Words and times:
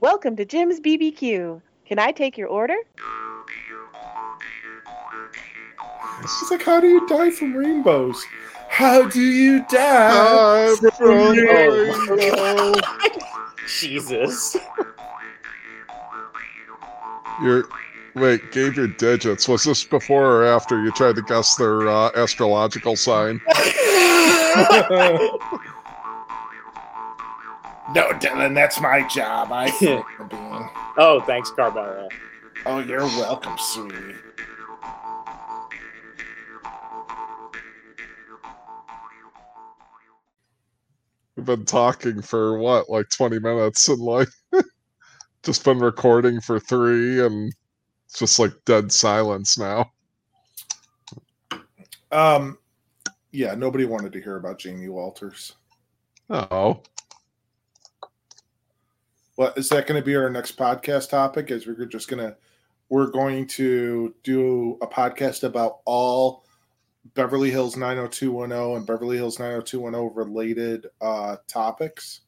Welcome 0.00 0.34
to 0.36 0.46
Jim's 0.46 0.80
BBQ. 0.80 1.60
Can 1.84 1.98
I 1.98 2.10
take 2.10 2.38
your 2.38 2.48
order? 2.48 2.76
It's 6.22 6.50
like, 6.50 6.62
how 6.62 6.80
do 6.80 6.88
you 6.88 7.06
die 7.06 7.30
from 7.30 7.54
rainbows? 7.54 8.24
How 8.70 9.06
do 9.06 9.20
you 9.20 9.62
die 9.68 10.74
from 10.76 10.90
from 10.92 11.36
rainbows? 11.36 12.80
Jesus. 13.68 14.56
You're 17.42 17.68
wait, 18.14 18.52
gave 18.52 18.76
your 18.76 18.88
digits. 18.88 19.48
Was 19.48 19.64
this 19.64 19.84
before 19.84 20.24
or 20.24 20.46
after 20.46 20.82
you 20.82 20.92
tried 20.92 21.16
to 21.16 21.22
guess 21.22 21.56
their 21.56 21.86
uh, 21.86 22.10
astrological 22.16 22.96
sign? 22.96 23.38
No, 27.92 28.10
Dylan, 28.12 28.54
that's 28.54 28.80
my 28.80 29.06
job. 29.08 29.50
I 29.50 29.68
flip 29.68 30.04
the 30.16 30.24
bean. 30.24 30.68
Oh, 30.96 31.20
thanks, 31.26 31.50
Carmela. 31.50 32.08
Oh, 32.64 32.78
you're 32.78 33.00
welcome, 33.00 33.56
sweetie. 33.58 34.14
We've 41.34 41.46
been 41.46 41.64
talking 41.64 42.22
for 42.22 42.58
what, 42.58 42.88
like 42.88 43.08
20 43.08 43.40
minutes 43.40 43.88
and 43.88 43.98
like 43.98 44.28
just 45.42 45.64
been 45.64 45.78
recording 45.80 46.40
for 46.40 46.60
three 46.60 47.24
and 47.24 47.52
it's 48.06 48.18
just 48.18 48.38
like 48.38 48.52
dead 48.66 48.92
silence 48.92 49.58
now. 49.58 49.90
Um, 52.12 52.58
yeah, 53.32 53.54
nobody 53.56 53.84
wanted 53.84 54.12
to 54.12 54.20
hear 54.20 54.36
about 54.36 54.58
Jamie 54.58 54.88
Walters. 54.88 55.54
Oh. 56.28 56.82
What 59.40 59.56
is 59.56 59.70
that 59.70 59.86
going 59.86 59.98
to 59.98 60.04
be 60.04 60.14
our 60.16 60.28
next 60.28 60.58
podcast 60.58 61.08
topic? 61.08 61.50
Is 61.50 61.66
we're 61.66 61.86
just 61.86 62.08
gonna 62.08 62.36
we're 62.90 63.06
going 63.06 63.46
to 63.46 64.14
do 64.22 64.76
a 64.82 64.86
podcast 64.86 65.44
about 65.44 65.78
all 65.86 66.44
Beverly 67.14 67.50
Hills 67.50 67.74
90210 67.74 68.76
and 68.76 68.86
Beverly 68.86 69.16
Hills 69.16 69.38
90210 69.38 70.14
related 70.14 70.88
uh 71.00 71.36
topics. 71.48 72.20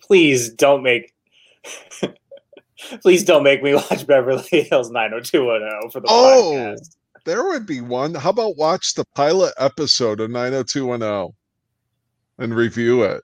Please 0.00 0.48
don't 0.54 0.82
make. 0.82 1.12
Please 3.02 3.22
don't 3.22 3.42
make 3.42 3.62
me 3.62 3.74
watch 3.74 4.06
Beverly 4.06 4.42
Hills 4.70 4.90
90210 4.90 5.90
for 5.90 6.00
the 6.00 6.06
Oh. 6.08 6.52
podcast. 6.54 6.96
There 7.26 7.44
would 7.44 7.66
be 7.66 7.82
one. 7.82 8.14
How 8.14 8.30
about 8.30 8.56
watch 8.56 8.94
the 8.94 9.04
pilot 9.14 9.52
episode 9.58 10.18
of 10.20 10.30
90210 10.30 11.34
and 12.38 12.54
review 12.54 13.02
it? 13.02 13.22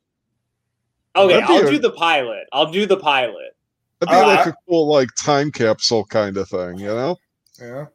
Okay, 1.15 1.35
That'd 1.41 1.51
I'll 1.51 1.67
a- 1.67 1.71
do 1.71 1.79
the 1.79 1.91
pilot. 1.93 2.45
I'll 2.53 2.71
do 2.71 2.87
the 2.87 2.97
pilot. 2.97 3.57
That'd 4.01 4.13
be 4.13 4.17
Uh, 4.19 4.27
like 4.27 4.47
a 4.47 4.55
cool 4.69 4.89
like 4.89 5.09
time 5.17 5.51
capsule 5.53 6.05
kind 6.05 6.37
of 6.37 6.49
thing, 6.49 6.79
you 6.79 6.87
know? 6.87 7.19
Yeah. 7.61 7.87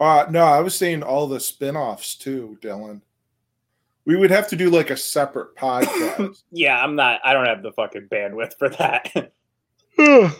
Uh 0.00 0.26
no, 0.30 0.42
I 0.44 0.60
was 0.60 0.74
saying 0.74 1.02
all 1.02 1.26
the 1.28 1.38
spin-offs 1.40 2.16
too, 2.16 2.58
Dylan. 2.60 3.00
We 4.04 4.16
would 4.16 4.30
have 4.32 4.48
to 4.48 4.56
do 4.56 4.68
like 4.68 4.90
a 4.90 4.96
separate 4.96 5.54
podcast. 5.58 6.42
Yeah, 6.50 6.82
I'm 6.82 6.96
not. 6.96 7.20
I 7.24 7.32
don't 7.32 7.46
have 7.46 7.62
the 7.62 7.70
fucking 7.72 8.08
bandwidth 8.10 8.58
for 8.58 8.68
that. 8.70 9.10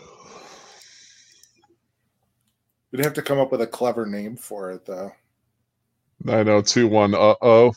We'd 2.91 3.03
have 3.03 3.13
to 3.13 3.21
come 3.21 3.39
up 3.39 3.51
with 3.51 3.61
a 3.61 3.67
clever 3.67 4.05
name 4.05 4.35
for 4.35 4.71
it 4.71 4.85
though. 4.85 5.11
9021 6.23 7.15
uh 7.15 7.35
oh. 7.41 7.73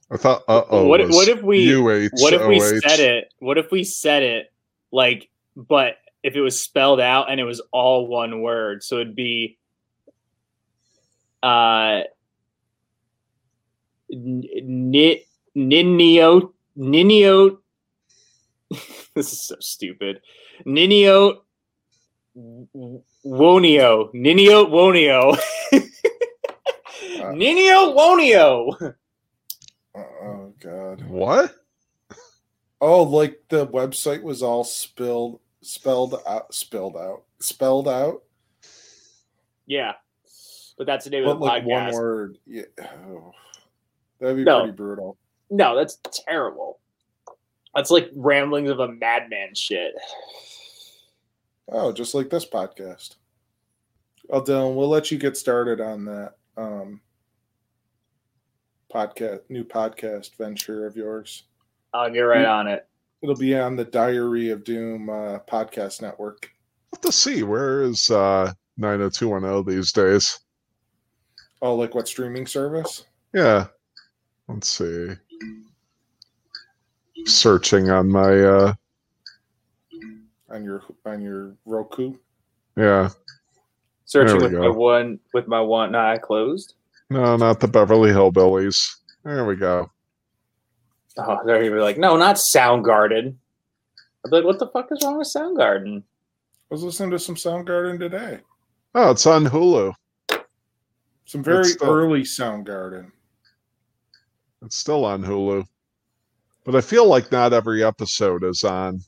I 0.10 0.16
thought 0.16 0.44
uh 0.48 0.64
oh. 0.70 0.86
what, 0.86 1.02
what 1.10 1.28
if 1.28 1.44
we? 1.44 1.76
UH, 1.76 2.08
What 2.14 2.34
if 2.34 2.48
we 2.48 2.60
said 2.60 3.00
it? 3.00 3.34
What 3.40 3.58
if 3.58 3.72
we 3.72 3.84
said 3.84 4.22
it 4.24 4.54
like, 4.92 5.30
but 5.56 5.98
if 6.24 6.36
it 6.36 6.42
was 6.42 6.62
spelled 6.62 7.00
out 7.00 7.32
and 7.32 7.40
it 7.40 7.46
was 7.46 7.62
all 7.72 8.08
one 8.08 8.42
word, 8.42 8.84
so 8.84 8.96
it'd 8.96 9.16
be, 9.16 9.58
uh, 11.44 12.02
ninio 14.12 15.24
ninio. 16.78 17.58
this 18.70 19.34
is 19.34 19.42
so 19.42 19.56
stupid. 19.60 20.22
Ninio 20.66 21.40
wonio 23.26 24.14
ninio 24.14 24.70
wonio 24.70 25.38
ninio 27.34 27.96
wonio. 27.96 28.96
Oh 29.96 30.54
god. 30.60 31.08
What? 31.08 31.56
Oh, 32.80 33.04
like 33.04 33.42
the 33.50 33.66
website 33.66 34.22
was 34.22 34.44
all 34.44 34.64
spilled 34.64 35.40
spelled 35.62 36.16
out 36.28 36.54
spelled 36.54 36.96
out. 36.96 37.24
Spelled 37.40 37.88
out. 37.88 38.24
Yeah, 39.66 39.94
but 40.78 40.88
that's 40.88 41.06
the 41.06 41.12
name 41.12 41.26
But 41.26 41.32
of 41.32 41.40
the 41.40 41.46
like 41.46 41.66
one 41.66 41.92
word. 41.92 42.38
Yeah. 42.46 42.64
Oh. 42.82 43.32
That'd 44.20 44.38
be 44.38 44.44
No. 44.44 44.62
pretty 44.62 44.76
brutal. 44.76 45.18
No, 45.50 45.76
that's 45.76 46.00
terrible. 46.26 46.80
That's 47.76 47.92
like 47.92 48.10
ramblings 48.16 48.70
of 48.70 48.80
a 48.80 48.88
madman 48.88 49.54
shit. 49.54 49.94
Oh, 51.70 51.92
just 51.92 52.16
like 52.16 52.30
this 52.30 52.46
podcast. 52.46 53.16
Well, 54.28 54.44
Dylan, 54.44 54.76
we'll 54.76 54.90
let 54.90 55.12
you 55.12 55.18
get 55.18 55.38
started 55.38 55.80
on 55.82 56.06
that 56.06 56.34
um 56.58 57.02
podcast 58.92 59.42
new 59.50 59.64
podcast 59.64 60.36
venture 60.38 60.88
of 60.88 60.96
yours. 60.96 61.44
I'll 61.94 62.10
get 62.12 62.22
right 62.22 62.46
on 62.46 62.68
it. 62.68 62.88
It'll 63.22 63.36
be 63.36 63.58
on 63.58 63.76
the 63.76 63.86
Diary 63.86 64.50
of 64.52 64.64
Doom 64.64 65.10
uh, 65.10 65.40
podcast 65.40 66.02
network. 66.02 66.50
What 66.92 67.02
to 67.02 67.12
see? 67.12 67.44
Where 67.44 67.82
is 67.82 68.10
uh 68.10 68.54
90210 68.78 69.76
these 69.76 69.92
days? 69.92 70.40
Oh, 71.62 71.76
like 71.76 71.96
what 71.96 72.08
streaming 72.08 72.46
service? 72.46 73.06
Yeah. 73.34 73.68
Let's 74.48 74.70
see. 74.70 75.10
Searching 77.26 77.90
on 77.90 78.10
my 78.10 78.40
uh 78.40 78.74
On 80.50 80.64
your 80.64 80.84
on 81.06 81.22
your 81.22 81.56
Roku? 81.66 82.14
yeah. 82.78 83.10
Searching 84.06 84.40
There 84.40 84.50
we 84.50 84.56
with 84.56 84.64
my 84.64 84.78
one 84.78 85.20
with 85.34 85.48
my 85.48 85.60
one 85.60 85.94
eye 85.96 86.18
closed. 86.18 86.76
No, 87.10 87.36
not 87.36 87.60
the 87.60 87.68
Beverly 87.68 88.12
Hillbillies. 88.12 88.96
There 89.26 89.46
we 89.46 89.56
go. 89.58 89.92
Oh, 91.18 91.40
they're 91.46 91.60
gonna 91.60 91.72
be 91.76 91.82
like, 91.82 91.98
no, 91.98 92.16
not 92.18 92.36
Soundgarden. 92.36 93.36
I'd 94.26 94.30
be 94.30 94.38
like, 94.38 94.46
what 94.46 94.60
the 94.60 94.68
fuck 94.68 94.88
is 94.92 95.00
wrong 95.04 95.18
with 95.18 95.28
Soundgarden? 95.28 96.00
I 96.00 96.04
was 96.70 96.84
listening 96.84 97.12
to 97.12 97.20
some 97.20 97.36
Soundgarden 97.36 97.98
today. 98.00 98.40
Oh, 98.94 99.12
it's 99.12 99.26
on 99.26 99.46
Hulu. 99.46 99.94
Some 101.26 101.44
very 101.44 101.60
It's 101.62 101.74
still- 101.74 101.90
early 101.90 102.22
Soundgarden. 102.22 103.12
It's 104.64 104.76
still 104.78 105.06
on 105.06 105.24
Hulu. 105.24 105.66
But 106.66 106.76
I 106.76 106.82
feel 106.82 107.08
like 107.08 107.32
not 107.32 107.54
every 107.54 107.84
episode 107.84 108.44
is 108.44 108.64
on. 108.64 109.00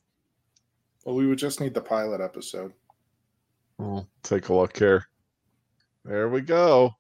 Well, 1.04 1.16
we 1.16 1.28
would 1.28 1.38
just 1.40 1.60
need 1.60 1.74
the 1.74 1.82
pilot 1.82 2.22
episode. 2.22 2.72
We'll 3.78 4.08
take 4.24 4.50
a 4.50 4.54
look 4.54 4.78
here. 4.78 5.06
There 6.06 6.30
we 6.30 6.42
go. 6.42 6.92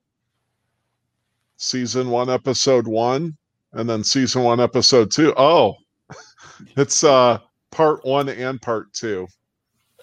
Season 1.57 2.09
one, 2.09 2.29
episode 2.29 2.87
one, 2.87 3.37
and 3.73 3.89
then 3.89 4.03
season 4.03 4.43
one, 4.43 4.59
episode 4.59 5.11
two. 5.11 5.33
Oh, 5.37 5.75
it's 6.77 7.03
uh 7.03 7.39
part 7.71 8.03
one 8.05 8.29
and 8.29 8.61
part 8.61 8.91
two. 8.93 9.27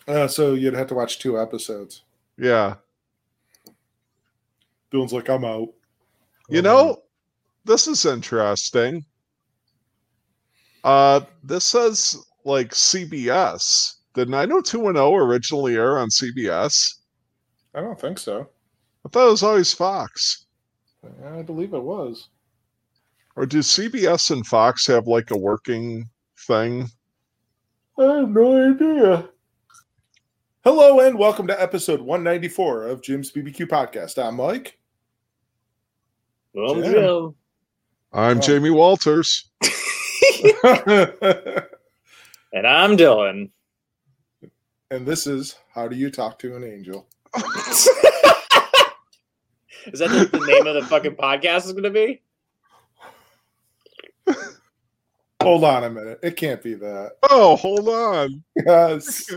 Uh, 0.09 0.29
so 0.29 0.55
you'd 0.55 0.75
have 0.75 0.87
to 0.87 0.95
watch 0.95 1.19
two 1.19 1.41
episodes. 1.41 2.03
Yeah. 2.39 2.77
Dylan's 4.93 5.13
like, 5.13 5.29
I'm 5.29 5.45
out. 5.45 5.69
You 6.49 6.63
know, 6.63 7.03
this 7.65 7.89
is 7.89 8.07
interesting. 8.07 9.05
Uh 10.85 11.21
this 11.43 11.65
says 11.65 12.17
like 12.45 12.71
CBS. 12.71 13.95
Did 14.15 14.31
90210 14.31 15.21
originally 15.21 15.77
air 15.77 15.99
on 15.99 16.09
CBS? 16.09 16.95
I 17.75 17.81
don't 17.81 18.01
think 18.01 18.19
so. 18.19 18.49
I 19.05 19.09
thought 19.09 19.29
it 19.29 19.33
was 19.33 19.43
always 19.43 19.75
Fox. 19.75 20.47
I 21.25 21.43
believe 21.43 21.75
it 21.75 21.83
was. 21.83 22.29
Or 23.37 23.45
do 23.47 23.59
CBS 23.59 24.31
and 24.31 24.47
Fox 24.47 24.87
have 24.87 25.07
like 25.07 25.31
a 25.31 25.37
working 25.39 26.09
thing? 26.47 26.89
I 27.99 28.03
have 28.05 28.31
no 28.31 28.73
idea. 28.73 29.29
Hello 30.65 31.01
and 31.01 31.19
welcome 31.19 31.47
to 31.47 31.61
episode 31.63 32.01
194 32.01 32.85
of 32.89 33.03
Jim's 33.03 33.31
BBQ 33.31 33.67
podcast. 33.69 34.23
I'm 34.23 34.37
Mike. 34.37 34.79
Well, 36.55 36.75
Jim. 36.77 36.93
Jim. 36.93 37.35
I'm 38.13 38.39
Oh. 38.39 38.41
Jamie 38.41 38.71
Walters. 38.71 39.51
And 42.53 42.67
I'm 42.67 42.97
Dylan. 42.97 43.51
and 44.91 45.05
this 45.05 45.27
is 45.27 45.57
How 45.75 45.89
Do 45.89 45.97
You 45.97 46.11
Talk 46.11 46.39
to 46.39 46.57
an 46.57 46.65
Angel? 46.65 47.07
Is 47.37 47.85
that 49.99 50.09
the, 50.09 50.29
the 50.33 50.47
name 50.47 50.67
of 50.67 50.75
the 50.75 50.83
fucking 50.89 51.17
podcast 51.17 51.67
is 51.67 51.73
going 51.73 51.83
to 51.85 51.91
be? 51.91 52.23
Hold 55.47 55.63
on 55.63 55.85
a 55.85 55.91
minute. 55.91 56.19
It 56.25 56.37
can't 56.37 56.61
be 56.61 56.75
that. 56.75 57.13
Oh, 57.31 57.55
hold 57.55 57.89
on. 57.89 58.43
Yes. 58.57 59.31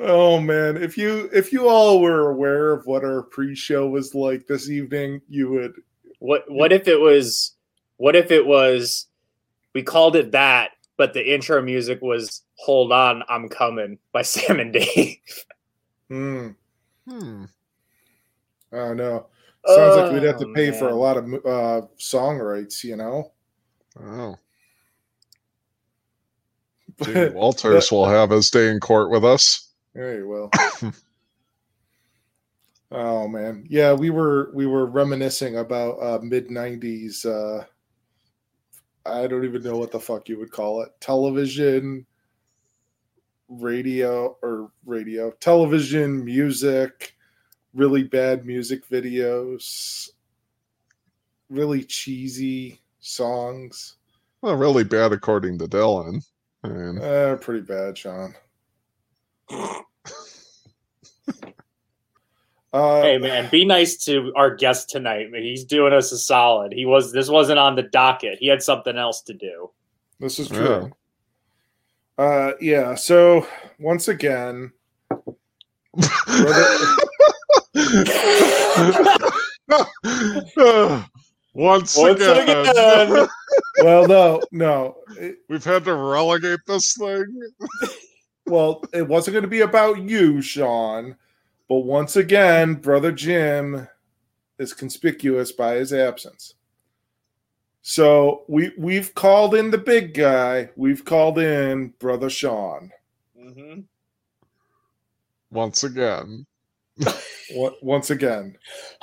oh 0.00 0.40
man, 0.40 0.76
if 0.76 0.98
you 0.98 1.28
if 1.32 1.52
you 1.52 1.68
all 1.68 2.00
were 2.00 2.30
aware 2.30 2.72
of 2.72 2.86
what 2.86 3.04
our 3.04 3.22
pre-show 3.22 3.88
was 3.88 4.14
like 4.14 4.46
this 4.48 4.68
evening, 4.70 5.20
you 5.28 5.50
would 5.50 5.74
What 6.18 6.50
What 6.50 6.72
if 6.72 6.88
it 6.88 6.98
was? 6.98 7.54
What 7.96 8.16
if 8.16 8.30
it 8.30 8.44
was? 8.44 9.06
We 9.72 9.82
called 9.82 10.16
it 10.16 10.32
that, 10.32 10.70
but 10.96 11.12
the 11.14 11.32
intro 11.34 11.62
music 11.62 12.00
was 12.02 12.42
"Hold 12.56 12.90
On, 12.92 13.22
I'm 13.28 13.48
Coming" 13.48 13.98
by 14.12 14.22
Sam 14.32 14.58
and 14.60 14.72
Dave. 14.72 15.18
hmm, 16.08 16.48
Hmm. 17.08 17.44
I 18.72 18.76
don't 18.76 18.96
know. 18.96 19.26
Sounds 19.66 19.96
like 19.96 20.12
we'd 20.12 20.22
have 20.24 20.38
to 20.40 20.46
Oh, 20.48 20.54
pay 20.54 20.72
for 20.72 20.88
a 20.88 20.94
lot 20.94 21.16
of 21.16 21.32
uh 21.46 21.86
song 21.98 22.38
rights, 22.38 22.82
you 22.82 22.96
know. 22.96 23.30
Oh. 24.02 24.36
Walters 27.32 27.90
will 27.90 28.06
have 28.06 28.30
his 28.30 28.50
day 28.50 28.70
in 28.70 28.80
court 28.80 29.10
with 29.10 29.24
us. 29.24 29.68
Very 29.94 30.24
well. 30.24 30.50
oh 32.90 33.28
man, 33.28 33.66
yeah, 33.68 33.92
we 33.92 34.10
were 34.10 34.50
we 34.54 34.66
were 34.66 34.86
reminiscing 34.86 35.56
about 35.56 36.02
uh, 36.02 36.18
mid 36.22 36.48
'90s. 36.48 37.26
Uh, 37.26 37.64
I 39.06 39.26
don't 39.26 39.44
even 39.44 39.62
know 39.62 39.76
what 39.76 39.92
the 39.92 40.00
fuck 40.00 40.28
you 40.28 40.38
would 40.38 40.50
call 40.50 40.82
it. 40.82 40.88
Television, 41.00 42.06
radio, 43.48 44.36
or 44.42 44.70
radio, 44.84 45.30
television, 45.32 46.24
music, 46.24 47.14
really 47.72 48.02
bad 48.02 48.46
music 48.46 48.88
videos, 48.88 50.08
really 51.50 51.84
cheesy 51.84 52.80
songs. 53.04 53.96
Well, 54.40 54.56
really 54.56 54.84
bad 54.84 55.12
according 55.12 55.58
to 55.58 55.66
Dylan. 55.66 56.24
I 56.64 56.68
mean, 56.68 56.98
Uh, 56.98 57.36
pretty 57.40 57.60
bad, 57.60 57.96
Sean. 57.96 58.34
Uh, 62.72 63.02
Hey 63.02 63.18
man, 63.18 63.48
be 63.52 63.64
nice 63.64 63.96
to 64.04 64.32
our 64.34 64.56
guest 64.56 64.90
tonight. 64.90 65.28
He's 65.32 65.64
doing 65.64 65.92
us 65.92 66.10
a 66.10 66.18
solid. 66.18 66.72
He 66.72 66.84
was. 66.86 67.12
This 67.12 67.28
wasn't 67.28 67.60
on 67.60 67.76
the 67.76 67.84
docket. 67.84 68.38
He 68.40 68.48
had 68.48 68.64
something 68.64 68.98
else 68.98 69.22
to 69.22 69.32
do. 69.32 69.70
This 70.18 70.40
is 70.40 70.48
true. 70.48 70.90
Uh, 72.18 72.50
yeah. 72.60 72.96
So 72.96 73.46
once 73.78 74.08
again, 74.08 74.72
Once, 81.54 81.96
Once 81.96 82.20
again, 82.20 82.68
again. 82.68 83.28
well, 83.82 84.08
no, 84.08 84.42
no. 84.50 84.96
We've 85.48 85.64
had 85.64 85.84
to 85.84 85.94
relegate 85.94 86.58
this 86.66 86.96
thing. 86.96 87.24
well, 88.46 88.82
it 88.92 89.06
wasn't 89.06 89.34
going 89.34 89.44
to 89.44 89.48
be 89.48 89.60
about 89.60 90.02
you, 90.02 90.42
Sean. 90.42 91.16
But 91.68 91.78
once 91.78 92.16
again, 92.16 92.74
brother 92.74 93.12
Jim 93.12 93.88
is 94.58 94.74
conspicuous 94.74 95.52
by 95.52 95.76
his 95.76 95.92
absence. 95.92 96.54
So 97.82 98.44
we 98.48 98.72
we've 98.76 99.14
called 99.14 99.54
in 99.54 99.70
the 99.70 99.78
big 99.78 100.14
guy. 100.14 100.70
We've 100.74 101.04
called 101.04 101.38
in 101.38 101.88
brother 101.98 102.30
Sean. 102.30 102.90
hmm 103.38 103.80
Once 105.50 105.84
again. 105.84 106.46
What 107.52 107.82
once 107.82 108.10
again? 108.10 108.56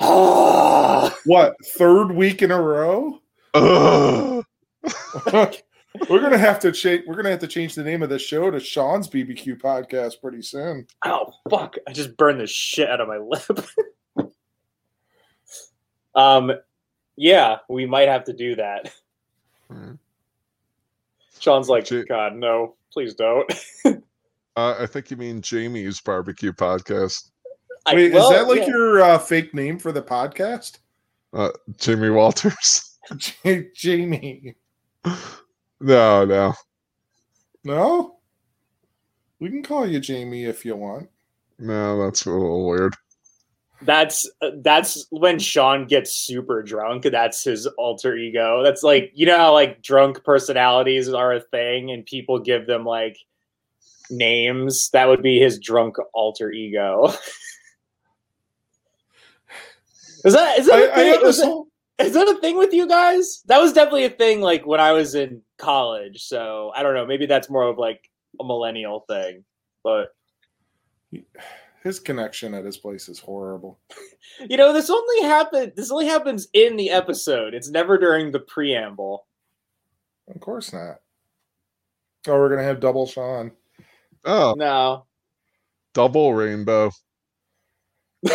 What 1.24 1.54
third 1.64 2.12
week 2.12 2.42
in 2.42 2.50
a 2.50 2.60
row? 2.60 3.20
We're 6.08 6.20
gonna 6.20 6.38
have 6.38 6.58
to 6.60 6.72
change. 6.72 7.04
We're 7.06 7.16
gonna 7.16 7.30
have 7.30 7.38
to 7.40 7.46
change 7.46 7.74
the 7.74 7.84
name 7.84 8.02
of 8.02 8.08
the 8.08 8.18
show 8.18 8.50
to 8.50 8.58
Sean's 8.58 9.08
BBQ 9.08 9.60
podcast 9.60 10.20
pretty 10.20 10.42
soon. 10.42 10.86
oh 11.04 11.32
fuck! 11.50 11.76
I 11.86 11.92
just 11.92 12.16
burned 12.16 12.40
the 12.40 12.46
shit 12.46 12.88
out 12.88 13.00
of 13.00 13.08
my 13.08 13.18
lip. 14.16 14.32
um, 16.14 16.52
ja, 17.16 17.58
we 17.68 17.84
might 17.86 18.08
have 18.08 18.24
to 18.24 18.32
do 18.32 18.56
that. 18.56 18.90
Hmm. 19.70 19.92
Sean's 21.38 21.68
like, 21.68 21.90
Ja- 21.90 22.04
God, 22.08 22.34
no, 22.36 22.74
please 22.92 23.14
don't. 23.14 23.52
Uh, 24.54 24.76
I 24.78 24.84
think 24.84 25.10
you 25.10 25.16
mean 25.16 25.40
Jamie's 25.40 25.98
barbecue 26.02 26.52
podcast. 26.52 27.30
I- 27.86 27.94
Wait, 27.94 28.12
well, 28.12 28.30
is 28.30 28.36
that 28.38 28.48
like 28.48 28.60
yeah. 28.60 28.68
your 28.68 29.02
uh, 29.02 29.18
fake 29.18 29.54
name 29.54 29.78
for 29.78 29.92
the 29.92 30.02
podcast? 30.02 30.78
Uh, 31.32 31.50
Jamie 31.78 32.10
Walters. 32.10 32.98
J- 33.16 33.68
Jamie? 33.74 34.54
no, 35.80 36.24
no. 36.24 36.54
No, 37.64 38.16
we 39.38 39.48
can 39.50 39.62
call 39.62 39.86
you 39.86 40.00
Jamie 40.00 40.44
if 40.44 40.64
you 40.64 40.74
want. 40.76 41.08
No, 41.58 42.02
that's 42.04 42.26
a 42.26 42.30
little 42.30 42.68
weird. 42.68 42.94
That's 43.82 44.28
uh, 44.40 44.50
that's 44.62 45.06
when 45.10 45.38
Sean 45.38 45.86
gets 45.86 46.12
super 46.12 46.62
drunk. 46.62 47.04
That's 47.04 47.42
his 47.44 47.66
alter 47.78 48.16
ego. 48.16 48.62
That's 48.62 48.82
like 48.82 49.12
you 49.14 49.26
know 49.26 49.36
how 49.36 49.52
like 49.52 49.82
drunk 49.82 50.24
personalities 50.24 51.08
are 51.08 51.34
a 51.34 51.40
thing, 51.40 51.90
and 51.90 52.06
people 52.06 52.38
give 52.38 52.66
them 52.66 52.84
like 52.84 53.16
names. 54.10 54.90
That 54.92 55.08
would 55.08 55.22
be 55.22 55.38
his 55.38 55.58
drunk 55.58 55.96
alter 56.14 56.50
ego. 56.52 57.12
is 60.24 60.32
that 60.34 60.58
is 60.58 60.66
that 60.66 60.78
a 60.78 60.88
I, 60.88 60.92
I 60.92 60.94
thing? 60.94 61.12
have 61.12 61.22
Is 61.22 61.26
this 61.28 61.40
that- 61.40 61.46
whole- 61.46 61.66
is 61.98 62.14
that 62.14 62.28
a 62.28 62.40
thing 62.40 62.56
with 62.58 62.72
you 62.72 62.88
guys? 62.88 63.42
That 63.46 63.60
was 63.60 63.72
definitely 63.72 64.04
a 64.06 64.10
thing 64.10 64.40
like 64.40 64.66
when 64.66 64.80
I 64.80 64.92
was 64.92 65.14
in 65.14 65.42
college. 65.58 66.22
So 66.24 66.72
I 66.74 66.82
don't 66.82 66.94
know. 66.94 67.06
Maybe 67.06 67.26
that's 67.26 67.50
more 67.50 67.64
of 67.68 67.78
like 67.78 68.10
a 68.40 68.44
millennial 68.44 69.04
thing. 69.08 69.44
But 69.84 70.08
his 71.84 72.00
connection 72.00 72.54
at 72.54 72.64
his 72.64 72.76
place 72.78 73.08
is 73.08 73.18
horrible. 73.20 73.78
you 74.48 74.56
know, 74.56 74.72
this 74.72 74.88
only 74.90 75.22
happened. 75.22 75.72
This 75.76 75.90
only 75.92 76.06
happens 76.06 76.48
in 76.54 76.76
the 76.76 76.90
episode. 76.90 77.54
It's 77.54 77.70
never 77.70 77.98
during 77.98 78.32
the 78.32 78.40
preamble. 78.40 79.26
Of 80.34 80.40
course 80.40 80.72
not. 80.72 80.96
Oh, 82.26 82.38
we're 82.38 82.48
gonna 82.48 82.62
have 82.64 82.80
double 82.80 83.06
Sean. 83.06 83.52
Oh, 84.24 84.54
No. 84.56 85.06
double 85.92 86.32
rainbow. 86.34 86.90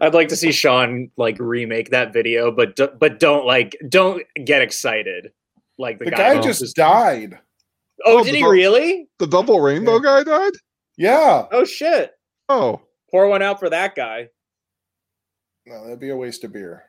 I'd 0.00 0.14
like 0.14 0.28
to 0.28 0.36
see 0.36 0.52
Sean 0.52 1.10
like 1.16 1.36
remake 1.38 1.90
that 1.90 2.12
video, 2.12 2.50
but 2.50 2.76
do, 2.76 2.88
but 2.98 3.18
don't 3.20 3.46
like 3.46 3.76
don't 3.88 4.22
get 4.44 4.62
excited. 4.62 5.32
Like 5.78 5.98
the, 5.98 6.06
The 6.06 6.10
guy, 6.12 6.34
guy 6.36 6.40
just 6.40 6.74
died. 6.76 7.38
Oh, 8.04 8.18
Oh, 8.20 8.24
did 8.24 8.34
he 8.34 8.42
bu- 8.42 8.50
really? 8.50 9.08
The 9.18 9.26
double 9.26 9.60
rainbow 9.60 9.98
guy 9.98 10.22
died? 10.22 10.52
Yeah. 10.96 11.46
Oh 11.52 11.64
shit! 11.64 12.12
Oh, 12.48 12.80
Pour 13.10 13.28
one 13.28 13.42
out 13.42 13.58
for 13.60 13.68
that 13.70 13.94
guy. 13.94 14.28
No, 15.66 15.84
that'd 15.84 16.00
be 16.00 16.08
a 16.10 16.16
waste 16.16 16.42
of 16.44 16.52
beer. 16.52 16.84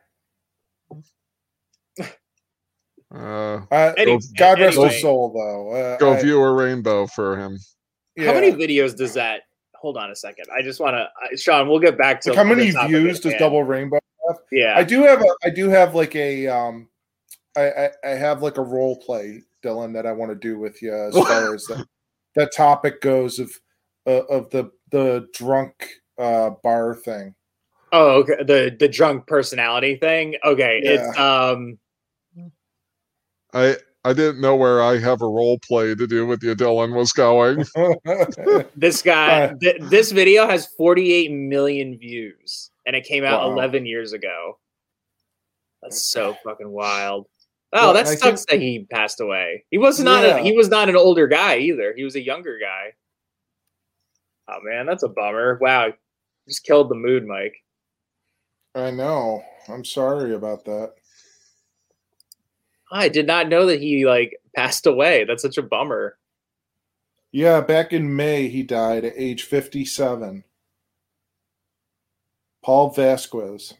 uh, 2.00 2.06
Uh, 3.14 3.94
Any- 3.98 4.20
God 4.38 4.60
rest 4.60 4.78
anyway. 4.78 4.94
his 4.94 5.02
soul, 5.02 5.32
though. 5.34 5.72
Uh, 5.76 5.98
go 5.98 6.14
I- 6.14 6.22
view 6.22 6.42
a 6.42 6.52
rainbow 6.54 7.08
for 7.08 7.38
him. 7.38 7.58
How 8.18 8.34
many 8.34 8.52
videos 8.52 8.96
does 8.96 9.14
that? 9.16 9.44
Hold 9.82 9.98
on 9.98 10.12
a 10.12 10.16
second. 10.16 10.46
I 10.56 10.62
just 10.62 10.80
want 10.80 10.96
to, 10.96 11.38
Sean. 11.38 11.68
We'll 11.68 11.80
get 11.80 11.98
back 11.98 12.22
to 12.22 12.30
Like, 12.30 12.38
how 12.38 12.44
many 12.44 12.70
views 12.70 13.20
does. 13.20 13.34
Double 13.40 13.64
Rainbow? 13.64 14.00
Have? 14.28 14.38
Yeah, 14.52 14.78
I 14.78 14.84
do 14.84 15.02
have 15.02 15.22
a. 15.22 15.26
I 15.44 15.50
do 15.50 15.70
have 15.70 15.96
like 15.96 16.16
a. 16.16 16.48
Um, 16.48 16.88
I 17.58 17.72
I, 17.72 17.90
I 18.06 18.10
have 18.10 18.44
like 18.44 18.58
a 18.58 18.62
role 18.62 18.96
play, 18.98 19.42
Dylan, 19.64 19.92
that 19.94 20.06
I 20.06 20.12
want 20.12 20.32
to 20.32 20.36
do 20.36 20.60
with 20.60 20.84
you 20.84 20.94
as 20.94 21.16
far 21.28 21.56
as 21.56 21.66
that 21.66 21.88
that 22.36 22.52
topic 22.56 23.02
goes 23.02 23.40
of 23.40 23.52
uh, 24.06 24.24
of 24.30 24.52
the 24.52 24.70
the 24.92 25.28
drunk 25.34 25.74
uh 26.20 26.52
bar 26.62 26.94
thing. 26.94 27.34
Oh, 27.92 28.20
okay. 28.20 28.44
The 28.44 28.76
the 28.80 28.88
drunk 28.88 29.26
personality 29.26 29.96
thing. 29.96 30.36
Okay, 30.46 30.80
it's 30.84 31.18
um. 31.18 31.80
I 33.52 33.78
I 34.04 34.14
didn't 34.14 34.42
know 34.42 34.56
where 34.56 34.82
I 34.82 34.98
have 34.98 35.22
a 35.22 35.28
role 35.28 35.60
play 35.60 35.94
to 35.94 36.08
do 36.08 36.26
with 36.26 36.42
you, 36.42 36.56
Dylan, 36.56 36.96
was 36.96 37.12
going. 37.14 37.66
This 38.76 39.02
guy. 39.04 39.44
Uh, 39.44 39.54
th- 39.62 39.82
this 39.84 40.12
video 40.12 40.48
has 40.48 40.66
48 40.78 41.32
million 41.32 41.98
views, 42.00 42.72
and 42.88 42.96
it 42.96 43.04
came 43.06 43.24
out 43.24 43.42
Wow. 43.48 43.54
11 43.54 43.86
years 43.86 44.14
ago. 44.14 44.58
That's 45.84 46.04
so 46.10 46.36
fucking 46.44 46.70
wild. 46.70 47.28
Oh, 47.74 47.86
Well, 47.88 47.94
that 47.94 48.02
and 48.08 48.10
I 48.10 48.16
sucks 48.16 48.46
that 48.46 48.60
he 48.60 48.88
passed 48.92 49.22
away. 49.22 49.66
He 49.70 49.78
was 49.78 50.00
not 50.00 50.24
Yeah. 50.24 50.38
a, 50.38 50.44
he 50.44 50.54
was 50.54 50.70
not 50.70 50.90
an 50.90 50.96
older 50.98 51.28
guy 51.28 51.58
either. 51.58 51.94
He 51.96 52.04
was 52.04 52.16
a 52.16 52.22
younger 52.22 52.58
guy. 52.60 52.94
Oh 54.50 54.60
man, 54.64 54.86
that's 54.88 55.04
a 55.04 55.10
bummer. 55.10 55.58
Wow. 55.62 55.94
Just 56.48 56.64
killed 56.66 56.90
the 56.90 56.96
mood, 56.96 57.26
Mike. 57.28 57.56
I 58.76 58.90
know. 58.92 59.44
I'm 59.70 59.86
sorry 59.86 60.34
about 60.34 60.66
that. 60.66 60.94
I 62.92 63.10
did 63.10 63.26
not 63.26 63.50
know 63.50 63.66
that 63.68 63.82
he 63.82 64.06
like 64.06 64.38
passed 64.56 64.86
away. 64.86 65.24
That's 65.24 65.42
such 65.42 65.58
a 65.58 65.64
bummer. 65.64 66.18
Yeah, 67.32 67.62
back 67.62 67.94
in 67.94 68.16
May, 68.16 68.50
he 68.50 68.62
died 68.62 69.06
at 69.06 69.14
age 69.16 69.44
57. 69.44 70.44
Paul 72.62 72.90
Vasquez. 72.90 73.74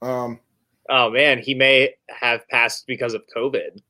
Um, 0.00 0.40
Oh 0.88 1.10
man, 1.10 1.38
he 1.38 1.54
may 1.54 1.94
have 2.08 2.46
passed 2.48 2.86
because 2.86 3.14
of 3.14 3.22
COVID. 3.34 3.80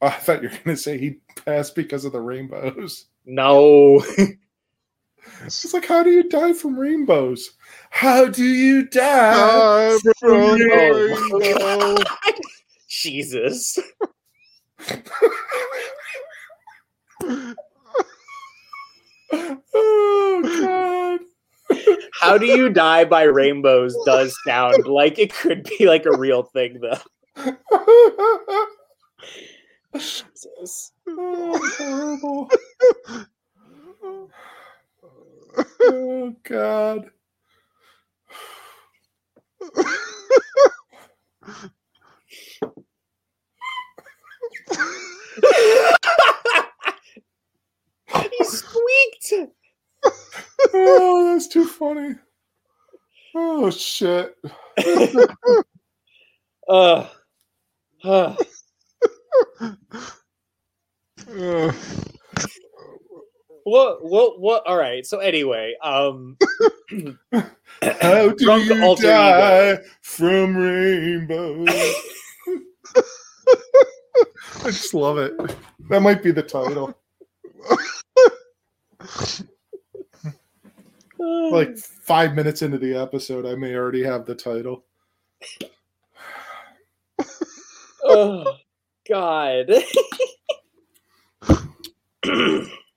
I 0.00 0.10
thought 0.10 0.42
you 0.42 0.48
were 0.48 0.54
going 0.64 0.76
to 0.76 0.82
say 0.82 0.98
he 0.98 1.20
passed 1.44 1.74
because 1.74 2.04
of 2.04 2.12
the 2.12 2.20
rainbows. 2.20 3.06
No. 3.26 4.04
It's 5.44 5.72
like, 5.72 5.86
how 5.86 6.02
do 6.02 6.10
you 6.10 6.28
die 6.28 6.52
from 6.52 6.78
rainbows? 6.78 7.52
How 7.90 8.26
do 8.26 8.44
you 8.44 8.86
die? 8.86 9.96
I'm 9.96 10.00
from 10.18 10.40
rainbows? 10.40 11.18
Jesus. 12.88 13.78
oh, 19.32 20.42
God. 20.60 21.20
How 22.20 22.38
do 22.38 22.46
you 22.46 22.70
die 22.70 23.04
by 23.04 23.24
rainbows 23.24 23.96
does 24.04 24.36
sound 24.44 24.86
like 24.86 25.18
it 25.18 25.34
could 25.34 25.68
be 25.78 25.86
like 25.86 26.06
a 26.06 26.16
real 26.16 26.44
thing 26.44 26.80
though. 26.80 26.96
Jesus. 29.94 30.92
oh, 31.08 31.58
horrible. 31.78 32.50
Oh, 35.82 36.34
God. 36.44 37.10
he 48.30 48.44
squeaked. 48.44 49.52
Oh, 50.74 51.32
that's 51.32 51.48
too 51.48 51.66
funny. 51.66 52.16
Oh, 53.34 53.70
shit. 53.70 54.34
Uh, 56.68 57.08
uh, 58.04 58.36
Uh, 61.28 61.72
what 63.68 64.04
what 64.04 64.40
what 64.40 64.66
all 64.66 64.76
right 64.76 65.06
so 65.06 65.18
anyway 65.18 65.74
um 65.82 66.36
How 67.82 68.28
do 68.30 68.60
you 68.60 68.96
die 68.96 69.72
ego. 69.72 69.82
from 70.02 70.56
rainbow 70.56 71.64
I 74.64 74.70
just 74.70 74.92
love 74.92 75.18
it. 75.18 75.36
That 75.88 76.00
might 76.00 76.22
be 76.22 76.30
the 76.30 76.42
title. 76.42 76.94
Like 81.20 81.76
five 81.76 82.34
minutes 82.34 82.62
into 82.62 82.78
the 82.78 82.94
episode, 82.94 83.44
I 83.44 83.56
may 83.56 83.74
already 83.74 84.04
have 84.04 84.24
the 84.24 84.36
title. 84.36 84.84
oh 88.04 88.56
god 89.08 89.70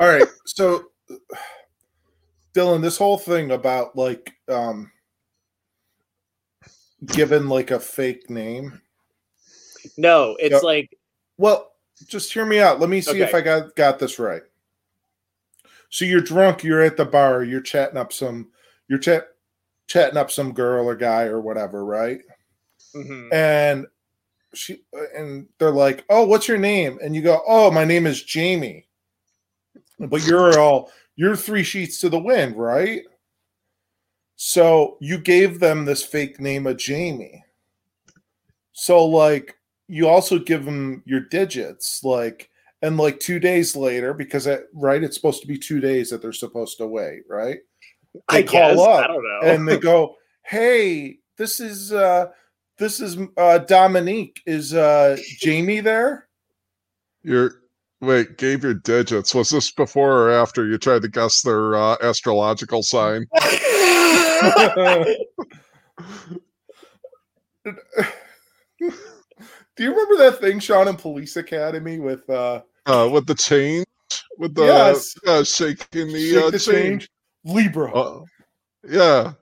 All 0.00 0.08
right, 0.08 0.28
so 0.46 0.84
Dylan, 2.54 2.82
this 2.82 2.98
whole 2.98 3.18
thing 3.18 3.50
about 3.52 3.96
like 3.96 4.32
um 4.48 4.90
given 7.06 7.48
like 7.48 7.70
a 7.70 7.80
fake 7.80 8.28
name. 8.30 8.80
no 9.96 10.36
it's 10.40 10.54
Yep. 10.54 10.62
like 10.62 10.98
Well, 11.36 11.72
just 12.06 12.32
hear 12.32 12.44
me 12.44 12.60
out. 12.60 12.80
Let 12.80 12.90
me 12.90 13.00
see 13.00 13.20
if 13.20 13.34
I 13.34 13.40
got 13.40 13.74
got 13.76 13.98
this 13.98 14.18
right. 14.18 14.42
So 15.90 16.04
you're 16.04 16.20
drunk, 16.20 16.62
you're 16.64 16.82
at 16.82 16.96
the 16.96 17.04
bar, 17.04 17.44
you're 17.44 17.60
chatting 17.60 17.96
up 17.98 18.12
some 18.12 18.50
you're 18.88 18.98
chat 18.98 19.28
chatting 19.86 20.18
up 20.18 20.30
some 20.30 20.52
girl 20.52 20.86
or 20.88 20.96
guy 20.96 21.24
or 21.24 21.40
whatever, 21.40 21.84
right? 21.84 22.20
mhm. 22.94 23.32
And 23.32 23.86
she 24.54 24.82
and 25.16 25.48
they're 25.58 25.70
like, 25.70 26.04
"Oh, 26.10 26.26
what's 26.26 26.48
your 26.48 26.58
name?" 26.58 26.98
And 27.02 27.14
you 27.14 27.22
go, 27.22 27.42
"Oh, 27.46 27.70
my 27.70 27.84
name 27.84 28.06
is 28.06 28.22
Jamie." 28.24 28.87
But 29.98 30.26
you're 30.26 30.58
all 30.58 30.90
you're 31.16 31.36
three 31.36 31.64
sheets 31.64 32.00
to 32.00 32.08
the 32.08 32.18
wind, 32.18 32.56
right? 32.56 33.02
So 34.36 34.96
you 35.00 35.18
gave 35.18 35.58
them 35.58 35.84
this 35.84 36.04
fake 36.04 36.40
name 36.40 36.66
of 36.66 36.76
Jamie. 36.76 37.44
So 38.72 39.04
like 39.04 39.56
you 39.88 40.06
also 40.06 40.38
give 40.38 40.64
them 40.64 41.02
your 41.06 41.20
digits, 41.20 42.04
like 42.04 42.50
and 42.82 42.96
like 42.96 43.18
two 43.18 43.40
days 43.40 43.74
later, 43.74 44.14
because 44.14 44.46
it, 44.46 44.66
right, 44.72 45.02
it's 45.02 45.16
supposed 45.16 45.40
to 45.42 45.48
be 45.48 45.58
two 45.58 45.80
days 45.80 46.10
that 46.10 46.22
they're 46.22 46.32
supposed 46.32 46.78
to 46.78 46.86
wait, 46.86 47.22
right? 47.28 47.58
i 48.28 48.40
they 48.40 48.44
call 48.44 48.70
guess 48.70 48.78
up 48.78 49.04
i 49.04 49.06
don't 49.06 49.22
know 49.22 49.40
and 49.42 49.68
they 49.68 49.78
go, 49.78 50.14
"Hey, 50.42 51.18
this 51.36 51.60
is 51.60 51.92
uh 51.92 52.26
this 52.78 53.00
is 53.00 53.18
uh 53.36 53.58
Dominique. 53.58 54.40
Is 54.46 54.74
uh 54.74 55.16
Jamie 55.38 55.80
there?" 55.80 56.28
you're 57.22 57.62
wait, 58.00 58.38
gave 58.38 58.62
your 58.62 58.74
digits. 58.74 59.34
Was 59.34 59.50
this 59.50 59.70
before 59.70 60.24
or 60.24 60.30
after 60.30 60.66
you 60.66 60.78
tried 60.78 61.02
to 61.02 61.08
guess 61.08 61.42
their 61.42 61.74
uh, 61.74 61.96
astrological 62.02 62.82
sign? 62.82 63.26
Do 69.76 69.84
you 69.84 69.90
remember 69.90 70.16
that 70.18 70.38
thing, 70.40 70.58
Sean, 70.58 70.88
in 70.88 70.96
Police 70.96 71.36
Academy 71.36 71.98
with 72.00 72.28
uh 72.28 72.62
Uh, 72.86 73.08
with 73.12 73.26
the 73.26 73.34
change, 73.34 73.86
with 74.38 74.54
the 74.54 74.64
Yes. 74.64 75.14
uh, 75.26 75.44
shaking 75.44 76.08
the, 76.08 76.30
Shake 76.30 76.44
uh, 76.44 76.50
the 76.50 76.58
change. 76.58 76.72
change? 77.02 77.10
Libra? 77.44 77.92
Uh, 77.94 78.20
yeah, 78.88 79.32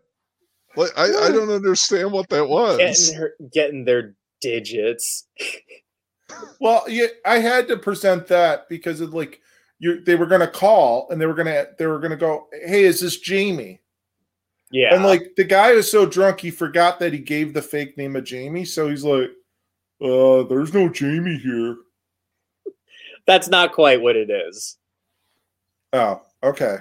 like 0.77 0.91
I, 0.97 1.05
I 1.05 1.31
don't 1.33 1.51
understand 1.51 2.13
what 2.13 2.29
that 2.29 2.47
was. 2.47 2.79
getting 2.79 3.15
her 3.15 3.35
getting 3.53 3.85
their 3.85 4.15
digits 4.41 5.27
Well, 6.61 6.85
yeah, 6.89 7.07
I 7.25 7.39
had 7.39 7.69
to 7.69 7.77
present 7.77 8.27
that 8.29 8.69
because 8.69 9.01
of 9.01 9.15
like 9.15 9.41
you 9.79 10.03
they 10.05 10.15
were 10.17 10.27
gonna 10.27 10.49
call 10.49 11.09
and 11.11 11.21
they 11.21 11.27
were 11.27 11.35
gonna 11.35 11.67
they 11.79 11.87
were 11.87 11.99
gonna 11.99 12.17
go, 12.17 12.49
Hey, 12.65 12.85
is 12.85 13.01
this 13.01 13.19
Jamie? 13.19 13.81
yeah 14.71 14.95
And 14.95 15.05
like 15.05 15.35
the 15.37 15.45
guy 15.45 15.73
was 15.73 15.91
so 15.91 16.07
drunk 16.07 16.41
he 16.41 16.51
forgot 16.51 16.99
that 16.99 17.13
he 17.13 17.19
gave 17.21 17.55
the 17.55 17.63
fake 17.63 17.97
name 17.97 18.17
of 18.17 18.25
Jamie, 18.25 18.65
so 18.65 18.89
he's 18.89 19.05
like, 19.05 19.31
uh, 20.03 20.43
there's 20.45 20.75
no 20.75 20.89
Jamie 20.89 21.39
here. 21.39 21.77
that's 23.27 23.49
not 23.49 23.73
quite 23.73 24.01
what 24.01 24.17
it 24.17 24.31
is 24.31 24.77
Oh, 25.93 26.21
okay. 26.43 26.79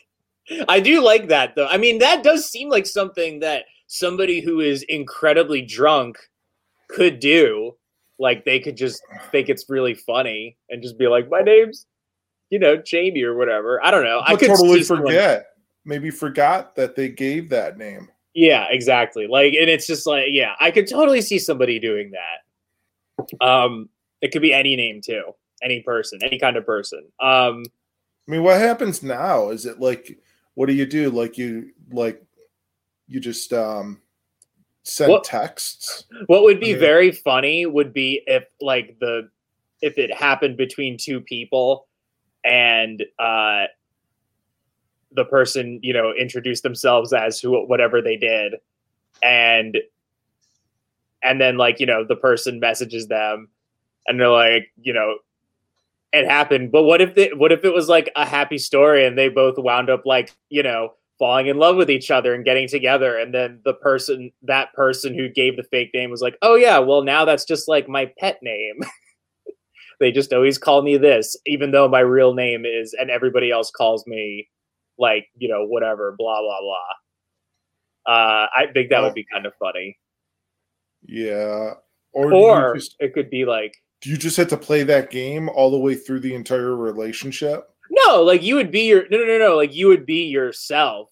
I 0.68 0.80
do 0.80 1.02
like 1.02 1.28
that 1.28 1.54
though. 1.54 1.66
I 1.68 1.76
mean, 1.76 1.98
that 1.98 2.22
does 2.24 2.48
seem 2.48 2.68
like 2.70 2.86
something 2.86 3.40
that 3.40 3.64
somebody 3.86 4.40
who 4.40 4.60
is 4.60 4.82
incredibly 4.84 5.62
drunk 5.62 6.18
could 6.88 7.20
do. 7.20 7.76
Like 8.18 8.44
they 8.44 8.58
could 8.60 8.76
just 8.76 9.02
think 9.30 9.48
it's 9.48 9.66
really 9.68 9.94
funny 9.94 10.56
and 10.68 10.82
just 10.82 10.98
be 10.98 11.06
like, 11.08 11.30
"My 11.30 11.40
name's, 11.40 11.86
you 12.50 12.58
know, 12.58 12.76
Jamie 12.76 13.22
or 13.22 13.36
whatever." 13.36 13.84
I 13.84 13.90
don't 13.90 14.04
know. 14.04 14.22
I 14.26 14.36
could 14.36 14.48
totally 14.48 14.78
see 14.78 14.84
someone- 14.84 15.06
forget. 15.06 15.46
Maybe 15.84 16.10
forgot 16.10 16.74
that 16.76 16.96
they 16.96 17.08
gave 17.08 17.48
that 17.48 17.78
name. 17.78 18.10
Yeah, 18.34 18.66
exactly. 18.68 19.26
Like, 19.26 19.54
and 19.54 19.70
it's 19.70 19.86
just 19.86 20.06
like, 20.06 20.26
yeah, 20.28 20.54
I 20.60 20.70
could 20.70 20.86
totally 20.86 21.22
see 21.22 21.38
somebody 21.38 21.78
doing 21.78 22.10
that. 22.12 23.44
Um, 23.44 23.88
it 24.20 24.30
could 24.32 24.42
be 24.42 24.52
any 24.52 24.76
name 24.76 25.00
too, 25.00 25.34
any 25.62 25.80
person, 25.80 26.18
any 26.22 26.38
kind 26.38 26.56
of 26.56 26.66
person. 26.66 27.00
Um, 27.20 27.64
I 28.28 28.30
mean, 28.32 28.42
what 28.42 28.60
happens 28.60 29.02
now? 29.02 29.48
Is 29.48 29.64
it 29.64 29.80
like 29.80 30.18
what 30.54 30.66
do 30.66 30.72
you 30.74 30.86
do? 30.86 31.10
Like 31.10 31.38
you 31.38 31.70
like 31.90 32.22
you 33.06 33.20
just 33.20 33.52
um 33.52 34.00
send 34.82 35.10
What- 35.12 35.24
texts? 35.24 36.04
What 36.26 36.42
would 36.44 36.60
be 36.60 36.70
Okay. 36.72 36.80
very 36.80 37.12
funny 37.12 37.66
would 37.66 37.92
be 37.92 38.22
if 38.26 38.44
like 38.60 38.98
the 39.00 39.28
if 39.82 39.96
it 39.98 40.12
happened 40.12 40.56
between 40.56 40.96
two 40.96 41.20
people 41.20 41.86
and 42.44 43.04
uh 43.18 43.66
the 45.12 45.24
person, 45.24 45.80
you 45.82 45.92
know, 45.92 46.12
introduced 46.12 46.62
themselves 46.62 47.12
as 47.12 47.40
who 47.40 47.64
whatever 47.66 48.02
they 48.02 48.16
did 48.16 48.54
and 49.22 49.78
and 51.22 51.40
then 51.40 51.56
like, 51.56 51.80
you 51.80 51.86
know, 51.86 52.04
the 52.04 52.16
person 52.16 52.60
messages 52.60 53.08
them 53.08 53.48
and 54.06 54.20
they're 54.20 54.28
like, 54.28 54.68
you 54.80 54.92
know, 54.92 55.16
it 56.12 56.26
happened. 56.26 56.70
But 56.72 56.84
what 56.84 57.00
if 57.00 57.14
they 57.14 57.30
what 57.32 57.52
if 57.52 57.64
it 57.64 57.72
was 57.72 57.88
like 57.88 58.10
a 58.16 58.24
happy 58.26 58.58
story 58.58 59.06
and 59.06 59.16
they 59.16 59.28
both 59.28 59.56
wound 59.58 59.90
up 59.90 60.06
like, 60.06 60.32
you 60.48 60.62
know, 60.62 60.94
falling 61.18 61.48
in 61.48 61.56
love 61.56 61.76
with 61.76 61.90
each 61.90 62.10
other 62.10 62.34
and 62.34 62.44
getting 62.44 62.68
together 62.68 63.18
and 63.18 63.34
then 63.34 63.60
the 63.64 63.74
person 63.74 64.30
that 64.42 64.72
person 64.72 65.14
who 65.14 65.28
gave 65.28 65.56
the 65.56 65.64
fake 65.64 65.90
name 65.92 66.10
was 66.10 66.22
like 66.22 66.36
oh 66.42 66.54
yeah 66.54 66.78
well 66.78 67.02
now 67.02 67.24
that's 67.24 67.44
just 67.44 67.68
like 67.68 67.88
my 67.88 68.10
pet 68.18 68.38
name 68.42 68.78
they 70.00 70.12
just 70.12 70.32
always 70.32 70.58
call 70.58 70.82
me 70.82 70.96
this 70.96 71.36
even 71.46 71.72
though 71.72 71.88
my 71.88 72.00
real 72.00 72.34
name 72.34 72.64
is 72.64 72.94
and 72.98 73.10
everybody 73.10 73.50
else 73.50 73.70
calls 73.70 74.06
me 74.06 74.48
like 74.98 75.26
you 75.36 75.48
know 75.48 75.66
whatever 75.66 76.14
blah 76.16 76.40
blah 76.40 76.60
blah 76.60 78.12
uh 78.14 78.46
i 78.56 78.66
think 78.72 78.90
that 78.90 79.02
would 79.02 79.14
be 79.14 79.26
kind 79.32 79.44
of 79.44 79.52
funny 79.58 79.96
Yeah. 81.02 81.74
Or, 82.12 82.32
or 82.32 82.74
just, 82.74 82.96
it 82.98 83.12
could 83.12 83.30
be 83.30 83.44
like 83.44 83.74
do 84.00 84.10
you 84.10 84.16
just 84.16 84.36
have 84.36 84.48
to 84.48 84.56
play 84.56 84.84
that 84.84 85.10
game 85.10 85.48
all 85.48 85.70
the 85.70 85.78
way 85.78 85.94
through 85.96 86.20
the 86.20 86.34
entire 86.34 86.76
relationship? 86.76 87.68
No, 87.90 88.22
like 88.22 88.42
you 88.42 88.56
would 88.56 88.70
be 88.70 88.82
your 88.82 89.08
no 89.10 89.18
no 89.18 89.24
no 89.24 89.38
no 89.38 89.56
like 89.56 89.74
you 89.74 89.88
would 89.88 90.06
be 90.06 90.24
yourself. 90.24 91.10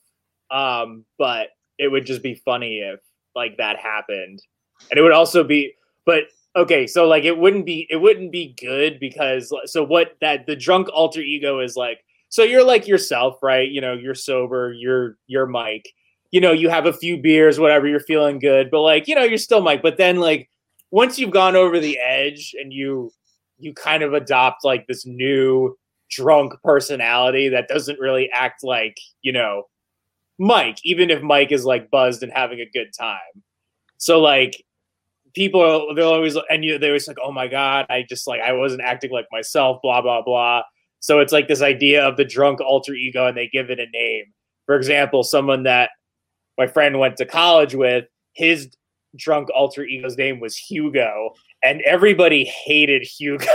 Um, 0.51 1.05
but 1.19 1.49
it 1.79 1.89
would 1.89 2.07
just 2.07 2.23
be 2.23 2.35
funny 2.35 2.79
if 2.79 3.01
like 3.35 3.57
that 3.59 3.79
happened. 3.79 4.41
And 4.91 4.99
it 4.99 5.03
would 5.03 5.13
also 5.13 5.45
be 5.45 5.75
but 6.05 6.25
okay, 6.55 6.87
so 6.87 7.07
like 7.07 7.25
it 7.25 7.37
wouldn't 7.37 7.67
be 7.67 7.87
it 7.91 7.97
wouldn't 7.97 8.33
be 8.33 8.55
good 8.61 8.99
because 9.01 9.53
so 9.67 9.85
what 9.85 10.17
that 10.21 10.47
the 10.47 10.57
drunk 10.57 10.89
alter 10.93 11.21
ego 11.21 11.61
is 11.61 11.77
like 11.77 12.01
so 12.29 12.43
you're 12.43 12.65
like 12.65 12.87
yourself, 12.87 13.43
right? 13.43 13.69
You 13.69 13.81
know, 13.81 13.93
you're 13.93 14.15
sober, 14.15 14.73
you're 14.73 15.17
you're 15.27 15.47
Mike. 15.47 15.89
You 16.33 16.41
know, 16.41 16.53
you 16.53 16.69
have 16.69 16.87
a 16.87 16.93
few 16.93 17.19
beers, 17.19 17.59
whatever, 17.59 17.87
you're 17.87 18.01
feeling 18.01 18.39
good, 18.41 18.71
but 18.71 18.83
like, 18.83 19.07
you 19.07 19.15
know, 19.15 19.23
you're 19.23 19.39
still 19.39 19.61
Mike. 19.61 19.81
But 19.81 19.97
then 19.97 20.17
like 20.17 20.51
once 20.91 21.19
you've 21.19 21.31
gone 21.31 21.57
over 21.57 21.79
the 21.79 21.99
edge 21.99 22.55
and 22.59 22.73
you 22.73 23.13
you 23.59 23.73
kind 23.75 24.03
of 24.03 24.13
adopt 24.13 24.65
like 24.65 24.87
this 24.87 25.07
new 25.07 25.77
drunk 26.11 26.53
personality 26.63 27.49
that 27.49 27.69
doesn't 27.69 27.99
really 27.99 28.31
act 28.33 28.63
like, 28.63 28.97
you 29.23 29.33
know, 29.33 29.65
Mike, 30.39 30.79
even 30.85 31.11
if 31.11 31.23
Mike 31.23 31.53
is 31.53 31.65
like 31.65 31.91
buzzed 31.91 32.23
and 32.23 32.33
having 32.33 32.61
a 32.61 32.71
good 32.71 32.93
time. 32.99 33.43
So 33.99 34.21
like 34.21 34.65
people 35.35 35.95
they're 35.95 36.05
always 36.05 36.37
and 36.51 36.65
you 36.65 36.79
they 36.79 36.89
always 36.89 37.09
like, 37.09 37.17
oh 37.23 37.33
my 37.33 37.49
God, 37.49 37.87
I 37.89 38.05
just 38.09 38.27
like 38.27 38.41
I 38.41 38.53
wasn't 38.53 38.83
acting 38.83 39.11
like 39.11 39.27
myself, 39.33 39.81
blah, 39.83 40.03
blah, 40.03 40.23
blah. 40.23 40.63
So 41.01 41.21
it's 41.21 41.33
like 41.33 41.49
this 41.49 41.63
idea 41.63 42.07
of 42.07 42.17
the 42.17 42.25
drunk 42.25 42.61
alter 42.61 42.95
ego 42.95 43.27
and 43.27 43.37
they 43.37 43.49
give 43.49 43.71
it 43.71 43.79
a 43.81 43.87
name. 43.87 44.25
For 44.67 44.77
example, 44.77 45.23
someone 45.23 45.63
that 45.63 45.91
my 46.59 46.67
friend 46.67 46.99
went 46.99 47.17
to 47.19 47.27
college 47.27 47.75
with, 47.75 48.07
his 48.33 48.71
drunk 49.17 49.49
alter 49.55 49.85
ego's 49.85 50.17
name 50.17 50.41
was 50.41 50.57
Hugo, 50.57 51.35
and 51.63 51.81
everybody 51.83 52.45
hated 52.45 53.03
Hugo. 53.03 53.47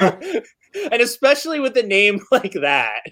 and 0.92 1.00
especially 1.02 1.60
with 1.60 1.76
a 1.76 1.82
name 1.82 2.20
like 2.32 2.52
that. 2.62 3.02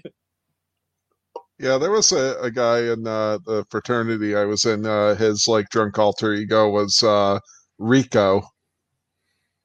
Yeah, 1.59 1.77
there 1.77 1.91
was 1.91 2.11
a, 2.13 2.37
a 2.41 2.49
guy 2.49 2.79
in 2.83 3.05
uh, 3.05 3.37
the 3.45 3.65
fraternity 3.69 4.33
I 4.35 4.45
was 4.45 4.63
in. 4.65 4.85
Uh, 4.85 5.15
his 5.15 5.45
like 5.47 5.67
drunk 5.69 5.99
alter 5.99 6.33
ego 6.33 6.69
was 6.69 7.03
uh, 7.03 7.39
Rico. 7.77 8.41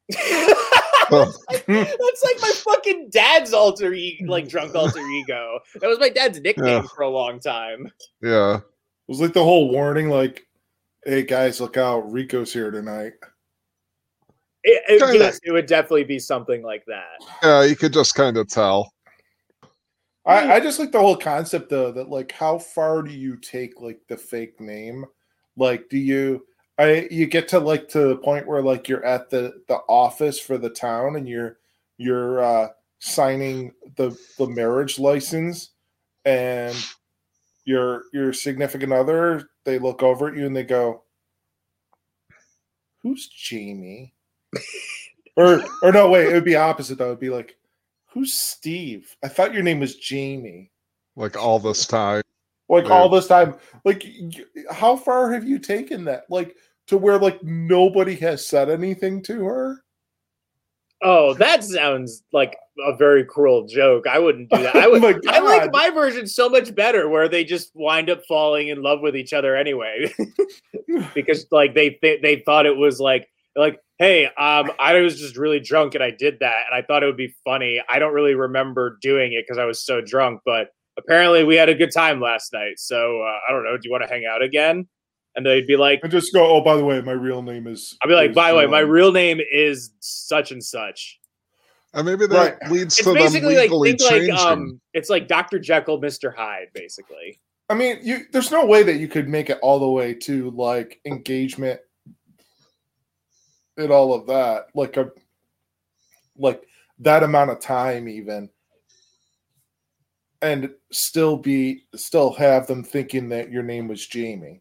That's 1.08 1.38
like 2.24 2.40
my 2.40 2.52
fucking 2.64 3.10
dad's 3.10 3.52
alter 3.52 3.92
ego, 3.92 4.26
like 4.30 4.48
drunk 4.48 4.74
alter 4.74 5.00
ego. 5.00 5.60
That 5.80 5.88
was 5.88 5.98
my 6.00 6.08
dad's 6.08 6.40
nickname 6.40 6.82
Yeah. 6.82 6.88
for 6.94 7.02
a 7.02 7.08
long 7.10 7.38
time. 7.40 7.90
Yeah, 8.22 8.56
It 8.56 8.62
was 9.08 9.20
like 9.20 9.32
the 9.32 9.44
whole 9.44 9.70
warning, 9.70 10.08
like, 10.08 10.46
"Hey 11.04 11.22
guys, 11.22 11.60
look 11.60 11.76
out! 11.76 12.10
Rico's 12.10 12.52
here 12.52 12.70
tonight." 12.70 13.12
It, 14.64 14.82
it- 14.88 14.98
Kinda. 15.00 15.18
yes, 15.18 15.40
it 15.44 15.52
would 15.52 15.66
definitely 15.66 16.04
be 16.04 16.18
something 16.18 16.62
like 16.62 16.84
that. 16.86 17.18
yeah, 17.42 17.62
you 17.64 17.76
could 17.76 17.92
just 17.92 18.14
kind 18.14 18.36
of 18.36 18.48
tell. 18.48 18.92
I, 20.26 20.54
I 20.54 20.60
just 20.60 20.78
like 20.78 20.90
the 20.90 20.98
whole 21.00 21.16
concept 21.16 21.68
though 21.68 21.92
that 21.92 22.08
like 22.08 22.32
how 22.32 22.58
far 22.58 23.02
do 23.02 23.12
you 23.12 23.36
take 23.36 23.78
like 23.80 24.00
the 24.08 24.16
fake 24.16 24.58
name? 24.58 25.04
Like 25.56 25.88
do 25.90 25.98
you 25.98 26.46
I 26.78 27.06
you 27.10 27.26
get 27.26 27.46
to 27.48 27.58
like 27.58 27.88
to 27.90 28.08
the 28.08 28.16
point 28.16 28.46
where 28.46 28.62
like 28.62 28.88
you're 28.88 29.04
at 29.04 29.28
the 29.28 29.62
the 29.68 29.76
office 29.88 30.40
for 30.40 30.56
the 30.56 30.70
town 30.70 31.16
and 31.16 31.28
you're 31.28 31.58
you're 31.98 32.42
uh 32.42 32.68
signing 33.00 33.72
the 33.96 34.16
the 34.38 34.46
marriage 34.46 34.98
license 34.98 35.72
and 36.24 36.74
your 37.66 38.04
your 38.14 38.32
significant 38.32 38.94
other 38.94 39.50
they 39.66 39.78
look 39.78 40.02
over 40.02 40.28
at 40.28 40.36
you 40.36 40.46
and 40.46 40.56
they 40.56 40.64
go 40.64 41.02
who's 43.02 43.28
Jamie? 43.28 44.13
or 45.36 45.62
or 45.82 45.92
no 45.92 46.08
wait, 46.10 46.28
it 46.28 46.32
would 46.34 46.44
be 46.44 46.56
opposite 46.56 46.98
though. 46.98 47.06
It'd 47.08 47.20
be 47.20 47.30
like 47.30 47.56
Who's 48.12 48.32
Steve? 48.32 49.16
I 49.24 49.28
thought 49.28 49.52
your 49.54 49.62
name 49.64 49.80
was 49.80 49.96
Jamie. 49.96 50.70
Like 51.16 51.36
all 51.36 51.58
this 51.58 51.86
time. 51.86 52.22
Like 52.68 52.84
Yeah. 52.86 52.92
all 52.92 53.08
this 53.08 53.26
time, 53.26 53.56
like 53.84 54.04
y- 54.04 54.44
how 54.70 54.96
far 54.96 55.32
have 55.32 55.44
you 55.44 55.58
taken 55.58 56.04
that? 56.04 56.24
Like 56.30 56.56
to 56.88 56.96
where 56.98 57.18
like 57.18 57.42
nobody 57.42 58.14
has 58.16 58.46
said 58.46 58.70
anything 58.70 59.22
to 59.22 59.44
her? 59.44 59.80
Oh, 61.02 61.34
that 61.34 61.62
sounds 61.62 62.22
like 62.32 62.56
a 62.86 62.96
very 62.96 63.24
cruel 63.24 63.66
joke. 63.66 64.06
I 64.06 64.18
wouldn't 64.18 64.48
do 64.50 64.62
that. 64.62 64.74
I 64.76 64.86
Oh 64.86 64.90
would. 64.92 65.02
my 65.02 65.20
I 65.28 65.38
like 65.40 65.72
my 65.72 65.90
version 65.90 66.26
so 66.26 66.48
much 66.48 66.74
better, 66.74 67.08
where 67.08 67.28
they 67.28 67.44
just 67.44 67.72
wind 67.74 68.08
up 68.08 68.22
falling 68.26 68.68
in 68.68 68.82
love 68.82 69.00
with 69.02 69.14
each 69.16 69.32
other 69.34 69.54
anyway, 69.54 70.12
because 71.14 71.46
like 71.50 71.74
they 71.74 71.98
they, 72.00 72.18
they 72.20 72.36
thought 72.46 72.64
it 72.66 72.76
was 72.76 73.00
like 73.00 73.28
like 73.56 73.78
hey 73.98 74.26
um 74.26 74.72
I 74.78 74.94
was 75.00 75.18
just 75.18 75.36
really 75.36 75.60
drunk 75.60 75.94
and 75.94 76.02
I 76.02 76.10
did 76.10 76.38
that 76.40 76.64
and 76.70 76.74
I 76.76 76.84
thought 76.86 77.02
it 77.02 77.06
would 77.06 77.16
be 77.16 77.34
funny. 77.44 77.80
I 77.88 77.98
don't 77.98 78.12
really 78.14 78.34
remember 78.34 78.98
doing 79.00 79.32
it 79.32 79.44
because 79.46 79.58
I 79.58 79.64
was 79.64 79.84
so 79.84 80.00
drunk, 80.00 80.40
but 80.44 80.68
apparently 80.96 81.44
we 81.44 81.56
had 81.56 81.68
a 81.68 81.74
good 81.74 81.92
time 81.92 82.20
last 82.20 82.52
night. 82.52 82.78
So 82.78 83.20
uh, 83.22 83.38
I 83.48 83.52
don't 83.52 83.64
know. 83.64 83.76
Do 83.76 83.80
you 83.84 83.90
want 83.92 84.04
to 84.04 84.08
hang 84.12 84.24
out 84.26 84.42
again? 84.42 84.88
And 85.36 85.44
they'd 85.44 85.66
be 85.66 85.76
like, 85.76 86.00
And 86.02 86.12
just 86.12 86.32
go, 86.32 86.46
oh, 86.48 86.60
by 86.60 86.76
the 86.76 86.84
way, 86.84 87.00
my 87.00 87.12
real 87.12 87.42
name 87.42 87.66
is. 87.66 87.96
I'd 88.02 88.06
be 88.08 88.14
like, 88.14 88.30
is 88.30 88.36
by 88.36 88.52
the 88.52 88.58
way, 88.58 88.66
my 88.66 88.78
real 88.78 89.10
name 89.10 89.40
is 89.52 89.90
such 90.00 90.52
and 90.52 90.62
such. 90.62 91.18
And 91.92 92.06
maybe 92.06 92.26
that 92.26 92.58
Right. 92.62 92.70
leads 92.70 92.96
It's 92.98 92.98
to 92.98 93.04
them 93.04 93.14
basically 93.14 93.56
like 93.56 93.70
legally 93.70 93.90
think 93.98 94.00
like 94.02 94.20
changing. 94.20 94.52
um, 94.52 94.80
it's 94.92 95.10
like 95.10 95.26
Dr. 95.28 95.58
Jekyll, 95.58 96.00
Mr. 96.00 96.34
Hyde, 96.34 96.68
basically. 96.72 97.40
I 97.68 97.74
mean, 97.74 97.98
you 98.02 98.20
there's 98.32 98.50
no 98.52 98.64
way 98.66 98.82
that 98.82 98.96
you 98.96 99.08
could 99.08 99.28
make 99.28 99.50
it 99.50 99.58
all 99.62 99.78
the 99.78 99.88
way 99.88 100.14
to 100.14 100.50
like 100.50 101.00
engagement 101.04 101.80
and 103.76 103.90
all 103.90 104.14
of 104.14 104.26
that. 104.26 104.66
Like 104.74 104.96
a 104.96 105.10
like 106.36 106.62
that 106.98 107.22
amount 107.22 107.50
of 107.50 107.60
time 107.60 108.08
even. 108.08 108.48
And 110.42 110.70
still 110.92 111.36
be 111.36 111.84
still 111.94 112.32
have 112.34 112.66
them 112.66 112.84
thinking 112.84 113.30
that 113.30 113.50
your 113.50 113.62
name 113.62 113.88
was 113.88 114.06
Jamie. 114.06 114.60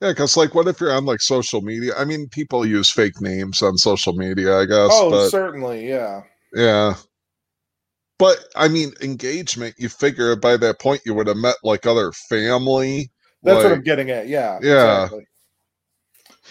Yeah, 0.00 0.12
because 0.12 0.36
like, 0.36 0.54
what 0.54 0.66
if 0.66 0.80
you're 0.80 0.92
on 0.92 1.04
like 1.04 1.20
social 1.20 1.60
media? 1.60 1.92
I 1.96 2.04
mean, 2.04 2.28
people 2.28 2.64
use 2.64 2.90
fake 2.90 3.20
names 3.20 3.60
on 3.62 3.76
social 3.76 4.14
media, 4.14 4.58
I 4.58 4.64
guess. 4.64 4.90
Oh, 4.92 5.10
but 5.10 5.28
certainly, 5.28 5.88
yeah. 5.88 6.22
yeah. 6.54 6.94
But 8.18 8.38
I 8.56 8.68
mean, 8.68 8.92
engagement. 9.02 9.74
You 9.76 9.88
figure 9.88 10.36
by 10.36 10.56
that 10.56 10.78
point 10.78 11.02
you 11.04 11.14
would 11.14 11.26
have 11.26 11.36
met 11.36 11.56
like 11.64 11.84
other 11.84 12.12
family. 12.12 13.10
That's 13.42 13.64
what 13.64 13.72
I'm 13.72 13.82
getting 13.82 14.10
at. 14.10 14.28
Yeah. 14.28 14.58
Yeah. 14.62 15.04
Exactly. 15.04 15.26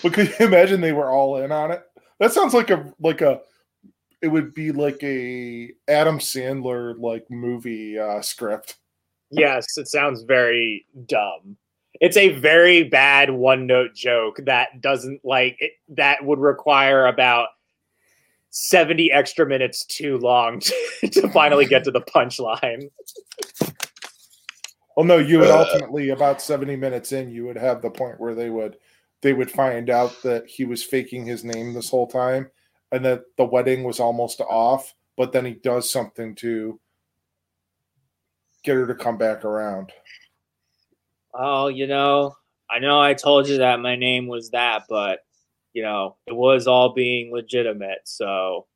But 0.02 0.14
could 0.14 0.30
you 0.40 0.46
imagine 0.46 0.82
they 0.82 0.94
were 0.94 1.10
all 1.10 1.38
in 1.38 1.52
on 1.52 1.72
it? 1.72 1.84
That 2.20 2.32
sounds 2.34 2.54
like 2.54 2.70
a 2.70 2.94
like 3.00 3.22
a 3.22 3.42
it 4.22 4.28
would 4.28 4.54
be 4.54 4.72
like 4.72 5.02
a 5.04 5.72
Adam 5.88 6.20
Sandler 6.20 7.00
like 7.00 7.30
movie 7.30 7.98
uh 7.98 8.22
script. 8.22 8.78
Yes, 9.32 9.78
it 9.78 9.88
sounds 9.88 10.24
very 10.24 10.86
dumb. 11.06 11.58
It's 12.02 12.18
a 12.18 12.30
very 12.40 12.84
bad 12.84 13.30
one 13.30 13.68
note 13.68 13.94
joke 13.94 14.40
that 14.46 14.82
doesn't 14.82 15.24
like 15.24 15.58
it, 15.60 15.74
that 15.90 16.24
would 16.26 16.40
require 16.40 17.06
about 17.08 17.50
70 18.52 19.12
extra 19.12 19.46
minutes 19.46 19.86
too 19.86 20.18
long 20.18 20.60
to, 20.62 20.74
to 21.12 21.30
finally 21.30 21.66
get 21.66 21.84
to 21.84 21.92
the 21.92 22.02
punchline. 22.02 22.90
Well, 24.96 25.06
no, 25.06 25.18
you 25.18 25.40
would 25.40 25.50
Uh. 25.50 25.60
ultimately 25.60 26.10
about 26.10 26.42
70 26.42 26.76
minutes 26.76 27.12
in, 27.12 27.30
you 27.30 27.46
would 27.46 27.58
have 27.58 27.82
the 27.82 27.90
point 27.92 28.20
where 28.20 28.34
they 28.34 28.50
would 28.50 28.78
they 29.22 29.34
would 29.34 29.52
find 29.52 29.90
out 29.90 30.22
that 30.24 30.48
he 30.48 30.66
was 30.66 30.84
faking 30.84 31.26
his 31.26 31.44
name 31.44 31.74
this 31.74 31.90
whole 31.90 32.08
time 32.08 32.50
and 32.92 33.04
that 33.06 33.24
the 33.38 33.46
wedding 33.46 33.84
was 33.84 34.00
almost 34.00 34.42
off, 34.42 34.94
but 35.18 35.32
then 35.32 35.46
he 35.46 35.54
does 35.54 35.92
something 35.92 36.36
to 36.36 36.80
get 38.64 38.76
her 38.76 38.88
to 38.88 38.96
come 38.96 39.18
back 39.18 39.46
around. 39.46 39.92
Oh, 41.34 41.68
you 41.68 41.88
know, 41.88 42.36
I 42.70 42.80
know 42.80 43.00
I 43.00 43.14
told 43.14 43.48
you 43.48 43.58
that 43.58 43.80
my 43.80 43.96
name 43.96 44.28
was 44.28 44.50
that, 44.52 44.84
but 44.90 45.20
you 45.74 45.84
know, 45.84 46.16
it 46.26 46.36
was 46.36 46.68
all 46.68 46.94
being 46.94 47.32
legitimate. 47.32 48.02
So 48.06 48.68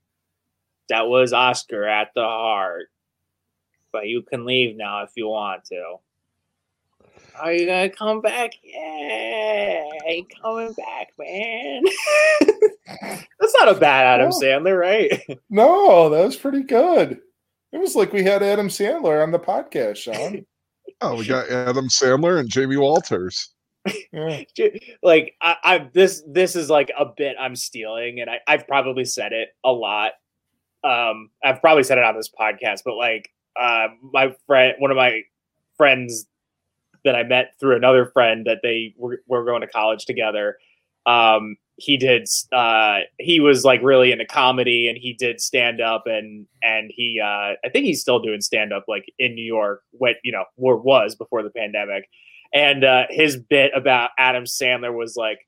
that 0.90 1.08
was 1.08 1.34
Oscar 1.34 1.86
at 1.86 2.10
the 2.16 2.24
heart. 2.24 2.90
But 3.92 4.08
you 4.08 4.24
can 4.24 4.46
leave 4.46 4.76
now 4.76 5.04
if 5.04 5.12
you 5.16 5.28
want 5.28 5.66
to. 5.66 5.96
Are 7.40 7.52
you 7.54 7.66
gonna 7.66 7.90
come 7.90 8.22
back? 8.22 8.52
Yeah, 8.64 9.84
you 10.08 10.26
coming 10.42 10.74
back, 10.74 11.10
man. 11.18 11.82
That's 13.40 13.56
not 13.60 13.70
a 13.76 13.80
bad 13.80 14.06
Adam 14.20 14.32
Oh. 14.34 14.40
Sandler, 14.40 14.80
right? 14.80 15.22
No, 15.50 16.10
that 16.10 16.26
was 16.26 16.36
pretty 16.38 16.64
good. 16.64 17.20
It 17.72 17.78
was 17.80 17.96
like 17.96 18.14
we 18.14 18.24
had 18.24 18.44
Adam 18.44 18.68
Sandler 18.70 19.22
on 19.24 19.32
the 19.32 19.40
podcast, 19.40 19.98
Sean. 19.98 20.46
Oh, 21.02 21.16
we 21.18 21.26
got 21.26 21.50
Adam 21.50 21.90
Sandler 21.90 22.40
and 22.40 22.50
Jamie 22.50 22.78
Walters. 22.78 23.50
Yeah. 24.14 24.44
like 25.02 25.36
I, 25.42 25.56
I 25.64 25.90
this 25.94 26.24
this 26.28 26.56
is 26.56 26.70
like 26.70 26.92
a 26.98 27.06
bit 27.06 27.36
I'm 27.38 27.56
stealing, 27.58 28.22
and 28.22 28.30
I, 28.30 28.40
I've 28.48 28.66
probably 28.68 29.04
said 29.04 29.34
it 29.34 29.50
a 29.66 29.72
lot. 29.72 30.12
Um, 30.84 31.30
I've 31.44 31.60
probably 31.60 31.84
said 31.84 31.98
it 31.98 32.04
on 32.06 32.16
this 32.16 32.30
podcast, 32.40 32.82
but 32.86 32.96
like 32.96 33.30
uh, 33.60 33.88
my 34.14 34.34
friend, 34.48 34.76
one 34.80 34.92
of 34.92 34.98
my 34.98 35.24
friends 35.76 36.26
that 37.04 37.16
I 37.16 37.24
met 37.24 37.54
through 37.60 37.76
another 37.76 38.06
friend 38.08 38.46
that 38.46 38.60
they 38.64 38.94
were, 38.98 39.22
were 39.28 39.46
going 39.46 39.62
to 39.62 39.68
college 39.68 40.06
together. 40.06 40.58
Um, 41.06 41.58
he 41.78 41.98
did. 41.98 42.28
Uh, 42.52 43.00
he 43.20 43.40
was 43.40 43.66
like 43.66 43.82
really 43.82 44.12
into 44.12 44.26
comedy, 44.26 44.88
and 44.88 44.98
he 44.98 45.14
did 45.14 45.42
stand 45.42 45.82
up, 45.82 46.04
and 46.06 46.46
and 46.62 46.92
he. 46.94 47.20
Uh, 47.20 47.56
I 47.66 47.70
think 47.72 47.86
he's 47.86 48.02
still 48.02 48.20
doing 48.20 48.42
stand 48.42 48.72
up 48.72 48.86
like 48.88 49.06
in 49.18 49.34
New 49.34 49.44
York. 49.44 49.82
What 49.92 50.18
you 50.24 50.32
know, 50.32 50.46
or 50.56 50.78
was 50.78 51.16
before 51.16 51.44
the 51.44 51.50
pandemic. 51.50 52.08
And 52.54 52.84
uh, 52.84 53.06
his 53.10 53.38
bit 53.38 53.72
about 53.76 54.12
Adam 54.20 54.44
Sandler 54.44 54.94
was 54.94 55.16
like, 55.16 55.40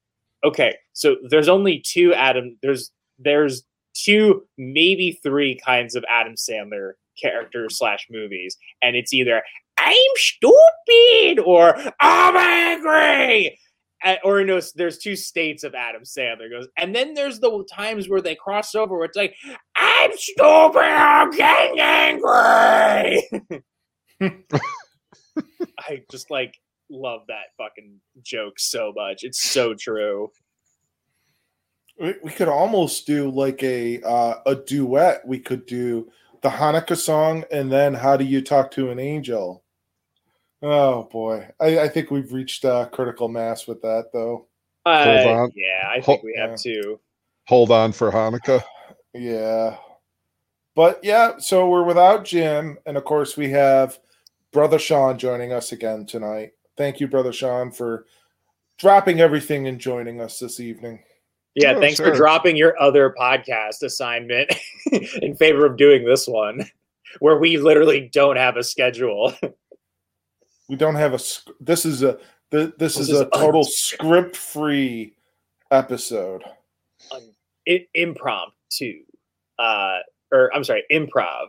okay, 0.44 0.76
so 0.94 1.18
there's 1.30 1.48
only 1.48 1.80
two 1.86 2.14
Adam. 2.14 2.58
There's 2.64 2.92
there's 3.20 3.64
two, 3.94 4.44
maybe 4.58 5.20
three 5.24 5.60
kinds 5.64 5.96
of 5.96 6.04
Adam 6.10 6.34
Sandler 6.34 6.94
characters 7.22 7.78
slash 7.78 8.08
movies, 8.10 8.58
and 8.82 8.96
it's 8.96 9.14
either 9.14 9.44
I'm 9.78 9.96
stupid 10.16 11.44
or 11.46 11.78
I'm 12.00 12.36
angry. 12.36 13.60
Or 14.24 14.40
you 14.40 14.46
know, 14.46 14.62
there's 14.76 15.00
two 15.00 15.16
states 15.16 15.64
of 15.64 15.74
Adam 15.74 16.04
Sandler 16.04 16.50
goes, 16.50 16.68
and 16.78 16.94
then 16.94 17.16
there's 17.16 17.40
the 17.40 17.66
times 17.74 18.08
where 18.08 18.22
they 18.22 18.36
cross 18.36 18.76
over. 18.76 18.96
Where 18.96 19.06
it's 19.06 19.18
like, 19.18 19.36
I'm 19.76 20.12
stupid, 20.16 20.82
I'm 20.82 21.32
getting 21.32 21.80
angry. 21.80 23.24
I 25.80 26.04
just 26.12 26.30
like 26.30 26.54
love 26.90 27.22
that 27.30 27.46
fucking 27.58 28.00
joke 28.22 28.60
so 28.60 28.94
much. 28.96 29.24
It's 29.24 29.42
so 29.42 29.74
true. 29.74 30.30
We, 32.00 32.14
we 32.24 32.32
could 32.32 32.48
almost 32.48 33.08
do 33.08 33.32
like 33.32 33.64
a 33.64 34.02
uh, 34.04 34.36
a 34.46 34.56
duet. 34.56 35.26
We 35.26 35.40
could 35.40 35.66
do 35.66 36.12
the 36.42 36.50
Hanukkah 36.50 36.98
song 36.98 37.44
and 37.52 37.72
then 37.72 37.96
"How 37.96 38.18
Do 38.18 38.26
You 38.26 38.42
Talk 38.42 38.70
to 38.72 38.92
an 38.92 39.00
Angel." 39.00 39.64
Oh 40.68 41.04
boy, 41.12 41.48
I, 41.60 41.80
I 41.82 41.88
think 41.88 42.10
we've 42.10 42.34
reached 42.34 42.66
uh, 42.66 42.88
critical 42.88 43.28
mass 43.28 43.68
with 43.68 43.84
that, 43.84 44.06
though. 44.12 44.48
Uh, 44.84 44.90
on. 44.90 45.52
yeah, 45.56 45.88
I 45.88 46.00
Hold- 46.00 46.06
think 46.06 46.24
we 46.24 46.36
have 46.40 46.60
to. 46.62 47.00
Hold 47.48 47.70
on 47.70 47.92
for 47.92 48.12
Hanukkah. 48.12 48.64
Yeah, 49.14 49.78
but 50.76 51.00
yeah, 51.04 51.38
so 51.38 51.70
we're 51.70 51.84
without 51.84 52.26
Jim, 52.26 52.80
and 52.88 52.98
of 52.98 53.06
course 53.06 53.38
we 53.38 53.50
have 53.52 54.00
brother 54.52 54.80
Sean 54.80 55.20
joining 55.20 55.54
us 55.54 55.72
again 55.72 56.08
tonight. 56.08 56.54
Thank 56.78 57.00
you, 57.00 57.08
brother 57.08 57.32
Sean, 57.32 57.72
for 57.72 58.08
dropping 58.80 59.20
everything 59.22 59.68
and 59.68 59.80
joining 59.80 60.20
us 60.20 60.40
this 60.40 60.60
evening. 60.60 61.04
Yeah, 61.54 61.74
Oh, 61.76 61.80
thanks 61.80 62.00
for 62.00 62.12
dropping 62.12 62.58
your 62.58 62.78
other 62.82 63.14
podcast 63.18 63.84
assignment 63.84 64.52
in 65.22 65.36
favor 65.38 65.66
of 65.68 65.78
doing 65.78 66.04
this 66.06 66.28
one, 66.28 66.66
where 67.20 67.38
we 67.38 67.58
literally 67.58 68.10
don't 68.12 68.36
have 68.38 68.58
a 68.58 68.64
schedule. 68.64 69.34
We 70.70 70.76
don't 70.76 70.96
have 70.96 71.14
a. 71.14 71.20
This 71.60 71.86
is 71.86 72.02
a. 72.04 72.14
th- 72.52 72.74
This, 72.78 72.96
This 72.96 73.00
is 73.00 73.10
is 73.10 73.20
a 73.22 73.26
total 73.30 73.64
unscripted. 73.64 74.36
script-free 74.36 75.14
episode. 75.72 76.44
I- 77.68 77.88
impromptu, 77.96 79.04
uh, 79.58 79.98
or 80.32 80.54
I'm 80.56 80.64
sorry, 80.64 80.84
improv. 80.92 81.48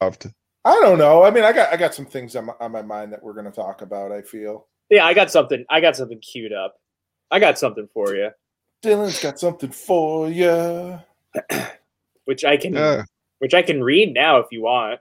Loved. 0.00 0.30
I 0.64 0.80
don't 0.80 0.98
know. 0.98 1.24
I 1.24 1.30
mean, 1.30 1.42
I 1.44 1.52
got 1.52 1.72
I 1.72 1.76
got 1.76 1.94
some 1.94 2.06
things 2.06 2.36
on 2.36 2.46
my, 2.46 2.52
on 2.60 2.70
my 2.70 2.82
mind 2.82 3.12
that 3.12 3.22
we're 3.22 3.32
going 3.32 3.46
to 3.46 3.50
talk 3.50 3.82
about. 3.82 4.12
I 4.12 4.22
feel 4.22 4.68
Yeah, 4.90 5.04
I 5.04 5.14
got 5.14 5.30
something. 5.32 5.64
I 5.68 5.80
got 5.80 5.96
something 5.96 6.20
queued 6.20 6.52
up. 6.52 6.76
I 7.32 7.40
got 7.40 7.58
something 7.58 7.88
for 7.92 8.14
you, 8.14 8.30
Dylan's 8.84 9.20
got 9.20 9.40
something 9.40 9.70
for 9.70 10.28
you. 10.28 11.00
which 12.26 12.44
I 12.44 12.56
can, 12.56 12.74
Yeah, 12.74 13.02
which 13.40 13.54
I 13.54 13.62
can 13.62 13.82
read 13.82 14.14
now 14.14 14.36
if 14.38 14.46
you 14.52 14.62
want. 14.62 15.00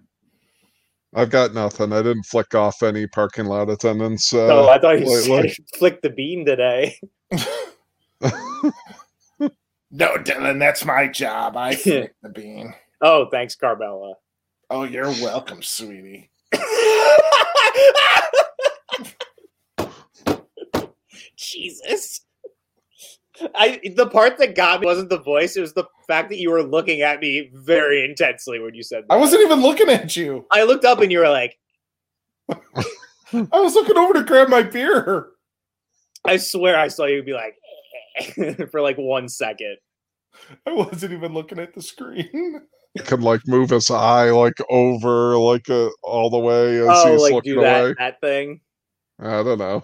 I've 1.13 1.29
got 1.29 1.53
nothing. 1.53 1.91
I 1.91 2.01
didn't 2.01 2.23
flick 2.23 2.55
off 2.55 2.83
any 2.83 3.05
parking 3.07 3.45
lot 3.45 3.69
attendants. 3.69 4.33
Uh, 4.33 4.47
oh, 4.47 4.69
I 4.69 4.79
thought 4.79 4.99
you 4.99 5.05
wait, 5.07 5.53
said 5.55 5.65
flick 5.75 6.01
the 6.01 6.09
bean 6.09 6.45
today. 6.45 6.97
No, 9.91 10.15
Dylan, 10.15 10.57
that's 10.57 10.85
my 10.85 11.07
job. 11.07 11.57
I 11.57 11.75
flick 11.77 12.15
the 12.21 12.29
bean. 12.29 12.73
Oh, 13.01 13.27
thanks, 13.29 13.55
Carmela. 13.55 14.13
Oh, 14.69 14.83
you're 14.83 15.09
welcome, 15.09 15.61
sweetie. 15.61 16.29
Jesus. 21.35 22.21
I 23.55 23.79
the 23.95 24.07
part 24.07 24.37
that 24.39 24.55
got 24.55 24.81
me 24.81 24.85
wasn't 24.87 25.09
the 25.09 25.19
voice, 25.19 25.55
it 25.57 25.61
was 25.61 25.73
the 25.73 25.85
fact 26.07 26.29
that 26.29 26.37
you 26.39 26.51
were 26.51 26.63
looking 26.63 27.01
at 27.01 27.19
me 27.19 27.49
very 27.53 28.03
intensely 28.03 28.59
when 28.59 28.73
you 28.75 28.83
said 28.83 29.03
that. 29.03 29.13
I 29.13 29.17
wasn't 29.17 29.41
even 29.43 29.61
looking 29.61 29.89
at 29.89 30.15
you. 30.15 30.45
I 30.51 30.63
looked 30.63 30.85
up 30.85 30.99
and 30.99 31.11
you 31.11 31.19
were 31.19 31.29
like, 31.29 31.57
I 32.49 33.59
was 33.59 33.75
looking 33.75 33.97
over 33.97 34.13
to 34.13 34.23
grab 34.23 34.49
my 34.49 34.63
beer. 34.63 35.27
I 36.25 36.37
swear 36.37 36.77
I 36.77 36.87
saw 36.89 37.05
you 37.05 37.23
be 37.23 37.33
like 37.33 37.57
for 38.71 38.81
like 38.81 38.97
one 38.97 39.29
second. 39.29 39.77
I 40.67 40.71
wasn't 40.73 41.13
even 41.13 41.33
looking 41.33 41.59
at 41.59 41.73
the 41.73 41.81
screen. 41.81 42.61
can 43.05 43.21
like 43.21 43.41
move 43.47 43.69
his 43.69 43.89
eye 43.89 44.31
like 44.31 44.57
over 44.69 45.37
like 45.37 45.69
uh, 45.69 45.89
all 46.03 46.29
the 46.29 46.39
way 46.39 46.79
as 46.79 46.87
Oh, 46.89 47.11
he's 47.13 47.21
like 47.21 47.33
looking 47.33 47.53
do 47.55 47.61
that 47.61 47.81
away. 47.81 47.95
that 47.97 48.21
thing. 48.21 48.61
I 49.19 49.43
don't 49.43 49.59
know. 49.59 49.83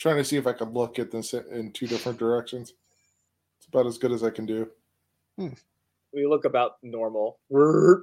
Trying 0.00 0.16
to 0.16 0.24
see 0.24 0.36
if 0.36 0.46
I 0.46 0.52
can 0.52 0.72
look 0.72 0.98
at 0.98 1.10
this 1.10 1.34
in 1.34 1.72
two 1.72 1.86
different 1.86 2.18
directions. 2.18 2.72
It's 3.58 3.66
about 3.66 3.86
as 3.86 3.98
good 3.98 4.12
as 4.12 4.24
I 4.24 4.30
can 4.30 4.46
do. 4.46 4.68
We 5.36 6.26
look 6.26 6.44
about 6.44 6.78
normal. 6.82 7.38
you 7.50 8.00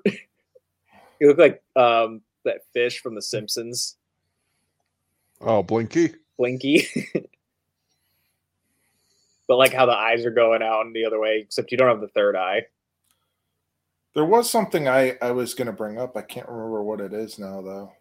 look 1.22 1.38
like 1.38 1.62
um 1.76 2.22
that 2.46 2.62
fish 2.74 3.02
from 3.02 3.16
The 3.16 3.22
Simpsons, 3.22 3.98
Oh, 5.42 5.62
Blinky. 5.64 6.16
Blinky. 6.38 6.88
but 9.48 9.58
like 9.58 9.74
how 9.74 9.86
the 9.86 9.92
eyes 9.94 10.26
are 10.26 10.32
going 10.32 10.64
out 10.64 10.86
and 10.86 10.96
the 10.96 11.06
other 11.06 11.20
way, 11.20 11.40
except 11.40 11.72
you 11.72 11.78
don't 11.78 11.90
have 11.90 12.02
the 12.02 12.08
third 12.08 12.36
eye. 12.36 12.66
There 14.14 14.26
was 14.26 14.50
something 14.50 14.88
I, 14.88 15.16
I 15.22 15.32
was 15.32 15.54
going 15.54 15.68
to 15.68 15.74
bring 15.74 16.00
up. 16.00 16.18
I 16.18 16.24
can't 16.24 16.48
remember 16.50 16.82
what 16.82 17.02
it 17.02 17.14
is 17.14 17.38
now, 17.38 17.62
though. 17.62 17.92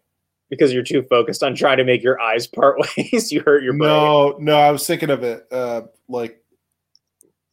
Because 0.49 0.73
you're 0.73 0.83
too 0.83 1.03
focused 1.03 1.43
on 1.43 1.55
trying 1.55 1.77
to 1.77 1.83
make 1.83 2.03
your 2.03 2.19
eyes 2.19 2.47
part 2.47 2.79
ways. 2.97 3.31
you 3.31 3.41
hurt 3.41 3.63
your 3.63 3.73
brain. 3.73 3.89
No, 3.89 4.37
no, 4.39 4.57
I 4.57 4.71
was 4.71 4.85
thinking 4.85 5.09
of 5.09 5.23
it 5.23 5.45
uh, 5.51 5.83
like 6.07 6.41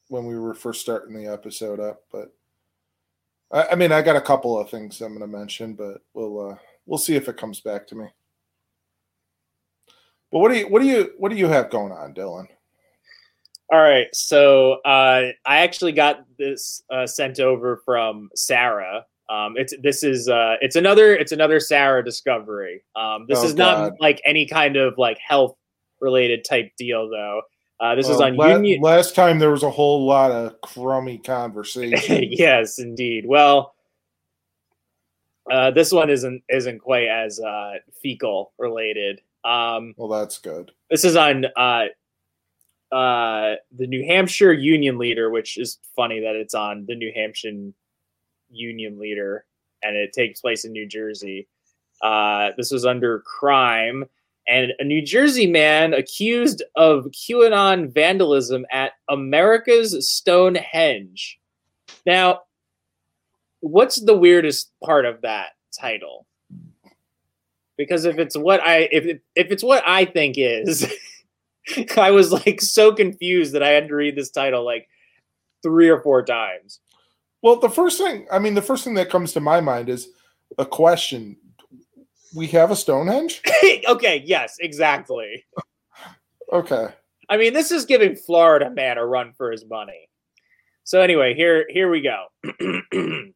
when 0.09 0.27
we 0.27 0.39
were 0.39 0.55
first 0.55 0.81
starting 0.81 1.15
the 1.15 1.27
episode 1.31 1.81
up. 1.81 2.03
But 2.13 2.33
I, 3.53 3.73
I 3.73 3.75
mean, 3.75 3.93
I 3.93 4.03
got 4.03 4.17
a 4.17 4.21
couple 4.21 4.59
of 4.59 4.71
things 4.71 5.01
I'm 5.01 5.17
going 5.17 5.21
to 5.21 5.39
mention, 5.39 5.75
but 5.75 6.03
we'll 6.13 6.51
uh, 6.51 6.57
we'll 6.87 6.99
see 6.99 7.17
if 7.17 7.29
it 7.29 7.37
comes 7.37 7.61
back 7.61 7.87
to 7.89 7.97
me. 7.97 8.07
But 10.31 10.41
what 10.41 10.53
do 10.53 10.59
you 10.59 10.69
what 10.69 10.83
do 10.83 10.89
you 10.89 11.13
what 11.19 11.31
do 11.31 11.37
you 11.37 11.49
have 11.49 11.71
going 11.71 11.93
on, 11.93 12.15
Dylan? 12.15 12.47
All 13.73 13.81
right, 13.81 14.09
so 14.13 14.75
uh, 14.85 15.31
I 15.47 15.59
actually 15.59 15.93
got 15.93 16.25
this 16.39 16.83
uh, 16.91 17.07
sent 17.07 17.41
over 17.41 17.81
from 17.85 18.29
Sarah. 18.37 19.07
Um, 19.29 19.55
it's 19.57 19.75
this 19.83 20.03
is 20.03 20.29
uh, 20.29 20.57
it's 20.61 20.77
another 20.77 21.15
it's 21.17 21.33
another 21.33 21.59
Sarah 21.61 22.05
discovery. 22.05 22.85
Um, 22.95 23.27
this 23.29 23.39
Oh, 23.41 23.45
is 23.47 23.55
not 23.55 23.91
God. 23.91 23.93
like 24.01 24.21
any 24.27 24.47
kind 24.47 24.77
of 24.77 24.99
like 24.99 25.19
health 25.19 25.57
related 26.01 26.45
type 26.45 26.73
deal 26.77 27.09
though. 27.09 27.43
Uh, 27.81 27.95
this 27.95 28.09
is 28.09 28.21
on 28.21 28.37
la- 28.37 28.49
Union. 28.49 28.81
Last 28.81 29.15
time 29.15 29.39
there 29.39 29.51
was 29.51 29.63
a 29.63 29.71
whole 29.71 30.07
lot 30.07 30.31
of 30.31 30.61
crummy 30.61 31.19
conversation. 31.19 32.23
yes, 32.31 32.79
indeed. 32.79 33.25
Well, 33.27 33.75
uh, 35.51 35.71
this 35.73 35.91
one 35.93 36.11
isn't 36.11 36.43
isn't 36.49 36.79
quite 36.81 37.09
as 37.09 37.41
uh, 37.41 37.75
fecal 38.03 38.53
related. 38.59 39.21
Um, 39.45 39.95
well, 39.97 40.09
that's 40.09 40.39
good. 40.39 40.71
This 40.91 41.05
is 41.05 41.17
on 41.17 41.47
uh, 41.57 41.87
uh, 42.95 43.57
the 43.77 43.87
New 43.87 44.05
Hampshire 44.07 44.53
Union 44.53 44.97
Leader, 44.99 45.31
which 45.31 45.59
is 45.59 45.79
funny 45.97 46.21
that 46.21 46.37
it's 46.37 46.55
on 46.55 46.85
the 46.87 46.95
New 46.95 47.13
Hampshire 47.15 47.51
Union 48.55 48.99
Leader, 48.99 49.45
and 49.83 49.97
it 49.97 50.13
takes 50.13 50.41
place 50.41 50.65
in 50.65 50.73
New 50.73 50.87
Jersey. 50.87 51.49
Uh, 52.03 52.51
this 52.57 52.71
was 52.71 52.85
under 52.85 53.21
crime, 53.21 54.05
and 54.47 54.73
a 54.79 54.85
New 54.85 55.03
Jersey 55.03 55.47
man 55.47 55.95
accused 55.95 56.63
of 56.77 57.07
QAnon 57.07 57.93
vandalism 57.93 58.67
at 58.71 58.93
America's 59.09 60.09
Stonehenge. 60.09 61.39
Now, 62.05 62.41
what's 63.61 64.01
the 64.01 64.17
weirdest 64.17 64.73
part 64.85 65.07
of 65.07 65.23
that 65.23 65.51
title? 65.79 66.27
Because 67.77 68.05
if 68.05 68.19
it's 68.19 68.37
what 68.37 68.61
I 68.61 68.89
if 68.93 69.19
if 69.35 69.51
it's 69.51 69.65
what 69.65 69.83
I 69.87 70.05
think 70.05 70.37
is, 70.37 70.93
I 71.97 72.11
was 72.11 72.31
like 72.31 72.61
so 72.61 72.93
confused 72.93 73.55
that 73.55 73.63
I 73.63 73.71
had 73.71 73.89
to 73.89 73.95
read 73.95 74.17
this 74.17 74.31
title 74.31 74.65
like 74.65 74.89
three 75.63 75.89
or 75.89 76.01
four 76.01 76.23
times. 76.25 76.81
Well, 77.45 77.57
the 77.57 77.69
first 77.69 77.99
thing, 77.99 78.27
I 78.33 78.39
mean, 78.39 78.55
the 78.55 78.63
first 78.63 78.85
thing 78.85 78.95
that 78.95 79.11
comes 79.11 79.35
to 79.35 79.41
my 79.41 79.61
mind 79.61 79.91
is 79.91 80.09
a 80.57 80.65
question. 80.65 81.37
we 82.35 82.47
have 82.47 82.71
a 82.71 82.77
Stonehenge? 82.77 83.43
okay, 83.87 84.23
yes, 84.25 84.57
exactly. 84.61 85.45
Okay. 86.51 86.89
I 87.29 87.37
mean, 87.37 87.53
this 87.53 87.71
is 87.71 87.85
giving 87.85 88.17
Florida 88.17 88.71
man 88.71 88.97
a 88.97 89.05
run 89.05 89.35
for 89.37 89.53
his 89.53 89.67
money. 89.67 90.09
So 90.85 91.03
anyway, 91.03 91.35
here 91.35 91.67
here 91.69 91.91
we 91.91 92.01
go. 92.01 92.29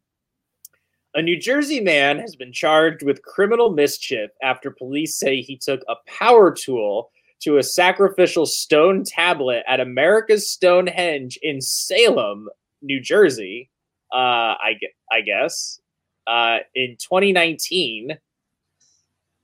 a 1.15 1.21
New 1.21 1.39
Jersey 1.39 1.81
man 1.81 2.19
has 2.19 2.35
been 2.35 2.53
charged 2.53 3.03
with 3.03 3.21
criminal 3.21 3.73
mischief 3.73 4.31
after 4.43 4.71
police 4.71 5.19
say 5.19 5.43
he 5.43 5.59
took 5.59 5.83
a 5.87 5.97
power 6.07 6.51
tool 6.51 7.11
to 7.41 7.59
a 7.59 7.63
sacrificial 7.63 8.47
stone 8.47 9.05
tablet 9.05 9.65
at 9.69 9.81
America's 9.81 10.51
Stonehenge 10.51 11.39
in 11.43 11.61
Salem, 11.61 12.49
New 12.81 13.03
Jersey. 13.03 13.69
Uh, 14.13 14.55
I 14.59 14.79
I 15.11 15.21
guess 15.21 15.81
uh, 16.27 16.59
in 16.75 16.97
2019, 16.99 18.19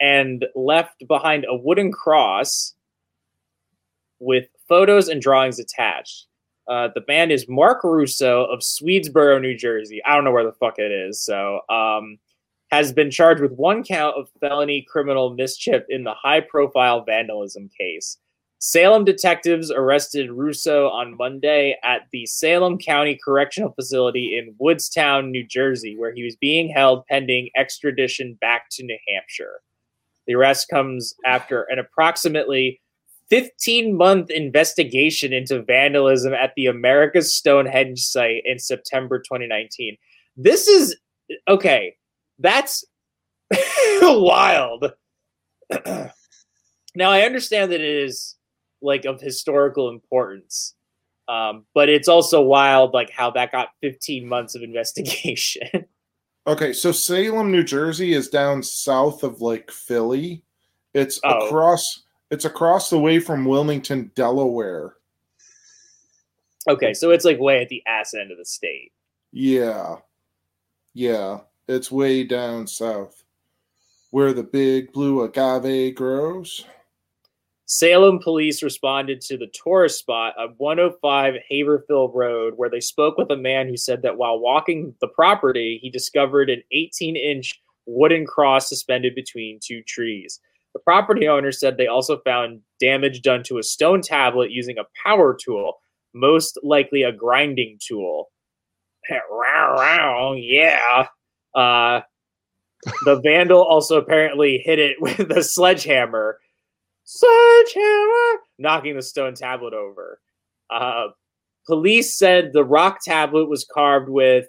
and 0.01 0.45
left 0.55 1.07
behind 1.09 1.47
a 1.49 1.57
wooden 1.57 1.91
cross 1.91 2.75
with 4.21 4.49
photos 4.69 5.09
and 5.09 5.21
drawings 5.21 5.59
attached. 5.59 6.27
Uh, 6.69 6.89
the 6.95 7.01
band 7.01 7.31
is 7.31 7.47
Mark 7.49 7.85
Russo 7.85 8.45
of 8.45 8.61
Swedesboro, 8.61 9.41
New 9.41 9.57
Jersey. 9.57 10.01
I 10.05 10.15
don't 10.15 10.25
know 10.25 10.33
where 10.33 10.45
the 10.45 10.53
fuck 10.53 10.79
it 10.79 10.91
is. 10.91 11.23
So, 11.23 11.61
um, 11.69 12.19
has 12.71 12.93
been 12.93 13.11
charged 13.11 13.41
with 13.41 13.53
one 13.53 13.85
count 13.85 14.17
of 14.17 14.29
felony 14.41 14.85
criminal 14.89 15.35
mischief 15.35 15.83
in 15.89 16.05
the 16.05 16.15
high 16.15 16.41
profile 16.41 17.05
vandalism 17.05 17.71
case. 17.79 18.19
Salem 18.67 19.05
detectives 19.05 19.71
arrested 19.71 20.31
Russo 20.31 20.89
on 20.89 21.19
Monday 21.19 21.77
at 21.85 22.09
the 22.13 22.25
Salem 22.25 22.79
County 22.79 23.21
Correctional 23.23 23.73
Facility 23.73 24.39
in 24.39 24.55
Woodstown, 24.59 25.31
New 25.31 25.47
Jersey, 25.47 25.99
where 25.99 26.15
he 26.15 26.25
was 26.25 26.35
being 26.35 26.71
held 26.71 27.05
pending 27.05 27.51
extradition 27.59 28.39
back 28.41 28.71
to 28.71 28.83
New 28.83 28.97
Hampshire. 29.07 29.61
The 30.27 30.35
arrest 30.35 30.71
comes 30.71 31.15
after 31.27 31.65
an 31.65 31.79
approximately 31.79 32.81
15 33.29 33.99
month 33.99 34.31
investigation 34.31 35.35
into 35.35 35.63
vandalism 35.63 36.33
at 36.33 36.55
the 36.57 36.65
America's 36.65 37.35
Stonehenge 37.35 38.01
site 38.01 38.45
in 38.47 38.59
September 38.59 39.19
2019. 39.19 39.99
This 40.39 40.69
is 40.69 40.97
okay. 41.49 41.97
That's 42.39 42.83
wild. 44.01 44.91
now, 46.95 47.11
I 47.11 47.21
understand 47.27 47.71
that 47.71 47.83
it 47.83 48.05
is 48.07 48.37
like 48.85 49.05
of 49.07 49.21
historical 49.21 49.89
importance, 49.89 50.75
um, 51.27 51.65
but 51.75 51.89
it's 51.89 52.07
also 52.09 52.43
wild, 52.43 52.93
like 52.95 53.11
how 53.11 53.31
that 53.33 53.51
got 53.51 53.71
15 53.81 54.29
months 54.29 54.55
of 54.55 54.63
investigation. 54.71 55.69
Okay, 56.47 56.73
so 56.75 56.93
Salem, 56.93 57.51
New 57.51 57.65
Jersey 57.65 58.13
is 58.13 58.29
down 58.29 58.63
south 58.63 59.23
of 59.25 59.41
like 59.41 59.71
Philly. 59.71 60.43
It's 60.93 61.19
Oh. 61.25 61.47
across 61.47 62.03
it's 62.31 62.45
across 62.45 62.91
the 62.91 62.99
way 62.99 63.19
from 63.21 63.45
Wilmington, 63.45 64.11
Delaware. 64.15 64.97
okay, 66.69 66.93
so 66.95 67.11
it's 67.11 67.25
like 67.25 67.39
way 67.39 67.61
at 67.63 67.69
the 67.69 67.83
ass 67.87 68.15
end 68.15 68.31
of 68.33 68.39
the 68.39 68.45
state. 68.45 68.93
Yeah. 69.33 69.97
Yeah. 70.95 71.41
It's 71.69 71.91
way 71.91 72.25
down 72.25 72.67
south. 72.67 73.25
Where 74.11 74.33
the 74.33 74.43
big 74.43 74.93
blue 74.93 75.23
agave 75.23 75.95
grows. 75.95 76.65
Salem 77.67 78.19
police 78.23 78.63
responded 78.63 79.23
to 79.23 79.39
the 79.39 79.51
tourist 79.65 79.99
spot 79.99 80.35
at 80.39 80.59
105 80.59 81.35
Haverhill 81.49 82.11
Road, 82.13 82.55
where 82.57 82.69
they 82.69 82.81
spoke 82.81 83.17
with 83.17 83.31
a 83.31 83.37
man 83.37 83.69
who 83.69 83.77
said 83.77 84.03
that 84.03 84.19
while 84.19 84.39
walking 84.39 84.95
the 85.01 85.09
property, 85.09 85.79
he 85.83 85.89
discovered 85.89 86.51
an 86.51 86.63
18 86.73 87.17
inch 87.17 87.61
wooden 87.87 88.27
cross 88.27 88.69
suspended 88.69 89.15
between 89.15 89.61
two 89.63 89.83
trees. 89.83 90.41
The 90.75 90.81
property 90.81 91.27
owner 91.27 91.53
said 91.53 91.77
they 91.77 91.87
also 91.87 92.19
found 92.19 92.61
damage 92.81 93.23
done 93.23 93.43
to 93.45 93.59
a 93.59 93.63
stone 93.63 94.03
tablet 94.03 94.51
using 94.51 94.77
a 94.79 94.87
power 95.03 95.35
tool, 95.35 95.79
most 96.13 96.59
likely 96.63 97.03
a 97.03 97.13
grinding 97.13 97.79
tool. 97.87 98.31
Yeah. 100.35 101.07
Uh, 101.55 102.01
the 103.05 103.21
vandal 103.21 103.63
also 103.63 103.99
apparently 103.99 104.63
hit 104.65 104.79
it 104.79 104.97
with 105.01 105.31
a 105.31 105.43
sledgehammer 105.43 106.39
sledgehammer, 107.05 108.41
knocking 108.59 108.97
the 108.97 109.03
stone 109.03 109.35
tablet 109.35 109.75
over. 109.75 110.21
Uh, 110.71 111.09
police 111.67 112.17
said 112.17 112.53
the 112.53 112.65
rock 112.65 113.01
tablet 113.05 113.49
was 113.49 113.65
carved 113.65 114.09
with 114.09 114.47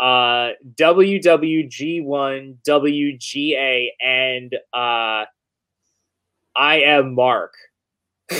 uh, 0.00 0.50
WWG1, 0.74 2.56
WGA, 2.66 3.88
and 4.00 4.54
uh, 4.72 5.24
I 6.56 6.80
am 6.84 7.14
Mark. 7.14 7.54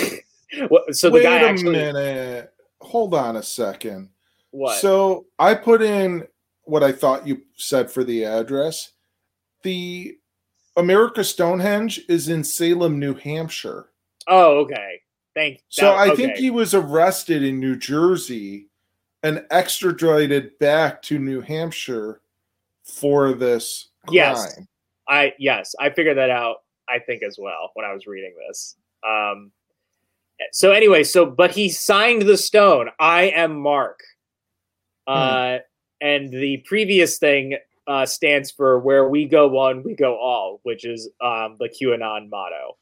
So 0.90 1.08
the 1.08 1.14
Wait 1.14 1.22
guy 1.22 1.36
a 1.38 1.48
actually 1.48 1.76
minute. 1.76 2.52
Hold 2.82 3.14
on 3.14 3.36
a 3.36 3.42
second. 3.42 4.10
what? 4.50 4.78
So 4.78 5.24
I 5.38 5.54
put 5.54 5.80
in 5.80 6.26
what 6.64 6.82
I 6.82 6.92
thought 6.92 7.26
you 7.26 7.40
said 7.56 7.90
for 7.90 8.04
the 8.04 8.26
address. 8.26 8.92
The 9.62 10.18
America 10.76 11.22
Stonehenge 11.22 12.00
is 12.08 12.28
in 12.28 12.44
Salem, 12.44 12.98
New 12.98 13.14
Hampshire. 13.14 13.90
oh, 14.28 14.58
okay. 14.60 15.00
Thank. 15.34 15.62
So 15.68 15.94
I 15.94 16.14
think 16.14 16.36
he 16.36 16.50
was 16.50 16.74
arrested 16.74 17.42
in 17.42 17.58
New 17.58 17.76
Jersey 17.76 18.68
and 19.22 19.44
extradited 19.50 20.58
back 20.58 21.00
to 21.02 21.18
New 21.18 21.40
Hampshire 21.40 22.20
for 22.84 23.32
this 23.32 23.88
crime. 24.06 24.14
Yes. 24.14 24.60
I 25.08 25.32
yes, 25.38 25.74
I 25.80 25.90
figured 25.90 26.18
that 26.18 26.30
out. 26.30 26.56
I 26.88 26.98
think 26.98 27.22
as 27.22 27.38
well 27.38 27.70
when 27.74 27.86
I 27.86 27.94
was 27.94 28.06
reading 28.06 28.34
this. 28.46 28.76
Um, 29.06 29.52
so 30.52 30.72
anyway, 30.72 31.02
so 31.02 31.24
but 31.24 31.50
he 31.50 31.68
signed 31.68 32.22
the 32.22 32.36
stone. 32.36 32.90
I 32.98 33.24
am 33.24 33.58
Mark. 33.58 34.00
Uh, 35.06 35.58
and 36.00 36.30
the 36.30 36.58
previous 36.58 37.18
thing 37.18 37.56
uh, 37.92 38.06
stands 38.06 38.50
for 38.50 38.78
"Where 38.78 39.08
we 39.08 39.26
go 39.26 39.48
one, 39.48 39.82
we 39.82 39.94
go 39.94 40.12
all," 40.16 40.60
which 40.62 40.84
is 40.84 41.10
um, 41.20 41.56
the 41.58 41.68
QAnon 41.68 42.30
motto. 42.30 42.76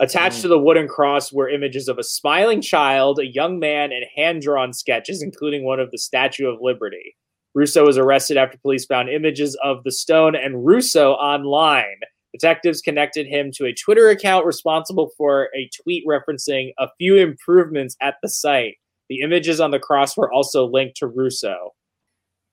Attached 0.00 0.38
Mm. 0.38 0.42
to 0.42 0.48
the 0.48 0.58
wooden 0.58 0.88
cross 0.88 1.32
were 1.32 1.48
images 1.48 1.88
of 1.88 1.98
a 1.98 2.02
smiling 2.02 2.62
child, 2.62 3.18
a 3.18 3.26
young 3.26 3.58
man, 3.58 3.92
and 3.92 4.04
hand 4.16 4.42
drawn 4.42 4.72
sketches, 4.72 5.22
including 5.22 5.64
one 5.64 5.80
of 5.80 5.90
the 5.90 5.98
Statue 5.98 6.46
of 6.48 6.60
Liberty. 6.60 7.16
Russo 7.54 7.84
was 7.84 7.98
arrested 7.98 8.36
after 8.36 8.56
police 8.58 8.86
found 8.86 9.08
images 9.08 9.56
of 9.62 9.82
the 9.84 9.90
stone 9.92 10.34
and 10.36 10.64
Russo 10.64 11.12
online. 11.14 11.98
Detectives 12.32 12.80
connected 12.80 13.26
him 13.26 13.50
to 13.56 13.66
a 13.66 13.74
Twitter 13.74 14.08
account 14.08 14.46
responsible 14.46 15.10
for 15.18 15.48
a 15.54 15.68
tweet 15.82 16.06
referencing 16.06 16.72
a 16.78 16.88
few 16.96 17.16
improvements 17.16 17.96
at 18.00 18.14
the 18.22 18.28
site. 18.28 18.76
The 19.08 19.20
images 19.20 19.60
on 19.60 19.72
the 19.72 19.80
cross 19.80 20.16
were 20.16 20.32
also 20.32 20.64
linked 20.64 20.96
to 20.98 21.08
Russo. 21.08 21.74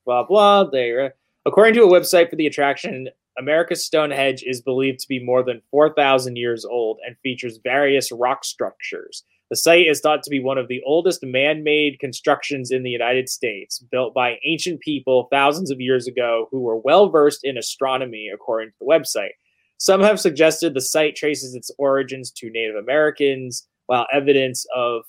Blah 0.05 0.23
blah. 0.23 0.63
They, 0.63 1.11
according 1.47 1.73
to 1.73 1.83
a 1.83 1.87
website 1.87 2.29
for 2.29 2.35
the 2.35 2.45
attraction, 2.45 3.07
America's 3.39 3.85
Stonehenge 3.85 4.43
is 4.45 4.61
believed 4.61 4.99
to 4.99 5.07
be 5.07 5.23
more 5.23 5.43
than 5.43 5.61
4,000 5.71 6.35
years 6.35 6.65
old 6.65 6.99
and 7.05 7.15
features 7.23 7.59
various 7.63 8.11
rock 8.11 8.43
structures. 8.43 9.23
The 9.49 9.55
site 9.55 9.87
is 9.87 10.01
thought 10.01 10.23
to 10.23 10.29
be 10.29 10.41
one 10.41 10.57
of 10.57 10.67
the 10.67 10.81
oldest 10.85 11.23
man 11.23 11.63
made 11.63 11.99
constructions 11.99 12.69
in 12.69 12.83
the 12.83 12.89
United 12.89 13.29
States, 13.29 13.79
built 13.79 14.13
by 14.13 14.39
ancient 14.45 14.81
people 14.81 15.29
thousands 15.31 15.71
of 15.71 15.79
years 15.79 16.05
ago 16.05 16.49
who 16.51 16.59
were 16.59 16.77
well 16.77 17.09
versed 17.09 17.45
in 17.45 17.57
astronomy, 17.57 18.29
according 18.33 18.69
to 18.69 18.75
the 18.81 18.85
website. 18.85 19.31
Some 19.77 20.01
have 20.01 20.19
suggested 20.19 20.73
the 20.73 20.81
site 20.81 21.15
traces 21.15 21.55
its 21.55 21.71
origins 21.77 22.31
to 22.31 22.49
Native 22.49 22.75
Americans, 22.75 23.65
while 23.85 24.05
evidence 24.11 24.65
of 24.75 25.03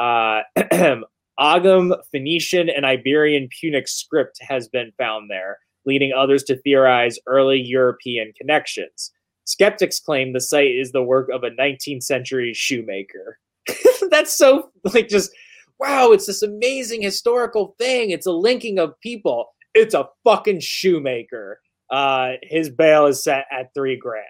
uh, 0.00 0.40
Ogham, 1.38 1.94
Phoenician, 2.10 2.68
and 2.68 2.86
Iberian 2.86 3.48
Punic 3.60 3.86
script 3.86 4.38
has 4.40 4.68
been 4.68 4.90
found 4.98 5.30
there, 5.30 5.58
leading 5.86 6.12
others 6.12 6.42
to 6.44 6.56
theorize 6.56 7.18
early 7.26 7.60
European 7.60 8.32
connections. 8.36 9.12
Skeptics 9.44 10.00
claim 10.00 10.32
the 10.32 10.40
site 10.40 10.72
is 10.72 10.92
the 10.92 11.02
work 11.02 11.28
of 11.32 11.44
a 11.44 11.50
19th 11.50 12.02
century 12.02 12.52
shoemaker. 12.52 13.38
That's 14.10 14.36
so 14.36 14.70
like 14.92 15.08
just 15.08 15.30
wow, 15.78 16.10
it's 16.12 16.26
this 16.26 16.42
amazing 16.42 17.02
historical 17.02 17.74
thing. 17.78 18.10
It's 18.10 18.26
a 18.26 18.32
linking 18.32 18.78
of 18.78 18.98
people. 19.00 19.54
It's 19.74 19.94
a 19.94 20.08
fucking 20.24 20.60
shoemaker. 20.60 21.60
Uh 21.90 22.32
his 22.42 22.68
bail 22.70 23.06
is 23.06 23.22
set 23.22 23.46
at 23.52 23.72
three 23.72 23.96
grand. 23.96 24.24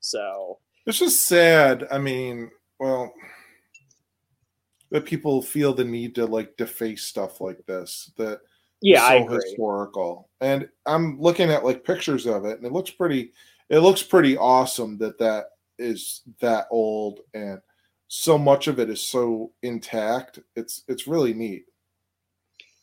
So 0.00 0.58
It's 0.86 0.98
just 0.98 1.26
sad. 1.26 1.86
I 1.90 1.98
mean, 1.98 2.50
well, 2.78 3.14
that 4.90 5.06
people 5.06 5.40
feel 5.40 5.72
the 5.72 5.84
need 5.84 6.14
to 6.16 6.26
like 6.26 6.56
deface 6.58 7.04
stuff 7.04 7.40
like 7.40 7.64
this. 7.66 8.12
That 8.18 8.40
yeah, 8.82 9.00
so 9.00 9.06
I 9.06 9.14
agree. 9.14 9.36
historical. 9.36 10.28
And 10.40 10.68
I'm 10.86 11.20
looking 11.20 11.50
at 11.50 11.64
like 11.64 11.84
pictures 11.84 12.26
of 12.26 12.44
it, 12.44 12.58
and 12.58 12.66
it 12.66 12.72
looks 12.72 12.90
pretty. 12.90 13.32
It 13.70 13.78
looks 13.78 14.02
pretty 14.02 14.36
awesome 14.36 14.98
that 14.98 15.18
that 15.18 15.46
is 15.78 16.22
that 16.40 16.66
old, 16.70 17.20
and 17.32 17.60
so 18.08 18.36
much 18.36 18.66
of 18.66 18.78
it 18.78 18.90
is 18.90 19.00
so 19.00 19.52
intact. 19.62 20.38
It's 20.56 20.82
it's 20.88 21.06
really 21.06 21.32
neat. 21.32 21.64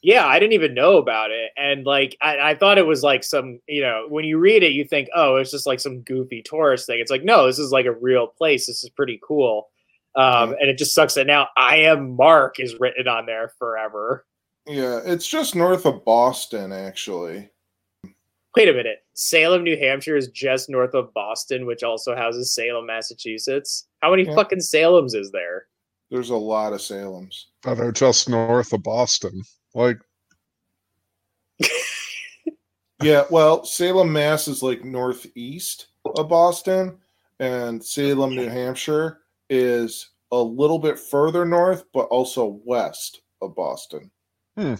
Yeah, 0.02 0.26
I 0.26 0.40
didn't 0.40 0.54
even 0.54 0.74
know 0.74 0.98
about 0.98 1.32
it, 1.32 1.52
and 1.58 1.86
like 1.86 2.16
I, 2.22 2.52
I 2.52 2.56
thought 2.56 2.78
it 2.78 2.88
was 2.88 3.04
like 3.04 3.24
some, 3.24 3.60
you 3.68 3.82
know, 3.82 4.06
when 4.08 4.24
you 4.24 4.40
read 4.40 4.64
it, 4.64 4.72
you 4.72 4.86
think, 4.86 5.10
oh, 5.14 5.36
it's 5.36 5.52
just 5.52 5.68
like 5.68 5.82
some 5.82 6.02
goofy 6.02 6.42
tourist 6.42 6.88
thing. 6.88 7.00
It's 7.00 7.12
like, 7.12 7.26
no, 7.26 7.46
this 7.46 7.60
is 7.60 7.72
like 7.72 7.86
a 7.86 7.92
real 7.92 8.26
place. 8.26 8.66
This 8.66 8.84
is 8.84 8.90
pretty 8.90 9.20
cool. 9.22 9.70
Um, 10.16 10.56
and 10.60 10.70
it 10.70 10.78
just 10.78 10.96
sucks 10.96 11.14
that 11.14 11.28
now 11.28 11.50
I 11.56 11.78
am 11.78 12.16
Mark 12.16 12.60
is 12.60 12.76
written 12.80 13.08
on 13.08 13.26
there 13.26 13.52
forever. 13.60 14.26
Yeah, 14.70 15.00
it's 15.04 15.28
just 15.28 15.56
north 15.56 15.86
of 15.88 16.06
Boston, 16.06 16.72
actually. 16.72 17.50
Wait 18.56 18.70
a 18.70 18.74
minute. 18.74 19.04
Salem, 19.14 19.64
New 19.64 19.76
Hampshire 19.78 20.16
is 20.16 20.28
just 20.30 20.70
north 20.70 20.94
of 20.94 21.14
Boston, 21.14 21.66
which 21.66 21.82
also 21.84 22.16
houses 22.16 22.54
Salem, 22.54 22.86
Massachusetts. 22.86 23.88
How 24.02 24.12
many 24.12 24.24
Yeah. 24.24 24.36
fucking 24.36 24.60
Salems 24.60 25.16
is 25.16 25.32
there? 25.32 25.68
There's 26.12 26.30
a 26.30 26.36
lot 26.36 26.74
of 26.74 26.80
Salems. 26.80 27.46
that 27.64 27.80
are 27.80 27.92
just 27.92 28.30
north 28.30 28.72
of 28.74 28.84
Boston. 28.84 29.42
Like, 29.74 29.98
Yeah, 33.02 33.26
well, 33.30 33.64
Salem, 33.66 34.12
Mass 34.12 34.48
is 34.48 34.62
like 34.62 34.84
northeast 34.84 35.88
of 36.18 36.28
Boston, 36.30 36.98
and 37.40 37.84
Salem, 37.84 38.36
New 38.36 38.48
Hampshire 38.50 39.22
is 39.50 40.10
a 40.32 40.38
little 40.42 40.80
bit 40.80 41.00
further 41.00 41.46
north, 41.46 41.86
but 41.94 42.08
also 42.08 42.60
west 42.66 43.22
of 43.42 43.56
Boston. 43.56 44.12
Hmm. 44.60 44.76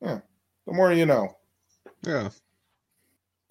Yeah, 0.00 0.20
the 0.66 0.72
more 0.72 0.92
you 0.92 1.04
know. 1.06 1.36
yeah, 2.06 2.28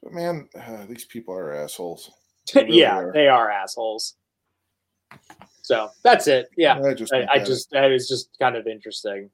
But 0.01 0.13
man, 0.13 0.47
uh, 0.58 0.86
these 0.86 1.04
people 1.04 1.34
are 1.34 1.54
assholes. 1.54 2.12
They 2.54 2.63
really 2.65 2.80
yeah, 2.80 2.97
are. 2.97 3.12
they 3.12 3.28
are 3.28 3.51
assholes. 3.51 4.15
So 5.63 5.89
that's 6.04 6.28
it. 6.28 6.47
Yeah, 6.56 6.80
I 6.82 6.93
just, 6.93 7.12
I, 7.13 7.23
I 7.23 7.36
it. 7.38 7.45
just 7.45 7.71
that 7.71 7.91
is 7.91 8.08
just 8.08 8.30
kind 8.39 8.56
of 8.56 8.67
interesting, 8.67 9.30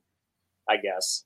I 0.67 0.77
guess. 0.77 1.25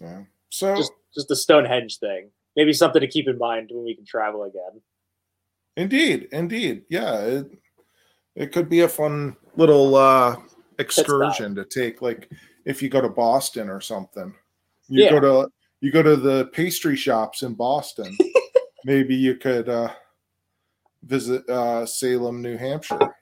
yeah. 0.00 0.22
So 0.48 0.74
Just 0.76 0.92
just 1.14 1.28
the 1.28 1.36
Stonehenge 1.36 1.98
thing. 1.98 2.30
Maybe 2.56 2.72
something 2.72 3.00
to 3.02 3.06
keep 3.08 3.28
in 3.28 3.36
mind 3.36 3.68
when 3.70 3.84
we 3.84 3.94
can 3.94 4.06
travel 4.06 4.44
again. 4.44 4.80
Indeed, 5.76 6.28
indeed. 6.32 6.84
Yeah, 6.88 7.18
it, 7.20 7.58
it 8.34 8.52
could 8.52 8.70
be 8.70 8.80
a 8.80 8.88
fun 8.88 9.36
little 9.56 9.94
uh 9.94 10.36
excursion 10.78 11.54
to 11.56 11.64
take 11.66 12.00
like 12.00 12.30
if 12.68 12.82
you 12.82 12.90
go 12.90 13.00
to 13.00 13.08
Boston 13.08 13.70
or 13.70 13.80
something. 13.80 14.34
You 14.88 15.04
Yeah. 15.04 15.10
go 15.10 15.20
to 15.20 15.50
you 15.80 15.90
go 15.90 16.02
to 16.02 16.16
the 16.16 16.46
pastry 16.46 16.96
shops 16.96 17.42
in 17.42 17.54
Boston. 17.54 18.16
Maybe 18.84 19.14
you 19.16 19.36
could 19.36 19.68
uh 19.68 19.92
visit 21.02 21.48
uh 21.48 21.86
Salem, 21.86 22.42
New 22.42 22.56
Hampshire. 22.56 23.14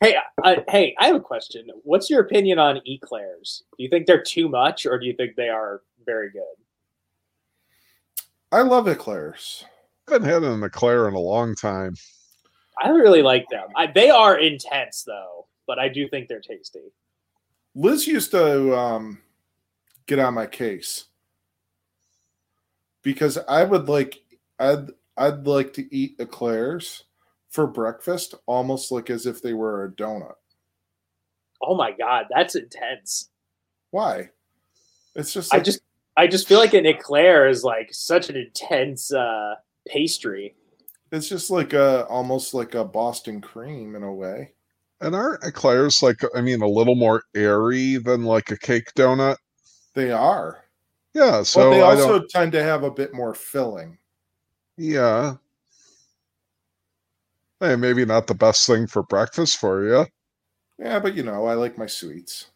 Hey, 0.00 0.16
I, 0.44 0.62
hey, 0.68 0.94
I 0.98 1.06
have 1.06 1.16
a 1.16 1.20
question. 1.20 1.66
What's 1.82 2.10
your 2.10 2.20
opinion 2.20 2.58
on 2.58 2.82
eclairs? 2.86 3.62
Do 3.78 3.82
you 3.84 3.88
think 3.88 4.06
they're 4.06 4.22
too 4.22 4.46
much, 4.46 4.84
or 4.84 4.98
do 4.98 5.06
you 5.06 5.14
think 5.14 5.36
they 5.36 5.48
are 5.48 5.80
very 6.04 6.30
good? 6.30 6.42
I 8.52 8.60
love 8.60 8.88
eclairs. 8.88 9.64
I 10.08 10.12
haven't 10.14 10.28
had 10.28 10.42
an 10.42 10.62
eclair 10.62 11.08
in 11.08 11.14
a 11.14 11.18
long 11.18 11.54
time. 11.54 11.94
I 12.82 12.90
really 12.90 13.22
like 13.22 13.48
them. 13.48 13.68
I, 13.74 13.86
they 13.86 14.10
are 14.10 14.38
intense 14.38 15.02
though, 15.02 15.46
but 15.66 15.78
I 15.78 15.88
do 15.88 16.08
think 16.08 16.28
they're 16.28 16.40
tasty. 16.40 16.92
Liz 17.76 18.06
used 18.06 18.30
to 18.30 18.74
um 18.74 19.20
get 20.06 20.18
on 20.18 20.34
my 20.34 20.46
case 20.46 21.04
because 23.02 23.38
I 23.46 23.64
would 23.64 23.88
like 23.88 24.18
I'd 24.58 24.88
I'd 25.16 25.46
like 25.46 25.74
to 25.74 25.94
eat 25.94 26.16
eclairs 26.18 27.04
for 27.50 27.66
breakfast 27.66 28.34
almost 28.46 28.90
like 28.90 29.10
as 29.10 29.26
if 29.26 29.42
they 29.42 29.52
were 29.52 29.84
a 29.84 29.90
donut. 29.90 30.34
Oh 31.62 31.76
my 31.76 31.92
god, 31.92 32.26
that's 32.30 32.56
intense. 32.56 33.28
Why? 33.90 34.30
It's 35.14 35.34
just 35.34 35.52
I 35.52 35.60
just 35.60 35.80
I 36.16 36.26
just 36.26 36.48
feel 36.48 36.58
like 36.58 36.74
an 36.74 36.86
eclair 36.86 37.46
is 37.46 37.62
like 37.62 37.92
such 37.92 38.30
an 38.30 38.36
intense 38.36 39.12
uh 39.12 39.54
pastry. 39.86 40.54
it's 41.12 41.28
just 41.28 41.50
like 41.50 41.74
a 41.74 42.06
almost 42.06 42.54
like 42.54 42.74
a 42.74 42.84
Boston 42.84 43.42
cream 43.42 43.94
in 43.94 44.02
a 44.02 44.12
way. 44.12 44.52
And 45.00 45.14
aren't 45.14 45.44
eclairs 45.44 46.02
like, 46.02 46.20
I 46.34 46.40
mean, 46.40 46.62
a 46.62 46.68
little 46.68 46.94
more 46.94 47.22
airy 47.34 47.96
than 47.96 48.24
like 48.24 48.50
a 48.50 48.58
cake 48.58 48.92
donut? 48.96 49.36
They 49.94 50.10
are. 50.10 50.64
Yeah, 51.14 51.42
so 51.42 51.70
but 51.70 51.70
they 51.70 51.82
I 51.82 51.90
also 51.90 52.18
don't, 52.18 52.30
tend 52.30 52.52
to 52.52 52.62
have 52.62 52.82
a 52.82 52.90
bit 52.90 53.14
more 53.14 53.34
filling. 53.34 53.98
yeah. 54.76 55.36
Hey, 57.60 57.74
maybe 57.74 58.04
not 58.04 58.26
the 58.26 58.34
best 58.34 58.66
thing 58.66 58.86
for 58.86 59.02
breakfast 59.02 59.56
for 59.58 59.84
you. 59.86 60.06
Yeah, 60.78 60.98
but 60.98 61.14
you 61.14 61.22
know, 61.22 61.46
I 61.46 61.54
like 61.54 61.78
my 61.78 61.86
sweets. 61.86 62.50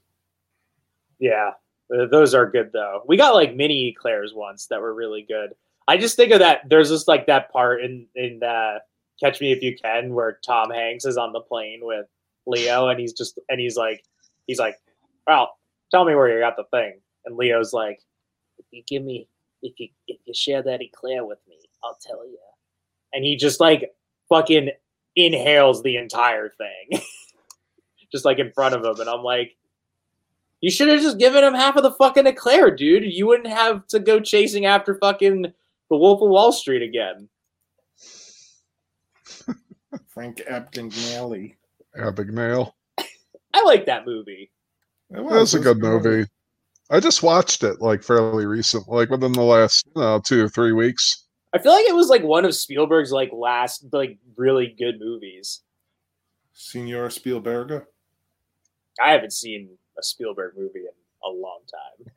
Yeah, 1.18 1.52
uh, 1.94 2.06
those 2.10 2.34
are 2.34 2.50
good 2.50 2.70
though. 2.72 3.02
We 3.06 3.16
got 3.16 3.34
like 3.34 3.56
mini 3.56 3.88
eclairs 3.88 4.34
once 4.34 4.66
that 4.66 4.80
were 4.80 4.94
really 4.94 5.22
good. 5.26 5.54
I 5.88 5.96
just 5.96 6.16
think 6.16 6.32
of 6.32 6.40
that. 6.40 6.68
There's 6.68 6.90
just 6.90 7.08
like 7.08 7.26
that 7.26 7.50
part 7.50 7.82
in 7.82 8.06
in 8.14 8.42
uh, 8.42 8.80
Catch 9.18 9.40
Me 9.40 9.52
If 9.52 9.62
You 9.62 9.74
Can 9.74 10.12
where 10.12 10.38
Tom 10.44 10.70
Hanks 10.70 11.06
is 11.06 11.16
on 11.16 11.32
the 11.32 11.40
plane 11.40 11.80
with 11.82 12.06
Leo, 12.46 12.88
and 12.88 12.98
he's 12.98 13.12
just 13.12 13.38
and 13.48 13.60
he's 13.60 13.76
like 13.76 14.04
he's 14.46 14.58
like, 14.58 14.76
well, 15.26 15.56
tell 15.90 16.04
me 16.04 16.14
where 16.14 16.32
you 16.32 16.40
got 16.40 16.56
the 16.56 16.64
thing, 16.64 17.00
and 17.24 17.36
Leo's 17.36 17.72
like, 17.72 18.00
if 18.58 18.66
you 18.70 18.82
give 18.86 19.02
me 19.02 19.28
if 19.62 19.78
you 19.78 19.88
if 20.08 20.18
you 20.24 20.34
share 20.34 20.62
that 20.62 20.82
eclair 20.82 21.24
with 21.24 21.38
me, 21.48 21.56
I'll 21.82 21.98
tell 22.00 22.26
you. 22.26 22.38
And 23.12 23.24
he 23.24 23.36
just 23.36 23.60
like 23.60 23.90
fucking 24.28 24.70
inhales 25.16 25.82
the 25.82 25.96
entire 25.96 26.48
thing, 26.48 27.02
just 28.12 28.24
like 28.24 28.38
in 28.38 28.52
front 28.52 28.74
of 28.74 28.84
him, 28.84 29.00
and 29.00 29.08
I'm 29.08 29.22
like. 29.22 29.56
You 30.62 30.70
should 30.70 30.88
have 30.88 31.00
just 31.00 31.16
given 31.16 31.42
him 31.42 31.54
half 31.54 31.76
of 31.76 31.82
the 31.82 31.92
fucking 31.92 32.26
eclair, 32.26 32.70
dude. 32.70 33.04
You 33.04 33.26
wouldn't 33.26 33.48
have 33.48 33.86
to 33.86 33.98
go 33.98 34.20
chasing 34.20 34.66
after 34.66 34.94
fucking 34.94 35.40
the 35.90 35.96
Wolf 35.96 36.20
of 36.22 36.28
Wall 36.28 36.52
Street 36.52 36.82
again. 36.82 37.30
Frank 40.08 40.42
Abagnale. 41.96 42.06
Abigail. 42.06 42.74
I 43.54 43.62
like 43.64 43.86
that 43.86 44.06
movie. 44.06 44.50
It 45.10 45.16
That 45.16 45.24
was 45.24 45.54
a 45.54 45.58
good 45.60 45.78
movie. 45.78 46.28
I 46.90 47.00
just 47.00 47.22
watched 47.22 47.62
it 47.62 47.80
like 47.80 48.02
fairly 48.02 48.46
recent, 48.46 48.88
like 48.88 49.10
within 49.10 49.32
the 49.32 49.42
last 49.42 49.86
uh, 49.96 50.20
two 50.24 50.44
or 50.44 50.48
three 50.48 50.72
weeks. 50.72 51.24
I 51.52 51.58
feel 51.58 51.72
like 51.72 51.86
it 51.86 51.94
was 51.94 52.08
like 52.08 52.22
one 52.22 52.44
of 52.44 52.54
Spielberg's 52.54 53.12
like 53.12 53.30
last 53.32 53.86
like 53.92 54.18
really 54.36 54.74
good 54.78 55.00
movies. 55.00 55.62
Senor 56.52 57.10
Spielberg. 57.10 57.84
I 59.02 59.12
haven't 59.12 59.32
seen 59.32 59.70
a 59.98 60.02
Spielberg 60.02 60.54
movie 60.56 60.80
in 60.80 60.86
a 61.24 61.28
long 61.30 61.60
time. 61.70 62.12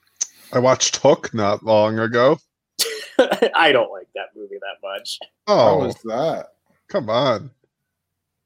I 0.52 0.58
watched 0.58 0.96
Hook 0.96 1.32
not 1.34 1.62
long 1.64 1.98
ago. 1.98 2.38
I 3.54 3.70
don't 3.72 3.90
like 3.92 4.08
that 4.14 4.28
movie 4.34 4.58
that 4.60 4.86
much. 4.86 5.18
How 5.46 5.70
Oh, 5.70 5.78
was 5.86 5.94
that? 6.04 6.48
come 6.88 7.08
on. 7.08 7.50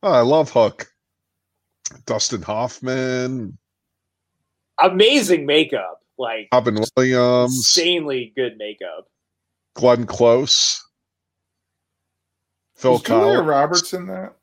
Oh, 0.07 0.13
I 0.13 0.21
love 0.21 0.51
Hook. 0.51 0.87
Dustin 2.05 2.41
Hoffman, 2.41 3.59
Amazing 4.81 5.47
makeup, 5.47 6.01
like 6.17 6.47
Robin 6.53 6.85
Williams, 6.97 7.57
insanely 7.57 8.33
good 8.37 8.57
makeup. 8.57 9.09
Glenn 9.75 10.07
Close, 10.07 10.81
Phil 12.77 12.93
Was 12.93 13.03
Julia 13.03 13.41
Roberts 13.41 13.95
in 13.95 14.07
that? 14.07 14.37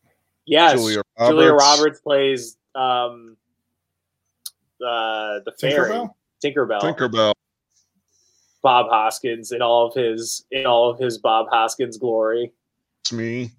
Yes, 0.46 0.74
Julia 0.74 1.02
Julia 1.20 1.52
Roberts. 1.54 1.64
Roberts, 1.64 2.00
plays 2.02 2.58
um 2.76 3.38
uh 4.86 5.40
the 5.46 5.54
fairy 5.58 5.92
Tinkerbell? 5.92 6.14
Tinkerbell. 6.44 6.82
Tinkerbell. 6.82 7.34
Bob 8.62 8.90
Hoskins 8.90 9.54
in 9.54 9.62
all 9.62 9.88
of 9.88 9.94
his 9.94 10.44
in 10.52 10.66
all 10.66 10.90
of 10.90 11.00
his 11.00 11.20
Bob 11.20 11.48
Hoskins 11.50 11.98
glory. 11.98 12.52
It's 13.04 13.14
me. 13.14 13.52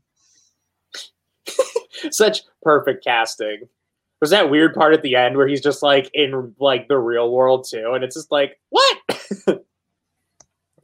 Such 2.11 2.43
perfect 2.63 3.05
casting. 3.05 3.63
Was 4.21 4.31
that 4.31 4.49
weird 4.51 4.75
part 4.75 4.95
at 4.95 5.03
the 5.03 5.17
end 5.17 5.37
where 5.37 5.47
he's 5.47 5.61
just 5.61 5.83
like 5.83 6.11
in 6.15 6.55
like 6.59 6.89
the 6.89 6.99
real 6.99 7.31
world 7.31 7.67
too, 7.69 7.93
and 7.95 8.03
it's 8.05 8.17
just 8.17 8.31
like 8.33 8.59
what? 8.71 8.99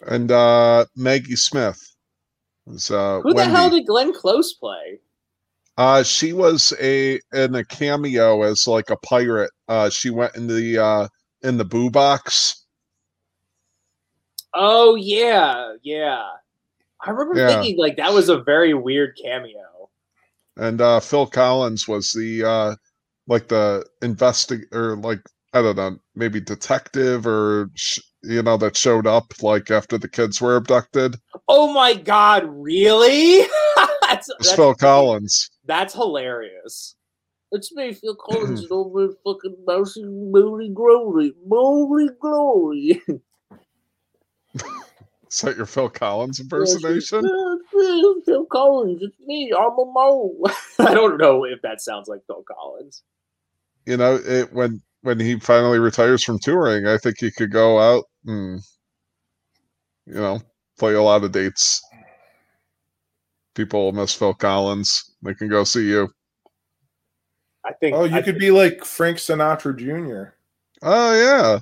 And 0.06 0.32
uh 0.32 0.86
Maggie 0.96 1.36
Smith. 1.36 1.78
Was, 2.66 2.90
uh, 2.90 3.20
Who 3.20 3.30
the 3.30 3.36
Wendy. 3.36 3.52
hell 3.54 3.70
did 3.70 3.86
Glenn 3.86 4.14
Close 4.14 4.54
play? 4.54 5.00
Uh, 5.76 6.02
she 6.02 6.32
was 6.32 6.72
a 6.80 7.18
in 7.32 7.54
a 7.54 7.64
cameo 7.64 8.42
as 8.42 8.66
like 8.66 8.90
a 8.90 8.96
pirate. 8.98 9.50
Uh, 9.68 9.90
she 9.90 10.10
went 10.10 10.34
in 10.36 10.46
the 10.46 10.78
uh 10.78 11.08
in 11.42 11.56
the 11.58 11.64
boo 11.64 11.90
box. 11.90 12.64
Oh 14.54 14.94
yeah, 14.94 15.74
yeah. 15.82 16.26
I 17.04 17.10
remember 17.10 17.38
Yeah. 17.38 17.48
thinking 17.60 17.78
like 17.78 17.96
that 17.96 18.12
was 18.12 18.28
a 18.28 18.42
very 18.42 18.74
weird 18.74 19.16
cameo. 19.22 19.66
And 20.56 20.80
uh 20.80 21.00
Phil 21.00 21.26
Collins 21.26 21.88
was 21.88 22.12
the 22.12 22.44
uh 22.44 22.76
like 23.26 23.48
the 23.48 23.84
investig 24.02 24.62
or 24.72 24.96
like 24.96 25.20
I 25.52 25.62
don't 25.62 25.76
know 25.76 25.96
maybe 26.14 26.40
detective 26.40 27.26
or 27.26 27.70
sh- 27.74 28.00
you 28.22 28.42
know 28.42 28.56
that 28.58 28.76
showed 28.76 29.06
up 29.06 29.32
like 29.42 29.70
after 29.70 29.98
the 29.98 30.08
kids 30.08 30.40
were 30.40 30.56
abducted. 30.56 31.16
Oh 31.48 31.72
my 31.72 31.94
god, 31.94 32.44
really? 32.48 33.40
that's, 34.02 34.28
It's 34.38 34.50
that's, 34.50 34.56
Phil 34.56 34.74
Collins. 34.74 35.50
that's 35.64 35.94
hilarious. 35.94 36.96
It's 37.52 37.74
me, 37.74 37.92
Phil 37.92 38.14
Collins, 38.16 38.62
and 38.62 38.72
over 38.72 39.04
in 39.04 39.16
fucking 39.24 39.56
Mousy 39.66 40.04
Moody 40.04 40.68
Glory. 40.70 41.32
Moody 41.46 42.10
Glory. 42.20 43.02
Is 45.30 45.40
that 45.42 45.56
your 45.56 45.66
Phil 45.66 45.88
Collins 45.88 46.40
impersonation? 46.40 47.22
Yeah, 47.24 47.54
it's 47.54 47.72
me, 47.74 48.22
Phil 48.26 48.44
Collins. 48.46 49.02
It's 49.02 49.16
me. 49.20 49.52
I'm 49.56 49.72
a 49.78 49.84
mo. 49.84 50.34
I 50.80 50.94
don't 50.94 51.18
know 51.18 51.44
if 51.44 51.62
that 51.62 51.80
sounds 51.80 52.08
like 52.08 52.20
Phil 52.26 52.44
Collins. 52.48 53.02
You 53.86 53.96
know, 53.96 54.16
it, 54.24 54.52
when 54.52 54.82
when 55.02 55.18
he 55.20 55.38
finally 55.38 55.78
retires 55.78 56.22
from 56.24 56.38
touring, 56.38 56.86
I 56.86 56.98
think 56.98 57.16
he 57.18 57.30
could 57.30 57.50
go 57.52 57.78
out 57.80 58.04
and 58.26 58.60
you 60.06 60.14
know 60.14 60.40
play 60.78 60.94
a 60.94 61.02
lot 61.02 61.24
of 61.24 61.32
dates. 61.32 61.80
People 63.54 63.84
will 63.84 63.92
miss 63.92 64.14
Phil 64.14 64.34
Collins. 64.34 65.14
They 65.22 65.34
can 65.34 65.48
go 65.48 65.64
see 65.64 65.88
you. 65.88 66.08
I 67.64 67.72
think. 67.74 67.94
Oh, 67.96 68.04
you 68.04 68.14
I 68.16 68.22
could 68.22 68.34
think- 68.34 68.38
be 68.40 68.50
like 68.50 68.84
Frank 68.84 69.18
Sinatra 69.18 69.76
Jr. 69.76 70.34
Oh 70.82 71.14
yeah, 71.14 71.58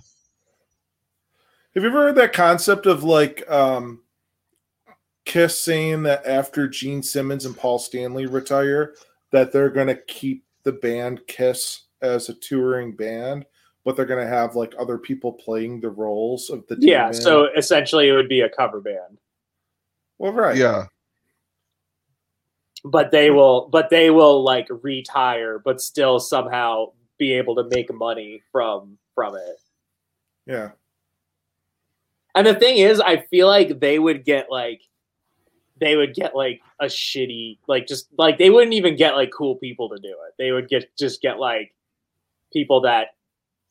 Have 1.79 1.85
you 1.85 1.91
ever 1.91 2.07
heard 2.07 2.17
that 2.17 2.33
concept 2.33 2.87
of 2.87 3.05
like 3.05 3.49
um 3.49 4.03
Kiss 5.25 5.61
saying 5.61 6.03
that 6.03 6.27
after 6.27 6.67
Gene 6.67 7.05
Simmons 7.05 7.47
and 7.47 7.57
Paul 7.57 7.79
Stanley 7.79 8.27
retire, 8.27 8.97
that 9.31 9.53
they're 9.53 9.71
gonna 9.71 9.95
keep 9.95 10.45
the 10.65 10.73
band 10.73 11.25
Kiss 11.29 11.83
as 12.03 12.29
a 12.29 12.35
touring 12.35 12.97
band, 12.97 13.47
but 13.85 13.95
they're 13.95 14.07
gonna 14.07 14.27
have 14.27 14.57
like 14.57 14.75
other 14.77 14.99
people 14.99 15.33
playing 15.35 15.79
the 15.79 15.91
roles 15.91 16.51
of 16.51 16.67
the 16.67 16.77
Yeah. 16.81 17.11
demon? 17.11 17.23
So 17.23 17.45
essentially, 17.57 18.09
it 18.09 18.13
would 18.13 18.29
be 18.29 18.41
a 18.41 18.49
cover 18.49 18.81
band, 18.81 19.21
well, 20.19 20.33
right, 20.33 20.57
yeah. 20.57 20.87
but 22.85 23.13
they 23.13 23.31
will, 23.31 23.69
but 23.69 23.89
they 23.89 24.11
will 24.11 24.43
like 24.43 24.67
retire, 24.83 25.61
but 25.61 25.81
still 25.81 26.19
somehow 26.19 26.87
be 27.19 27.35
able 27.35 27.55
to 27.55 27.69
make 27.69 27.95
money 27.95 28.43
from 28.51 28.99
from 29.15 29.37
it. 29.37 29.61
yeah. 30.45 30.71
And 32.39 32.47
the 32.47 32.55
thing 32.55 32.77
is, 32.77 33.01
I 33.01 33.17
feel 33.17 33.49
like 33.49 33.81
they 33.81 33.99
would 33.99 34.25
get 34.25 34.47
like 34.49 34.81
they 35.81 35.97
would 35.97 36.15
get 36.15 36.37
like 36.37 36.61
a 36.81 36.85
shitty 36.85 37.59
like 37.67 37.89
just 37.89 38.07
like 38.17 38.39
they 38.39 38.49
wouldn't 38.49 38.75
even 38.75 38.95
get 38.95 39.17
like 39.17 39.33
cool 39.37 39.57
people 39.57 39.89
to 39.89 39.97
do 39.97 40.11
it. 40.11 40.35
They 40.39 40.53
would 40.53 40.69
get 40.69 40.89
just 40.97 41.21
get 41.21 41.41
like 41.41 41.75
people 42.53 42.83
that 42.83 43.09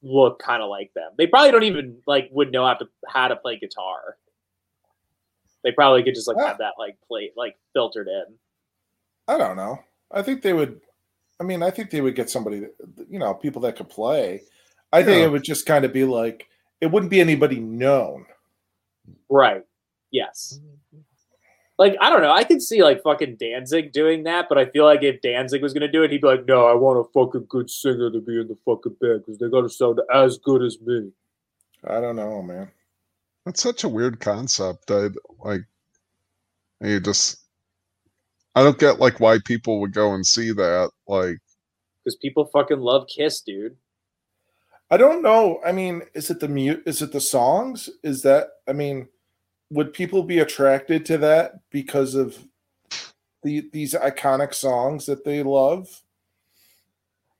look 0.03 0.39
kind 0.39 0.61
of 0.61 0.69
like 0.69 0.93
them. 0.93 1.11
They 1.17 1.27
probably 1.27 1.51
don't 1.51 1.63
even 1.63 1.99
like 2.05 2.27
would 2.33 2.51
know 2.51 2.65
how 2.65 2.73
to 2.73 2.89
how 3.07 3.29
to 3.29 3.37
play 3.37 3.57
guitar. 3.57 4.17
They 5.63 5.71
probably 5.71 6.03
could 6.03 6.15
just 6.15 6.27
like 6.27 6.37
have 6.45 6.57
that 6.57 6.73
like 6.77 6.97
plate 7.07 7.35
like 7.37 7.55
filtered 7.71 8.09
in. 8.09 8.25
I 9.29 9.37
don't 9.37 9.55
know. 9.55 9.79
I 10.11 10.23
think 10.23 10.41
they 10.41 10.51
would. 10.51 10.81
I 11.39 11.45
mean, 11.45 11.63
I 11.63 11.71
think 11.71 11.89
they 11.89 12.01
would 12.01 12.15
get 12.15 12.29
somebody, 12.29 12.59
that, 12.59 13.07
you 13.09 13.19
know, 13.19 13.33
people 13.33 13.61
that 13.61 13.77
could 13.77 13.87
play. 13.87 14.41
I 14.91 15.03
think 15.03 15.23
it 15.23 15.31
would 15.31 15.43
just 15.45 15.65
kind 15.65 15.85
of 15.85 15.93
be 15.93 16.03
like 16.03 16.49
it 16.81 16.91
wouldn't 16.91 17.11
be 17.11 17.21
anybody 17.21 17.61
known. 17.61 18.25
Right. 19.29 19.63
Yes. 20.11 20.59
Like 21.77 21.95
I 22.01 22.09
don't 22.09 22.21
know. 22.21 22.31
I 22.31 22.43
could 22.43 22.61
see 22.61 22.83
like 22.83 23.03
fucking 23.03 23.37
Danzig 23.37 23.91
doing 23.91 24.23
that, 24.23 24.47
but 24.49 24.57
I 24.57 24.65
feel 24.65 24.85
like 24.85 25.03
if 25.03 25.21
Danzig 25.21 25.61
was 25.61 25.73
gonna 25.73 25.91
do 25.91 26.03
it, 26.03 26.11
he'd 26.11 26.21
be 26.21 26.27
like, 26.27 26.45
"No, 26.47 26.65
I 26.65 26.73
want 26.73 26.99
a 26.99 27.11
fucking 27.11 27.45
good 27.49 27.69
singer 27.69 28.09
to 28.09 28.19
be 28.19 28.39
in 28.39 28.47
the 28.47 28.57
fucking 28.65 28.95
band 28.99 29.25
because 29.25 29.37
they 29.37 29.49
gotta 29.49 29.69
sound 29.69 30.01
as 30.11 30.39
good 30.39 30.63
as 30.63 30.81
me." 30.81 31.11
I 31.83 31.99
don't 31.99 32.15
know, 32.15 32.41
man. 32.41 32.71
That's 33.45 33.61
such 33.61 33.83
a 33.83 33.89
weird 33.89 34.19
concept. 34.19 34.89
I 34.89 35.09
like 35.39 35.61
you 36.81 36.99
just 36.99 37.43
I 38.55 38.63
don't 38.63 38.79
get 38.79 38.99
like 38.99 39.19
why 39.19 39.37
people 39.45 39.79
would 39.81 39.93
go 39.93 40.13
and 40.13 40.25
see 40.25 40.51
that. 40.53 40.89
Like 41.07 41.37
Because 42.03 42.15
people 42.15 42.45
fucking 42.45 42.79
love 42.79 43.07
Kiss, 43.07 43.41
dude. 43.41 43.77
I 44.89 44.97
don't 44.97 45.21
know. 45.21 45.59
I 45.65 45.73
mean, 45.73 46.01
is 46.15 46.31
it 46.31 46.39
the 46.39 46.47
mute? 46.47 46.81
Is 46.87 47.01
it 47.03 47.11
the 47.11 47.21
songs? 47.21 47.89
Is 48.03 48.23
that? 48.23 48.47
I 48.67 48.73
mean, 48.73 49.07
would 49.69 49.93
people 49.93 50.23
be 50.23 50.39
attracted 50.39 51.05
to 51.07 51.17
that 51.19 51.59
because 51.71 52.15
of 52.15 52.37
the 53.43 53.69
these 53.73 53.93
iconic 53.93 54.53
songs 54.53 55.05
that 55.05 55.23
they 55.25 55.43
love? 55.43 56.03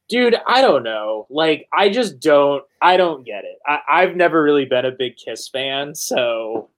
Dude, 0.09 0.35
I 0.47 0.61
don't 0.61 0.83
know. 0.83 1.27
Like, 1.29 1.67
I 1.73 1.89
just 1.89 2.19
don't. 2.19 2.63
I 2.81 2.95
don't 2.97 3.25
get 3.25 3.43
it. 3.43 3.57
I, 3.65 3.79
I've 3.89 4.15
never 4.15 4.41
really 4.41 4.65
been 4.65 4.85
a 4.85 4.91
big 4.91 5.17
Kiss 5.17 5.49
fan, 5.49 5.95
so 5.95 6.69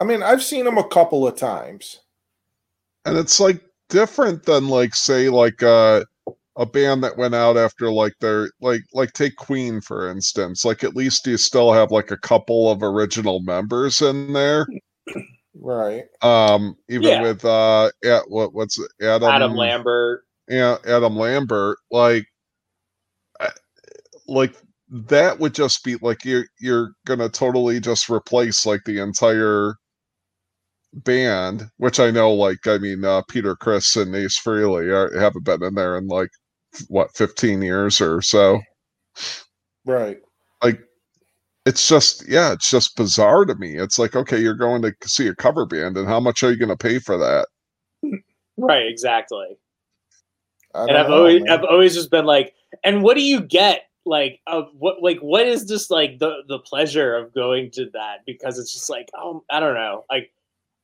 I 0.00 0.04
mean, 0.04 0.22
I've 0.22 0.42
seen 0.42 0.64
them 0.64 0.78
a 0.78 0.88
couple 0.88 1.26
of 1.26 1.36
times. 1.36 2.00
and 3.04 3.16
it's 3.16 3.40
like 3.40 3.60
different 3.88 4.44
than 4.44 4.68
like 4.68 4.94
say 4.94 5.28
like 5.28 5.62
uh 5.62 6.04
a 6.56 6.66
band 6.66 7.04
that 7.04 7.16
went 7.18 7.34
out 7.34 7.56
after 7.56 7.90
like 7.92 8.14
their 8.20 8.50
like 8.60 8.82
like 8.94 9.12
take 9.12 9.36
Queen 9.36 9.80
for 9.80 10.10
instance. 10.10 10.64
Like 10.64 10.84
at 10.84 10.96
least 10.96 11.26
you 11.26 11.36
still 11.36 11.72
have 11.72 11.90
like 11.92 12.10
a 12.10 12.16
couple 12.18 12.70
of 12.70 12.82
original 12.82 13.40
members 13.42 14.00
in 14.02 14.32
there. 14.32 14.66
Right. 15.54 16.04
Um 16.22 16.76
even 16.88 17.04
Yeah. 17.04 17.22
with 17.22 17.44
uh 17.44 17.90
yeah, 18.02 18.20
what 18.28 18.52
what's? 18.54 18.78
Adam 19.00 19.22
Adam 19.30 19.54
Lambert. 19.54 20.24
yeah, 20.48 20.76
Adam 20.86 21.16
Lambert, 21.16 21.78
like, 21.90 22.26
like 24.28 24.54
that 24.88 25.38
would 25.40 25.54
just 25.54 25.84
be 25.84 25.96
like 25.96 26.24
you're 26.24 26.46
you're 26.60 26.92
gonna 27.06 27.28
totally 27.28 27.80
just 27.80 28.10
replace 28.10 28.66
like 28.66 28.84
the 28.84 28.98
entire 29.00 29.74
band, 30.92 31.70
which 31.78 32.00
I 32.00 32.10
know, 32.10 32.32
like, 32.32 32.66
I 32.66 32.78
mean, 32.78 33.04
uh, 33.04 33.22
Peter 33.28 33.56
Criss 33.56 33.96
and 33.96 34.14
Ace 34.14 34.40
Frehley 34.40 34.88
are, 34.92 35.18
haven't 35.18 35.44
been 35.44 35.62
in 35.62 35.74
there 35.74 35.96
in 35.98 36.06
like 36.08 36.30
what 36.88 37.14
15 37.16 37.62
years 37.62 38.00
or 38.00 38.22
so. 38.22 38.60
Right. 39.86 40.18
It's 41.66 41.88
just 41.88 42.26
yeah, 42.28 42.52
it's 42.52 42.70
just 42.70 42.96
bizarre 42.96 43.44
to 43.44 43.54
me. 43.56 43.74
It's 43.74 43.98
like 43.98 44.14
okay, 44.14 44.40
you're 44.40 44.54
going 44.54 44.82
to 44.82 44.94
see 45.04 45.26
a 45.26 45.34
cover 45.34 45.66
band, 45.66 45.98
and 45.98 46.08
how 46.08 46.20
much 46.20 46.42
are 46.42 46.50
you 46.50 46.56
going 46.56 46.68
to 46.68 46.76
pay 46.76 46.98
for 47.00 47.18
that? 47.18 47.48
Right, 48.56 48.86
exactly. 48.86 49.58
and 50.74 50.96
i've 50.96 51.08
know, 51.08 51.18
always 51.18 51.42
man. 51.42 51.52
I've 51.52 51.64
always 51.64 51.94
just 51.94 52.10
been 52.10 52.24
like, 52.24 52.54
and 52.84 53.02
what 53.02 53.14
do 53.16 53.22
you 53.22 53.40
get? 53.40 53.82
Like, 54.06 54.40
of 54.46 54.68
what? 54.78 55.02
Like, 55.02 55.18
what 55.18 55.46
is 55.46 55.64
just 55.64 55.90
like 55.90 56.18
the 56.20 56.42
the 56.48 56.60
pleasure 56.60 57.14
of 57.16 57.34
going 57.34 57.70
to 57.72 57.90
that? 57.92 58.18
Because 58.24 58.58
it's 58.58 58.72
just 58.72 58.88
like, 58.88 59.10
oh, 59.14 59.44
I 59.50 59.60
don't 59.60 59.74
know. 59.74 60.04
Like, 60.08 60.32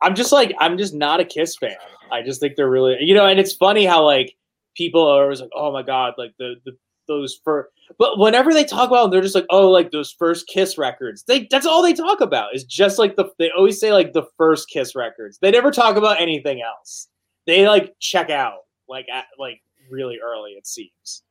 I'm 0.03 0.15
just 0.15 0.33
like, 0.33 0.53
I'm 0.59 0.77
just 0.77 0.93
not 0.93 1.21
a 1.21 1.25
Kiss 1.25 1.57
fan. 1.57 1.77
I 2.11 2.23
just 2.23 2.41
think 2.41 2.57
they're 2.57 2.69
really, 2.69 2.97
you 3.01 3.15
know. 3.15 3.27
And 3.27 3.39
it's 3.39 3.55
funny 3.55 3.87
how 3.87 4.05
like 4.05 4.37
people 4.77 5.07
are 5.07 5.23
always 5.23 5.41
like, 5.41 5.51
oh 5.55 5.73
my 5.73 5.83
god, 5.83 6.15
like 6.19 6.35
the 6.39 6.57
the 6.65 6.77
those 7.07 7.41
for. 7.43 7.71
But 7.99 8.19
whenever 8.19 8.53
they 8.53 8.65
talk 8.65 8.89
about, 8.89 9.03
them, 9.03 9.11
they're 9.11 9.23
just 9.23 9.35
like, 9.35 9.47
oh, 9.51 9.71
like 9.71 9.91
those 9.91 10.13
first 10.13 10.47
Kiss 10.49 10.79
records. 10.79 11.25
They 11.25 11.47
that's 11.51 11.67
all 11.67 11.83
they 11.83 11.93
talk 11.93 12.21
about 12.21 12.55
is 12.55 12.65
just 12.65 12.99
like 12.99 13.17
the. 13.17 13.27
They 13.39 13.51
always 13.51 13.81
say 13.81 13.93
like 13.93 14.13
the 14.13 14.27
first 14.37 14.69
Kiss 14.69 14.95
records. 14.95 15.39
They 15.39 15.51
never 15.51 15.71
talk 15.71 15.97
about 15.97 16.21
anything 16.21 16.63
else. 16.63 17.09
They 17.47 17.67
like 17.67 17.95
check 18.01 18.31
out 18.31 18.61
like 18.89 19.07
at 19.13 19.27
like 19.39 19.61
really 19.91 20.19
early. 20.25 20.53
It 20.53 20.67
seems. 20.67 21.23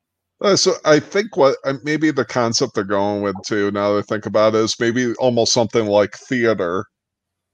Uh, 0.42 0.56
so 0.56 0.74
I 0.86 1.00
think 1.00 1.38
what 1.38 1.58
uh, 1.66 1.76
maybe 1.84 2.10
the 2.10 2.26
concept 2.26 2.74
they're 2.74 2.84
going 2.84 3.22
with 3.22 3.36
too, 3.46 3.70
now 3.72 3.94
that 3.94 4.00
I 4.00 4.02
think 4.02 4.26
about 4.26 4.56
it, 4.56 4.60
is 4.60 4.80
maybe 4.80 5.14
almost 5.16 5.54
something 5.54 5.86
like 5.86 6.16
theater, 6.18 6.86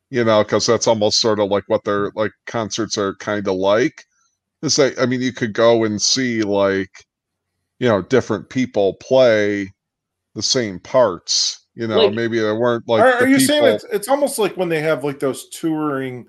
you 0.09 0.23
know, 0.23 0.43
because 0.43 0.65
that's 0.65 0.87
almost 0.87 1.19
sort 1.19 1.39
of 1.39 1.49
like 1.49 1.65
what 1.67 1.83
their 1.83 2.11
like 2.15 2.31
concerts 2.45 2.97
are 2.97 3.15
kind 3.15 3.47
of 3.47 3.55
like. 3.55 4.05
It's 4.63 4.77
like 4.77 4.99
I 4.99 5.05
mean, 5.05 5.21
you 5.21 5.33
could 5.33 5.53
go 5.53 5.83
and 5.83 6.01
see 6.01 6.43
like, 6.43 7.05
you 7.79 7.87
know, 7.87 8.01
different 8.01 8.49
people 8.49 8.95
play 8.95 9.71
the 10.35 10.41
same 10.41 10.79
parts. 10.79 11.65
You 11.75 11.87
know, 11.87 12.05
Like- 12.05 12.13
maybe 12.15 12.39
they 12.39 12.51
weren't 12.51 12.87
like. 12.87 13.01
are, 13.03 13.11
the 13.19 13.25
are 13.25 13.27
you 13.27 13.37
people, 13.37 13.47
saying 13.55 13.75
it's, 13.75 13.83
it's 13.91 14.07
almost 14.07 14.39
like 14.39 14.55
when 14.57 14.69
they 14.69 14.81
have 14.81 15.03
like 15.03 15.19
those 15.19 15.49
touring 15.49 16.25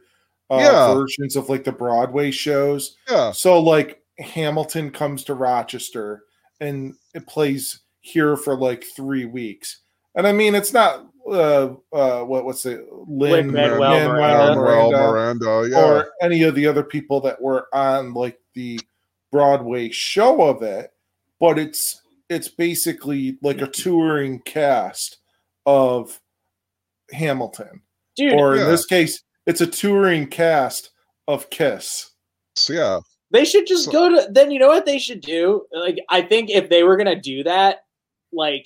uh, 0.51 0.59
Yeah. 0.61 0.94
versions 0.94 1.36
of 1.36 1.49
like 1.49 1.64
the 1.64 1.72
Broadway 1.72 2.30
shows? 2.30 2.96
Yeah, 3.11 3.32
So 3.32 3.59
like 3.61 4.03
Hamilton 4.18 4.90
comes 4.90 5.24
to 5.24 5.34
Rochester 5.34 6.24
and 6.61 6.94
it 7.14 7.26
plays 7.26 7.80
here 8.01 8.36
for 8.36 8.57
like 8.57 8.84
three 8.96 9.24
weeks. 9.24 9.80
And 10.14 10.26
I 10.26 10.32
mean, 10.32 10.55
it's 10.55 10.72
not 10.72 11.07
uh, 11.30 11.74
uh, 11.92 12.22
what 12.24 12.44
what's 12.44 12.64
it, 12.66 12.80
Lynn 13.07 13.53
Lin-Manuel 13.53 13.78
Manuel 13.78 14.09
Miranda. 14.09 14.57
Manuel 14.57 14.90
Miranda, 14.90 15.44
Miranda, 15.44 15.68
yeah. 15.70 15.84
or 15.84 16.11
any 16.22 16.42
of 16.42 16.55
the 16.55 16.66
other 16.66 16.82
people 16.82 17.20
that 17.20 17.40
were 17.40 17.68
on 17.72 18.14
like 18.14 18.38
the 18.55 18.80
Broadway 19.30 19.90
show 19.90 20.42
of 20.42 20.62
it, 20.62 20.90
but 21.41 21.59
it's 21.59 22.01
it's 22.28 22.49
basically 22.49 23.39
like 23.43 23.61
a 23.62 23.66
touring 23.66 24.41
cast 24.41 25.18
of 25.66 26.20
Hamilton, 27.12 27.82
Dude, 28.16 28.34
or 28.34 28.55
in 28.55 28.61
Yeah. 28.61 28.66
this 28.70 28.84
case, 28.86 29.22
it's 29.47 29.61
a 29.62 29.66
touring 29.66 30.26
cast 30.28 30.91
of 31.26 31.49
Kiss. 31.51 32.11
So, 32.57 32.72
yeah. 32.72 33.01
they 33.30 33.45
should 33.45 33.66
just 33.66 33.86
So- 33.86 33.93
go 33.93 34.09
to. 34.11 34.28
Then 34.30 34.51
you 34.51 34.59
know 34.59 34.68
what 34.68 34.84
they 34.86 34.99
should 34.99 35.20
do? 35.22 35.66
Like, 35.72 35.99
I 36.11 36.22
think 36.22 36.51
if 36.51 36.68
they 36.68 36.82
were 36.82 36.97
gonna 36.97 37.20
do 37.20 37.43
that, 37.45 37.84
like, 38.32 38.64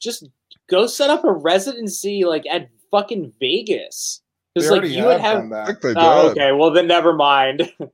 just 0.00 0.26
go 0.70 0.86
set 0.86 1.10
up 1.10 1.24
a 1.24 1.32
residency 1.32 2.24
like 2.24 2.44
at 2.50 2.68
fucking 2.90 3.32
Vegas. 3.40 4.22
Because 4.54 4.70
like 4.70 4.78
already 4.80 4.94
you 4.94 5.04
would 5.04 5.20
have 5.20 5.42
have. 5.42 5.50
done 5.50 5.50
that. 5.50 5.96
Oh, 5.98 6.30
okay. 6.30 6.52
Well, 6.52 6.70
then 6.70 6.86
never 6.86 7.12
mind. 7.12 7.70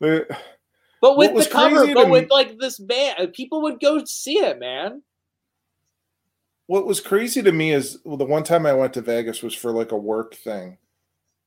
They- 0.00 0.24
But 1.04 1.18
with 1.18 1.34
the 1.34 1.50
cover, 1.50 1.92
but 1.92 2.08
with 2.08 2.30
like 2.30 2.58
this 2.58 2.78
band, 2.78 3.34
people 3.34 3.60
would 3.60 3.78
go 3.78 4.02
see 4.06 4.38
it, 4.38 4.58
man. 4.58 5.02
what 6.66 6.86
was 6.86 6.98
crazy 6.98 7.42
to 7.42 7.52
me 7.52 7.72
is 7.72 7.98
well, 8.06 8.16
the 8.16 8.24
one 8.24 8.42
time 8.42 8.64
I 8.64 8.72
went 8.72 8.94
to 8.94 9.02
Vegas 9.02 9.42
was 9.42 9.54
for 9.54 9.70
like 9.70 9.92
a 9.92 9.98
work 9.98 10.34
thing. 10.34 10.78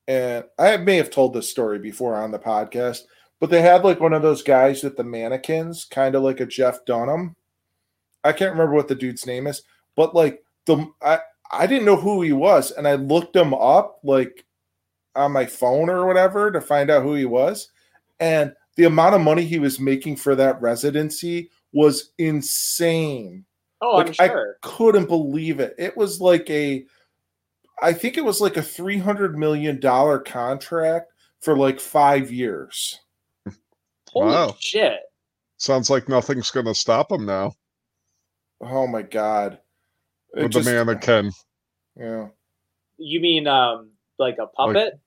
And 0.07 0.43
I 0.59 0.77
may 0.77 0.97
have 0.97 1.09
told 1.09 1.33
this 1.33 1.49
story 1.49 1.79
before 1.79 2.15
on 2.15 2.29
the 2.29 2.37
podcast, 2.37 2.99
but 3.39 3.49
they 3.49 3.63
had 3.63 3.83
like 3.83 3.99
one 3.99 4.13
of 4.13 4.21
those 4.21 4.43
guys 4.43 4.83
with 4.83 4.95
the 4.95 5.03
mannequins, 5.03 5.85
kind 5.85 6.13
of 6.13 6.21
like 6.21 6.39
a 6.39 6.45
Jeff 6.45 6.85
Dunham. 6.85 7.35
I 8.23 8.33
can't 8.33 8.51
remember 8.51 8.75
what 8.75 8.89
the 8.89 8.93
dude's 8.93 9.25
name 9.25 9.47
is, 9.47 9.63
but 9.95 10.13
like 10.13 10.43
the 10.67 10.85
I 11.01 11.17
I 11.49 11.65
didn't 11.65 11.85
know 11.85 11.97
who 11.97 12.21
he 12.21 12.31
was, 12.31 12.69
and 12.69 12.87
I 12.87 12.93
looked 12.93 13.35
him 13.35 13.55
up 13.55 14.01
like 14.03 14.45
on 15.15 15.31
my 15.31 15.47
phone 15.47 15.89
or 15.89 16.05
whatever 16.05 16.51
to 16.51 16.61
find 16.61 16.91
out 16.91 17.01
who 17.01 17.15
he 17.15 17.25
was, 17.25 17.69
and 18.19 18.53
the 18.77 18.85
amount 18.85 19.15
of 19.15 19.21
money 19.21 19.43
he 19.43 19.59
was 19.59 19.79
making 19.79 20.15
for 20.15 20.35
that 20.35 20.61
residency 20.61 21.49
was 21.73 22.11
insane 22.17 23.43
Oh, 23.81 23.97
Like, 23.97 24.15
I'm 24.19 24.31
I- 24.31 24.43
couldn't 24.63 25.05
believe 25.07 25.59
it. 25.59 25.75
It 25.77 25.95
was 25.95 26.19
like 26.19 26.49
a, 26.49 26.83
I 27.79 27.93
think 27.93 28.17
it 28.17 28.25
was 28.25 28.41
like 28.41 28.57
a 28.57 28.63
three 28.63 28.97
hundred 28.97 29.37
million 29.37 29.79
dollar 29.79 30.17
contract 30.17 31.11
for 31.41 31.55
like 31.55 31.79
five 31.79 32.31
years. 32.31 32.99
Holy 34.09 34.27
Wow. 34.33 34.55
shit! 34.59 34.99
Sounds 35.57 35.89
like 35.91 36.09
nothing's 36.09 36.49
going 36.49 36.65
to 36.65 36.73
stop 36.73 37.11
him 37.11 37.25
now 37.27 37.51
Oh 38.61 38.87
my 38.87 39.03
god! 39.03 39.59
It 40.33 40.43
with 40.43 40.51
just- 40.53 40.65
the 40.65 40.73
mannequin. 40.73 41.31
Yeah. 41.95 42.29
You 42.97 43.19
mean 43.19 43.45
um 43.47 43.91
like 44.17 44.37
a 44.41 44.47
puppet? 44.47 44.99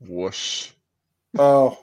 Whoosh. 0.00 0.70
Oh, 1.38 1.78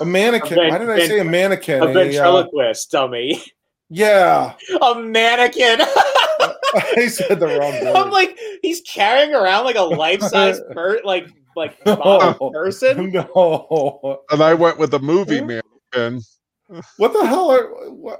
a 0.00 0.04
mannequin. 0.04 0.58
A 0.58 0.62
ven- 0.62 0.68
Why 0.70 0.78
did 0.78 0.90
I 0.90 1.06
say 1.06 1.18
a 1.20 1.24
mannequin? 1.24 1.82
a 1.82 1.86
A, 1.86 1.90
uh, 1.90 1.92
ventriloquist 1.92 2.90
dummy. 2.90 3.42
yeah, 3.88 4.54
a 4.82 4.94
mannequin. 4.96 5.80
I 6.74 7.08
said 7.08 7.40
the 7.40 7.46
wrong 7.46 7.72
word. 7.84 7.96
I'm 7.96 8.10
like, 8.10 8.38
he's 8.62 8.80
carrying 8.82 9.34
around 9.34 9.64
like 9.64 9.76
a 9.76 9.82
life 9.82 10.22
size 10.22 10.60
per 10.72 11.00
like 11.04 11.26
like 11.56 11.84
model 11.84 12.36
No. 12.40 12.50
person. 12.50 13.10
no. 13.12 14.20
And 14.30 14.42
I 14.42 14.54
went 14.54 14.78
with 14.78 14.90
the 14.92 15.00
movie 15.00 15.38
Huh? 15.38 15.60
mannequin. 15.92 16.22
What 16.98 17.12
the 17.12 17.26
hell? 17.26 17.50
Are, 17.50 17.66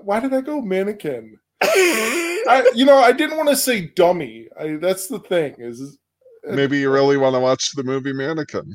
why 0.02 0.18
did 0.20 0.34
I 0.34 0.40
go 0.40 0.60
mannequin? 0.60 1.36
I, 1.62 2.68
you 2.74 2.84
know, 2.84 2.96
I 2.98 3.12
didn't 3.12 3.36
want 3.36 3.48
to 3.50 3.56
say 3.56 3.86
dummy. 3.94 4.48
I, 4.58 4.76
that's 4.76 5.06
the 5.06 5.20
thing. 5.20 5.54
Is 5.58 5.98
Maybe 6.44 6.78
you 6.78 6.90
really 6.90 7.16
want 7.18 7.34
to 7.36 7.40
watch 7.40 7.70
the 7.76 7.84
movie 7.84 8.12
Mannequin. 8.14 8.74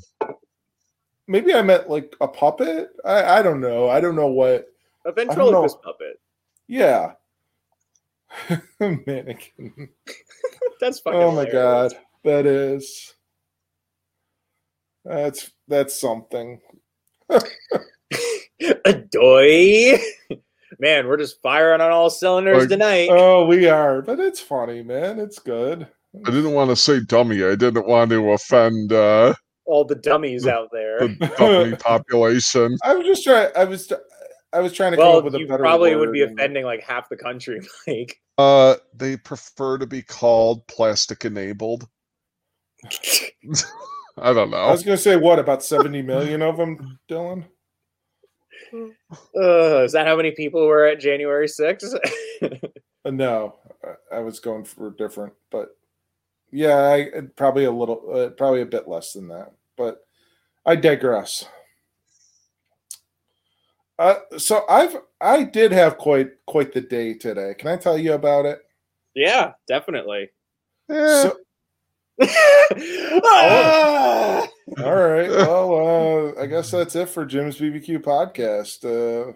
Maybe 1.28 1.54
I 1.54 1.62
meant 1.62 1.90
like 1.90 2.16
a 2.22 2.28
puppet. 2.28 2.90
I, 3.04 3.40
I 3.40 3.42
don't 3.42 3.62
know. 3.62 3.90
I 3.90 4.00
don't 4.02 4.16
know 4.16 4.28
what. 4.28 4.68
a 5.06 5.12
ventriloquist 5.12 5.82
puppet. 5.82 6.20
Yeah, 6.68 7.14
mannequin. 8.80 9.90
That's 10.82 11.00
fucking. 11.00 11.20
Oh 11.20 11.32
my 11.32 11.46
hilarious. 11.46 11.94
god, 11.94 11.94
that 12.24 12.46
is. 12.46 13.14
That's 15.04 15.52
that's 15.68 16.00
something. 16.00 16.60
Adoy. 18.62 20.00
Man, 20.80 21.08
we're 21.08 21.18
just 21.18 21.42
firing 21.42 21.82
on 21.82 21.92
all 21.92 22.10
cylinders 22.10 22.62
Like- 22.62 22.70
tonight. 22.70 23.10
Oh, 23.12 23.46
we 23.46 23.68
are, 23.68 24.02
but 24.02 24.20
it's 24.20 24.40
funny, 24.40 24.82
man. 24.84 25.20
It's 25.20 25.40
good. 25.40 25.88
I 26.26 26.32
didn't 26.32 26.54
want 26.54 26.70
to 26.70 26.76
say 26.76 27.02
dummy. 27.02 27.44
I 27.44 27.56
didn't 27.56 27.88
want 27.88 28.10
to 28.12 28.32
offend 28.32 28.92
uh, 28.94 29.34
all 29.66 29.84
the 29.86 29.96
dummies 29.96 30.48
out 30.48 30.70
there. 30.72 31.00
the 31.00 31.34
dummy 31.38 31.76
population. 31.78 32.78
I 32.84 32.96
was 32.96 33.06
just 33.06 33.24
trying. 33.24 33.50
I 33.56 33.64
was. 33.66 33.92
I 34.54 34.60
was 34.60 34.72
trying 34.72 34.92
to 34.92 34.98
come 34.98 35.18
up 35.18 35.24
with 35.26 35.36
a 35.36 35.40
you 35.40 35.48
better. 35.48 35.64
probably 35.64 35.96
would 35.96 36.08
word 36.10 36.14
be 36.14 36.24
and- 36.24 36.40
offending 36.40 36.64
like 36.64 36.82
half 36.82 37.10
the 37.10 37.18
country, 37.18 37.60
Mike. 37.88 38.22
Uh, 38.38 38.76
they 38.94 39.18
prefer 39.18 39.78
to 39.78 39.86
be 39.86 40.02
called 40.02 40.66
plastic 40.68 41.26
enabled. 41.26 41.88
I 44.18 44.32
don't 44.34 44.50
know. 44.52 44.58
I 44.58 44.72
was 44.72 44.84
going 44.84 44.96
to 44.98 45.02
say 45.02 45.18
what 45.18 45.40
about 45.40 45.64
seventy 45.64 46.02
million 46.02 46.42
of 46.42 46.56
them, 46.58 47.00
Dylan? 47.10 47.46
Uh, 48.74 49.84
is 49.84 49.92
that 49.94 50.08
how 50.08 50.16
many 50.16 50.32
people 50.32 50.66
were 50.66 50.86
at 50.86 51.00
January 51.00 51.48
6th? 51.48 51.96
Uh, 52.42 53.12
no, 53.12 53.56
I- 53.84 54.18
I 54.18 54.20
was 54.20 54.40
going 54.40 54.64
for 54.64 54.92
different, 54.92 55.34
but 55.52 55.70
yeah, 56.56 56.78
I 56.78 57.22
probably 57.36 57.66
a 57.66 57.72
little, 57.72 58.02
uh, 58.14 58.30
probably 58.30 58.62
a 58.62 58.66
bit 58.66 58.88
less 58.88 59.14
than 59.14 59.28
that. 59.28 59.52
But 59.76 60.06
I 60.66 60.76
digress. 60.76 61.46
Uh, 64.00 64.16
so 64.38 64.64
I've 64.70 64.96
I 65.22 65.44
did 65.44 65.72
have 65.72 65.98
quite 65.98 66.32
quite 66.46 66.74
the 66.74 66.82
day 66.82 67.14
today. 67.14 67.54
Can 67.58 67.70
I 67.70 67.78
tell 67.78 67.98
you 67.98 68.14
about 68.14 68.46
it? 68.46 68.60
yeah, 69.14 69.54
definitely. 69.68 70.32
Eh, 70.90 71.22
So, 71.24 71.38
Ah! 73.24 74.48
all 74.84 74.96
right. 74.96 75.30
Well, 75.30 76.36
uh, 76.38 76.42
I 76.42 76.46
guess 76.48 76.72
that's 76.72 76.96
it 76.96 77.10
for 77.10 77.26
Jim's 77.26 77.58
BBQ 77.58 78.00
podcast. 78.00 78.84
Uh, 78.84 79.34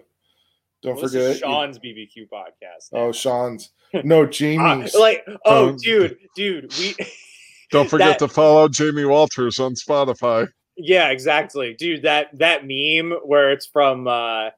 don't 0.82 0.94
Well, 0.94 1.02
this 1.02 1.12
forget. 1.12 1.30
is 1.32 1.38
Sean's 1.38 1.78
BBQ 1.78 2.28
podcast. 2.32 2.88
oh, 2.92 3.12
Sean's. 3.12 3.70
No, 4.04 4.24
Jamie's. 4.24 4.94
like, 4.94 5.26
oh, 5.44 5.70
Um, 5.70 5.76
dude, 5.76 6.16
dude, 6.36 6.72
we. 6.78 6.94
don't 7.72 7.90
forget 7.90 8.18
that- 8.20 8.26
to 8.26 8.28
follow 8.32 8.68
Jamie 8.68 9.04
Walters 9.04 9.58
on 9.58 9.74
Spotify. 9.74 10.48
Yeah, 10.76 11.08
exactly, 11.10 11.74
dude. 11.74 12.02
That 12.02 12.28
that 12.38 12.62
meme 12.64 13.18
where 13.24 13.50
it's 13.52 13.66
from 13.66 14.06
uh, 14.06 14.50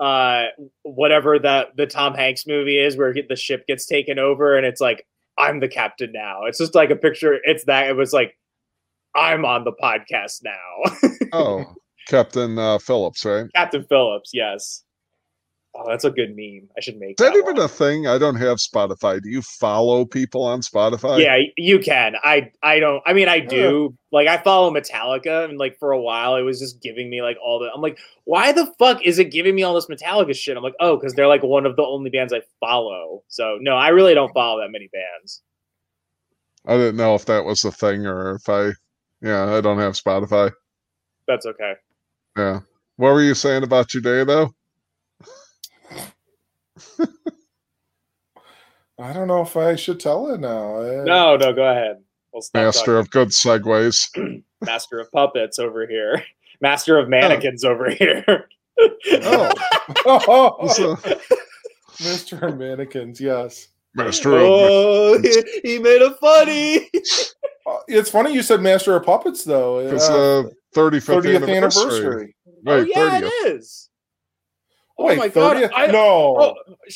uh, 0.00 0.46
whatever 0.82 1.38
that 1.38 1.76
the 1.76 1.86
Tom 1.86 2.14
Hanks 2.14 2.46
movie 2.46 2.78
is, 2.78 2.96
where 2.96 3.14
the 3.14 3.36
ship 3.36 3.66
gets 3.66 3.86
taken 3.86 4.18
over, 4.18 4.56
and 4.56 4.66
it's 4.66 4.80
like 4.80 5.06
I'm 5.38 5.60
the 5.60 5.68
captain 5.68 6.10
now. 6.12 6.44
It's 6.46 6.58
just 6.58 6.74
like 6.74 6.90
a 6.90 6.96
picture. 6.96 7.38
It's 7.44 7.64
that. 7.66 7.88
It 7.88 7.94
was 7.96 8.12
like 8.12 8.36
I'm 9.16 9.44
on 9.44 9.64
the 9.64 9.72
podcast 9.72 10.42
now. 10.42 11.08
Oh, 11.32 11.64
Captain 12.08 12.56
uh, 12.58 12.78
Phillips, 12.78 13.24
right? 13.24 13.46
Captain 13.56 13.84
Phillips, 13.88 14.30
yes. 14.32 14.83
Oh, 15.76 15.82
that's 15.88 16.04
a 16.04 16.10
good 16.10 16.36
meme. 16.36 16.68
I 16.76 16.80
should 16.80 16.98
make 16.98 17.10
Is 17.10 17.16
that 17.18 17.32
that 17.32 17.38
even 17.38 17.56
one. 17.56 17.64
a 17.64 17.68
thing? 17.68 18.06
I 18.06 18.16
don't 18.16 18.36
have 18.36 18.58
Spotify. 18.58 19.20
Do 19.20 19.28
you 19.28 19.42
follow 19.42 20.04
people 20.04 20.44
on 20.44 20.60
Spotify? 20.60 21.20
Yeah, 21.20 21.38
you 21.56 21.80
can. 21.80 22.14
I 22.22 22.52
I 22.62 22.78
don't. 22.78 23.02
I 23.04 23.12
mean, 23.12 23.28
I 23.28 23.40
do. 23.40 23.92
Like, 24.12 24.28
I 24.28 24.38
follow 24.38 24.70
Metallica, 24.70 25.48
and 25.48 25.58
like 25.58 25.76
for 25.80 25.90
a 25.90 26.00
while, 26.00 26.36
it 26.36 26.42
was 26.42 26.60
just 26.60 26.80
giving 26.80 27.10
me 27.10 27.22
like 27.22 27.36
all 27.44 27.58
the. 27.58 27.72
I'm 27.74 27.80
like, 27.80 27.98
why 28.22 28.52
the 28.52 28.72
fuck 28.78 29.04
is 29.04 29.18
it 29.18 29.32
giving 29.32 29.56
me 29.56 29.64
all 29.64 29.74
this 29.74 29.86
Metallica 29.86 30.32
shit? 30.36 30.56
I'm 30.56 30.62
like, 30.62 30.76
oh, 30.78 30.96
because 30.96 31.14
they're 31.14 31.26
like 31.26 31.42
one 31.42 31.66
of 31.66 31.74
the 31.74 31.82
only 31.82 32.10
bands 32.10 32.32
I 32.32 32.42
follow. 32.60 33.24
So 33.26 33.58
no, 33.60 33.74
I 33.74 33.88
really 33.88 34.14
don't 34.14 34.32
follow 34.32 34.60
that 34.60 34.70
many 34.70 34.88
bands. 34.92 35.42
I 36.66 36.76
didn't 36.76 36.96
know 36.96 37.16
if 37.16 37.26
that 37.26 37.44
was 37.44 37.64
a 37.64 37.72
thing 37.72 38.06
or 38.06 38.36
if 38.36 38.48
I. 38.48 38.70
Yeah, 39.20 39.52
I 39.56 39.60
don't 39.60 39.78
have 39.78 39.94
Spotify. 39.94 40.52
That's 41.26 41.46
okay. 41.46 41.72
Yeah. 42.36 42.60
What 42.96 43.12
were 43.14 43.22
you 43.22 43.34
saying 43.34 43.64
about 43.64 43.92
your 43.92 44.02
day, 44.02 44.22
though? 44.22 44.54
I 48.98 49.12
don't 49.12 49.28
know 49.28 49.42
if 49.42 49.56
I 49.56 49.74
should 49.76 49.98
tell 50.00 50.32
it 50.32 50.40
now. 50.40 50.80
I- 50.80 51.04
No, 51.04 51.36
no, 51.36 51.52
go 51.52 51.64
ahead. 51.68 52.02
We'll 52.32 52.42
stop 52.42 52.62
Master 52.64 52.98
of 52.98 53.10
good 53.10 53.28
segues. 53.28 54.08
master 54.64 54.98
of 55.00 55.10
puppets 55.12 55.58
over 55.58 55.86
here. 55.86 56.22
Master 56.60 56.98
of 56.98 57.08
mannequins 57.08 57.64
over 57.64 57.90
here. 57.90 58.46
Oh, 58.78 59.52
Oh, 60.06 60.68
so- 60.68 60.96
Mr. 61.98 62.56
Mannequins, 62.56 63.20
yes. 63.20 63.68
Master 63.94 64.34
of. 64.36 64.42
oh, 64.44 65.20
he, 65.20 65.60
he 65.62 65.78
made 65.78 66.02
a 66.02 66.14
funny. 66.16 66.90
Uh, 67.66 67.78
It's 67.88 68.10
funny 68.10 68.34
you 68.34 68.42
said 68.42 68.60
Master 68.60 68.94
of 68.94 69.06
Puppets, 69.06 69.42
though. 69.42 69.78
It's 69.78 70.06
Uh, 70.06 70.42
the 70.42 70.52
35th 70.78 71.22
30th 71.22 71.48
anniversary. 71.48 71.56
anniversary. 71.56 72.36
oh 72.66 72.76
yeah, 72.82 73.20
30th. 73.20 73.22
it 73.22 73.52
is. 73.54 73.88
Oh, 74.96 75.04
oh 75.04 75.06
Wait, 75.06 75.18
my 75.18 75.28
god! 75.28 75.70
I, 75.74 75.86
no. 75.88 76.36
oh, 76.38 76.54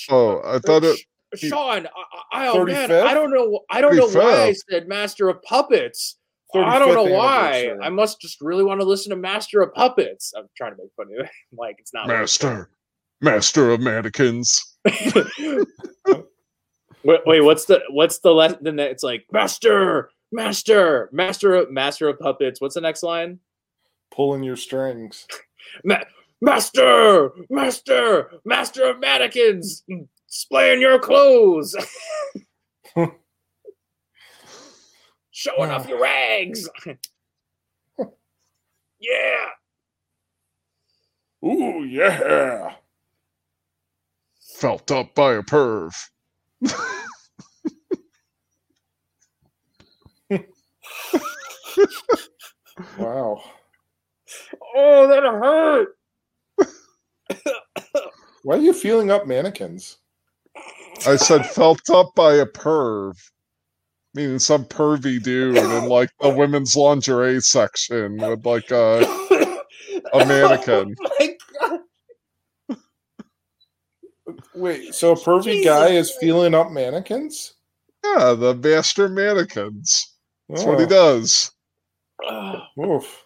Oh, 0.09 0.43
I 0.45 0.59
thought 0.59 0.85
it. 0.85 0.99
Sean, 1.35 1.87
I, 2.33 2.47
I, 2.47 2.49
oh 2.49 2.65
man, 2.65 2.91
I 2.91 3.13
don't 3.13 3.31
know. 3.31 3.61
I 3.71 3.81
don't 3.81 3.97
know 3.97 4.09
why 4.09 4.45
I 4.45 4.55
said 4.71 4.89
Master 4.89 5.29
of 5.29 5.43
Puppets. 5.43 6.17
I 6.55 6.79
don't 6.79 6.95
know 6.95 7.13
why. 7.13 7.75
I 7.83 7.91
must 7.91 8.21
just 8.21 8.41
really 8.41 8.65
want 8.65 8.81
to 8.81 8.87
listen 8.87 9.11
to 9.11 9.17
Master 9.17 9.61
of 9.61 9.75
Puppets. 9.75 10.33
I'm 10.37 10.47
trying 10.57 10.73
to 10.73 10.79
make 10.79 10.91
fun 10.97 11.07
of 11.15 11.27
it. 11.27 11.31
Like 11.53 11.77
it's 11.79 11.93
not 11.93 12.07
Master. 12.09 12.71
Master 13.21 13.71
of 13.71 13.81
mannequins. 13.81 14.77
wait, 14.87 15.67
wait, 17.05 17.41
what's 17.41 17.65
the 17.67 17.83
what's 17.91 18.21
the 18.21 18.33
last? 18.33 18.63
Then 18.63 18.79
it's 18.79 19.03
like 19.03 19.27
Master, 19.33 20.11
Master, 20.33 21.11
Master, 21.13 21.55
of 21.55 21.71
Master 21.71 22.09
of 22.09 22.19
Puppets. 22.19 22.61
What's 22.61 22.75
the 22.75 22.81
next 22.81 23.03
line? 23.03 23.41
Pulling 24.11 24.43
your 24.43 24.57
strings. 24.57 25.27
Ma- 25.85 26.05
Master, 26.41 27.31
Master, 27.51 28.31
Master 28.45 28.91
of 28.91 29.01
Mannequins, 29.01 29.83
splaying 30.27 30.81
your 30.81 30.99
clothes, 31.01 31.75
showing 35.31 35.71
off 35.71 35.89
your 35.89 36.01
rags. 36.01 36.69
yeah. 39.01 39.47
Ooh, 41.45 41.85
yeah. 41.85 42.75
Felt 44.59 44.91
up 44.91 45.15
by 45.15 45.35
a 45.35 45.43
perv. 45.43 45.95
Wow. 52.99 53.43
Oh, 54.77 55.09
that 55.09 55.25
hurt. 55.25 55.98
Why 58.43 58.57
are 58.57 58.61
you 58.61 58.73
feeling 58.73 59.11
up 59.11 59.27
mannequins? 59.27 59.99
I 61.07 61.17
said 61.17 61.47
felt 61.47 61.89
up 61.91 62.15
by 62.15 62.35
a 62.35 62.47
perv. 62.47 63.15
Meaning 64.15 64.39
some 64.39 64.65
pervy 64.65 65.23
dude 65.23 65.57
in 65.57 65.89
like 65.89 66.11
the 66.21 66.31
women's 66.31 66.75
lingerie 66.75 67.41
section 67.41 68.17
with 68.17 68.45
like 68.47 68.71
a 68.71 69.01
a 70.13 70.27
mannequin. 70.27 70.95
Oh 71.05 71.11
my 71.21 71.37
god. 71.61 71.81
Wait, 74.55 74.95
so 74.95 75.13
a 75.13 75.17
pervy 75.17 75.45
Jesus 75.45 75.65
guy 75.67 75.89
is 75.89 76.11
feeling 76.21 76.55
up 76.55 76.71
mannequins? 76.71 77.55
Yeah, 78.05 78.35
the 78.35 78.55
master 78.55 79.09
mannequins. 79.09 80.15
That's 80.49 80.65
what 80.65 80.79
he 80.81 80.87
Oh, 80.87 80.89
does. 80.89 81.51
oof. 82.79 83.23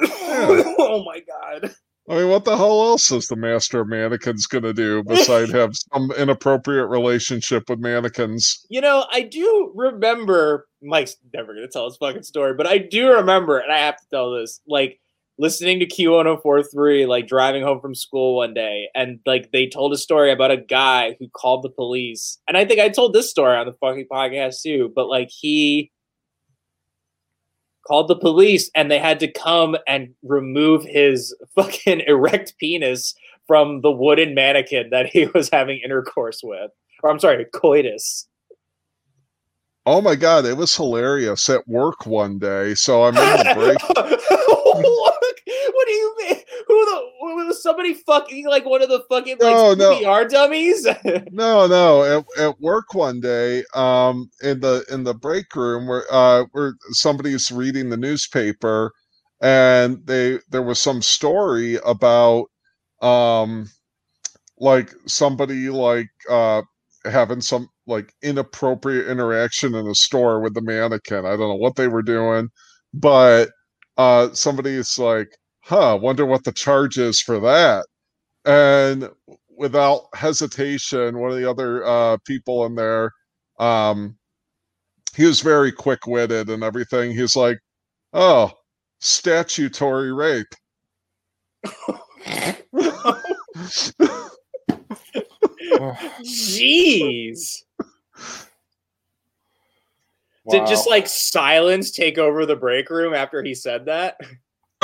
oh 0.02 1.04
my 1.04 1.20
god. 1.20 1.74
I 2.08 2.16
mean, 2.16 2.28
what 2.28 2.44
the 2.44 2.56
hell 2.56 2.82
else 2.84 3.10
is 3.10 3.28
the 3.28 3.36
master 3.36 3.80
of 3.80 3.88
mannequins 3.88 4.46
gonna 4.46 4.72
do 4.72 5.02
besides 5.06 5.52
have 5.52 5.72
some 5.92 6.10
inappropriate 6.12 6.88
relationship 6.88 7.68
with 7.68 7.78
mannequins? 7.78 8.64
You 8.68 8.80
know, 8.80 9.06
I 9.10 9.22
do 9.22 9.72
remember 9.74 10.66
Mike's 10.82 11.16
never 11.32 11.54
gonna 11.54 11.68
tell 11.68 11.86
his 11.86 11.96
fucking 11.96 12.24
story, 12.24 12.54
but 12.54 12.66
I 12.66 12.78
do 12.78 13.12
remember, 13.12 13.58
and 13.58 13.72
I 13.72 13.78
have 13.78 13.96
to 13.96 14.08
tell 14.10 14.32
this, 14.32 14.60
like 14.68 15.00
listening 15.38 15.80
to 15.80 15.86
Q1043, 15.86 17.08
like 17.08 17.26
driving 17.26 17.62
home 17.62 17.80
from 17.80 17.94
school 17.94 18.36
one 18.36 18.54
day, 18.54 18.88
and 18.94 19.18
like 19.24 19.50
they 19.52 19.66
told 19.66 19.92
a 19.92 19.98
story 19.98 20.30
about 20.30 20.50
a 20.50 20.58
guy 20.58 21.16
who 21.18 21.28
called 21.28 21.62
the 21.62 21.70
police. 21.70 22.38
And 22.46 22.56
I 22.56 22.64
think 22.64 22.80
I 22.80 22.90
told 22.90 23.14
this 23.14 23.30
story 23.30 23.56
on 23.56 23.66
the 23.66 23.72
fucking 23.72 24.06
podcast 24.12 24.62
too, 24.62 24.92
but 24.94 25.08
like 25.08 25.30
he 25.30 25.90
called 27.86 28.08
the 28.08 28.16
police 28.16 28.70
and 28.74 28.90
they 28.90 28.98
had 28.98 29.20
to 29.20 29.30
come 29.30 29.76
and 29.86 30.14
remove 30.22 30.84
his 30.84 31.34
fucking 31.54 32.00
erect 32.06 32.54
penis 32.58 33.14
from 33.46 33.82
the 33.82 33.90
wooden 33.90 34.34
mannequin 34.34 34.90
that 34.90 35.06
he 35.06 35.26
was 35.34 35.50
having 35.50 35.80
intercourse 35.84 36.40
with. 36.42 36.70
Or 37.02 37.10
I'm 37.10 37.20
sorry, 37.20 37.44
coitus. 37.52 38.26
Oh 39.86 40.00
my 40.00 40.14
god, 40.14 40.46
it 40.46 40.56
was 40.56 40.74
hilarious 40.74 41.50
at 41.50 41.68
work 41.68 42.06
one 42.06 42.38
day. 42.38 42.74
So 42.74 43.04
I'm 43.04 43.14
in 43.16 43.22
the 43.22 43.54
break. 43.54 43.82
what? 43.82 45.14
What 45.74 45.86
do 45.86 45.92
you 45.92 46.16
mean? 46.20 46.36
Who 46.66 46.84
the 46.86 47.10
was 47.46 47.53
somebody 47.64 47.94
fucking 47.94 48.46
like 48.46 48.64
one 48.64 48.82
of 48.82 48.88
the 48.88 49.02
fucking 49.08 49.38
like 49.40 49.56
No, 49.56 49.74
no. 49.74 50.28
Dummies? 50.28 50.86
No, 51.32 51.66
no. 51.66 52.04
At, 52.04 52.24
at 52.38 52.60
work 52.60 52.94
one 52.94 53.20
day, 53.20 53.64
um, 53.74 54.30
in 54.42 54.60
the 54.60 54.84
in 54.90 55.02
the 55.02 55.14
break 55.14 55.56
room 55.56 55.88
where 55.88 56.04
uh 56.12 56.44
where 56.52 56.74
somebody's 56.90 57.50
reading 57.50 57.88
the 57.88 57.96
newspaper 57.96 58.92
and 59.40 59.98
they 60.06 60.38
there 60.50 60.62
was 60.62 60.80
some 60.80 61.02
story 61.02 61.78
about 61.84 62.46
um 63.02 63.66
like 64.58 64.92
somebody 65.06 65.68
like 65.70 66.08
uh 66.30 66.62
having 67.04 67.40
some 67.40 67.68
like 67.86 68.12
inappropriate 68.22 69.08
interaction 69.08 69.74
in 69.74 69.86
a 69.86 69.94
store 69.94 70.40
with 70.40 70.54
the 70.54 70.62
mannequin. 70.62 71.26
I 71.26 71.30
don't 71.30 71.40
know 71.40 71.56
what 71.56 71.76
they 71.76 71.88
were 71.88 72.02
doing, 72.02 72.48
but 72.92 73.50
uh 73.96 74.32
somebody's 74.34 74.98
like, 74.98 75.28
huh, 75.64 75.98
wonder 76.00 76.26
what 76.26 76.44
the 76.44 76.52
charge 76.52 76.98
is 76.98 77.20
for 77.20 77.40
that. 77.40 77.86
And 78.44 79.08
without 79.56 80.02
hesitation, 80.14 81.18
one 81.18 81.30
of 81.30 81.36
the 81.38 81.48
other 81.48 81.84
uh 81.84 82.18
people 82.26 82.66
in 82.66 82.74
there, 82.74 83.12
um 83.58 84.16
he 85.16 85.24
was 85.24 85.40
very 85.40 85.72
quick 85.72 86.06
witted 86.06 86.50
and 86.50 86.62
everything. 86.62 87.12
He's 87.12 87.36
like, 87.36 87.58
Oh, 88.12 88.52
statutory 89.00 90.12
rape. 90.12 90.46
Jeez. 96.22 97.62
Did 100.50 100.66
just 100.66 100.86
like 100.86 101.08
silence 101.08 101.90
take 101.90 102.18
over 102.18 102.44
the 102.44 102.56
break 102.56 102.90
room 102.90 103.14
after 103.14 103.42
he 103.42 103.54
said 103.54 103.86
that? 103.86 104.20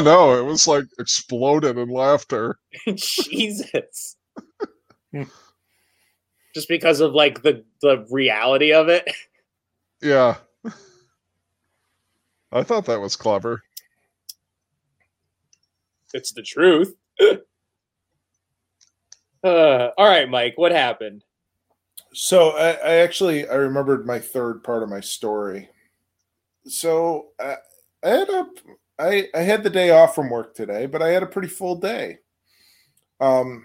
no, 0.05 0.39
it 0.39 0.45
was 0.45 0.67
like 0.67 0.85
exploded 0.99 1.77
in 1.79 1.89
laughter. 1.89 2.59
Jesus. 2.95 4.17
Just 6.55 6.69
because 6.69 7.01
of 7.01 7.13
like 7.13 7.43
the 7.43 7.65
the 7.83 8.07
reality 8.11 8.73
of 8.73 8.89
it. 8.89 9.11
Yeah. 10.03 10.37
I 12.53 12.63
thought 12.63 12.87
that 12.87 13.01
was 13.01 13.17
clever. 13.17 13.63
It's 16.13 16.33
the 16.33 16.43
truth. 16.43 16.97
uh, 19.45 19.91
all 19.97 20.09
right, 20.09 20.29
Mike, 20.29 20.55
what 20.57 20.73
happened? 20.73 21.23
So 22.13 22.51
I, 22.51 22.71
I 22.71 22.95
actually 22.97 23.49
I 23.49 23.55
remembered 23.55 24.07
my 24.07 24.19
third 24.19 24.65
part 24.65 24.83
of 24.83 24.89
my 24.89 25.01
story. 25.01 25.69
So 26.67 27.29
I, 27.39 27.57
I 28.03 28.09
had 28.09 28.29
a 28.29 28.47
I, 29.01 29.29
I 29.35 29.41
had 29.41 29.63
the 29.63 29.71
day 29.71 29.91
off 29.91 30.15
from 30.15 30.31
work 30.31 30.55
today, 30.55 30.87
but 30.87 31.03
I 31.03 31.09
had 31.09 31.23
a 31.23 31.27
pretty 31.27 31.49
full 31.49 31.77
day. 31.77 32.19
Um, 33.21 33.65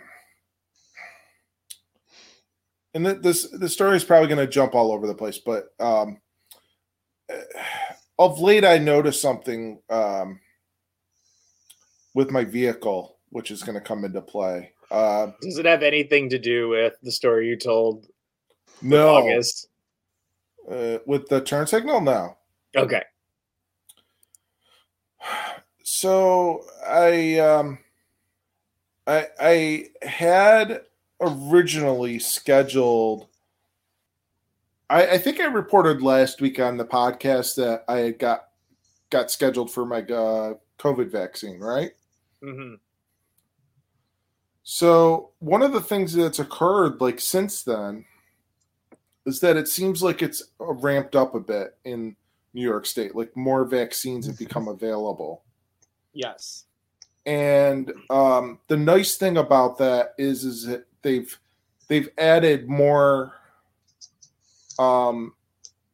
and 2.94 3.06
th- 3.06 3.22
this 3.22 3.50
the 3.50 3.70
story 3.70 3.98
is 3.98 4.04
probably 4.04 4.30
going 4.30 4.46
to 4.46 4.52
jump 4.52 4.74
all 4.74 4.92
over 4.92 5.08
the 5.08 5.14
place, 5.14 5.38
but 5.38 5.68
um, 5.80 6.20
of 8.20 8.40
late 8.40 8.64
I 8.64 8.78
noticed 8.78 9.22
something 9.22 9.80
um, 9.90 10.40
with 12.14 12.32
my 12.32 12.46
vehicle, 12.46 13.18
which 13.30 13.52
is 13.52 13.64
going 13.64 13.76
to 13.76 13.82
come 13.82 14.06
into 14.06 14.22
play. 14.22 14.72
Uh, 14.90 15.28
Does 15.42 15.58
it 15.58 15.66
have 15.66 15.84
anything 15.84 16.30
to 16.30 16.40
do 16.40 16.70
with 16.70 16.94
the 17.04 17.12
story 17.12 17.48
you 17.48 17.58
told 17.58 18.08
no, 18.82 19.16
August? 19.16 19.68
uh, 20.70 21.00
with 21.06 21.28
the 21.28 21.42
turn 21.42 21.68
signal, 21.68 22.02
no. 22.02 22.38
Okay. 22.78 23.04
So 25.84 26.66
I 26.88 27.40
um 27.40 27.80
I 29.08 29.28
I 29.40 29.86
had 30.02 30.82
originally 31.22 32.20
scheduled 32.20 33.28
I, 34.90 35.08
I 35.08 35.18
think 35.18 35.40
I 35.40 35.46
reported 35.46 36.02
last 36.02 36.42
week 36.42 36.60
on 36.60 36.78
the 36.78 36.86
podcast 36.86 37.56
that 37.56 37.84
I 37.88 37.98
had 38.00 38.20
got 38.20 38.48
got 39.10 39.32
scheduled 39.32 39.72
for 39.72 39.86
my 39.86 40.00
uh, 40.00 40.54
COVID 40.80 41.12
vaccine, 41.12 41.60
right? 41.60 41.92
hmm 42.42 42.76
So 44.64 45.32
one 45.40 45.62
of 45.62 45.74
the 45.74 45.82
things 45.82 46.14
that's 46.14 46.40
occurred 46.40 47.02
like 47.02 47.20
since 47.20 47.64
then 47.64 48.06
is 49.26 49.40
that 49.40 49.58
it 49.58 49.68
seems 49.68 50.04
like 50.04 50.22
it's 50.22 50.44
ramped 50.60 51.16
up 51.16 51.34
a 51.36 51.40
bit 51.40 51.78
in 51.84 52.16
New 52.56 52.62
York 52.62 52.86
State. 52.86 53.16
Like 53.16 53.36
more 53.36 53.66
vaccines 53.66 54.26
have 54.26 54.40
become 54.40 54.70
available. 54.70 55.44
Yes. 56.14 56.64
And 57.26 57.92
um, 58.10 58.60
the 58.68 58.78
nice 58.78 59.18
thing 59.18 59.38
about 59.38 59.78
that 59.80 60.14
is, 60.18 60.46
is 60.46 60.66
that 60.66 60.88
they've 61.02 61.38
they've 61.88 62.10
added 62.18 62.70
more 62.70 63.34
um, 64.80 65.34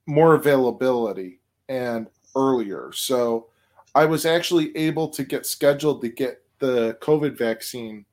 more 0.06 0.36
availability 0.36 1.40
and 1.68 2.08
earlier. 2.36 2.92
So 2.94 3.48
I 3.96 4.06
was 4.06 4.26
actually 4.26 4.76
able 4.78 5.10
to 5.10 5.24
get 5.24 5.46
scheduled 5.46 6.02
to 6.02 6.10
get 6.10 6.44
the 6.60 6.98
COVID 7.02 7.38
vaccine 7.38 8.06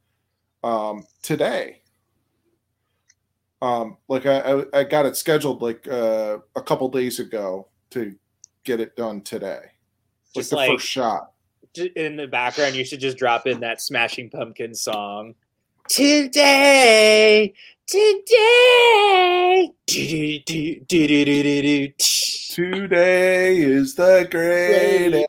um, 0.65 1.07
today. 1.23 1.83
Um, 3.61 3.97
like 4.07 4.27
I, 4.27 4.39
I, 4.39 4.65
I 4.81 4.85
got 4.85 5.07
it 5.07 5.17
scheduled 5.17 5.61
like 5.61 5.87
uh, 5.89 6.39
a 6.55 6.63
couple 6.63 6.89
days 6.89 7.19
ago 7.19 7.67
to 7.91 8.15
get 8.69 8.81
it 8.81 8.95
done 8.97 9.23
today. 9.23 9.61
Like 9.63 10.35
Just 10.35 10.51
the 10.51 10.57
like 10.57 10.71
first 10.73 10.87
shot. 10.87 11.33
in 11.97 12.17
the 12.17 12.27
background, 12.27 12.75
you 12.75 12.85
should 12.85 13.01
just 13.01 13.17
drop 13.17 13.47
in 13.47 13.61
that 13.61 13.81
Smashing 13.81 14.29
Pumpkins 14.29 14.83
song. 14.83 15.35
Today, 15.89 17.55
today. 17.87 19.73
Today 19.87 20.45
is 23.57 23.95
the 23.95 24.29
greatest. 24.31 25.27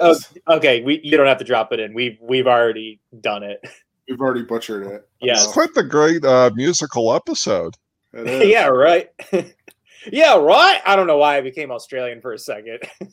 Oh, 0.00 0.16
okay, 0.48 0.82
we 0.82 1.00
you 1.02 1.16
don't 1.16 1.26
have 1.26 1.38
to 1.38 1.44
drop 1.44 1.72
it 1.72 1.80
in. 1.80 1.94
We've 1.94 2.18
we've 2.20 2.46
already 2.46 3.00
done 3.22 3.42
it. 3.42 3.66
We've 4.06 4.20
already 4.20 4.42
butchered 4.42 4.86
it. 4.86 5.08
Yeah. 5.22 5.32
It's 5.32 5.46
quite 5.46 5.72
the 5.74 5.82
great 5.82 6.24
uh, 6.24 6.50
musical 6.54 7.14
episode. 7.14 7.76
Yeah, 8.14 8.66
right. 8.66 9.10
yeah, 10.10 10.36
right. 10.36 10.80
I 10.86 10.96
don't 10.96 11.06
know 11.06 11.18
why 11.18 11.36
I 11.36 11.40
became 11.40 11.70
Australian 11.70 12.20
for 12.20 12.32
a 12.32 12.38
second. 12.38 12.80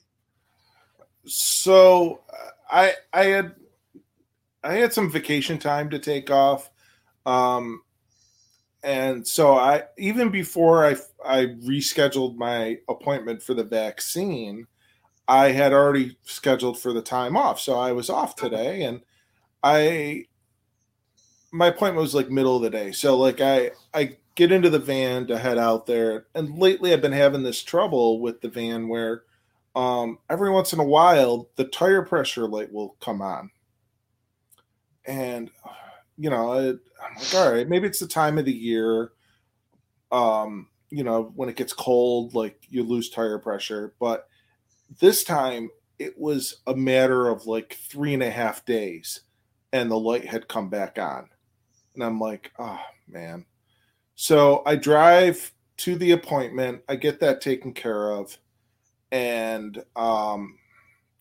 So 1.26 2.22
uh, 2.32 2.50
I 2.72 2.94
I 3.14 3.24
had 3.26 3.56
I 4.64 4.74
had 4.74 4.94
some 4.94 5.12
vacation 5.12 5.58
time 5.58 5.90
to 5.92 6.00
take 6.00 6.32
off. 6.32 6.70
Um, 7.26 7.82
and 8.84 9.28
so 9.28 9.56
I 9.56 9.84
even 9.98 10.30
before 10.30 10.86
I 10.86 10.96
I 11.24 11.46
rescheduled 11.66 12.36
my 12.38 12.80
appointment 12.88 13.44
for 13.44 13.54
the 13.54 13.64
vaccine, 13.64 14.66
I 15.28 15.52
had 15.52 15.74
already 15.74 16.18
scheduled 16.24 16.80
for 16.80 16.94
the 16.94 17.02
time 17.02 17.38
off. 17.38 17.60
So 17.60 17.78
I 17.78 17.92
was 17.92 18.10
off 18.10 18.36
today 18.36 18.84
and 18.84 19.02
I 19.64 20.26
my 21.52 21.68
appointment 21.68 22.02
was 22.02 22.16
like 22.16 22.30
middle 22.30 22.56
of 22.56 22.64
the 22.64 22.70
day. 22.70 22.92
So 22.92 23.18
like 23.18 23.42
I 23.42 23.72
I 23.94 24.18
get 24.40 24.54
into 24.54 24.70
the 24.70 24.80
van 24.80 25.28
to 25.28 25.38
head 25.38 25.58
out 25.58 25.86
there. 25.86 26.28
And 26.34 26.58
lately 26.58 26.94
I've 26.94 27.02
been 27.02 27.12
having 27.12 27.44
this 27.44 27.62
trouble 27.62 28.22
with 28.22 28.40
the 28.40 28.48
van 28.48 28.88
where 28.88 29.24
um 29.76 30.18
every 30.30 30.50
once 30.50 30.72
in 30.72 30.80
a 30.80 30.84
while 30.84 31.50
the 31.58 31.66
tire 31.66 32.04
pressure 32.04 32.48
light 32.48 32.72
will 32.72 32.96
come 33.02 33.22
on. 33.22 33.52
And 35.06 35.52
you 36.18 36.30
know, 36.30 36.54
it, 36.54 36.80
I'm 37.04 37.16
like, 37.16 37.36
all 37.36 37.52
right, 37.52 37.68
maybe 37.68 37.88
it's 37.88 38.00
the 38.00 38.08
time 38.08 38.38
of 38.38 38.46
the 38.46 38.54
year. 38.54 39.12
Um, 40.12 40.68
you 40.90 41.04
know, 41.04 41.32
when 41.36 41.50
it 41.50 41.56
gets 41.56 41.72
cold, 41.72 42.34
like 42.34 42.66
you 42.70 42.84
lose 42.84 43.10
tire 43.10 43.40
pressure. 43.40 43.94
But 44.00 44.28
this 45.00 45.24
time 45.24 45.70
it 45.98 46.18
was 46.18 46.62
a 46.66 46.76
matter 46.76 47.28
of 47.28 47.46
like 47.46 47.74
three 47.74 48.14
and 48.14 48.24
a 48.24 48.32
half 48.32 48.66
days 48.66 49.22
and 49.74 49.92
the 49.92 50.00
light 50.00 50.26
had 50.26 50.48
come 50.48 50.70
back 50.70 50.98
on. 50.98 51.30
And 51.94 52.04
I'm 52.06 52.22
like, 52.22 52.54
oh 52.58 52.80
man. 53.06 53.46
So 54.22 54.64
I 54.66 54.76
drive 54.76 55.54
to 55.78 55.96
the 55.96 56.12
appointment, 56.12 56.82
I 56.90 56.98
get 56.98 57.22
that 57.22 57.40
taken 57.40 57.72
care 57.72 58.12
of, 58.12 58.38
and 59.14 59.82
um 59.96 60.58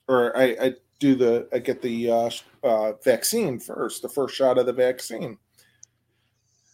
or 0.08 0.36
I, 0.36 0.44
I 0.60 0.72
do 0.98 1.14
the 1.14 1.48
I 1.52 1.60
get 1.60 1.80
the 1.80 2.10
uh, 2.10 2.30
uh, 2.64 2.92
vaccine 3.04 3.60
first, 3.60 4.02
the 4.02 4.08
first 4.08 4.34
shot 4.34 4.58
of 4.58 4.66
the 4.66 4.72
vaccine, 4.72 5.38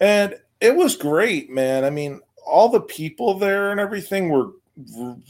and 0.00 0.36
it 0.62 0.74
was 0.74 0.96
great, 0.96 1.50
man. 1.50 1.84
I 1.84 1.90
mean, 1.90 2.22
all 2.46 2.70
the 2.70 2.80
people 2.80 3.38
there 3.38 3.70
and 3.70 3.78
everything 3.78 4.30
were 4.30 4.52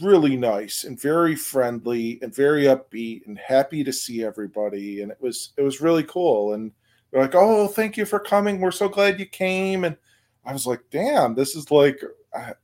really 0.00 0.36
nice 0.36 0.84
and 0.84 0.98
very 1.00 1.34
friendly 1.34 2.20
and 2.22 2.32
very 2.32 2.66
upbeat 2.66 3.26
and 3.26 3.36
happy 3.36 3.82
to 3.82 3.92
see 3.92 4.22
everybody, 4.22 5.02
and 5.02 5.10
it 5.10 5.20
was 5.20 5.54
it 5.56 5.62
was 5.62 5.80
really 5.80 6.04
cool. 6.04 6.52
And 6.52 6.70
they're 7.10 7.22
like, 7.22 7.34
"Oh, 7.34 7.66
thank 7.66 7.96
you 7.96 8.06
for 8.06 8.20
coming. 8.20 8.60
We're 8.60 8.70
so 8.70 8.88
glad 8.88 9.18
you 9.18 9.26
came." 9.26 9.82
And 9.82 9.96
I 10.46 10.52
was 10.52 10.66
like, 10.66 10.82
"Damn, 10.90 11.34
this 11.34 11.54
is 11.56 11.70
like." 11.70 12.00
I, 12.34 12.54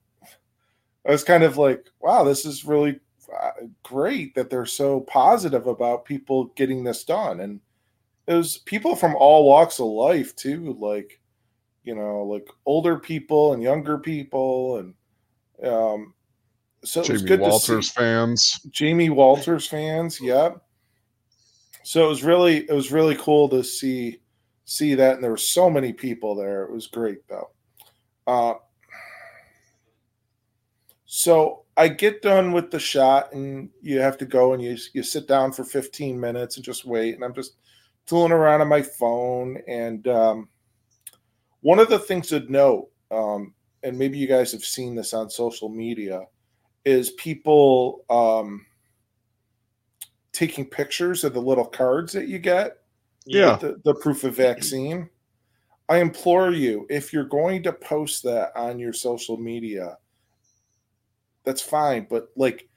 I 1.07 1.11
was 1.11 1.25
kind 1.25 1.45
of 1.45 1.57
like, 1.57 1.87
"Wow, 2.01 2.25
this 2.25 2.45
is 2.45 2.65
really 2.65 3.01
uh, 3.33 3.53
great 3.83 4.35
that 4.35 4.51
they're 4.51 4.67
so 4.67 5.01
positive 5.01 5.67
about 5.67 6.05
people 6.05 6.47
getting 6.57 6.83
this 6.83 7.05
done. 7.05 7.41
And 7.41 7.61
it 8.27 8.35
was 8.35 8.59
people 8.59 8.97
from 8.97 9.15
all 9.17 9.47
walks 9.47 9.79
of 9.79 9.87
life 9.87 10.35
too 10.37 10.77
like 10.79 11.21
you 11.85 11.95
know 11.95 12.23
like 12.25 12.49
older 12.67 12.99
people 12.99 13.53
and 13.53 13.63
younger 13.63 13.99
people. 13.99 14.79
And 14.79 14.95
um 15.69 16.15
so 16.85 17.03
Jamie 17.03 17.19
it 17.19 17.23
was 17.23 17.29
good 17.29 17.41
Walters 17.41 17.87
to 17.89 17.93
see 17.93 18.01
fans. 18.01 18.61
Jamie 18.71 19.11
Walters 19.11 19.67
fans 19.67 20.21
yep. 20.21 20.63
So 21.83 22.05
it 22.05 22.09
was 22.09 22.25
really 22.25 22.69
it 22.69 22.73
was 22.73 22.91
really 22.91 23.17
cool 23.17 23.49
to 23.51 23.63
see 23.63 24.21
see 24.65 24.95
that. 24.95 25.15
And 25.15 25.25
there 25.25 25.31
were 25.31 25.37
so 25.37 25.71
many 25.71 25.93
people 25.93 26.35
there. 26.35 26.65
It 26.65 26.73
was 26.73 26.87
great 26.87 27.27
though 27.29 27.51
uh 28.31 28.55
so 31.07 31.65
I 31.77 31.89
get 31.89 32.23
done 32.23 32.53
with 32.53 32.71
the 32.71 32.79
shot, 32.79 33.33
and 33.33 33.69
you 33.83 33.99
have 33.99 34.17
to 34.19 34.25
go 34.27 34.53
and 34.53 34.63
you 34.63 34.77
you 34.93 35.03
sit 35.03 35.27
down 35.27 35.51
for 35.53 35.65
15 35.65 36.19
minutes 36.21 36.57
and 36.57 36.65
just 36.65 36.85
wait. 36.85 37.15
And 37.15 37.25
I'm 37.25 37.35
just 37.35 37.55
tooling 38.07 38.33
around 38.33 38.61
on 38.61 38.69
my 38.69 38.83
phone. 38.83 39.61
And 39.67 40.07
um, 40.07 40.49
one 41.63 41.79
of 41.81 41.89
the 41.89 41.99
things 41.99 42.29
to 42.29 42.41
note, 42.53 42.91
um, 43.11 43.55
and 43.83 43.99
maybe 43.99 44.19
you 44.19 44.29
guys 44.29 44.53
have 44.53 44.63
seen 44.65 44.95
this 44.95 45.13
on 45.13 45.29
social 45.31 45.69
media, 45.69 46.23
is 46.85 47.11
people 47.13 48.05
um, 48.09 48.65
taking 50.33 50.65
pictures 50.65 51.25
of 51.25 51.35
the 51.35 51.41
little 51.43 51.67
cards 51.67 52.13
that 52.13 52.29
you 52.29 52.39
get, 52.39 52.79
Yeah. 53.27 53.57
the, 53.57 53.81
the 53.85 53.95
proof 53.95 54.23
of 54.23 54.37
vaccine. 54.37 55.09
I 55.91 55.99
implore 55.99 56.53
you, 56.53 56.87
if 56.89 57.13
you're 57.13 57.25
going 57.25 57.65
to 57.65 57.73
post 57.73 58.23
that 58.23 58.53
on 58.57 58.79
your 58.79 58.93
social 58.93 59.37
media, 59.37 59.99
that's 61.45 61.61
fine, 61.61 62.07
but 62.09 62.29
like 62.37 62.69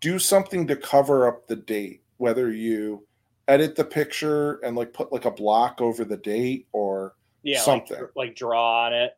do 0.00 0.18
something 0.18 0.66
to 0.68 0.74
cover 0.76 1.28
up 1.28 1.46
the 1.46 1.56
date, 1.56 2.02
whether 2.16 2.50
you 2.50 3.06
edit 3.46 3.76
the 3.76 3.84
picture 3.84 4.54
and 4.64 4.74
like 4.74 4.94
put 4.94 5.12
like 5.12 5.26
a 5.26 5.30
block 5.30 5.82
over 5.82 6.02
the 6.02 6.16
date 6.16 6.66
or 6.72 7.14
Yeah, 7.42 7.60
Something. 7.60 8.00
like, 8.00 8.10
like 8.16 8.34
draw 8.36 8.86
on 8.86 8.94
it. 8.94 9.12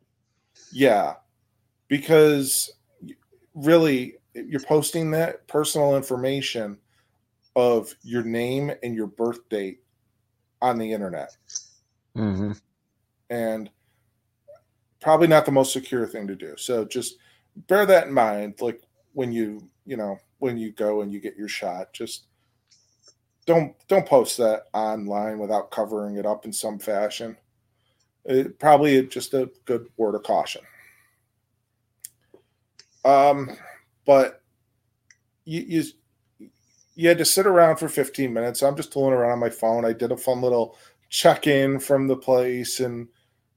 yeah, 0.73 1.13
because 1.87 2.69
really 3.55 4.17
you're 4.33 4.59
posting 4.59 5.11
that 5.11 5.47
personal 5.47 5.95
information 5.95 6.77
of 7.55 7.95
your 8.03 8.23
name 8.23 8.71
and 8.83 8.93
your 8.93 9.07
birth 9.07 9.47
date 9.49 9.81
on 10.61 10.77
the 10.77 10.91
internet 10.91 11.31
hmm 12.15 12.51
and 13.29 13.69
probably 15.01 15.27
not 15.27 15.45
the 15.45 15.51
most 15.51 15.73
secure 15.73 16.05
thing 16.07 16.27
to 16.27 16.35
do. 16.35 16.55
So 16.57 16.85
just 16.85 17.17
bear 17.67 17.85
that 17.85 18.07
in 18.07 18.13
mind. 18.13 18.55
Like 18.59 18.81
when 19.13 19.31
you, 19.31 19.67
you 19.85 19.97
know, 19.97 20.17
when 20.39 20.57
you 20.57 20.71
go 20.71 21.01
and 21.01 21.11
you 21.11 21.19
get 21.19 21.35
your 21.35 21.47
shot, 21.47 21.93
just 21.93 22.25
don't 23.45 23.73
don't 23.87 24.05
post 24.05 24.37
that 24.37 24.63
online 24.73 25.39
without 25.39 25.71
covering 25.71 26.17
it 26.17 26.25
up 26.25 26.45
in 26.45 26.53
some 26.53 26.79
fashion. 26.79 27.35
It, 28.25 28.59
probably 28.59 29.01
just 29.07 29.33
a 29.33 29.49
good 29.65 29.87
word 29.97 30.15
of 30.15 30.23
caution. 30.23 30.61
Um, 33.05 33.57
but 34.05 34.43
you, 35.45 35.63
you 35.67 35.83
you 36.95 37.07
had 37.07 37.17
to 37.17 37.25
sit 37.25 37.47
around 37.47 37.77
for 37.77 37.87
15 37.87 38.31
minutes. 38.33 38.61
I'm 38.61 38.75
just 38.75 38.91
tooling 38.91 39.13
around 39.13 39.31
on 39.31 39.39
my 39.39 39.49
phone. 39.49 39.85
I 39.85 39.93
did 39.93 40.11
a 40.11 40.17
fun 40.17 40.41
little 40.41 40.77
check 41.09 41.47
in 41.47 41.79
from 41.79 42.07
the 42.07 42.17
place 42.17 42.81
and 42.81 43.07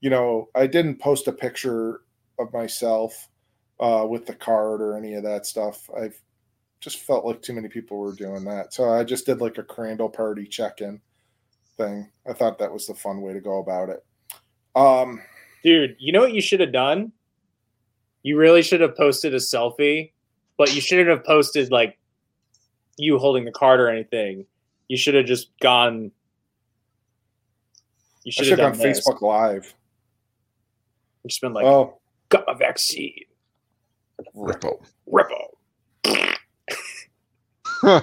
you 0.03 0.11
know, 0.11 0.50
I 0.55 0.66
didn't 0.66 0.96
post 0.96 1.28
a 1.28 1.32
picture 1.32 2.03
of 2.38 2.53
myself 2.53 3.28
uh, 3.80 4.05
with 4.07 4.26
the 4.26 4.34
card 4.34 4.82
or 4.82 4.96
any 4.96 5.14
of 5.14 5.22
that 5.22 5.46
stuff. 5.46 5.88
I've 5.96 6.20
just 6.80 6.98
felt 6.98 7.24
like 7.24 7.40
too 7.40 7.53
many 7.53 7.68
people 7.68 7.98
were 7.98 8.12
doing 8.12 8.44
that. 8.44 8.74
So 8.74 8.92
I 8.92 9.05
just 9.05 9.24
did 9.24 9.40
like 9.40 9.59
a 9.59 9.62
Crandall 9.62 10.11
party 10.11 10.44
check 10.44 10.80
in 10.80 11.00
thing. 11.76 12.11
I 12.28 12.32
thought 12.32 12.59
that 12.59 12.72
was 12.72 12.88
the 12.88 12.94
fun 12.94 13.22
way 13.22 13.32
to 13.32 13.40
go 13.40 13.61
about 13.61 13.90
it. 13.90 14.05
Um, 14.74 15.22
Dude, 15.62 15.96
you 16.00 16.12
know 16.12 16.20
what 16.20 16.32
you 16.32 16.42
should 16.42 16.61
have 16.61 16.72
done? 16.72 17.12
You 18.24 18.36
really 18.36 18.62
should 18.62 18.80
have 18.80 18.96
posted 18.96 19.34
a 19.34 19.38
selfie, 19.38 20.11
but 20.59 20.74
you 20.74 20.80
shouldn't 20.80 21.09
have 21.09 21.24
posted 21.24 21.70
like 21.70 21.96
you 22.96 23.18
holding 23.18 23.44
the 23.44 23.53
card 23.53 23.78
or 23.78 23.88
anything. 23.88 24.46
You 24.88 24.96
should 24.96 25.14
have 25.14 25.26
just 25.26 25.57
gone. 25.61 26.11
You 28.24 28.32
should 28.32 28.48
have 28.48 28.59
have 28.59 28.72
done 28.72 28.80
on 28.80 28.88
this. 28.88 29.07
Facebook 29.07 29.22
Live. 29.22 29.74
Just 31.27 31.41
been 31.41 31.53
like, 31.53 31.64
oh, 31.64 32.01
got 32.29 32.45
my 32.47 32.55
vaccine, 32.55 33.25
Ripple. 34.35 34.85
Ripple. 35.07 35.59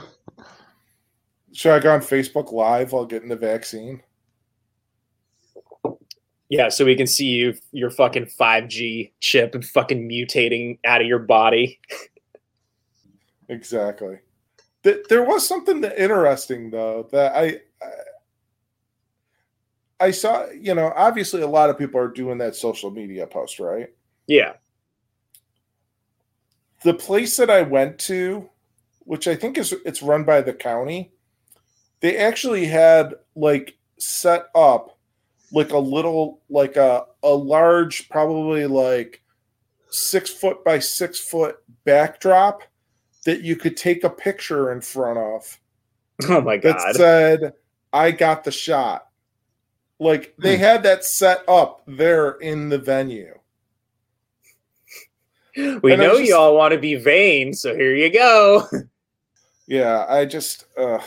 should 1.53 1.71
I 1.71 1.79
go 1.79 1.93
on 1.93 2.01
Facebook 2.01 2.51
Live 2.51 2.91
while 2.91 3.05
getting 3.05 3.29
the 3.29 3.35
vaccine? 3.35 4.01
Yeah, 6.49 6.69
so 6.69 6.83
we 6.83 6.95
can 6.95 7.07
see 7.07 7.27
you 7.27 7.53
your 7.71 7.91
fucking 7.91 8.25
5G 8.39 9.11
chip 9.19 9.53
and 9.53 9.63
fucking 9.63 10.09
mutating 10.09 10.79
out 10.85 11.01
of 11.01 11.07
your 11.07 11.19
body. 11.19 11.79
Exactly. 13.49 14.19
There 14.83 15.23
was 15.23 15.47
something 15.47 15.83
interesting 15.83 16.71
though 16.71 17.09
that 17.11 17.35
I, 17.35 17.59
I 19.99 20.11
saw. 20.11 20.47
You 20.51 20.75
know, 20.75 20.93
obviously 20.95 21.41
a 21.41 21.47
lot 21.47 21.69
of 21.69 21.77
people 21.77 21.99
are 21.99 22.07
doing 22.07 22.37
that 22.39 22.55
social 22.55 22.91
media 22.91 23.27
post, 23.27 23.59
right? 23.59 23.89
Yeah. 24.27 24.53
the 26.83 26.93
place 26.93 27.35
that 27.37 27.49
I 27.49 27.61
went 27.61 27.99
to, 27.99 28.49
which 29.01 29.27
I 29.27 29.35
think 29.35 29.57
is 29.57 29.73
it's 29.85 30.01
run 30.01 30.23
by 30.23 30.41
the 30.41 30.53
county, 30.53 31.11
they 31.99 32.17
actually 32.17 32.65
had 32.65 33.15
like 33.35 33.77
set 33.97 34.45
up 34.55 34.97
like 35.51 35.71
a 35.71 35.77
little 35.77 36.41
like 36.49 36.77
a 36.77 37.05
a 37.23 37.29
large 37.33 38.07
probably 38.09 38.65
like 38.67 39.21
six 39.89 40.29
foot 40.29 40.63
by 40.63 40.79
six 40.79 41.19
foot 41.19 41.57
backdrop 41.83 42.61
that 43.25 43.41
you 43.41 43.55
could 43.55 43.75
take 43.75 44.03
a 44.03 44.09
picture 44.09 44.71
in 44.71 44.79
front 44.81 45.17
of 45.17 45.59
Oh 46.29 46.41
my 46.41 46.57
god! 46.57 46.77
that 46.77 46.95
said 46.95 47.53
I 47.91 48.11
got 48.11 48.43
the 48.43 48.51
shot. 48.51 49.08
Like 49.99 50.33
they 50.39 50.55
Hmm. 50.55 50.61
had 50.63 50.83
that 50.83 51.03
set 51.03 51.43
up 51.47 51.81
there 51.85 52.31
in 52.31 52.69
the 52.69 52.77
venue. 52.77 53.35
we 55.57 55.93
and 55.93 56.01
know 56.01 56.17
just- 56.17 56.29
y'all 56.29 56.55
want 56.55 56.73
to 56.73 56.79
be 56.79 56.95
vain, 56.95 57.53
so 57.53 57.75
here 57.75 57.95
you 57.95 58.11
go. 58.11 58.67
Yeah, 59.71 60.07
I 60.09 60.25
just 60.25 60.65
uh 60.75 60.97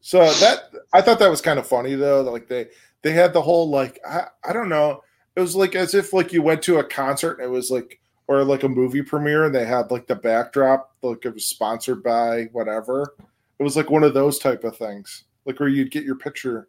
So 0.00 0.18
that 0.18 0.64
I 0.92 1.00
thought 1.00 1.20
that 1.20 1.30
was 1.30 1.40
kind 1.40 1.60
of 1.60 1.66
funny 1.68 1.94
though. 1.94 2.22
Like 2.22 2.48
they 2.48 2.66
they 3.02 3.12
had 3.12 3.32
the 3.32 3.40
whole 3.40 3.70
like 3.70 4.00
I, 4.04 4.26
I 4.42 4.52
don't 4.52 4.68
know. 4.68 5.00
It 5.36 5.40
was 5.40 5.54
like 5.54 5.76
as 5.76 5.94
if 5.94 6.12
like 6.12 6.32
you 6.32 6.42
went 6.42 6.60
to 6.62 6.78
a 6.78 6.84
concert 6.84 7.34
and 7.38 7.44
it 7.46 7.50
was 7.50 7.70
like 7.70 8.00
or 8.26 8.42
like 8.42 8.64
a 8.64 8.68
movie 8.68 9.02
premiere 9.02 9.44
and 9.44 9.54
they 9.54 9.64
had 9.64 9.92
like 9.92 10.08
the 10.08 10.16
backdrop 10.16 10.92
like 11.02 11.24
it 11.24 11.32
was 11.34 11.46
sponsored 11.46 12.02
by 12.02 12.48
whatever. 12.50 13.14
It 13.60 13.62
was 13.62 13.76
like 13.76 13.90
one 13.90 14.02
of 14.02 14.12
those 14.14 14.40
type 14.40 14.64
of 14.64 14.76
things. 14.76 15.22
Like 15.46 15.60
where 15.60 15.68
you'd 15.68 15.92
get 15.92 16.02
your 16.02 16.16
picture, 16.16 16.66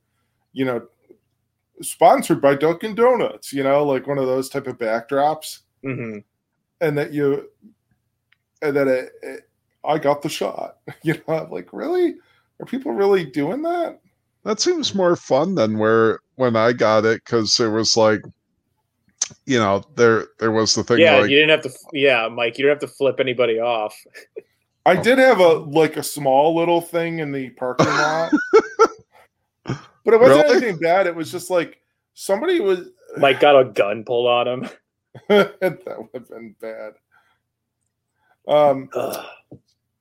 you 0.55 0.63
know, 0.63 0.87
sponsored 1.81 2.41
by 2.41 2.55
Dunkin' 2.55 2.95
Donuts, 2.95 3.51
you 3.51 3.61
know, 3.61 3.85
like 3.85 4.07
one 4.07 4.17
of 4.17 4.25
those 4.25 4.49
type 4.49 4.67
of 4.67 4.77
backdrops. 4.77 5.59
hmm 5.83 6.19
And 6.81 6.97
that 6.97 7.13
you 7.13 7.49
and 8.61 8.75
then 8.75 8.87
it, 8.87 9.11
it 9.21 9.49
I 9.83 9.99
got 9.99 10.21
the 10.21 10.29
shot. 10.29 10.77
You 11.03 11.13
know, 11.27 11.35
I'm 11.35 11.51
like 11.51 11.71
really? 11.73 12.15
Are 12.59 12.65
people 12.65 12.93
really 12.93 13.25
doing 13.25 13.61
that? 13.63 13.99
That 14.45 14.61
seems 14.61 14.95
more 14.95 15.17
fun 15.17 15.55
than 15.55 15.77
where 15.77 16.19
when 16.35 16.55
I 16.55 16.71
got 16.71 17.03
it 17.03 17.21
because 17.25 17.57
there 17.57 17.71
was 17.71 17.97
like, 17.97 18.21
you 19.45 19.59
know, 19.59 19.83
there 19.95 20.27
there 20.39 20.51
was 20.51 20.73
the 20.73 20.83
thing 20.85 20.99
Yeah, 20.99 21.17
like 21.17 21.29
you 21.29 21.35
didn't 21.37 21.49
have 21.49 21.63
to. 21.63 21.77
Yeah, 21.91 22.29
Mike, 22.29 22.57
you 22.57 22.63
don't 22.63 22.79
have 22.79 22.89
to 22.89 22.95
flip 22.95 23.19
anybody 23.19 23.59
off. 23.59 23.93
I 24.85 24.95
did 24.95 25.17
have 25.17 25.39
a 25.39 25.53
like 25.53 25.97
a 25.97 26.03
small 26.03 26.55
little 26.55 26.79
thing 26.79 27.19
in 27.19 27.31
the 27.31 27.49
parking 27.51 27.87
lot, 27.87 28.31
but 30.05 30.13
it 30.13 30.19
wasn't 30.19 30.43
Really? 30.43 30.57
anything 30.57 30.77
bad. 30.79 31.07
It 31.07 31.15
was 31.15 31.31
just 31.31 31.49
like 31.49 31.79
somebody 32.13 32.59
was 32.61 32.89
Mike 33.17 33.39
got 33.39 33.59
a 33.59 33.65
gun 33.65 34.03
pulled 34.03 34.27
on 34.27 34.47
him. 34.47 34.69
that 35.29 35.83
would 35.97 36.09
have 36.13 36.29
been 36.29 36.55
bad. 36.59 36.93
Um, 38.47 38.89
Ugh. 38.93 39.25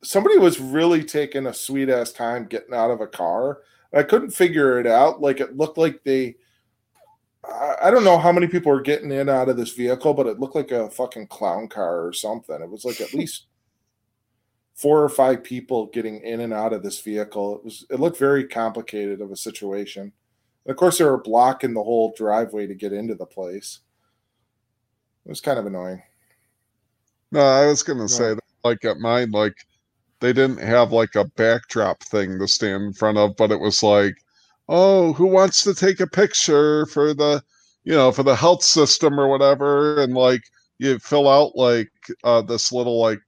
somebody 0.02 0.38
was 0.38 0.61
really 0.61 1.02
taking 1.05 1.46
a 1.46 1.55
sweet 1.55 1.88
ass 1.88 2.12
time 2.12 2.46
getting 2.46 2.74
out 2.74 2.90
of 2.90 3.00
a 3.00 3.07
car. 3.07 3.61
I 3.94 4.02
couldn't 4.02 4.30
figure 4.32 4.78
it 4.80 4.86
out. 4.86 5.20
Like 5.20 5.40
it 5.40 5.57
looked 5.57 5.78
like 5.78 6.02
they. 6.05 6.36
I 7.44 7.76
I 7.84 7.90
don't 7.90 8.05
know 8.05 8.18
how 8.18 8.32
many 8.32 8.48
people 8.48 8.72
were 8.72 8.80
getting 8.80 9.12
in 9.12 9.28
out 9.28 9.48
of 9.48 9.57
this 9.57 9.72
vehicle, 9.72 10.14
but 10.14 10.26
it 10.26 10.40
looked 10.40 10.57
like 10.57 10.72
a 10.72 10.90
fucking 10.90 11.28
clown 11.28 11.68
car 11.68 12.05
or 12.07 12.12
something. 12.12 12.61
It 12.61 12.68
was 12.68 12.84
like 12.84 13.00
at 13.00 13.14
least 13.14 13.46
four 14.74 15.02
or 15.02 15.08
five 15.08 15.42
people 15.42 15.86
getting 15.86 16.20
in 16.20 16.40
and 16.40 16.52
out 16.52 16.72
of 16.72 16.82
this 16.82 17.00
vehicle. 17.00 17.56
It 17.56 17.64
was. 17.64 17.86
It 17.90 18.00
looked 18.00 18.18
very 18.18 18.46
complicated 18.46 19.20
of 19.20 19.30
a 19.30 19.36
situation. 19.36 20.12
And 20.64 20.70
of 20.70 20.76
course, 20.76 20.98
they 20.98 21.04
were 21.04 21.18
blocking 21.18 21.74
the 21.74 21.82
whole 21.82 22.12
driveway 22.16 22.66
to 22.66 22.74
get 22.74 22.92
into 22.92 23.14
the 23.14 23.26
place. 23.26 23.80
It 25.24 25.28
was 25.28 25.40
kind 25.40 25.58
of 25.58 25.66
annoying. 25.66 26.02
No, 27.30 27.40
I 27.40 27.66
was 27.66 27.82
gonna 27.82 28.08
say 28.08 28.34
like 28.64 28.84
at 28.84 28.98
mine, 28.98 29.30
like 29.30 29.56
they 30.20 30.32
didn't 30.32 30.60
have 30.60 30.92
like 30.92 31.14
a 31.14 31.24
backdrop 31.24 32.02
thing 32.02 32.38
to 32.38 32.48
stand 32.48 32.82
in 32.82 32.92
front 32.92 33.18
of, 33.18 33.36
but 33.36 33.50
it 33.50 33.60
was 33.60 33.82
like, 33.82 34.16
oh, 34.68 35.12
who 35.12 35.26
wants 35.26 35.62
to 35.64 35.74
take 35.74 36.00
a 36.00 36.06
picture 36.06 36.86
for 36.86 37.12
the, 37.12 37.42
you 37.84 37.92
know, 37.92 38.12
for 38.12 38.22
the 38.22 38.36
health 38.36 38.62
system 38.62 39.18
or 39.18 39.28
whatever, 39.28 40.00
and 40.00 40.14
like 40.14 40.42
you 40.78 40.98
fill 40.98 41.28
out 41.28 41.56
like 41.56 41.90
uh, 42.24 42.42
this 42.42 42.72
little 42.72 43.00
like 43.00 43.20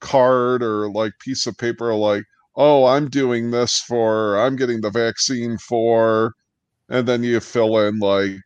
card 0.00 0.62
or 0.62 0.90
like 0.90 1.12
piece 1.20 1.46
of 1.46 1.56
paper, 1.58 1.94
like, 1.94 2.24
oh, 2.56 2.86
I'm 2.86 3.08
doing 3.08 3.50
this 3.50 3.80
for, 3.80 4.36
I'm 4.38 4.56
getting 4.56 4.80
the 4.80 4.90
vaccine 4.90 5.58
for, 5.58 6.34
and 6.88 7.06
then 7.06 7.22
you 7.22 7.40
fill 7.40 7.78
in 7.78 7.98
like, 7.98 8.42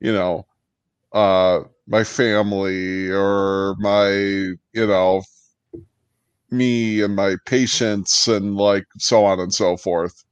you 0.00 0.12
know, 0.12 0.46
uh 1.12 1.60
my 1.86 2.02
family 2.02 3.10
or 3.10 3.76
my 3.78 4.08
you 4.10 4.86
know 4.86 5.22
me 6.50 7.00
and 7.00 7.16
my 7.16 7.36
patients 7.46 8.28
and 8.28 8.56
like 8.56 8.84
so 8.98 9.24
on 9.24 9.40
and 9.40 9.52
so 9.52 9.76
forth. 9.76 10.24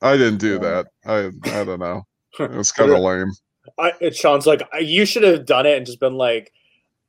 I 0.00 0.16
didn't 0.16 0.38
do 0.38 0.58
that. 0.58 0.86
I 1.06 1.30
i 1.44 1.64
don't 1.64 1.80
know. 1.80 2.02
It 2.38 2.50
was 2.52 2.72
kind 2.72 2.90
of 2.90 3.00
lame. 3.00 3.30
I, 3.78 3.92
it 4.00 4.16
Sean's 4.16 4.46
like, 4.46 4.62
you 4.80 5.04
should 5.04 5.22
have 5.22 5.44
done 5.44 5.66
it 5.66 5.76
and 5.76 5.84
just 5.84 6.00
been 6.00 6.14
like, 6.14 6.50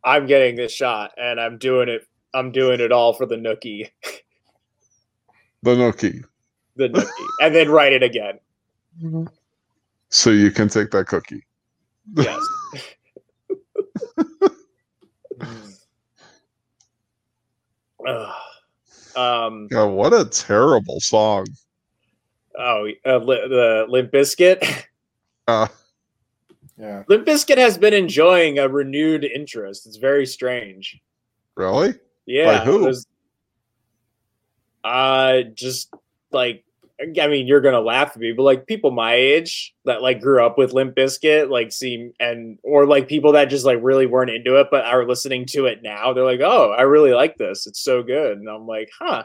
I'm 0.03 0.25
getting 0.25 0.55
this 0.55 0.71
shot 0.73 1.11
and 1.17 1.39
I'm 1.39 1.57
doing 1.57 1.89
it. 1.89 2.07
I'm 2.33 2.51
doing 2.51 2.79
it 2.81 2.91
all 2.91 3.13
for 3.13 3.25
the 3.25 3.35
nookie, 3.35 3.89
the 5.61 5.71
nookie 5.75 6.23
the 6.75 6.89
nookie, 6.89 7.27
and 7.41 7.53
then 7.55 7.69
write 7.69 7.93
it 7.93 8.01
again. 8.03 8.39
so 10.09 10.29
you 10.31 10.49
can 10.51 10.67
take 10.67 10.89
that 10.91 11.05
cookie 11.07 11.43
Yes. 12.15 12.47
Ugh. 18.07 18.33
um. 19.15 19.67
God, 19.69 19.85
what 19.87 20.13
a 20.13 20.25
terrible 20.25 20.99
song 20.99 21.45
Oh, 22.57 22.87
uh, 23.05 23.17
li- 23.17 23.47
the 23.49 23.85
Limp 23.89 24.11
Bizkit. 24.11 24.83
uh, 25.47 25.67
Yeah. 26.77 27.03
Limp 27.07 27.25
Bizkit 27.27 27.57
has 27.57 27.77
been 27.77 27.93
enjoying 27.93 28.59
a 28.59 28.67
renewed 28.67 29.23
interest. 29.23 29.85
It's 29.85 29.97
very 29.97 30.25
strange. 30.25 30.99
really 31.55 31.99
Yeah. 32.25 32.63
who? 32.65 32.83
it 32.83 32.87
was- 32.87 33.07
uh, 34.83 35.43
just 35.53 35.93
like 36.31 36.63
I 37.01 37.27
mean, 37.27 37.47
you're 37.47 37.61
gonna 37.61 37.81
laugh 37.81 38.11
at 38.13 38.17
me, 38.19 38.31
but 38.33 38.43
like 38.43 38.65
people 38.67 38.91
my 38.91 39.13
age 39.15 39.73
that 39.85 40.01
like 40.01 40.21
grew 40.21 40.43
up 40.45 40.57
with 40.57 40.73
Limp 40.73 40.95
Bizkit, 40.95 41.49
like 41.49 41.71
seem 41.71 42.13
and 42.19 42.59
or 42.63 42.85
like 42.85 43.07
people 43.07 43.31
that 43.33 43.45
just 43.45 43.65
like 43.65 43.79
really 43.81 44.05
weren't 44.05 44.29
into 44.29 44.57
it 44.59 44.67
but 44.71 44.85
are 44.85 45.05
listening 45.05 45.45
to 45.47 45.65
it 45.65 45.81
now, 45.83 46.13
they're 46.13 46.23
like, 46.23 46.39
"Oh, 46.41 46.71
I 46.71 46.83
really 46.83 47.11
like 47.11 47.35
this. 47.37 47.65
It's 47.67 47.79
so 47.81 48.03
good." 48.03 48.37
And 48.37 48.47
I'm 48.49 48.67
like, 48.67 48.89
"Huh." 48.97 49.23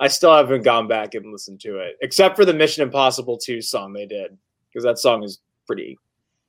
I 0.00 0.08
still 0.08 0.34
haven't 0.34 0.62
gone 0.64 0.88
back 0.88 1.14
and 1.14 1.30
listened 1.32 1.60
to 1.60 1.78
it, 1.78 1.96
except 2.02 2.34
for 2.36 2.44
the 2.44 2.52
Mission 2.54 2.82
Impossible 2.82 3.36
2 3.38 3.60
song 3.62 3.92
they 3.92 4.06
did, 4.06 4.36
because 4.68 4.82
that 4.84 4.98
song 4.98 5.22
is 5.22 5.40
pretty, 5.66 5.96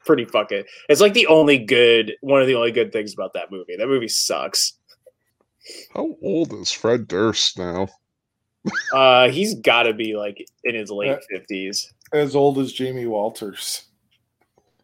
pretty 0.05 0.25
fucking. 0.25 0.63
It's 0.89 1.01
like 1.01 1.13
the 1.13 1.27
only 1.27 1.57
good, 1.57 2.13
one 2.21 2.41
of 2.41 2.47
the 2.47 2.55
only 2.55 2.71
good 2.71 2.91
things 2.91 3.13
about 3.13 3.33
that 3.33 3.51
movie. 3.51 3.75
That 3.77 3.87
movie 3.87 4.07
sucks. 4.07 4.73
how 5.93 6.15
old 6.21 6.53
is 6.53 6.71
fred 6.71 7.07
durst 7.07 7.57
now 7.57 7.87
Uh, 8.93 9.29
he's 9.29 9.55
got 9.55 9.83
to 9.83 9.93
be 9.93 10.15
like 10.15 10.45
in 10.63 10.75
his 10.75 10.89
Uh, 10.91 10.95
late 10.95 11.19
fifties. 11.29 11.91
As 12.13 12.35
old 12.35 12.59
as 12.59 12.71
Jamie 12.73 13.07
Walters. 13.07 13.85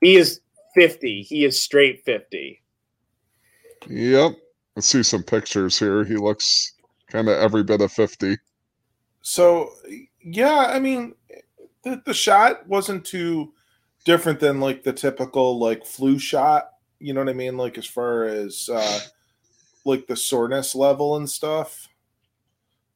He 0.02 0.16
is 0.16 0.40
fifty. 0.76 1.22
He 1.22 1.44
is 1.46 1.62
straight 1.62 2.04
fifty. 2.06 2.62
yep 3.88 4.34
let's 4.76 4.88
see 4.88 5.04
some 5.04 5.24
pictures 5.24 5.78
here 5.80 6.04
he 6.04 6.16
looks 6.16 6.74
kind 7.10 7.28
of 7.30 7.38
every 7.38 7.64
bit 7.64 7.82
of 7.82 7.92
50 7.92 8.38
So 9.22 9.72
yeah, 10.24 10.68
I 10.70 10.80
mean, 10.80 11.16
the 11.84 12.02
the 12.06 12.14
shot 12.14 12.68
wasn't 12.68 13.06
too 13.06 13.54
different 14.06 14.40
than 14.40 14.60
like 14.60 14.84
the 14.84 14.94
typical 14.94 15.60
like 15.60 15.86
flu 15.86 16.20
shot. 16.20 16.70
You 17.00 17.14
know 17.14 17.22
what 17.22 17.30
I 17.30 17.34
mean? 17.34 17.58
Like 17.58 17.78
as 17.78 17.86
far 17.86 18.26
as 18.26 18.70
uh 18.72 19.00
like 19.86 20.08
the 20.08 20.16
soreness 20.16 20.76
level 20.76 21.16
and 21.18 21.30
stuff. 21.30 21.88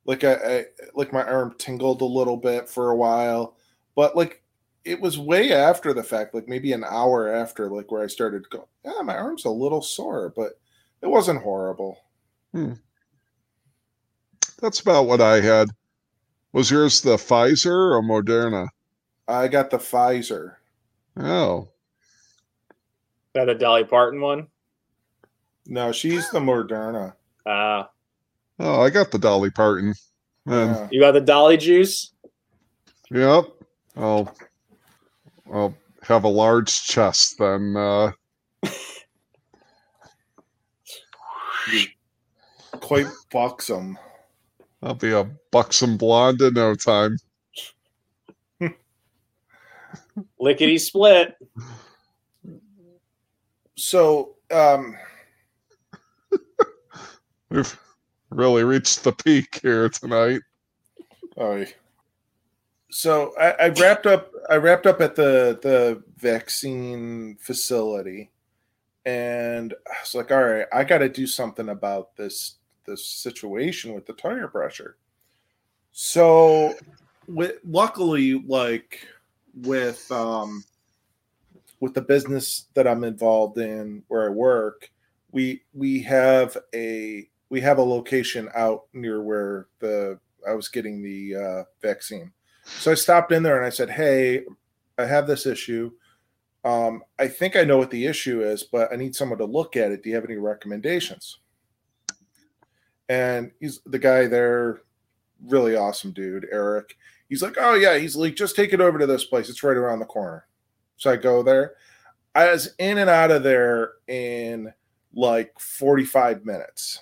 Like 0.06 0.24
I, 0.24 0.34
I 0.34 0.66
like 0.96 1.14
my 1.14 1.24
arm 1.24 1.56
tingled 1.58 2.02
a 2.02 2.06
little 2.06 2.38
bit 2.38 2.68
for 2.70 2.90
a 2.90 2.96
while, 2.96 3.56
but 3.96 4.16
like 4.16 4.44
it 4.86 5.00
was 5.00 5.18
way 5.18 5.54
after 5.54 5.94
the 5.94 6.04
fact, 6.04 6.36
like 6.36 6.48
maybe 6.48 6.74
an 6.74 6.84
hour 6.84 7.34
after, 7.34 7.70
like 7.70 7.90
where 7.90 8.04
I 8.04 8.08
started 8.08 8.50
going, 8.50 8.66
yeah, 8.84 9.02
my 9.02 9.16
arm's 9.16 9.46
a 9.46 9.50
little 9.50 9.82
sore, 9.82 10.34
but 10.36 10.60
it 11.02 11.08
wasn't 11.08 11.42
horrible. 11.42 12.00
That's 14.62 14.82
about 14.82 15.08
what 15.08 15.22
I 15.22 15.40
had. 15.40 15.70
Was 16.52 16.70
yours 16.70 17.02
the 17.02 17.16
Pfizer 17.16 17.96
or 17.96 18.02
Moderna? 18.02 18.68
I 19.28 19.48
got 19.48 19.70
the 19.70 19.78
Pfizer. 19.78 20.56
Oh, 21.18 21.70
That 23.34 23.50
a 23.50 23.56
Dolly 23.56 23.84
Parton 23.84 24.22
one. 24.22 24.48
No, 25.66 25.92
she's 25.92 26.30
the 26.32 26.40
Moderna. 26.40 27.14
Uh, 27.46 27.84
oh, 28.60 28.82
I 28.82 28.90
got 28.90 29.12
the 29.12 29.20
Dolly 29.20 29.50
Parton. 29.50 29.94
And 30.46 30.76
Yeah. 30.76 30.88
you 30.92 31.00
got 31.00 31.14
the 31.14 31.22
Dolly 31.22 31.58
juice. 31.58 32.14
yep, 33.12 33.46
I'll 33.96 34.34
I'll 35.52 35.76
have 36.04 36.24
a 36.26 36.30
large 36.30 36.84
chest 36.84 37.36
then. 37.40 37.76
Uh, 37.78 38.12
quite 42.82 43.08
buxom. 43.32 43.98
I'll 44.82 44.96
be 44.96 45.14
a 45.14 45.30
buxom 45.52 45.98
blonde 45.98 46.42
in 46.42 46.56
no 46.56 46.76
time. 46.76 47.18
Lickety 50.40 50.78
split. 50.78 51.36
So, 53.76 54.36
um, 54.52 54.96
We've 57.50 57.80
really 58.30 58.64
reached 58.64 59.04
the 59.04 59.12
peak 59.12 59.60
here 59.62 59.90
tonight. 59.90 60.42
oh, 61.38 61.66
so 62.90 63.34
I, 63.40 63.52
I 63.52 63.68
wrapped 63.70 64.06
up. 64.06 64.32
I 64.50 64.56
wrapped 64.56 64.86
up 64.86 65.02
at 65.02 65.16
the 65.16 65.60
the 65.62 66.04
vaccine 66.18 67.38
facility, 67.40 68.32
and 69.06 69.74
I 69.88 69.96
was 70.02 70.16
like, 70.16 70.32
"All 70.32 70.44
right, 70.44 70.68
I 70.72 70.84
got 70.84 71.00
to 71.00 71.10
do 71.10 71.28
something 71.28 71.70
about 71.70 72.16
this 72.16 72.56
this 72.86 73.06
situation 73.06 73.94
with 73.94 74.06
the 74.06 74.14
tire 74.14 74.48
pressure." 74.48 74.98
So, 75.92 76.76
with, 77.28 77.56
luckily, 77.64 78.44
like 78.48 79.08
with 79.54 80.12
um, 80.12 80.64
with 81.80 81.94
the 81.94 82.02
business 82.02 82.68
that 82.74 82.88
I'm 82.88 83.04
involved 83.04 83.58
in, 83.58 84.04
where 84.08 84.26
I 84.26 84.30
work, 84.30 84.90
we 85.32 85.64
we 85.74 86.02
have 86.04 86.58
a 86.74 87.28
we 87.50 87.62
have 87.62 87.78
a 87.78 87.84
location 87.84 88.50
out 88.56 88.86
near 88.94 89.22
where 89.22 89.68
the 89.80 90.20
I 90.48 90.54
was 90.54 90.70
getting 90.70 91.02
the 91.02 91.36
uh, 91.36 91.64
vaccine. 91.82 92.32
So 92.64 92.92
I 92.92 92.96
stopped 92.96 93.32
in 93.32 93.44
there 93.44 93.58
and 93.58 93.66
I 93.66 93.70
said, 93.70 93.90
"Hey, 93.90 94.44
I 94.98 95.06
have 95.06 95.28
this 95.28 95.46
issue. 95.46 95.92
Um, 96.64 97.04
I 97.20 97.28
think 97.28 97.56
I 97.56 97.66
know 97.66 97.78
what 97.78 97.92
the 97.92 98.06
issue 98.06 98.42
is, 98.42 98.64
but 98.64 98.92
I 98.94 98.96
need 98.96 99.16
someone 99.16 99.40
to 99.40 99.46
look 99.46 99.76
at 99.76 99.92
it. 99.92 100.04
Do 100.04 100.10
you 100.10 100.16
have 100.16 100.26
any 100.26 100.38
recommendations?" 100.38 101.40
And 103.10 103.52
he's 103.60 103.82
the 103.86 104.00
guy 104.00 104.28
there, 104.28 104.82
really 105.46 105.76
awesome 105.76 106.14
dude, 106.14 106.48
Eric. 106.52 106.96
He's 107.34 107.42
like, 107.42 107.56
"Oh 107.60 107.74
yeah," 107.74 107.98
he's 107.98 108.16
like, 108.16 108.36
"Just 108.36 108.56
take 108.56 108.74
it 108.74 108.80
over 108.80 109.00
to 109.00 109.08
this 109.08 109.26
place. 109.26 109.50
It's 109.50 109.64
right 109.64 109.76
around 109.76 109.98
the 109.98 110.06
corner." 110.06 110.46
So 110.98 111.10
I 111.10 111.16
go 111.16 111.42
there. 111.42 111.74
I 112.36 112.52
was 112.52 112.76
in 112.78 113.00
and 113.00 113.10
out 113.10 113.32
of 113.32 113.42
there 113.42 113.94
in 114.08 114.72
like 115.16 115.60
45 115.60 116.46
minutes. 116.46 117.00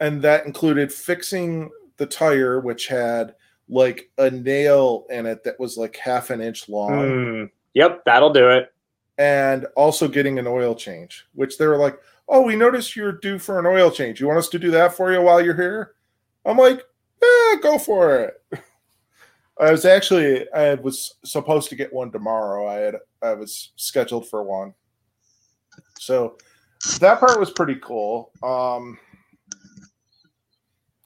And 0.00 0.20
that 0.22 0.44
included 0.44 0.92
fixing 0.92 1.70
the 1.98 2.06
tire, 2.06 2.58
which 2.58 2.88
had 2.88 3.36
like 3.68 4.10
a 4.18 4.28
nail 4.28 5.06
in 5.10 5.26
it 5.26 5.44
that 5.44 5.60
was 5.60 5.76
like 5.76 5.96
half 5.96 6.30
an 6.30 6.40
inch 6.40 6.68
long. 6.68 6.90
Mm, 6.90 7.50
yep, 7.74 8.02
that'll 8.04 8.32
do 8.32 8.48
it. 8.48 8.72
And 9.18 9.66
also 9.76 10.08
getting 10.08 10.40
an 10.40 10.48
oil 10.48 10.74
change, 10.74 11.26
which 11.34 11.58
they 11.58 11.66
were 11.68 11.78
like, 11.78 11.96
Oh, 12.28 12.42
we 12.42 12.56
noticed 12.56 12.96
you're 12.96 13.12
due 13.12 13.38
for 13.38 13.60
an 13.60 13.66
oil 13.66 13.88
change. 13.88 14.20
You 14.20 14.26
want 14.26 14.40
us 14.40 14.48
to 14.48 14.58
do 14.58 14.72
that 14.72 14.96
for 14.96 15.12
you 15.12 15.22
while 15.22 15.40
you're 15.40 15.54
here? 15.54 15.94
I'm 16.44 16.58
like, 16.58 16.82
Yeah, 17.22 17.54
go 17.62 17.78
for 17.78 18.18
it. 18.20 18.42
I 19.58 19.70
was 19.70 19.84
actually 19.84 20.50
I 20.52 20.74
was 20.74 21.14
supposed 21.24 21.68
to 21.70 21.76
get 21.76 21.92
one 21.92 22.10
tomorrow. 22.12 22.66
I 22.66 22.74
had 22.76 22.96
I 23.22 23.32
was 23.34 23.72
scheduled 23.76 24.28
for 24.28 24.42
one. 24.42 24.74
So 25.98 26.36
that 27.00 27.20
part 27.20 27.40
was 27.40 27.50
pretty 27.50 27.76
cool. 27.76 28.32
Um 28.42 28.98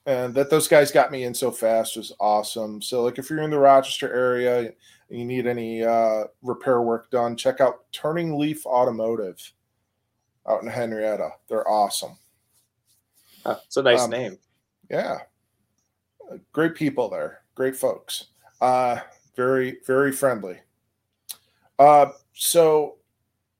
and 0.06 0.34
that 0.34 0.50
those 0.50 0.66
guys 0.66 0.90
got 0.90 1.12
me 1.12 1.24
in 1.24 1.34
so 1.34 1.50
fast 1.52 1.96
was 1.96 2.12
awesome. 2.18 2.82
So 2.82 3.02
like 3.02 3.18
if 3.18 3.30
you're 3.30 3.42
in 3.42 3.50
the 3.50 3.58
Rochester 3.58 4.12
area 4.12 4.58
and 4.60 5.18
you 5.18 5.24
need 5.24 5.46
any 5.46 5.84
uh 5.84 6.24
repair 6.42 6.82
work 6.82 7.10
done, 7.10 7.36
check 7.36 7.60
out 7.60 7.84
Turning 7.92 8.36
Leaf 8.38 8.66
Automotive 8.66 9.38
out 10.48 10.62
in 10.62 10.68
Henrietta. 10.68 11.30
They're 11.48 11.68
awesome. 11.68 12.16
It's 13.46 13.76
a 13.76 13.82
nice 13.82 14.02
Um, 14.02 14.10
name. 14.10 14.38
Yeah. 14.90 15.18
Great 16.52 16.74
people 16.74 17.08
there. 17.08 17.42
Great 17.54 17.76
folks. 17.76 18.26
Uh 18.60 19.00
very 19.36 19.78
very 19.86 20.12
friendly. 20.12 20.58
Uh 21.78 22.06
so 22.34 22.96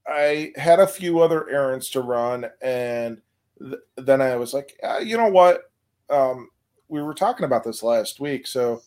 I 0.06 0.52
had 0.56 0.80
a 0.80 0.86
few 0.86 1.20
other 1.20 1.48
errands 1.48 1.90
to 1.90 2.00
run 2.00 2.46
and 2.62 3.20
th- 3.58 3.80
then 3.96 4.20
I 4.20 4.36
was 4.36 4.52
like, 4.54 4.78
uh, 4.82 4.98
you 4.98 5.16
know 5.16 5.28
what? 5.28 5.70
Um 6.08 6.48
we 6.88 7.02
were 7.02 7.14
talking 7.14 7.44
about 7.44 7.64
this 7.64 7.82
last 7.82 8.20
week, 8.20 8.46
so 8.46 8.82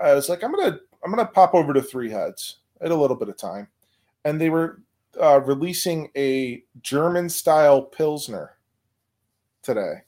I 0.00 0.14
was 0.14 0.28
like 0.28 0.42
I'm 0.42 0.54
to 0.54 0.80
I'm 1.04 1.16
to 1.16 1.26
pop 1.26 1.54
over 1.54 1.72
to 1.72 1.82
Three 1.82 2.10
Heads. 2.10 2.58
Had 2.80 2.90
a 2.90 2.96
little 2.96 3.16
bit 3.16 3.28
of 3.28 3.36
time. 3.36 3.68
And 4.24 4.40
they 4.40 4.50
were 4.50 4.82
uh, 5.20 5.40
releasing 5.40 6.10
a 6.16 6.62
German 6.82 7.28
style 7.28 7.82
pilsner 7.82 8.56
today. 9.62 10.02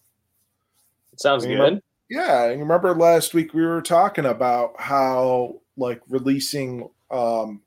It 1.13 1.21
sounds 1.21 1.45
good. 1.47 1.83
Yeah, 2.11 2.47
and 2.47 2.61
remember 2.61 2.93
last 2.95 3.33
week 3.35 3.55
we 3.55 3.65
were 3.65 3.81
talking 3.81 4.27
about 4.27 4.79
how 4.79 5.61
like 5.77 6.03
releasing 6.09 6.89
um 7.11 7.63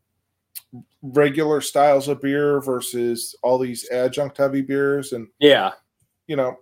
regular 1.01 1.61
styles 1.61 2.07
of 2.07 2.21
beer 2.21 2.59
versus 2.61 3.35
all 3.41 3.57
these 3.57 3.89
adjunct 3.89 4.37
heavy 4.37 4.61
beers 4.61 5.13
and 5.13 5.27
Yeah. 5.39 5.71
you 6.27 6.35
know 6.35 6.57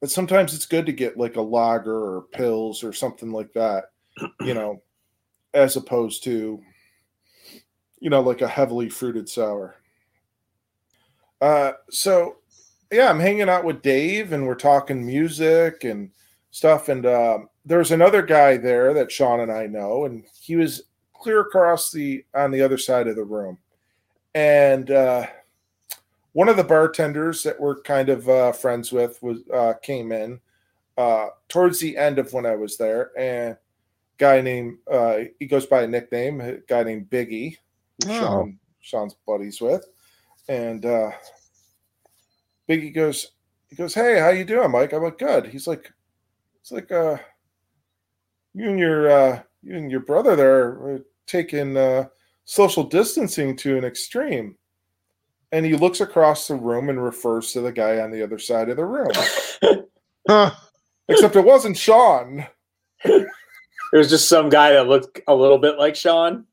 but 0.00 0.10
sometimes 0.10 0.54
it's 0.54 0.66
good 0.66 0.86
to 0.86 0.92
get 0.92 1.16
like 1.16 1.36
a 1.36 1.40
lager 1.42 1.94
or 1.94 2.26
pils 2.34 2.84
or 2.84 2.92
something 2.92 3.32
like 3.32 3.50
that, 3.54 3.84
you 4.42 4.52
know, 4.52 4.82
as 5.54 5.76
opposed 5.76 6.22
to 6.24 6.60
you 8.00 8.10
know 8.10 8.20
like 8.20 8.42
a 8.42 8.48
heavily 8.48 8.90
fruited 8.90 9.28
sour. 9.28 9.76
Uh 11.40 11.72
so 11.90 12.36
yeah, 12.92 13.08
I'm 13.08 13.20
hanging 13.20 13.48
out 13.48 13.64
with 13.64 13.82
Dave 13.82 14.32
and 14.32 14.46
we're 14.46 14.54
talking 14.54 15.04
music 15.04 15.84
and 15.84 16.10
stuff. 16.50 16.88
And 16.88 17.06
um, 17.06 17.48
there's 17.64 17.92
another 17.92 18.22
guy 18.22 18.56
there 18.56 18.94
that 18.94 19.10
Sean 19.12 19.40
and 19.40 19.52
I 19.52 19.66
know, 19.66 20.04
and 20.04 20.24
he 20.40 20.56
was 20.56 20.82
clear 21.14 21.40
across 21.40 21.90
the 21.90 22.24
on 22.34 22.50
the 22.50 22.62
other 22.62 22.78
side 22.78 23.08
of 23.08 23.16
the 23.16 23.24
room. 23.24 23.58
And 24.34 24.90
uh, 24.90 25.26
one 26.32 26.48
of 26.48 26.56
the 26.56 26.64
bartenders 26.64 27.42
that 27.42 27.58
we're 27.58 27.80
kind 27.80 28.08
of 28.08 28.28
uh, 28.28 28.52
friends 28.52 28.92
with 28.92 29.22
was 29.22 29.38
uh, 29.52 29.74
came 29.82 30.12
in 30.12 30.40
uh, 30.98 31.28
towards 31.48 31.78
the 31.78 31.96
end 31.96 32.18
of 32.18 32.32
when 32.32 32.46
I 32.46 32.54
was 32.54 32.76
there, 32.76 33.10
and 33.18 33.56
guy 34.18 34.40
named 34.40 34.78
uh, 34.90 35.18
he 35.38 35.46
goes 35.46 35.66
by 35.66 35.82
a 35.82 35.88
nickname, 35.88 36.40
a 36.40 36.58
guy 36.68 36.82
named 36.82 37.10
Biggie, 37.10 37.56
Oh. 38.06 38.20
Sean 38.20 38.58
Sean's 38.80 39.16
buddies 39.26 39.60
with, 39.60 39.86
and 40.48 40.84
uh, 40.84 41.10
Biggie 42.68 42.94
goes, 42.94 43.32
he 43.68 43.76
goes, 43.76 43.94
"Hey, 43.94 44.20
how 44.20 44.28
you 44.28 44.44
doing, 44.44 44.70
Mike?" 44.70 44.92
I'm 44.92 45.02
like, 45.02 45.18
"Good." 45.18 45.46
He's 45.46 45.66
like, 45.66 45.92
"It's 46.66 46.72
like 46.72 46.90
uh, 46.90 47.16
you 48.52 48.70
and 48.70 48.78
your 48.80 49.08
uh, 49.08 49.42
you 49.62 49.76
and 49.76 49.88
your 49.88 50.00
brother 50.00 50.34
there 50.34 50.64
are 50.64 50.98
taking 51.28 51.76
uh, 51.76 52.06
social 52.44 52.82
distancing 52.82 53.54
to 53.58 53.78
an 53.78 53.84
extreme." 53.84 54.56
And 55.52 55.64
he 55.64 55.76
looks 55.76 56.00
across 56.00 56.48
the 56.48 56.56
room 56.56 56.88
and 56.88 57.00
refers 57.00 57.52
to 57.52 57.60
the 57.60 57.70
guy 57.70 58.00
on 58.00 58.10
the 58.10 58.20
other 58.20 58.40
side 58.40 58.68
of 58.68 58.76
the 58.76 58.84
room. 58.84 59.12
Huh. 60.28 60.50
Except 61.08 61.36
it 61.36 61.44
wasn't 61.44 61.76
Sean. 61.76 62.44
It 63.04 63.28
was 63.92 64.10
just 64.10 64.28
some 64.28 64.48
guy 64.48 64.72
that 64.72 64.88
looked 64.88 65.20
a 65.28 65.34
little 65.36 65.58
bit 65.58 65.78
like 65.78 65.94
Sean. 65.94 66.46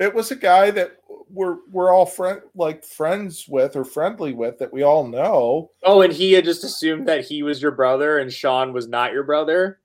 It 0.00 0.12
was 0.12 0.32
a 0.32 0.36
guy 0.36 0.72
that 0.72 0.96
we're 1.32 1.56
we're 1.70 1.92
all 1.92 2.04
friend 2.06 2.42
like 2.54 2.84
friends 2.84 3.46
with 3.48 3.74
or 3.74 3.84
friendly 3.84 4.32
with 4.34 4.58
that 4.58 4.72
we 4.72 4.82
all 4.82 5.06
know. 5.06 5.70
Oh, 5.82 6.02
and 6.02 6.12
he 6.12 6.32
had 6.32 6.44
just 6.44 6.62
assumed 6.64 7.08
that 7.08 7.24
he 7.24 7.42
was 7.42 7.62
your 7.62 7.70
brother 7.70 8.18
and 8.18 8.32
Sean 8.32 8.72
was 8.72 8.86
not 8.86 9.12
your 9.12 9.22
brother. 9.24 9.80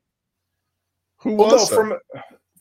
Who 1.17 1.35
Well, 1.35 1.47
no, 1.47 1.53
was 1.55 1.71
it? 1.71 1.75
from 1.75 1.93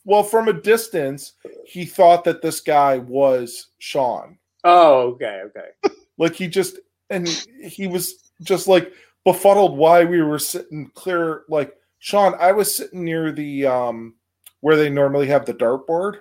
well 0.04 0.22
from 0.22 0.48
a 0.48 0.52
distance, 0.52 1.32
he 1.66 1.84
thought 1.84 2.24
that 2.24 2.42
this 2.42 2.60
guy 2.60 2.98
was 2.98 3.68
Sean. 3.78 4.38
Oh, 4.64 5.08
okay, 5.12 5.42
okay. 5.46 5.68
Like 6.18 6.34
he 6.34 6.48
just 6.48 6.78
and 7.10 7.28
he 7.62 7.86
was 7.86 8.32
just 8.42 8.66
like 8.68 8.90
befuddled 9.24 9.76
why 9.76 10.04
we 10.04 10.22
were 10.22 10.38
sitting 10.38 10.90
clear. 10.94 11.42
Like 11.48 11.74
Sean, 11.98 12.34
I 12.40 12.52
was 12.52 12.74
sitting 12.74 13.04
near 13.04 13.32
the 13.32 13.66
um 13.66 14.14
where 14.60 14.76
they 14.76 14.88
normally 14.88 15.26
have 15.26 15.44
the 15.44 15.52
dartboard, 15.52 16.20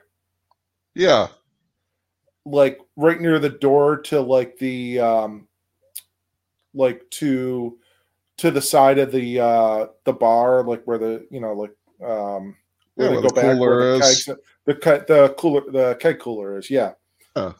yeah. 0.95 1.27
Like 2.45 2.79
right 2.95 3.19
near 3.19 3.39
the 3.39 3.49
door 3.49 3.97
to 3.97 4.21
like 4.21 4.57
the 4.57 4.99
um 4.99 5.47
like 6.73 7.09
to 7.09 7.77
to 8.37 8.51
the 8.51 8.61
side 8.61 8.99
of 8.99 9.11
the 9.11 9.39
uh 9.39 9.87
the 10.03 10.13
bar, 10.13 10.63
like 10.63 10.83
where 10.85 10.97
the 10.97 11.27
you 11.31 11.39
know 11.39 11.53
like 11.53 11.75
um 12.07 12.55
where 12.95 13.09
Yeah, 13.09 13.15
they 13.15 13.21
go 13.21 13.27
the 13.29 13.33
back 13.33 13.43
where 13.43 13.55
cooler 13.55 13.79
the 13.79 13.95
is. 13.95 14.25
kegs, 14.25 14.25
the 14.65 14.73
the 15.07 15.35
cooler 15.37 15.71
the 15.71 15.95
keg 15.99 16.19
cooler 16.19 16.57
is, 16.57 16.69
yeah. 16.69 16.93
Huh. 17.35 17.53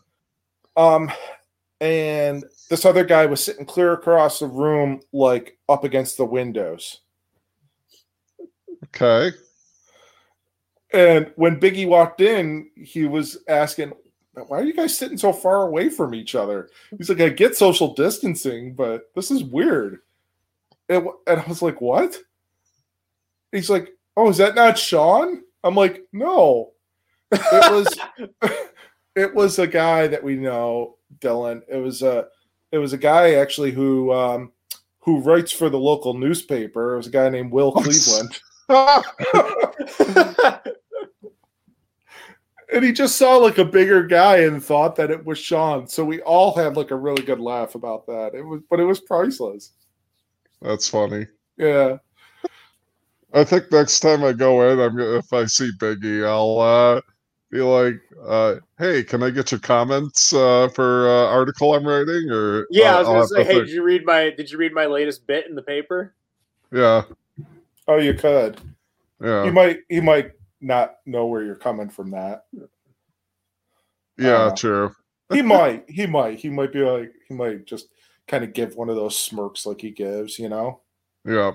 Um 0.78 1.12
and 1.82 2.44
this 2.70 2.86
other 2.86 3.04
guy 3.04 3.26
was 3.26 3.44
sitting 3.44 3.66
clear 3.66 3.94
across 3.94 4.40
the 4.40 4.48
room, 4.48 5.02
like 5.12 5.58
up 5.68 5.84
against 5.84 6.18
the 6.18 6.26
windows. 6.26 7.02
Okay. 8.86 9.36
And 10.94 11.32
when 11.36 11.60
Biggie 11.60 11.88
walked 11.88 12.22
in, 12.22 12.70
he 12.76 13.06
was 13.06 13.40
asking, 13.50 13.92
Why 14.48 14.60
are 14.60 14.64
you 14.64 14.74
guys 14.74 14.98
sitting 14.98 15.18
so 15.18 15.34
far 15.34 15.68
away 15.68 15.90
from 15.90 16.14
each 16.14 16.36
other? 16.36 16.70
He's 16.98 17.10
like, 17.10 17.22
I 17.22 17.30
get 17.30 17.56
social 17.56 17.94
distancing, 17.94 18.74
but 18.74 19.12
this 19.16 19.32
is 19.32 19.44
weird. 19.44 20.00
And, 20.90 21.08
and 21.28 21.42
I 21.42 21.46
was 21.48 21.62
like, 21.62 21.82
What? 21.82 22.18
He's 23.52 23.70
like, 23.70 23.90
Oh, 24.18 24.30
is 24.30 24.38
that 24.38 24.56
not 24.56 24.78
Sean? 24.78 25.44
I'm 25.64 25.76
like, 25.76 26.04
No. 26.12 26.72
It 27.32 27.72
was 27.72 27.98
it 29.16 29.34
was 29.34 29.60
a 29.60 29.68
guy 29.68 30.08
that 30.08 30.24
we 30.24 30.36
know, 30.36 30.98
Dylan. 31.20 31.62
It 31.68 31.78
was 31.78 32.02
a 32.02 32.28
it 32.72 32.78
was 32.78 32.94
a 32.94 32.98
guy 32.98 33.36
actually 33.36 33.72
who 33.72 34.12
um 34.12 34.52
who 35.00 35.22
writes 35.22 35.52
for 35.52 35.70
the 35.70 35.80
local 35.80 36.14
newspaper. 36.14 36.94
It 36.94 36.98
was 36.98 37.08
a 37.08 37.12
guy 37.12 37.30
named 37.30 37.52
Will 37.52 37.72
Cleveland. 37.72 38.40
and 42.74 42.84
he 42.84 42.92
just 42.92 43.18
saw 43.18 43.38
like 43.38 43.58
a 43.58 43.66
bigger 43.66 44.04
guy 44.06 44.38
and 44.40 44.64
thought 44.64 44.96
that 44.96 45.12
it 45.12 45.24
was 45.26 45.38
Sean. 45.38 45.88
So 45.88 46.04
we 46.06 46.22
all 46.22 46.54
had 46.56 46.76
like 46.78 46.92
a 46.92 46.96
really 46.96 47.24
good 47.24 47.40
laugh 47.40 47.76
about 47.76 48.06
that. 48.08 48.32
It 48.34 48.42
was, 48.42 48.62
but 48.70 48.80
it 48.80 48.86
was 48.86 49.00
priceless. 49.00 49.72
That's 50.62 50.88
funny. 50.90 51.28
Yeah. 51.58 51.98
I 53.34 53.44
think 53.44 53.72
next 53.72 54.00
time 54.00 54.24
I 54.24 54.32
go 54.34 54.70
in, 54.70 54.80
I'm 54.80 54.96
gonna, 54.96 55.18
if 55.18 55.34
I 55.34 55.46
see 55.46 55.70
Biggie, 55.78 56.26
I'll 56.26 56.60
uh, 56.60 57.02
be 57.52 57.60
like, 57.62 57.96
uh, 58.26 58.56
"Hey, 58.80 59.04
can 59.04 59.22
I 59.24 59.30
get 59.30 59.52
your 59.52 59.60
comments 59.60 60.32
uh, 60.34 60.70
for 60.74 61.10
uh, 61.10 61.28
article 61.28 61.74
I'm 61.74 61.86
writing?" 61.86 62.30
Or 62.32 62.66
Yeah, 62.72 62.96
I 62.96 62.96
uh, 62.96 63.00
was 63.00 63.08
I'll 63.08 63.14
gonna 63.14 63.20
have 63.20 63.28
say, 63.30 63.38
to 63.38 63.44
hey, 63.44 63.54
think- 63.56 63.66
did 63.68 63.74
you 63.74 63.84
read 63.84 64.06
my 64.06 64.30
did 64.30 64.50
you 64.52 64.58
read 64.58 64.74
my 64.74 64.86
latest 64.86 65.28
bit 65.28 65.48
in 65.48 65.56
the 65.56 65.62
paper? 65.62 66.16
yeah, 66.72 67.04
Oh, 67.90 67.98
you 67.98 68.14
could. 68.14 68.60
yeah, 69.22 69.44
You 69.44 69.52
might. 69.52 69.80
you 69.90 70.02
might 70.02 70.32
not 70.62 70.96
know 71.06 71.26
where 71.28 71.44
you're 71.44 71.56
coming 71.56 71.90
from. 71.90 72.12
That 72.12 72.46
yeah, 74.18 74.32
uh, 74.34 74.56
true. 74.56 74.96
he 75.32 75.42
might. 75.44 75.90
He 75.90 76.06
might. 76.06 76.40
He 76.40 76.50
might 76.50 76.72
be 76.74 76.80
like. 76.80 77.12
He 77.28 77.34
might 77.34 77.66
just 77.66 77.88
kind 78.28 78.44
of 78.44 78.54
give 78.54 78.76
one 78.76 78.90
of 78.90 78.96
those 78.96 79.18
smirks 79.18 79.66
like 79.66 79.82
he 79.82 79.92
gives. 79.92 80.40
You 80.40 80.50
know. 80.50 80.82
Yeah, 81.26 81.54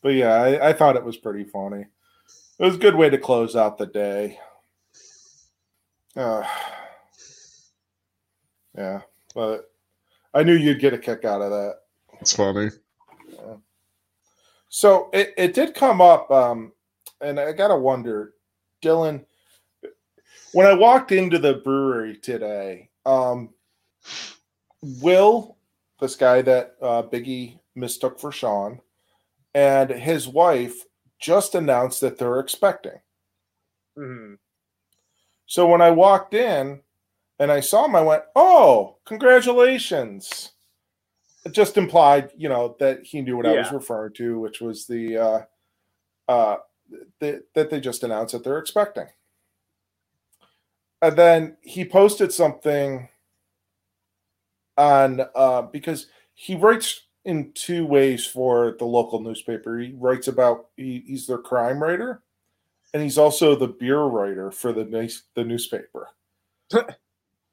But 0.00 0.10
yeah, 0.10 0.34
I, 0.34 0.68
I 0.68 0.72
thought 0.72 0.94
it 0.94 1.04
was 1.04 1.16
pretty 1.16 1.42
funny. 1.42 1.86
It 2.58 2.64
was 2.64 2.76
a 2.76 2.78
good 2.78 2.94
way 2.94 3.10
to 3.10 3.18
close 3.18 3.56
out 3.56 3.78
the 3.78 3.86
day. 3.86 4.38
Uh, 6.14 6.44
yeah, 8.78 9.00
but 9.34 9.72
I 10.32 10.44
knew 10.44 10.54
you'd 10.54 10.78
get 10.78 10.94
a 10.94 10.98
kick 10.98 11.24
out 11.24 11.42
of 11.42 11.50
that. 11.50 11.78
it's 12.20 12.36
funny. 12.36 12.70
So 14.68 15.10
it, 15.12 15.34
it 15.36 15.52
did 15.52 15.74
come 15.74 16.00
up, 16.00 16.30
um, 16.30 16.72
and 17.22 17.38
I 17.40 17.52
gotta 17.52 17.76
wonder, 17.76 18.34
Dylan, 18.82 19.24
when 20.52 20.66
I 20.66 20.74
walked 20.74 21.12
into 21.12 21.38
the 21.38 21.54
brewery 21.54 22.16
today, 22.16 22.90
um, 23.06 23.54
Will, 25.00 25.56
this 26.00 26.16
guy 26.16 26.42
that 26.42 26.76
uh, 26.82 27.02
Biggie 27.02 27.58
mistook 27.74 28.18
for 28.18 28.32
Sean, 28.32 28.80
and 29.54 29.90
his 29.90 30.26
wife 30.28 30.84
just 31.18 31.54
announced 31.54 32.00
that 32.00 32.18
they're 32.18 32.40
expecting. 32.40 33.00
Mhm. 33.96 34.38
So 35.46 35.66
when 35.66 35.80
I 35.80 35.90
walked 35.90 36.34
in 36.34 36.82
and 37.38 37.52
I 37.52 37.60
saw 37.60 37.84
him, 37.84 37.94
I 37.94 38.02
went, 38.02 38.24
"Oh, 38.34 38.96
congratulations!" 39.04 40.52
It 41.44 41.52
just 41.52 41.76
implied, 41.76 42.30
you 42.36 42.48
know, 42.48 42.76
that 42.80 43.04
he 43.04 43.20
knew 43.20 43.36
what 43.36 43.46
I 43.46 43.52
was 43.58 43.72
referring 43.72 44.14
to, 44.14 44.38
which 44.40 44.60
was 44.60 44.86
the 44.86 45.16
uh, 45.18 45.40
uh, 46.28 46.56
th- 47.20 47.42
that 47.54 47.70
they 47.70 47.80
just 47.80 48.02
announced 48.02 48.32
that 48.32 48.44
they're 48.44 48.58
expecting. 48.58 49.06
And 51.00 51.16
then 51.16 51.56
he 51.62 51.84
posted 51.84 52.32
something 52.32 53.08
on 54.76 55.22
uh, 55.34 55.62
because 55.62 56.06
he 56.34 56.54
writes 56.54 57.02
in 57.24 57.52
two 57.54 57.86
ways 57.86 58.24
for 58.26 58.76
the 58.78 58.84
local 58.84 59.20
newspaper. 59.20 59.78
He 59.78 59.94
writes 59.96 60.28
about 60.28 60.66
he, 60.76 61.02
he's 61.06 61.26
their 61.26 61.38
crime 61.38 61.82
writer, 61.82 62.22
and 62.94 63.02
he's 63.02 63.18
also 63.18 63.54
the 63.56 63.68
beer 63.68 64.00
writer 64.00 64.50
for 64.50 64.72
the 64.72 64.84
nice 64.84 65.22
the 65.34 65.44
newspaper. 65.44 66.08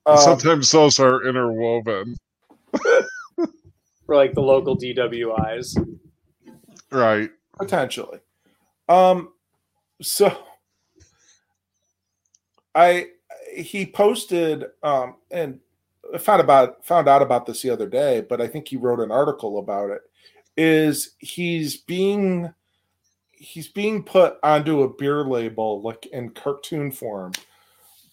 Um, 0.05 0.17
Sometimes 0.17 0.71
those 0.71 0.99
are 0.99 1.27
interwoven, 1.27 2.15
For 4.05 4.15
like 4.15 4.33
the 4.33 4.41
local 4.41 4.75
DWIs. 4.75 5.75
right? 6.89 7.29
potentially. 7.59 8.19
Um, 8.89 9.33
so 10.01 10.35
I 12.73 13.07
he 13.55 13.85
posted 13.85 14.65
um 14.83 15.15
and 15.31 15.59
found 16.19 16.41
about 16.41 16.83
found 16.85 17.07
out 17.07 17.21
about 17.21 17.45
this 17.45 17.61
the 17.61 17.69
other 17.69 17.87
day, 17.87 18.25
but 18.27 18.41
I 18.41 18.47
think 18.47 18.67
he 18.67 18.77
wrote 18.77 18.99
an 18.99 19.11
article 19.11 19.59
about 19.59 19.91
it. 19.91 20.01
Is 20.57 21.11
he's 21.19 21.77
being 21.77 22.53
he's 23.31 23.67
being 23.67 24.03
put 24.03 24.37
onto 24.43 24.81
a 24.81 24.93
beer 24.93 25.23
label 25.23 25.81
like 25.81 26.07
in 26.07 26.31
cartoon 26.31 26.91
form 26.91 27.31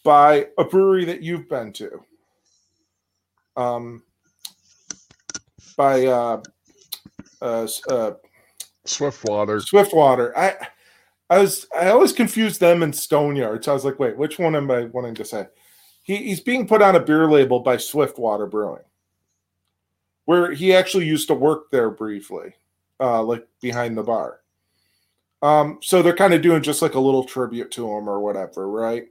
by 0.04 0.46
a 0.58 0.64
brewery 0.64 1.04
that 1.06 1.22
you've 1.22 1.48
been 1.48 1.72
to. 1.72 2.00
Um 3.56 4.02
by 5.76 6.06
uh 6.06 6.42
uh, 7.40 7.66
uh 7.88 8.12
Swiftwater. 8.88 9.60
Swiftwater. 9.60 10.36
I 10.36 10.54
I 11.28 11.38
was 11.38 11.66
I 11.76 11.88
always 11.88 12.12
confused 12.12 12.60
them 12.60 12.82
and 12.82 12.94
Stoneyard. 12.94 13.64
So 13.64 13.72
I 13.72 13.74
was 13.74 13.84
like, 13.84 13.98
wait, 13.98 14.16
which 14.16 14.38
one 14.38 14.54
am 14.54 14.70
I 14.70 14.84
wanting 14.84 15.14
to 15.16 15.24
say? 15.24 15.46
He, 16.02 16.16
he's 16.16 16.40
being 16.40 16.68
put 16.68 16.82
on 16.82 16.94
a 16.94 17.00
beer 17.00 17.28
label 17.28 17.60
by 17.60 17.78
Swiftwater 17.78 18.46
Brewing, 18.46 18.84
where 20.24 20.52
he 20.52 20.72
actually 20.72 21.06
used 21.06 21.26
to 21.28 21.34
work 21.34 21.70
there 21.72 21.90
briefly, 21.90 22.54
uh, 23.00 23.22
like 23.24 23.46
behind 23.60 23.98
the 23.98 24.04
bar. 24.04 24.40
Um, 25.42 25.80
so 25.82 26.02
they're 26.02 26.14
kind 26.14 26.32
of 26.32 26.42
doing 26.42 26.62
just 26.62 26.80
like 26.80 26.94
a 26.94 27.00
little 27.00 27.24
tribute 27.24 27.70
to 27.72 27.84
him 27.84 28.08
or 28.08 28.20
whatever, 28.20 28.68
right? 28.68 29.06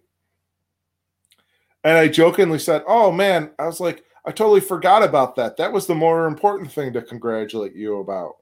And 1.83 1.97
I 1.97 2.07
jokingly 2.07 2.59
said, 2.59 2.83
"Oh 2.87 3.11
man," 3.11 3.51
I 3.59 3.65
was 3.67 3.79
like, 3.79 4.03
"I 4.25 4.31
totally 4.31 4.61
forgot 4.61 5.03
about 5.03 5.35
that. 5.35 5.57
That 5.57 5.71
was 5.71 5.85
the 5.85 5.95
more 5.95 6.27
important 6.27 6.71
thing 6.71 6.93
to 6.93 7.01
congratulate 7.01 7.75
you 7.75 7.99
about." 7.99 8.37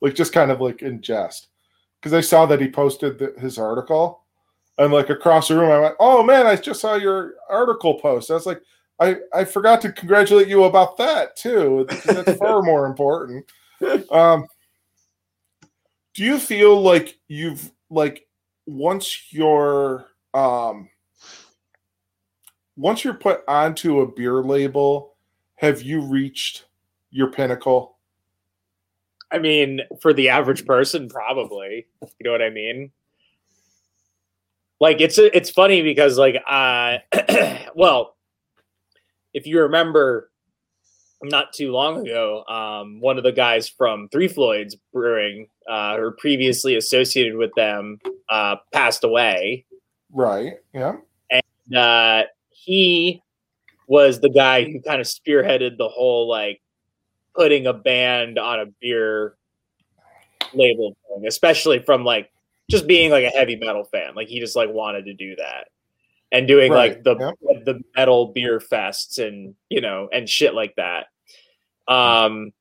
Like 0.00 0.14
just 0.14 0.32
kind 0.32 0.50
of 0.50 0.60
like 0.60 0.82
in 0.82 1.02
jest, 1.02 1.48
because 2.00 2.12
I 2.12 2.20
saw 2.20 2.46
that 2.46 2.60
he 2.60 2.68
posted 2.68 3.18
the, 3.18 3.34
his 3.38 3.58
article, 3.58 4.24
and 4.78 4.92
like 4.92 5.10
across 5.10 5.48
the 5.48 5.56
room, 5.56 5.70
I 5.70 5.80
went, 5.80 5.96
"Oh 6.00 6.22
man, 6.22 6.46
I 6.46 6.56
just 6.56 6.80
saw 6.80 6.94
your 6.94 7.34
article 7.50 8.00
post." 8.00 8.30
I 8.30 8.34
was 8.34 8.46
like, 8.46 8.62
"I 8.98 9.16
I 9.34 9.44
forgot 9.44 9.80
to 9.82 9.92
congratulate 9.92 10.48
you 10.48 10.64
about 10.64 10.96
that 10.98 11.36
too. 11.36 11.86
That's 12.06 12.38
far 12.38 12.62
more 12.62 12.86
important." 12.86 13.44
Um, 14.10 14.46
do 16.14 16.24
you 16.24 16.38
feel 16.38 16.80
like 16.80 17.18
you've 17.28 17.70
like 17.90 18.26
once 18.66 19.32
you're 19.32 20.06
um 20.34 20.88
once 22.76 23.04
you're 23.04 23.14
put 23.14 23.42
onto 23.46 24.00
a 24.00 24.10
beer 24.10 24.42
label, 24.42 25.14
have 25.56 25.82
you 25.82 26.00
reached 26.00 26.66
your 27.10 27.30
pinnacle? 27.30 27.98
I 29.32 29.38
mean, 29.38 29.80
for 30.00 30.12
the 30.12 30.28
average 30.28 30.66
person, 30.66 31.08
probably. 31.08 31.86
You 32.02 32.24
know 32.24 32.32
what 32.32 32.42
I 32.42 32.50
mean? 32.50 32.90
Like 34.80 35.00
it's 35.00 35.18
it's 35.18 35.50
funny 35.50 35.82
because 35.82 36.18
like 36.18 36.36
uh 36.48 36.98
well, 37.74 38.16
if 39.34 39.46
you 39.46 39.60
remember 39.60 40.30
not 41.22 41.52
too 41.52 41.70
long 41.70 42.06
ago, 42.06 42.44
um, 42.46 43.00
one 43.00 43.18
of 43.18 43.24
the 43.24 43.32
guys 43.32 43.68
from 43.68 44.08
Three 44.08 44.28
Floyds 44.28 44.76
Brewing, 44.92 45.48
uh, 45.68 45.96
or 45.98 46.12
previously 46.12 46.76
associated 46.76 47.36
with 47.36 47.50
them, 47.56 47.98
uh, 48.30 48.56
passed 48.72 49.04
away. 49.04 49.66
Right. 50.12 50.54
Yeah. 50.72 50.96
And 51.30 51.76
uh, 51.76 52.24
he 52.48 53.22
was 53.86 54.20
the 54.20 54.30
guy 54.30 54.64
who 54.64 54.80
kind 54.80 55.00
of 55.00 55.06
spearheaded 55.06 55.76
the 55.76 55.88
whole 55.88 56.28
like 56.28 56.60
putting 57.34 57.66
a 57.66 57.72
band 57.72 58.38
on 58.38 58.60
a 58.60 58.66
beer 58.80 59.36
label 60.54 60.96
thing, 61.08 61.26
especially 61.26 61.80
from 61.80 62.04
like 62.04 62.30
just 62.70 62.86
being 62.86 63.10
like 63.10 63.24
a 63.24 63.30
heavy 63.30 63.56
metal 63.56 63.84
fan. 63.84 64.14
Like 64.14 64.28
he 64.28 64.40
just 64.40 64.56
like 64.56 64.70
wanted 64.70 65.06
to 65.06 65.14
do 65.14 65.36
that 65.36 65.68
and 66.32 66.46
doing 66.46 66.72
like 66.72 67.02
the 67.02 67.16
yep. 67.16 67.64
the 67.64 67.80
metal 67.96 68.32
beer 68.32 68.60
fests 68.60 69.24
and 69.24 69.54
you 69.68 69.80
know 69.80 70.08
and 70.12 70.28
shit 70.28 70.54
like 70.54 70.74
that. 70.76 71.06
Um 71.88 72.52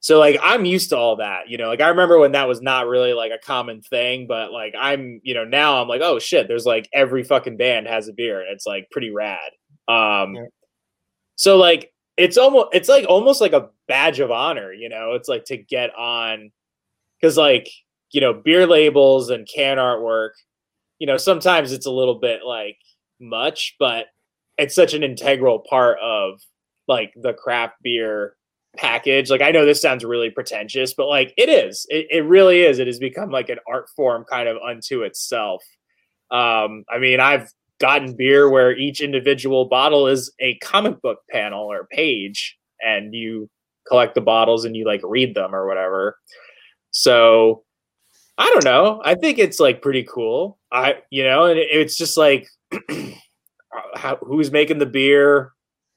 so 0.00 0.18
like 0.18 0.38
I'm 0.42 0.66
used 0.66 0.90
to 0.90 0.98
all 0.98 1.16
that, 1.16 1.48
you 1.48 1.56
know. 1.56 1.68
Like 1.68 1.80
I 1.80 1.88
remember 1.88 2.18
when 2.18 2.32
that 2.32 2.46
was 2.46 2.60
not 2.60 2.86
really 2.86 3.14
like 3.14 3.32
a 3.32 3.38
common 3.38 3.80
thing, 3.80 4.26
but 4.26 4.52
like 4.52 4.74
I'm, 4.78 5.20
you 5.22 5.32
know, 5.32 5.44
now 5.44 5.80
I'm 5.80 5.88
like, 5.88 6.02
oh 6.02 6.18
shit, 6.18 6.46
there's 6.46 6.66
like 6.66 6.88
every 6.92 7.24
fucking 7.24 7.56
band 7.56 7.86
has 7.86 8.06
a 8.08 8.12
beer. 8.12 8.40
And 8.40 8.50
it's 8.50 8.66
like 8.66 8.90
pretty 8.90 9.10
rad. 9.10 9.38
Um 9.88 10.34
Yeah. 10.34 10.46
so 11.36 11.56
like 11.56 11.93
it's 12.16 12.38
almost 12.38 12.68
it's 12.72 12.88
like 12.88 13.06
almost 13.08 13.40
like 13.40 13.52
a 13.52 13.70
badge 13.88 14.20
of 14.20 14.30
honor, 14.30 14.72
you 14.72 14.88
know. 14.88 15.12
It's 15.12 15.28
like 15.28 15.44
to 15.46 15.56
get 15.56 15.94
on 15.96 16.52
cuz 17.22 17.36
like, 17.36 17.68
you 18.12 18.20
know, 18.20 18.32
beer 18.32 18.66
labels 18.66 19.30
and 19.30 19.48
can 19.48 19.78
artwork, 19.78 20.30
you 20.98 21.06
know, 21.06 21.16
sometimes 21.16 21.72
it's 21.72 21.86
a 21.86 21.90
little 21.90 22.16
bit 22.16 22.44
like 22.44 22.78
much, 23.20 23.76
but 23.78 24.06
it's 24.58 24.74
such 24.74 24.94
an 24.94 25.02
integral 25.02 25.58
part 25.58 25.98
of 26.00 26.40
like 26.86 27.12
the 27.16 27.32
craft 27.32 27.74
beer 27.82 28.36
package. 28.76 29.30
Like 29.30 29.42
I 29.42 29.50
know 29.50 29.64
this 29.64 29.82
sounds 29.82 30.04
really 30.04 30.30
pretentious, 30.30 30.94
but 30.94 31.08
like 31.08 31.34
it 31.36 31.48
is. 31.48 31.86
It, 31.88 32.06
it 32.10 32.24
really 32.24 32.62
is. 32.62 32.78
It 32.78 32.86
has 32.86 32.98
become 32.98 33.30
like 33.30 33.48
an 33.48 33.58
art 33.68 33.88
form 33.96 34.24
kind 34.28 34.48
of 34.48 34.58
unto 34.58 35.02
itself. 35.02 35.64
Um, 36.30 36.84
I 36.88 36.98
mean, 36.98 37.20
I've 37.20 37.50
gotten 37.84 38.16
beer 38.16 38.48
where 38.48 38.74
each 38.74 39.02
individual 39.02 39.66
bottle 39.66 40.06
is 40.06 40.32
a 40.40 40.56
comic 40.60 41.02
book 41.02 41.18
panel 41.30 41.70
or 41.70 41.86
page, 41.90 42.56
and 42.80 43.12
you 43.12 43.50
collect 43.86 44.14
the 44.14 44.22
bottles 44.22 44.64
and 44.64 44.74
you 44.74 44.86
like 44.86 45.02
read 45.04 45.34
them 45.34 45.54
or 45.54 45.66
whatever. 45.66 46.16
So 46.92 47.62
I 48.38 48.46
don't 48.46 48.64
know. 48.64 49.02
I 49.04 49.16
think 49.16 49.38
it's 49.38 49.60
like 49.60 49.82
pretty 49.82 50.02
cool. 50.04 50.58
I 50.72 51.02
you 51.10 51.24
know, 51.24 51.44
and 51.44 51.58
it, 51.58 51.68
it's 51.70 51.96
just 51.96 52.16
like 52.16 52.48
how, 53.94 54.16
who's 54.22 54.50
making 54.50 54.78
the 54.78 54.86
beer? 54.86 55.52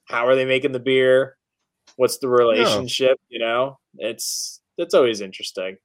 How 0.10 0.28
are 0.28 0.36
they 0.36 0.46
making 0.46 0.74
the 0.74 0.80
beer? 0.82 1.38
What's 1.96 2.18
the 2.18 2.28
relationship? 2.28 3.18
You 3.30 3.40
know, 3.40 3.80
it's 3.96 4.60
it's 4.78 4.94
always 4.94 5.22
interesting. 5.22 5.78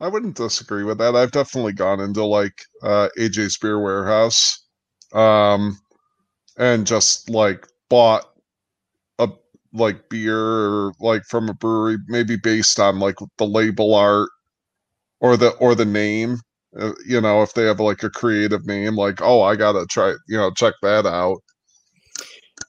I 0.00 0.08
wouldn't 0.08 0.36
disagree 0.36 0.84
with 0.84 0.96
that. 0.98 1.14
I've 1.14 1.32
definitely 1.32 1.74
gone 1.74 2.00
into 2.00 2.24
like 2.24 2.62
uh 2.82 3.10
AJ's 3.18 3.58
Beer 3.58 3.78
Warehouse, 3.78 4.63
um, 5.14 5.78
and 6.58 6.86
just 6.86 7.30
like 7.30 7.66
bought 7.88 8.24
a 9.18 9.28
like 9.72 10.08
beer 10.08 10.38
or 10.38 10.92
like 11.00 11.24
from 11.24 11.48
a 11.48 11.54
brewery, 11.54 11.98
maybe 12.08 12.36
based 12.36 12.78
on 12.78 12.98
like 12.98 13.16
the 13.38 13.46
label 13.46 13.94
art 13.94 14.28
or 15.20 15.36
the 15.36 15.50
or 15.52 15.74
the 15.74 15.84
name. 15.84 16.38
Uh, 16.78 16.92
you 17.06 17.20
know, 17.20 17.40
if 17.42 17.54
they 17.54 17.64
have 17.64 17.80
like 17.80 18.02
a 18.02 18.10
creative 18.10 18.66
name, 18.66 18.96
like 18.96 19.22
oh, 19.22 19.42
I 19.42 19.56
gotta 19.56 19.86
try, 19.86 20.10
you 20.28 20.36
know, 20.36 20.50
check 20.50 20.74
that 20.82 21.06
out. 21.06 21.38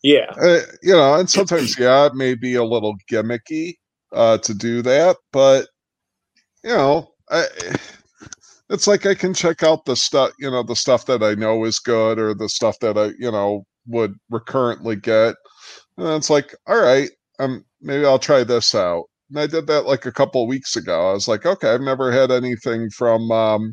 Yeah. 0.03 0.31
Uh, 0.39 0.61
you 0.83 0.93
know, 0.93 1.15
and 1.15 1.29
sometimes 1.29 1.77
yeah, 1.79 2.05
it 2.05 2.13
may 2.13 2.35
be 2.35 2.55
a 2.55 2.63
little 2.63 2.95
gimmicky 3.11 3.73
uh, 4.13 4.37
to 4.39 4.53
do 4.53 4.83
that, 4.83 5.17
but 5.31 5.67
you 6.63 6.69
know, 6.69 7.11
I, 7.29 7.45
it's 8.69 8.87
like 8.87 9.05
I 9.05 9.13
can 9.15 9.33
check 9.33 9.63
out 9.63 9.85
the 9.85 9.95
stuff, 9.95 10.31
you 10.39 10.49
know, 10.49 10.63
the 10.63 10.75
stuff 10.75 11.05
that 11.05 11.23
I 11.23 11.35
know 11.35 11.65
is 11.65 11.79
good 11.79 12.19
or 12.19 12.33
the 12.33 12.49
stuff 12.49 12.79
that 12.81 12.97
I, 12.97 13.07
you 13.19 13.31
know, 13.31 13.65
would 13.87 14.15
recurrently 14.29 14.95
get. 14.95 15.35
And 15.97 16.07
it's 16.09 16.29
like, 16.29 16.55
all 16.67 16.81
right, 16.81 17.09
um, 17.39 17.65
maybe 17.81 18.05
I'll 18.05 18.19
try 18.19 18.43
this 18.43 18.75
out. 18.75 19.05
And 19.29 19.39
I 19.39 19.47
did 19.47 19.67
that 19.67 19.85
like 19.87 20.05
a 20.05 20.11
couple 20.11 20.47
weeks 20.47 20.75
ago. 20.75 21.09
I 21.11 21.13
was 21.13 21.27
like, 21.27 21.45
okay, 21.45 21.69
I've 21.73 21.81
never 21.81 22.11
had 22.11 22.31
anything 22.31 22.89
from 22.91 23.31
um 23.31 23.71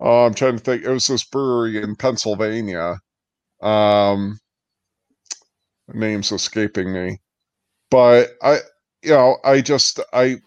oh, 0.00 0.24
I'm 0.26 0.34
trying 0.34 0.56
to 0.56 0.62
think. 0.62 0.82
It 0.84 0.90
was 0.90 1.06
this 1.06 1.24
brewery 1.24 1.82
in 1.82 1.96
Pennsylvania. 1.96 2.96
Um 3.62 4.38
name's 5.88 6.32
escaping 6.32 6.92
me. 6.92 7.18
But 7.90 8.30
I 8.42 8.58
you 9.02 9.10
know, 9.12 9.38
I 9.44 9.60
just 9.62 10.00
I 10.12 10.38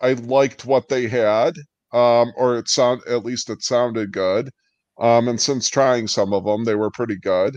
I 0.00 0.14
liked 0.14 0.66
what 0.66 0.88
they 0.88 1.08
had. 1.08 1.54
Um, 1.92 2.32
or 2.36 2.56
it 2.58 2.68
sound 2.68 3.02
at 3.08 3.24
least 3.24 3.50
it 3.50 3.62
sounded 3.62 4.12
good. 4.12 4.50
Um, 4.98 5.28
and 5.28 5.40
since 5.40 5.68
trying 5.68 6.08
some 6.08 6.32
of 6.32 6.44
them, 6.44 6.64
they 6.64 6.74
were 6.74 6.90
pretty 6.90 7.16
good. 7.18 7.56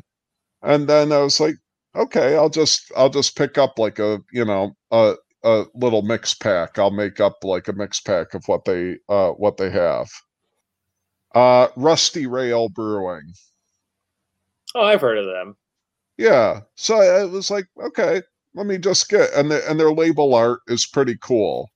And 0.62 0.88
then 0.88 1.12
I 1.12 1.20
was 1.20 1.40
like, 1.40 1.56
okay, 1.96 2.36
I'll 2.36 2.50
just 2.50 2.92
I'll 2.96 3.10
just 3.10 3.38
pick 3.38 3.58
up 3.58 3.80
like 3.80 4.00
a 4.00 4.22
you 4.32 4.46
know 4.46 4.76
a 4.92 5.16
a 5.44 5.66
little 5.76 6.02
mix 6.02 6.34
pack. 6.34 6.80
I'll 6.80 6.92
make 6.92 7.20
up 7.20 7.44
like 7.44 7.68
a 7.68 7.74
mix 7.74 8.00
pack 8.02 8.34
of 8.34 8.44
what 8.48 8.66
they 8.66 8.98
uh 9.10 9.32
what 9.32 9.58
they 9.58 9.70
have. 9.72 10.10
Uh 11.36 11.68
Rusty 11.76 12.26
Rail 12.26 12.68
Brewing. 12.68 13.34
Oh, 14.76 14.84
I've 14.84 15.02
heard 15.02 15.18
of 15.18 15.26
them. 15.26 15.58
Yeah. 16.18 16.62
So 16.76 16.96
I 16.98 17.24
was 17.26 17.50
like, 17.50 17.68
okay, 17.82 18.22
let 18.54 18.66
me 18.68 18.78
just 18.78 19.10
get 19.10 19.34
and 19.34 19.52
the, 19.52 19.70
and 19.70 19.80
their 19.80 19.94
label 19.94 20.34
art 20.34 20.62
is 20.68 20.86
pretty 20.86 21.18
cool. 21.18 21.72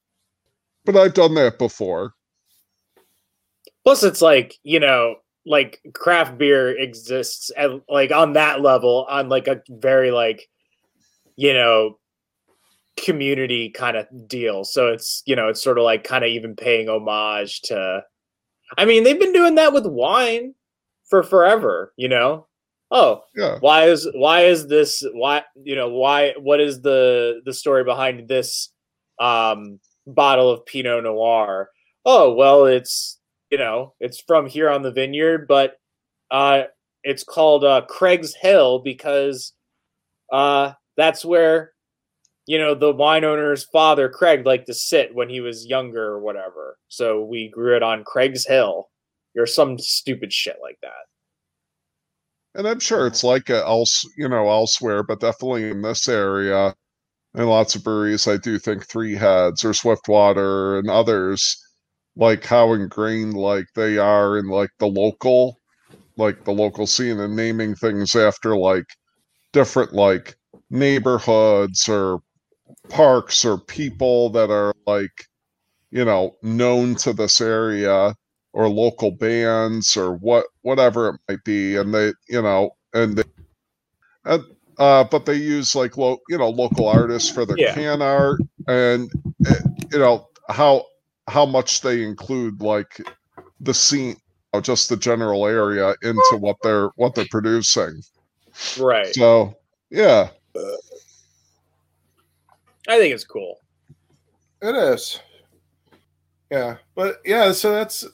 But 0.86 0.98
I've 0.98 1.14
done 1.14 1.36
that 1.36 1.58
before. 1.60 2.14
Plus, 3.90 4.04
it's 4.04 4.22
like 4.22 4.56
you 4.62 4.80
know, 4.80 5.16
like 5.48 5.82
craft 5.96 6.38
beer 6.38 6.70
exists 6.78 7.50
at 7.58 7.72
like 7.90 8.12
on 8.12 8.34
that 8.34 8.62
level, 8.62 9.08
on 9.10 9.30
like 9.30 9.48
a 9.48 9.64
very 9.68 10.12
like, 10.12 10.48
you 11.36 11.54
know, 11.54 11.98
community 13.04 13.72
kind 13.72 13.98
of 13.98 14.06
deal. 14.28 14.64
So 14.64 14.90
it's 14.90 15.24
you 15.26 15.36
know, 15.36 15.48
it's 15.48 15.64
sort 15.64 15.80
of 15.80 15.86
like 15.86 16.04
kind 16.04 16.24
of 16.24 16.30
even 16.30 16.56
paying 16.56 16.88
homage 16.88 17.62
to. 17.62 18.04
I 18.78 18.86
mean, 18.86 19.04
they've 19.04 19.20
been 19.20 19.34
doing 19.34 19.56
that 19.56 19.74
with 19.74 19.88
wine 19.88 20.54
for 21.10 21.24
forever. 21.24 21.92
You 21.98 22.10
know, 22.10 22.46
oh 22.92 23.24
Yeah. 23.36 23.58
why 23.60 23.86
is 23.86 24.08
why 24.14 24.42
is 24.46 24.68
this 24.68 25.04
why 25.14 25.46
you 25.64 25.76
know 25.76 25.90
why 25.90 26.36
what 26.38 26.60
is 26.60 26.82
the 26.82 27.42
the 27.44 27.54
story 27.54 27.84
behind 27.84 28.28
this 28.28 28.70
um 29.20 29.80
bottle 30.06 30.52
of 30.52 30.64
pinot 30.68 31.04
noir 31.04 31.70
oh 32.06 32.34
well 32.36 32.66
it's 32.66 33.19
you 33.50 33.58
know 33.58 33.94
it's 34.00 34.22
from 34.22 34.48
here 34.48 34.70
on 34.70 34.82
the 34.82 34.92
vineyard 34.92 35.48
but 35.48 35.78
uh 36.32 36.64
it's 37.04 37.24
called 37.24 37.64
uh 37.64 37.82
craig's 37.88 38.36
hill 38.36 38.80
because 38.80 39.54
uh 40.32 40.72
that's 40.98 41.24
where 41.24 41.72
you 42.50 42.58
know 42.58 42.74
the 42.74 42.92
wine 42.92 43.24
owner's 43.24 43.64
father 43.66 44.10
craig 44.10 44.44
liked 44.46 44.66
to 44.66 44.74
sit 44.74 45.14
when 45.14 45.30
he 45.30 45.40
was 45.40 45.68
younger 45.68 46.04
or 46.04 46.20
whatever. 46.20 46.78
So 46.88 47.24
we 47.24 47.48
grew 47.48 47.76
it 47.76 47.84
on 47.84 48.04
craig's 48.04 48.46
hill 48.48 48.90
or 49.38 49.46
some 49.46 49.78
stupid 49.78 50.34
shit 50.34 50.58
like 50.60 50.80
that. 50.82 51.06
And 52.56 52.68
I'm 52.68 52.80
sure 52.80 53.06
it's 53.06 53.24
like 53.24 53.52
it 53.52 53.64
else, 53.64 54.04
you 54.18 54.28
know, 54.28 54.50
elsewhere, 54.50 55.04
but 55.04 55.20
definitely 55.20 55.70
in 55.70 55.84
this 55.84 56.10
area, 56.10 56.74
and 57.36 57.48
lots 57.48 57.76
of 57.76 57.84
breweries, 57.84 58.28
I 58.28 58.38
do 58.38 58.58
think 58.58 58.84
Three 58.84 59.16
Heads 59.16 59.64
or 59.64 59.76
Swiftwater 59.76 60.80
and 60.80 60.90
others, 60.90 61.56
like 62.20 62.46
how 62.46 62.74
ingrained 62.74 63.34
like 63.36 63.66
they 63.76 63.98
are 63.98 64.38
in 64.38 64.48
like 64.50 64.72
the 64.80 64.88
local, 64.88 65.58
like 66.18 66.44
the 66.46 66.52
local 66.54 66.88
scene, 66.88 67.20
and 67.20 67.36
naming 67.36 67.76
things 67.76 68.16
after 68.16 68.58
like 68.58 68.86
different 69.54 69.94
like 69.94 70.36
neighborhoods 70.70 71.90
or 71.90 72.20
parks 72.90 73.46
or 73.46 73.58
people 73.60 74.30
that 74.32 74.52
are 74.52 74.74
like, 74.88 75.12
you 75.92 76.06
know, 76.06 76.36
known 76.44 76.96
to 76.96 77.14
this 77.14 77.42
area 77.42 78.16
or 78.54 78.70
local 78.70 79.12
bands 79.12 79.96
or 79.98 80.16
what 80.18 80.46
whatever 80.64 81.10
it 81.10 81.16
might 81.30 81.44
be 81.46 81.76
and 81.76 81.94
they 81.94 82.14
you 82.30 82.42
know 82.42 82.72
and 82.94 83.18
they 83.18 83.24
and, 84.26 84.44
uh 84.80 85.04
but 85.04 85.26
they 85.26 85.36
use 85.36 85.76
like 85.76 85.98
lo- 85.98 86.20
you 86.30 86.38
know 86.38 86.50
local 86.50 86.88
artists 86.88 87.30
for 87.30 87.46
their 87.46 87.58
Yeah. 87.58 87.74
can 87.74 88.02
art 88.02 88.42
and 88.68 89.12
uh, 89.48 89.54
you 89.92 90.00
know 90.00 90.28
how 90.50 90.84
how 91.30 91.46
much 91.46 91.82
they 91.82 92.04
include 92.04 92.62
like 92.62 93.02
the 93.62 93.74
scene 93.74 94.10
you 94.10 94.16
know, 94.54 94.62
just 94.62 94.90
the 94.90 94.98
general 94.98 95.46
area 95.46 95.94
into 96.04 96.38
what 96.40 96.58
they're 96.64 96.90
what 96.96 97.16
they're 97.16 97.26
producing 97.30 98.02
right 98.80 99.14
so 99.14 99.54
yeah 99.90 100.30
i 102.88 102.98
think 102.98 103.14
it's 103.14 103.24
cool 103.24 103.60
It 104.62 104.76
is. 104.76 105.20
Yeah, 106.52 106.78
but 106.96 107.22
yeah, 107.26 107.52
so 107.52 107.72
that's 107.72 108.06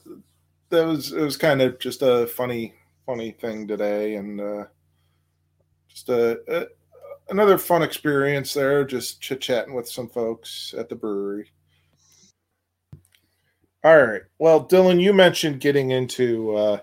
that 0.68 0.86
was 0.86 1.12
it 1.12 1.22
was 1.22 1.36
kind 1.36 1.62
of 1.62 1.78
just 1.78 2.02
a 2.02 2.26
funny 2.26 2.74
funny 3.06 3.32
thing 3.32 3.66
today, 3.66 4.16
and 4.16 4.40
uh, 4.40 4.64
just 5.88 6.08
a, 6.08 6.38
a 6.48 6.66
another 7.30 7.56
fun 7.56 7.82
experience 7.82 8.52
there, 8.52 8.84
just 8.84 9.20
chit 9.20 9.40
chatting 9.40 9.74
with 9.74 9.88
some 9.88 10.08
folks 10.08 10.74
at 10.76 10.88
the 10.88 10.94
brewery. 10.94 11.50
All 13.86 14.04
right, 14.04 14.22
well, 14.40 14.66
Dylan, 14.66 15.00
you 15.00 15.12
mentioned 15.12 15.60
getting 15.60 15.92
into 15.92 16.56
uh, 16.56 16.80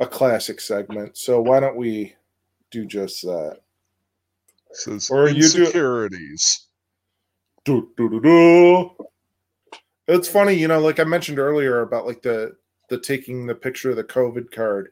a 0.00 0.06
classic 0.06 0.60
segment, 0.60 1.16
so 1.16 1.40
why 1.40 1.60
don't 1.60 1.76
we 1.76 2.16
do 2.72 2.84
just 2.84 3.22
that? 3.22 3.60
says 4.72 5.10
Or 5.10 5.28
you 5.28 5.48
do- 5.48 5.70
do, 5.70 6.08
do, 7.96 8.10
do, 8.10 8.20
do. 8.20 8.90
It's 10.08 10.26
funny, 10.26 10.54
you 10.54 10.66
know, 10.66 10.80
like 10.80 10.98
I 10.98 11.04
mentioned 11.04 11.38
earlier 11.38 11.82
about 11.82 12.04
like 12.04 12.20
the 12.20 12.56
the 12.88 12.98
taking 12.98 13.46
the 13.46 13.54
picture 13.54 13.90
of 13.90 13.96
the 13.96 14.02
COVID 14.02 14.50
card, 14.50 14.90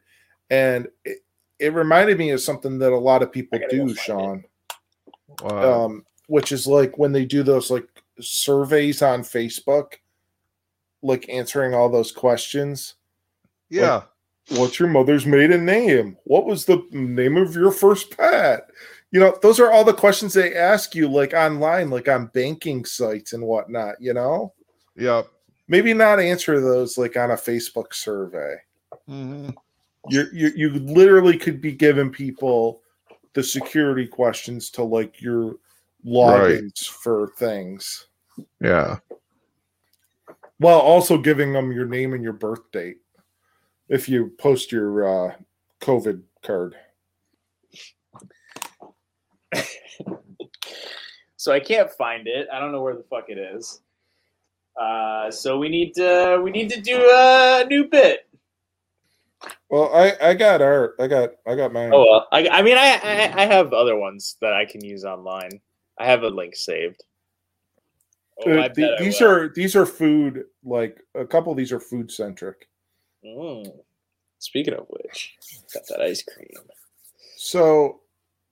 and 0.49 0.87
it, 1.03 1.17
it 1.59 1.73
reminded 1.73 2.17
me 2.17 2.29
of 2.29 2.39
something 2.39 2.79
that 2.79 2.93
a 2.93 2.97
lot 2.97 3.21
of 3.21 3.33
people 3.33 3.57
I 3.57 3.63
gotta 3.63 3.75
go 3.75 3.87
do, 3.87 3.95
Sean. 3.95 4.45
wow. 5.41 5.83
Um, 5.83 6.05
which 6.27 6.53
is 6.53 6.67
like 6.67 6.97
when 6.97 7.11
they 7.11 7.25
do 7.25 7.43
those 7.43 7.69
like 7.69 7.89
surveys 8.21 9.01
on 9.01 9.23
Facebook, 9.23 9.95
like 11.01 11.27
answering 11.29 11.73
all 11.73 11.89
those 11.89 12.11
questions. 12.11 12.95
yeah 13.69 14.03
What's 14.51 14.79
your 14.79 14.89
mother's 14.89 15.27
maiden 15.27 15.63
name? 15.63 16.17
What 16.23 16.47
was 16.47 16.65
the 16.65 16.83
name 16.91 17.37
of 17.37 17.53
your 17.53 17.71
first 17.71 18.17
pet? 18.17 18.67
You 19.11 19.19
know, 19.19 19.37
those 19.43 19.59
are 19.59 19.71
all 19.71 19.83
the 19.83 19.93
questions 19.93 20.33
they 20.33 20.55
ask 20.55 20.95
you, 20.95 21.07
like 21.07 21.35
online, 21.35 21.91
like 21.91 22.07
on 22.07 22.27
banking 22.33 22.83
sites 22.83 23.33
and 23.33 23.43
whatnot. 23.43 24.01
You 24.01 24.13
know. 24.13 24.53
yeah 24.95 25.21
maybe 25.69 25.93
not 25.93 26.19
answer 26.19 26.59
those 26.59 26.97
like 26.97 27.15
on 27.15 27.31
a 27.31 27.35
Facebook 27.35 27.93
survey. 27.93 28.55
Mhm. 29.07 29.55
You 30.09 30.25
you 30.33 30.51
you 30.55 30.69
literally 30.71 31.37
could 31.37 31.61
be 31.61 31.71
giving 31.71 32.09
people 32.09 32.81
the 33.33 33.43
security 33.43 34.07
questions 34.07 34.69
to 34.71 34.83
like 34.83 35.21
your 35.21 35.55
logins 36.05 36.87
for 36.87 37.31
things, 37.37 38.07
yeah 38.61 38.97
while 40.59 40.79
also 40.79 41.17
giving 41.17 41.51
them 41.53 41.71
your 41.71 41.85
name 41.85 42.13
and 42.13 42.23
your 42.23 42.33
birth 42.33 42.71
date 42.71 42.97
if 43.87 44.07
you 44.07 44.31
post 44.37 44.71
your 44.71 45.29
uh, 45.29 45.33
COVID 45.81 46.21
card. 46.43 46.75
so 51.37 51.51
I 51.51 51.59
can't 51.59 51.89
find 51.91 52.27
it. 52.27 52.47
I 52.53 52.59
don't 52.59 52.71
know 52.71 52.83
where 52.83 52.95
the 52.95 53.03
fuck 53.09 53.25
it 53.29 53.39
is. 53.39 53.81
Uh, 54.79 55.31
so 55.31 55.57
we 55.57 55.67
need 55.67 55.93
to 55.95 56.39
we 56.43 56.51
need 56.51 56.69
to 56.69 56.79
do 56.79 57.09
a 57.13 57.65
new 57.67 57.85
bit. 57.85 58.27
Well, 59.69 59.93
I 59.93 60.13
I 60.21 60.33
got 60.33 60.61
art. 60.61 60.95
I 60.99 61.07
got 61.07 61.31
I 61.45 61.55
got 61.55 61.73
mine. 61.73 61.91
Oh 61.93 62.05
well, 62.05 62.27
I, 62.31 62.47
I 62.47 62.61
mean 62.61 62.77
I, 62.77 62.99
I 63.03 63.43
I 63.43 63.45
have 63.45 63.73
other 63.73 63.97
ones 63.97 64.37
that 64.41 64.53
I 64.53 64.65
can 64.65 64.83
use 64.83 65.03
online. 65.03 65.59
I 65.97 66.05
have 66.05 66.23
a 66.23 66.29
link 66.29 66.55
saved. 66.55 67.03
Oh, 68.45 68.51
Uh, 68.59 68.67
the- 68.69 68.95
these 68.99 69.21
are 69.21 69.49
these 69.49 69.75
are 69.75 69.85
food 69.85 70.45
like 70.63 71.01
a 71.15 71.25
couple 71.25 71.51
of 71.51 71.57
these 71.57 71.71
are 71.71 71.79
food 71.79 72.11
centric. 72.11 72.67
Mm. 73.25 73.71
Speaking 74.39 74.73
of 74.73 74.85
which, 74.89 75.35
got 75.73 75.85
that 75.87 76.01
ice 76.01 76.23
cream. 76.23 76.47
So, 77.37 78.01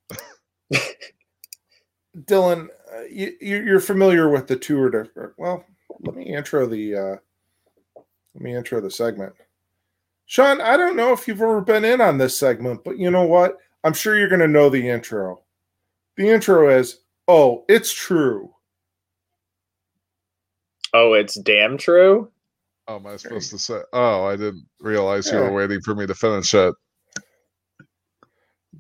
Dylan, 2.26 2.68
uh, 2.94 3.02
you, 3.10 3.34
you- 3.40 3.64
you're 3.64 3.80
familiar 3.80 4.30
with 4.30 4.48
the 4.48 4.56
tour 4.58 4.90
de. 4.90 5.10
Well, 5.38 5.64
let 6.02 6.16
me 6.16 6.24
intro 6.36 6.66
the. 6.66 6.96
Uh, 6.96 7.16
let 8.36 8.44
me 8.44 8.56
intro 8.56 8.82
the 8.82 8.92
segment. 8.92 9.34
Sean, 10.26 10.60
I 10.62 10.76
don't 10.76 10.96
know 10.98 11.14
if 11.14 11.28
you've 11.28 11.42
ever 11.42 11.62
been 11.62 11.86
in 11.86 12.02
on 12.02 12.18
this 12.18 12.38
segment, 12.38 12.84
but 12.84 12.98
you 12.98 13.10
know 13.10 13.26
what? 13.26 13.58
I'm 13.84 13.94
sure 13.94 14.18
you're 14.20 14.28
going 14.28 14.42
to 14.42 14.48
know 14.48 14.70
the 14.70 14.90
intro. 14.90 15.42
The 16.18 16.28
intro 16.30 16.70
is, 16.70 17.00
"Oh, 17.28 17.64
it's 17.70 17.92
true." 17.94 18.54
Oh, 21.00 21.14
it's 21.14 21.40
damn 21.40 21.78
true. 21.78 22.32
Oh, 22.88 22.96
am 22.96 23.06
I 23.06 23.18
supposed 23.18 23.52
to 23.52 23.60
say? 23.60 23.82
Oh, 23.94 24.26
I 24.26 24.36
didn't 24.36 24.66
realize 24.80 25.32
you 25.32 25.38
were 25.38 25.54
waiting 25.54 25.80
for 25.82 25.94
me 25.94 26.08
to 26.08 26.16
finish 26.16 26.56
it. 26.56 26.74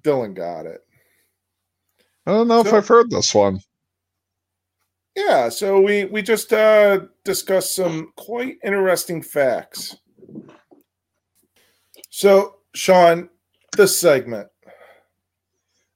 Dylan 0.01 0.33
got 0.33 0.65
it. 0.65 0.81
I 2.25 2.31
don't 2.31 2.47
know 2.47 2.61
if 2.61 2.73
I've 2.73 2.87
heard 2.87 3.11
this 3.11 3.35
one. 3.35 3.59
Yeah, 5.15 5.49
so 5.49 5.79
we 5.79 6.05
we 6.05 6.23
just 6.23 6.51
uh, 6.53 7.01
discussed 7.23 7.75
some 7.75 8.11
quite 8.15 8.57
interesting 8.63 9.21
facts. 9.21 9.95
So, 12.09 12.55
Sean, 12.73 13.29
this 13.75 13.99
segment 13.99 14.47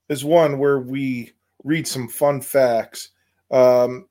is 0.09 0.23
one 0.23 0.59
where 0.59 0.81
we 0.81 1.31
read 1.63 1.87
some 1.87 2.07
fun 2.07 2.41
facts 2.41 3.09
um, 3.49 4.05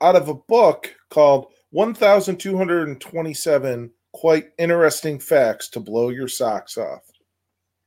out 0.00 0.16
of 0.16 0.28
a 0.28 0.34
book 0.34 0.92
called 1.08 1.51
1227 1.72 3.90
Quite 4.12 4.50
Interesting 4.58 5.18
Facts 5.18 5.68
to 5.70 5.80
Blow 5.80 6.10
Your 6.10 6.28
Socks 6.28 6.76
Off. 6.76 7.00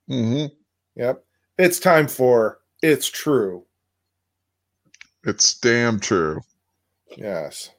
Mm-hmm. 0.09 0.47
Yep. 0.95 1.23
It's 1.57 1.79
time 1.79 2.07
for 2.07 2.59
It's 2.81 3.07
True. 3.07 3.63
It's 5.23 5.59
damn 5.59 5.99
true. 5.99 6.41
Yes. 7.17 7.71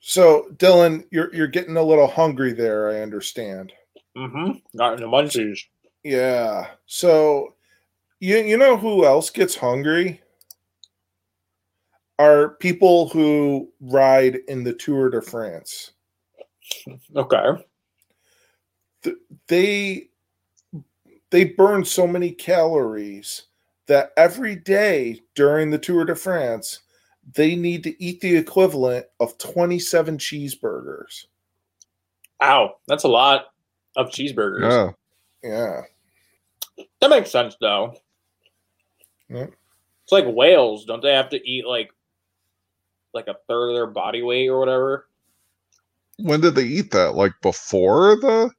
So, 0.00 0.46
Dylan, 0.54 1.04
you're 1.10 1.34
you're 1.34 1.48
getting 1.48 1.76
a 1.76 1.82
little 1.82 2.06
hungry 2.06 2.52
there, 2.52 2.90
I 2.90 3.02
understand. 3.02 3.72
Mm-hmm. 4.16 4.78
Got 4.78 4.94
in 4.94 5.00
the 5.00 5.06
munchies. 5.06 5.60
Yeah. 6.02 6.68
So, 6.86 7.54
you 8.20 8.38
you 8.38 8.56
know 8.56 8.76
who 8.76 9.04
else 9.04 9.30
gets 9.30 9.56
hungry? 9.56 10.22
Are 12.18 12.50
people 12.50 13.08
who 13.08 13.70
ride 13.80 14.38
in 14.48 14.64
the 14.64 14.72
Tour 14.72 15.10
de 15.10 15.20
France. 15.20 15.92
Okay. 17.14 17.64
They 19.46 20.08
they 21.30 21.44
burn 21.44 21.84
so 21.84 22.06
many 22.06 22.30
calories 22.30 23.44
that 23.86 24.12
every 24.16 24.56
day 24.56 25.20
during 25.34 25.70
the 25.70 25.78
Tour 25.78 26.04
de 26.04 26.14
France, 26.14 26.80
they 27.34 27.54
need 27.54 27.82
to 27.84 28.02
eat 28.02 28.20
the 28.20 28.36
equivalent 28.36 29.06
of 29.20 29.36
27 29.38 30.18
cheeseburgers. 30.18 31.26
Ow, 32.42 32.76
that's 32.88 33.04
a 33.04 33.08
lot 33.08 33.46
of 33.96 34.10
cheeseburgers. 34.10 34.94
Yeah. 35.42 35.80
Yeah. 36.78 36.84
That 37.00 37.10
makes 37.10 37.30
sense 37.30 37.56
though. 37.60 37.96
Yeah. 39.28 39.46
It's 40.04 40.12
like 40.12 40.26
whales, 40.26 40.84
don't 40.84 41.02
they 41.02 41.12
have 41.12 41.30
to 41.30 41.48
eat 41.48 41.66
like 41.66 41.90
like 43.16 43.26
a 43.26 43.34
third 43.48 43.70
of 43.70 43.74
their 43.74 43.86
body 43.88 44.22
weight 44.22 44.48
or 44.48 44.60
whatever? 44.60 45.08
When 46.18 46.40
did 46.40 46.54
they 46.54 46.64
eat 46.64 46.92
that? 46.92 47.14
Like 47.16 47.32
before 47.42 48.14
the? 48.16 48.50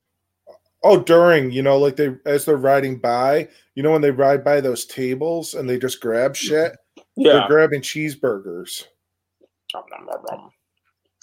Oh, 0.83 1.01
during, 1.01 1.51
you 1.51 1.61
know, 1.63 1.77
like 1.77 1.95
they 1.95 2.15
as 2.25 2.45
they're 2.45 2.57
riding 2.57 2.97
by, 2.99 3.47
you 3.75 3.81
know, 3.83 3.91
when 3.91 4.01
they 4.01 4.11
ride 4.11 4.43
by 4.43 4.61
those 4.61 4.85
tables 4.85 5.53
and 5.55 5.67
they 5.69 5.79
just 5.79 6.01
grab 6.01 6.35
shit, 6.35 6.75
Yeah. 7.15 7.33
they're 7.33 7.47
grabbing 7.47 7.81
cheeseburgers. 7.81 8.85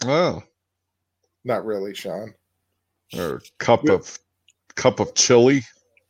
Oh, 0.05 0.43
Not 1.45 1.65
really, 1.65 1.95
Sean. 1.95 2.35
or 3.17 3.43
cup 3.59 3.89
of 3.89 4.19
cup 4.75 4.99
of 5.01 5.15
chili. 5.15 5.63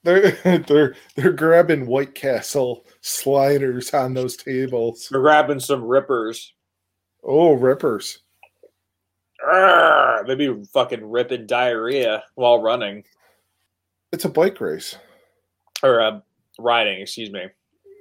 They're 0.04 0.30
they're 0.66 0.94
they're 1.16 1.32
grabbing 1.32 1.86
White 1.86 2.14
Castle 2.14 2.86
sliders 3.02 3.92
on 3.92 4.14
those 4.14 4.36
tables. 4.36 5.08
They're 5.10 5.20
grabbing 5.20 5.60
some 5.60 5.84
rippers. 5.84 6.54
Oh, 7.24 7.52
rippers. 7.54 8.18
Arrgh, 9.46 10.26
maybe 10.26 10.62
fucking 10.72 11.04
ripping 11.08 11.46
diarrhea 11.46 12.22
while 12.34 12.62
running 12.62 13.04
It's 14.12 14.24
a 14.24 14.28
bike 14.28 14.60
race. 14.60 14.96
or 15.82 16.00
uh, 16.00 16.20
riding. 16.58 17.00
Excuse 17.00 17.30
me. 17.30 17.46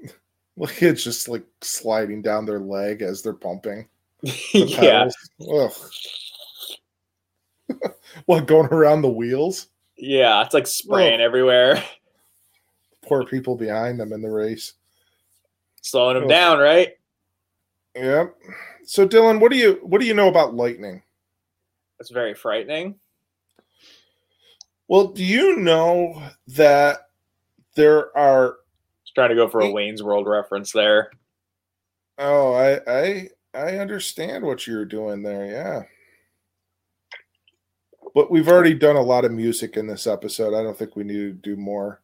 Look, 0.58 0.82
it's 0.84 1.04
just 1.04 1.28
like 1.28 1.44
sliding 1.62 2.22
down 2.22 2.46
their 2.46 2.60
leg 2.60 3.02
as 3.02 3.22
they're 3.22 3.34
pumping. 3.34 3.88
the 4.22 4.40
yeah. 4.54 5.10
Ugh. 5.52 5.74
what 8.26 8.46
going 8.48 8.68
around 8.68 9.02
the 9.02 9.10
wheels? 9.10 9.68
yeah. 9.98 10.44
It's 10.44 10.54
like 10.54 10.68
spraying 10.68 11.22
everywhere, 11.22 11.84
Poor 13.02 13.26
people 13.26 13.56
behind 13.58 14.00
them 14.00 14.14
in 14.14 14.22
the 14.22 14.30
race. 14.30 14.74
slowing 15.82 16.16
them 16.16 16.24
Ugh. 16.24 16.30
down. 16.30 16.60
Right? 16.60 16.94
Yep. 17.96 18.36
So 18.86 19.08
Dylan, 19.08 19.40
what 19.40 19.52
do 19.52 19.58
you 19.58 19.80
what 19.84 20.02
do 20.02 20.08
you 20.08 20.14
know 20.14 20.28
about 20.28 20.56
lightning? 20.56 21.02
That's 21.98 22.12
very 22.12 22.34
frightening. 22.36 22.96
Well, 24.88 25.08
do 25.08 25.24
you 25.24 25.58
know 25.58 26.22
that 26.48 27.08
there 27.76 28.16
are 28.18 28.58
Just 29.06 29.16
trying 29.16 29.30
to 29.30 29.36
go 29.36 29.48
for 29.48 29.62
a 29.62 29.72
Wayne's 29.72 30.04
World 30.04 30.28
reference 30.28 30.72
there. 30.72 31.10
oh, 32.20 32.54
I 32.54 32.82
I 32.88 33.30
I 33.56 33.78
understand 33.78 34.44
what 34.44 34.68
you're 34.68 34.86
doing 34.86 35.24
there, 35.24 35.46
yeah. 35.46 35.84
But 38.14 38.30
we've 38.30 38.48
already 38.48 38.76
done 38.76 38.96
a 38.96 39.02
lot 39.02 39.26
of 39.26 39.32
music 39.32 39.76
in 39.78 39.88
this 39.88 40.06
episode. 40.06 40.54
I 40.54 40.62
don't 40.62 40.78
think 40.78 40.96
we 40.96 41.04
need 41.04 41.14
to 41.16 41.32
do 41.32 41.56
more. 41.56 42.03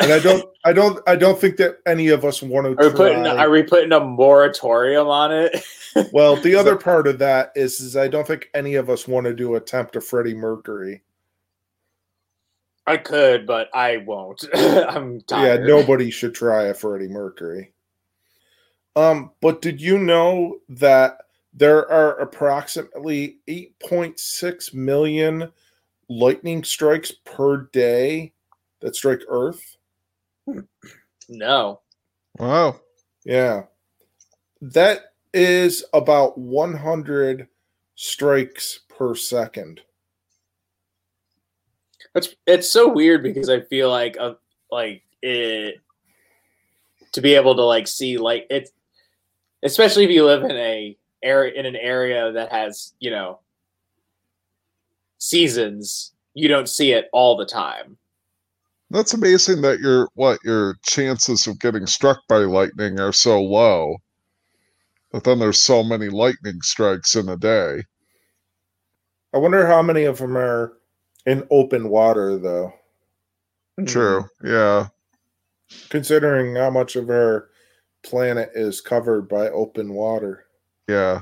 And 0.00 0.12
I 0.12 0.18
don't 0.18 0.44
I 0.64 0.72
don't 0.72 1.00
I 1.06 1.16
don't 1.16 1.40
think 1.40 1.56
that 1.56 1.78
any 1.86 2.08
of 2.08 2.24
us 2.24 2.42
want 2.42 2.66
to 2.66 2.84
Are 2.84 2.90
we 2.90 2.96
putting 2.96 3.26
are 3.26 3.50
we 3.50 3.62
putting 3.62 3.92
a 3.92 4.00
moratorium 4.00 5.08
on 5.08 5.32
it? 5.32 5.64
Well, 6.12 6.36
the 6.36 6.54
other 6.54 6.76
part 6.76 7.08
of 7.08 7.18
that 7.18 7.50
is 7.56 7.80
is 7.80 7.96
I 7.96 8.06
don't 8.06 8.24
think 8.24 8.48
any 8.54 8.76
of 8.76 8.88
us 8.88 9.08
want 9.08 9.26
to 9.26 9.34
do 9.34 9.56
attempt 9.56 9.94
to 9.94 10.00
Freddie 10.00 10.34
Mercury. 10.34 11.02
I 12.86 12.96
could, 12.96 13.44
but 13.44 13.70
I 13.74 13.96
won't. 13.96 14.44
I'm 14.54 15.20
tired. 15.22 15.62
Yeah, 15.62 15.66
nobody 15.66 16.10
should 16.10 16.32
try 16.34 16.66
a 16.66 16.74
Freddie 16.74 17.08
Mercury. 17.08 17.72
Um, 18.96 19.32
but 19.40 19.62
did 19.62 19.80
you 19.80 19.98
know 19.98 20.58
that 20.68 21.18
there 21.52 21.90
are 21.90 22.18
approximately 22.20 23.38
8.6 23.48 24.74
million 24.74 25.52
lightning 26.08 26.64
strikes 26.64 27.12
per 27.24 27.68
day 27.72 28.32
that 28.80 28.96
strike 28.96 29.22
Earth? 29.28 29.76
No. 31.28 31.80
Wow. 32.38 32.80
Yeah. 33.24 33.64
That 34.60 35.12
is 35.32 35.84
about 35.92 36.38
100 36.38 37.48
strikes 37.94 38.80
per 38.88 39.14
second. 39.14 39.80
It's 42.14 42.34
it's 42.46 42.68
so 42.68 42.88
weird 42.88 43.22
because 43.22 43.48
I 43.48 43.60
feel 43.60 43.88
like 43.88 44.16
uh, 44.18 44.34
like 44.70 45.02
it 45.22 45.80
to 47.12 47.20
be 47.20 47.34
able 47.34 47.54
to 47.54 47.62
like 47.62 47.86
see 47.86 48.18
like 48.18 48.46
it's 48.50 48.72
especially 49.62 50.04
if 50.04 50.10
you 50.10 50.24
live 50.24 50.42
in 50.42 50.56
a 50.56 50.96
area 51.22 51.58
in 51.58 51.66
an 51.66 51.76
area 51.76 52.32
that 52.32 52.50
has 52.50 52.94
you 52.98 53.10
know 53.10 53.38
seasons 55.18 56.12
you 56.34 56.48
don't 56.48 56.68
see 56.68 56.92
it 56.92 57.08
all 57.12 57.36
the 57.36 57.46
time 57.46 57.96
That's 58.90 59.14
amazing 59.14 59.62
that 59.62 59.78
your 59.78 60.08
what 60.14 60.40
your 60.44 60.74
chances 60.82 61.46
of 61.46 61.60
getting 61.60 61.86
struck 61.86 62.18
by 62.28 62.38
lightning 62.38 62.98
are 62.98 63.12
so 63.12 63.40
low. 63.40 63.96
But 65.12 65.24
then 65.24 65.38
there's 65.38 65.60
so 65.60 65.82
many 65.82 66.08
lightning 66.08 66.60
strikes 66.62 67.14
in 67.16 67.28
a 67.28 67.36
day. 67.36 67.84
I 69.32 69.38
wonder 69.38 69.66
how 69.66 69.82
many 69.82 70.04
of 70.04 70.18
them 70.18 70.36
are 70.36 70.72
in 71.26 71.46
open 71.50 71.88
water, 71.88 72.38
though, 72.38 72.72
hmm. 73.78 73.84
True. 73.84 74.24
Yeah. 74.42 74.88
considering 75.88 76.56
how 76.56 76.70
much 76.70 76.96
of 76.96 77.10
our 77.10 77.48
planet 78.02 78.50
is 78.54 78.80
covered 78.80 79.28
by 79.28 79.48
open 79.50 79.94
water. 79.94 80.46
Yeah. 80.88 81.20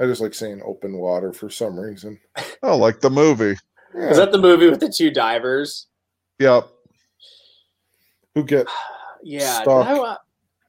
I 0.00 0.04
just 0.04 0.20
like 0.20 0.34
saying 0.34 0.62
open 0.64 0.98
water 0.98 1.32
for 1.32 1.50
some 1.50 1.78
reason. 1.78 2.20
Oh, 2.62 2.76
like 2.76 3.00
the 3.00 3.10
movie. 3.10 3.56
Yeah. 3.94 4.10
is 4.10 4.16
that 4.18 4.32
the 4.32 4.38
movie 4.38 4.68
with 4.68 4.80
the 4.80 4.92
two 4.92 5.10
divers 5.10 5.87
Yep. 6.38 6.68
Who 8.34 8.44
get 8.44 8.66
yeah 9.22 9.58
did 9.58 9.62
Stuck. 9.64 9.86
I, 9.86 9.94
wa- 9.98 10.16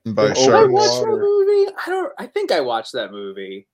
By 0.06 0.10
in 0.10 0.16
did 0.16 0.30
I 0.30 0.34
sharks. 0.34 0.48
open 0.64 0.72
watch 0.74 1.00
that 1.02 1.18
movie 1.20 1.74
I 1.86 1.90
don't 1.90 2.14
I 2.18 2.26
think 2.28 2.52
I 2.52 2.60
watched 2.62 2.94
that 2.94 3.12
movie 3.12 3.68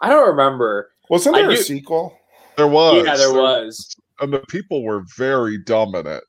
I 0.00 0.08
don't 0.08 0.26
remember. 0.28 0.90
Wasn't 1.08 1.34
there 1.34 1.48
a 1.50 1.54
do- 1.56 1.62
sequel? 1.62 2.18
There 2.56 2.66
was. 2.68 3.04
yeah, 3.06 3.16
there 3.16 3.32
was. 3.32 3.94
And 4.20 4.32
the 4.32 4.40
people 4.40 4.82
were 4.84 5.02
very 5.16 5.58
dumb 5.58 5.94
in 5.94 6.06
it. 6.06 6.22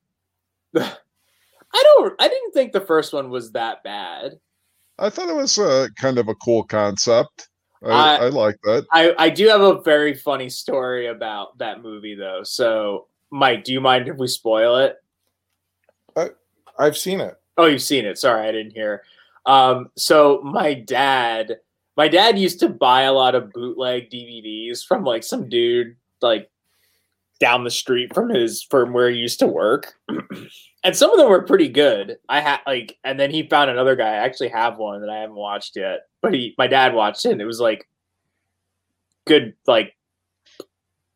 I 0.76 0.94
don't. 1.84 2.14
I 2.20 2.28
didn't 2.28 2.52
think 2.54 2.72
the 2.72 2.82
first 2.82 3.12
one 3.14 3.30
was 3.30 3.52
that 3.52 3.84
bad. 3.84 4.34
I 4.98 5.10
thought 5.10 5.30
it 5.30 5.36
was 5.36 5.58
a 5.58 5.90
kind 5.98 6.18
of 6.18 6.30
a 6.30 6.36
cool 6.36 6.64
concept. 6.64 7.50
I, 7.86 7.90
I- 7.90 8.16
I 8.26 8.30
like 8.30 8.58
that. 8.64 8.86
I 8.92 9.14
I 9.18 9.30
do 9.30 9.48
have 9.50 9.62
a 9.62 9.82
very 9.82 10.14
funny 10.14 10.50
story 10.50 11.08
about 11.08 11.58
that 11.58 11.82
movie 11.82 12.16
though. 12.16 12.42
So, 12.44 13.08
Mike, 13.32 13.64
do 13.64 13.74
you 13.74 13.82
mind 13.82 14.08
if 14.08 14.18
we 14.18 14.28
spoil 14.28 14.78
it? 14.78 14.96
I've 16.78 16.98
seen 16.98 17.20
it. 17.22 17.40
Oh, 17.58 17.66
you've 17.66 17.82
seen 17.82 18.06
it. 18.06 18.18
Sorry, 18.18 18.48
I 18.48 18.52
didn't 18.52 18.74
hear. 18.74 19.04
Um, 19.46 19.90
so 19.96 20.42
my 20.44 20.74
dad, 20.74 21.58
my 21.96 22.08
dad 22.08 22.38
used 22.38 22.60
to 22.62 22.70
buy 22.70 23.04
a 23.04 23.14
lot 23.14 23.36
of 23.36 23.54
bootleg 23.54 24.10
DVDs 24.10 24.86
from 24.86 25.04
like 25.04 25.24
some 25.24 25.48
dude 25.48 25.96
like 26.22 26.50
down 27.40 27.64
the 27.64 27.70
street 27.72 28.14
from 28.14 28.30
his 28.30 28.64
from 28.64 28.94
where 28.94 29.10
he 29.10 29.18
used 29.18 29.40
to 29.40 29.48
work, 29.48 29.94
and 30.84 30.96
some 30.96 31.12
of 31.12 31.18
them 31.18 31.30
were 31.30 31.44
pretty 31.44 31.70
good. 31.70 32.18
I 32.28 32.40
had 32.42 32.60
like, 32.66 32.98
and 33.04 33.20
then 33.20 33.32
he 33.32 33.48
found 33.48 33.70
another 33.70 33.96
guy. 33.96 34.10
I 34.10 34.26
actually 34.26 34.50
have 34.50 34.78
one 34.78 35.02
that 35.02 35.10
I 35.10 35.20
haven't 35.20 35.36
watched 35.36 35.76
yet, 35.76 36.08
but 36.22 36.34
he, 36.34 36.56
my 36.58 36.68
dad 36.68 36.94
watched 36.94 37.26
it. 37.26 37.32
and 37.34 37.42
It 37.42 37.46
was 37.46 37.60
like 37.60 37.88
good, 39.26 39.54
like 39.68 39.96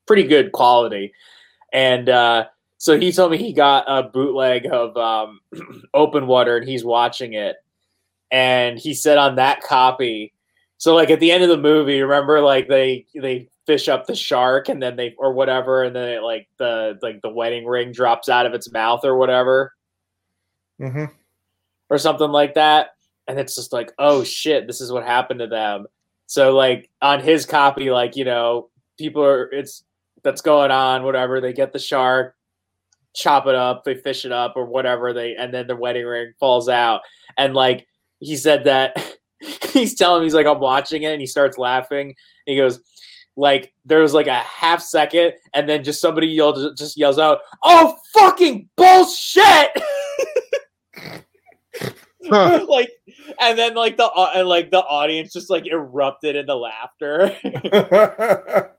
pretty 0.05 0.23
good 0.23 0.51
quality, 0.51 1.11
and. 1.73 2.07
uh 2.09 2.45
so 2.79 2.97
he 2.97 3.11
told 3.11 3.31
me 3.31 3.37
he 3.37 3.51
got 3.51 3.83
a 3.87 4.03
bootleg 4.03 4.65
of 4.71 4.95
um, 4.95 5.41
Open 5.93 6.27
Water 6.27 6.55
and 6.55 6.67
he's 6.67 6.83
watching 6.83 7.33
it. 7.33 7.57
And 8.31 8.79
he 8.79 8.93
said 8.93 9.17
on 9.17 9.35
that 9.35 9.61
copy, 9.61 10.33
so 10.77 10.95
like 10.95 11.09
at 11.09 11.19
the 11.19 11.31
end 11.31 11.43
of 11.43 11.49
the 11.49 11.57
movie, 11.57 12.01
remember 12.01 12.39
like 12.39 12.69
they 12.69 13.05
they 13.13 13.49
fish 13.65 13.89
up 13.89 14.07
the 14.07 14.15
shark 14.15 14.69
and 14.69 14.81
then 14.81 14.95
they 14.95 15.13
or 15.17 15.33
whatever, 15.33 15.83
and 15.83 15.93
then 15.93 16.07
it, 16.07 16.23
like 16.23 16.47
the 16.57 16.97
like 17.01 17.21
the 17.21 17.29
wedding 17.29 17.65
ring 17.65 17.91
drops 17.91 18.29
out 18.29 18.45
of 18.45 18.53
its 18.53 18.71
mouth 18.71 19.03
or 19.03 19.17
whatever 19.17 19.73
hmm 20.79 21.05
or 21.89 21.97
something 21.97 22.29
like 22.31 22.53
that. 22.53 22.91
And 23.27 23.39
it's 23.39 23.55
just 23.55 23.73
like, 23.73 23.91
oh 23.99 24.23
shit, 24.23 24.67
this 24.67 24.79
is 24.79 24.91
what 24.91 25.03
happened 25.03 25.41
to 25.41 25.47
them. 25.47 25.87
So 26.27 26.55
like 26.55 26.89
on 27.01 27.19
his 27.19 27.45
copy, 27.45 27.91
like, 27.91 28.15
you 28.15 28.23
know, 28.23 28.69
people 28.97 29.25
are 29.25 29.51
it's 29.51 29.83
that's 30.23 30.41
going 30.41 30.71
on, 30.71 31.03
whatever. 31.03 31.41
They 31.41 31.51
get 31.51 31.73
the 31.73 31.79
shark, 31.79 32.35
chop 33.13 33.47
it 33.47 33.55
up, 33.55 33.83
they 33.83 33.95
fish 33.95 34.25
it 34.25 34.31
up 34.31 34.53
or 34.55 34.65
whatever, 34.65 35.13
they 35.13 35.35
and 35.35 35.53
then 35.53 35.67
the 35.67 35.75
wedding 35.75 36.05
ring 36.05 36.33
falls 36.39 36.69
out. 36.69 37.01
And 37.37 37.53
like 37.53 37.87
he 38.19 38.35
said 38.37 38.65
that 38.65 39.17
he's 39.71 39.95
telling 39.95 40.21
me 40.21 40.25
he's 40.25 40.33
like, 40.33 40.45
I'm 40.45 40.59
watching 40.59 41.03
it 41.03 41.11
and 41.11 41.21
he 41.21 41.27
starts 41.27 41.57
laughing. 41.57 42.15
He 42.45 42.55
goes, 42.57 42.79
like 43.35 43.73
there 43.85 43.99
was 43.99 44.13
like 44.13 44.27
a 44.27 44.39
half 44.39 44.81
second 44.81 45.33
and 45.53 45.67
then 45.67 45.83
just 45.83 46.01
somebody 46.01 46.27
yelled 46.27 46.77
just 46.77 46.97
yells 46.97 47.19
out, 47.19 47.39
Oh 47.63 47.97
fucking 48.13 48.69
bullshit 48.75 49.71
like 52.67 52.91
and 53.39 53.57
then 53.57 53.75
like 53.75 53.97
the 53.97 54.09
and 54.35 54.47
like 54.47 54.71
the 54.71 54.79
audience 54.79 55.33
just 55.33 55.49
like 55.49 55.65
erupted 55.67 56.35
into 56.35 56.55
laughter 56.55 57.35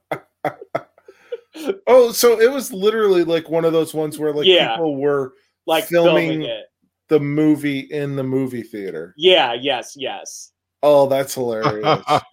oh, 1.86 2.12
so 2.12 2.40
it 2.40 2.50
was 2.50 2.72
literally 2.72 3.24
like 3.24 3.48
one 3.50 3.64
of 3.64 3.72
those 3.72 3.92
ones 3.94 4.18
where 4.18 4.32
like 4.32 4.46
Yeah. 4.46 4.76
people 4.76 4.96
were 4.96 5.34
like 5.66 5.84
Filming- 5.84 6.28
filming, 6.30 6.42
it 6.42 6.64
the 7.08 7.18
movie 7.20 7.80
in 7.80 8.14
the 8.16 8.22
movie 8.22 8.62
theater. 8.62 9.14
yeah 9.16 9.52
yes 9.52 9.94
yes 9.96 10.52
Oh, 10.82 11.06
that's 11.08 11.34
hilarious. 11.34 12.00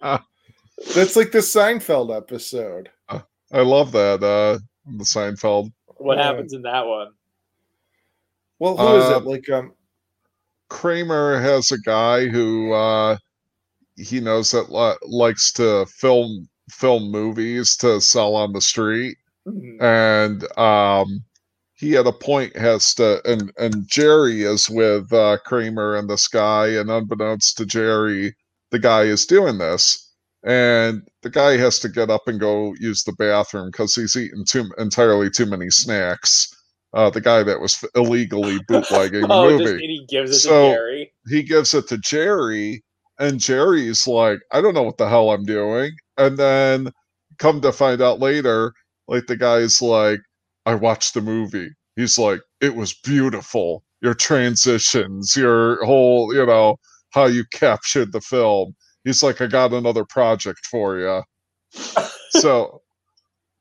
That's 0.94 1.16
like 1.16 1.32
the 1.32 1.40
Seinfeld 1.40 2.16
episode. 2.16 2.88
I 3.10 3.60
love 3.60 3.92
that. 3.92 4.22
Uh, 4.22 4.58
the 4.86 5.04
Seinfeld. 5.04 5.70
what 5.98 6.16
Yeah. 6.16 6.24
happens 6.24 6.52
in 6.54 6.62
that 6.62 6.86
one 6.86 7.08
Well, 8.58 8.76
who 8.76 8.96
is 8.96 9.04
Uh, 9.10 9.16
it? 9.18 9.24
Like 9.24 9.50
um 9.50 9.74
Kramer 10.70 11.40
has 11.40 11.72
a 11.72 11.78
guy 11.80 12.26
who 12.26 12.72
uh, 12.72 13.16
he 13.96 14.20
knows 14.20 14.50
that 14.52 14.70
li- 14.70 14.96
likes 15.06 15.52
to 15.54 15.84
film 15.86 16.48
film 16.70 17.10
movies 17.10 17.76
to 17.78 18.00
sell 18.00 18.34
on 18.36 18.52
the 18.52 18.60
street, 18.60 19.16
Mhm. 19.46 19.82
and 19.82 20.58
um, 20.58 21.24
he 21.74 21.96
at 21.96 22.06
a 22.06 22.12
point 22.12 22.56
has 22.56 22.94
to 22.94 23.20
and 23.30 23.52
and 23.58 23.86
Jerry 23.88 24.42
is 24.42 24.68
with 24.68 25.12
uh, 25.12 25.38
Kramer 25.44 25.96
and 25.96 26.08
this 26.10 26.28
guy, 26.28 26.68
and 26.68 26.90
unbeknownst 26.90 27.56
to 27.58 27.66
Jerry, 27.66 28.36
the 28.70 28.78
guy 28.78 29.02
is 29.04 29.24
doing 29.26 29.58
this, 29.58 30.12
and 30.44 31.02
the 31.22 31.30
guy 31.30 31.56
has 31.56 31.78
to 31.80 31.88
get 31.88 32.10
up 32.10 32.26
and 32.28 32.38
go 32.40 32.74
use 32.80 33.04
the 33.04 33.12
bathroom 33.12 33.70
because 33.70 33.94
he's 33.94 34.16
eaten 34.16 34.44
too 34.44 34.70
entirely 34.78 35.30
too 35.30 35.46
many 35.46 35.70
snacks. 35.70 36.54
Uh, 36.94 37.10
the 37.10 37.20
guy 37.20 37.42
that 37.42 37.60
was 37.60 37.84
illegally 37.94 38.58
bootlegging 38.68 39.20
the 39.22 39.32
oh 39.32 39.50
movie 39.50 39.64
just, 39.64 39.72
and 39.74 39.82
he 39.82 40.06
gives 40.08 40.30
it 40.30 40.38
So- 40.40 40.70
to 40.70 40.74
Gary 40.76 41.12
he 41.28 41.42
gives 41.42 41.74
it 41.74 41.86
to 41.88 41.98
Jerry, 41.98 42.82
and 43.18 43.40
Jerry's 43.40 44.06
like, 44.06 44.40
I 44.52 44.60
don't 44.60 44.74
know 44.74 44.82
what 44.82 44.98
the 44.98 45.08
hell 45.08 45.30
I'm 45.30 45.44
doing. 45.44 45.92
And 46.16 46.36
then 46.38 46.92
come 47.38 47.60
to 47.62 47.72
find 47.72 48.00
out 48.00 48.20
later, 48.20 48.72
like 49.08 49.26
the 49.26 49.36
guy's 49.36 49.82
like, 49.82 50.20
I 50.66 50.74
watched 50.74 51.14
the 51.14 51.20
movie. 51.20 51.70
He's 51.96 52.18
like, 52.18 52.40
it 52.60 52.74
was 52.76 52.94
beautiful. 52.94 53.84
Your 54.02 54.14
transitions, 54.14 55.34
your 55.36 55.84
whole, 55.84 56.32
you 56.34 56.46
know, 56.46 56.76
how 57.10 57.26
you 57.26 57.44
captured 57.52 58.12
the 58.12 58.20
film. 58.20 58.74
He's 59.04 59.22
like, 59.22 59.40
I 59.40 59.46
got 59.46 59.72
another 59.72 60.04
project 60.04 60.66
for 60.66 60.98
you. 60.98 61.22
so, 62.30 62.82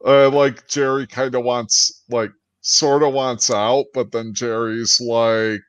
uh, 0.05 0.29
like, 0.29 0.67
Jerry 0.67 1.07
kind 1.07 1.33
of 1.33 1.43
wants, 1.43 2.03
like, 2.09 2.31
sort 2.61 3.03
of 3.03 3.13
wants 3.13 3.49
out, 3.49 3.85
but 3.93 4.11
then 4.11 4.33
Jerry's 4.33 4.99
like, 4.99 5.61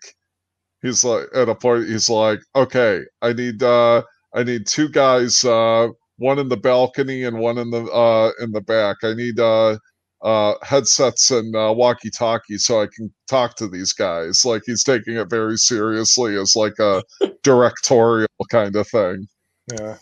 he's 0.82 1.04
like 1.04 1.26
at 1.34 1.48
a 1.48 1.54
point 1.54 1.86
he's 1.86 2.08
like 2.08 2.40
okay 2.54 3.02
i 3.22 3.32
need 3.32 3.62
uh 3.62 4.02
i 4.34 4.42
need 4.42 4.66
two 4.66 4.88
guys 4.88 5.44
uh 5.44 5.88
one 6.18 6.38
in 6.38 6.48
the 6.48 6.56
balcony 6.56 7.22
and 7.24 7.38
one 7.38 7.58
in 7.58 7.70
the 7.70 7.84
uh 7.84 8.30
in 8.40 8.52
the 8.52 8.60
back. 8.60 8.98
I 9.02 9.14
need 9.14 9.40
uh 9.40 9.78
uh 10.22 10.54
headsets 10.62 11.30
and 11.30 11.54
uh 11.54 11.72
walkie 11.76 12.10
talkie 12.10 12.58
so 12.58 12.82
i 12.82 12.88
can 12.92 13.12
talk 13.28 13.56
to 13.56 13.68
these 13.68 13.92
guys. 13.92 14.44
Like 14.44 14.62
he's 14.66 14.82
taking 14.84 15.16
it 15.16 15.30
very 15.30 15.56
seriously 15.56 16.36
as 16.36 16.56
like 16.56 16.78
a 16.80 17.02
directorial 17.42 18.28
kind 18.50 18.74
of 18.76 18.88
thing. 18.88 19.26
Yeah. 19.72 19.96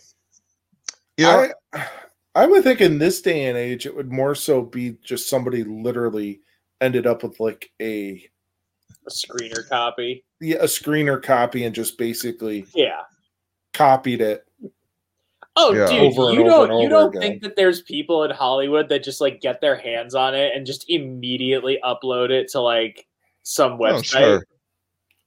you 1.19 1.27
know 1.27 1.49
I 1.75 1.87
I 2.35 2.47
would 2.47 2.65
think 2.65 2.81
in 2.81 2.99
this 2.99 3.21
day 3.21 3.47
and 3.47 3.57
age 3.57 3.87
it 3.87 3.95
would 3.95 4.13
more 4.13 4.35
so 4.35 4.63
be 4.63 4.97
just 5.05 5.29
somebody 5.29 5.65
literally 5.65 6.41
ended 6.81 7.07
up 7.07 7.23
with 7.23 7.39
like 7.39 7.71
a 7.81 8.23
a 9.07 9.11
screener 9.11 9.69
copy 9.69 10.25
yeah, 10.41 10.57
a 10.57 10.65
screener 10.65 11.23
copy 11.23 11.65
and 11.65 11.75
just 11.75 11.97
basically 11.99 12.67
yeah 12.75 13.03
copied 13.73 14.21
it. 14.21 14.45
Oh, 15.59 15.73
Yeah. 15.73 15.87
dude, 15.87 16.01
Over 16.19 16.33
you 16.35 16.41
over 16.41 16.49
don't 16.49 16.71
and 16.71 16.81
you 16.83 16.89
don't 16.89 17.09
again. 17.09 17.21
think 17.23 17.43
that 17.43 17.57
there's 17.57 17.81
people 17.83 18.25
in 18.25 18.31
Hollywood 18.31 18.89
that 18.91 19.03
just 19.03 19.21
like 19.23 19.41
get 19.41 19.61
their 19.63 19.77
hands 19.77 20.15
on 20.15 20.35
it 20.35 20.55
and 20.55 20.67
just 20.67 20.85
immediately 20.91 21.79
upload 21.83 22.31
it 22.31 22.49
to 22.51 22.61
like 22.61 23.07
some 23.43 23.73
Oh, 23.75 23.77
website? 23.77 24.05
sure. 24.05 24.47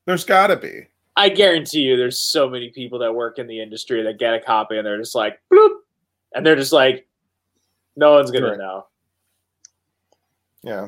There's 0.05 0.23
got 0.25 0.47
to 0.47 0.55
be. 0.55 0.87
I 1.15 1.29
guarantee 1.29 1.79
you, 1.81 1.97
there's 1.97 2.19
so 2.21 2.47
many 2.49 2.69
people 2.69 2.99
that 2.99 3.13
work 3.13 3.39
in 3.39 3.47
the 3.47 3.59
industry 3.61 4.03
that 4.03 4.19
get 4.19 4.33
a 4.35 4.39
copy 4.39 4.77
and 4.77 4.85
they're 4.85 4.97
just 4.99 5.15
like, 5.15 5.39
bloop, 5.51 5.79
and 6.33 6.45
they're 6.45 6.55
just 6.55 6.73
like, 6.73 7.07
no 7.95 8.13
one's 8.13 8.29
gonna 8.31 8.49
Right. 8.49 8.57
know. 8.57 8.85
Yeah. 10.63 10.87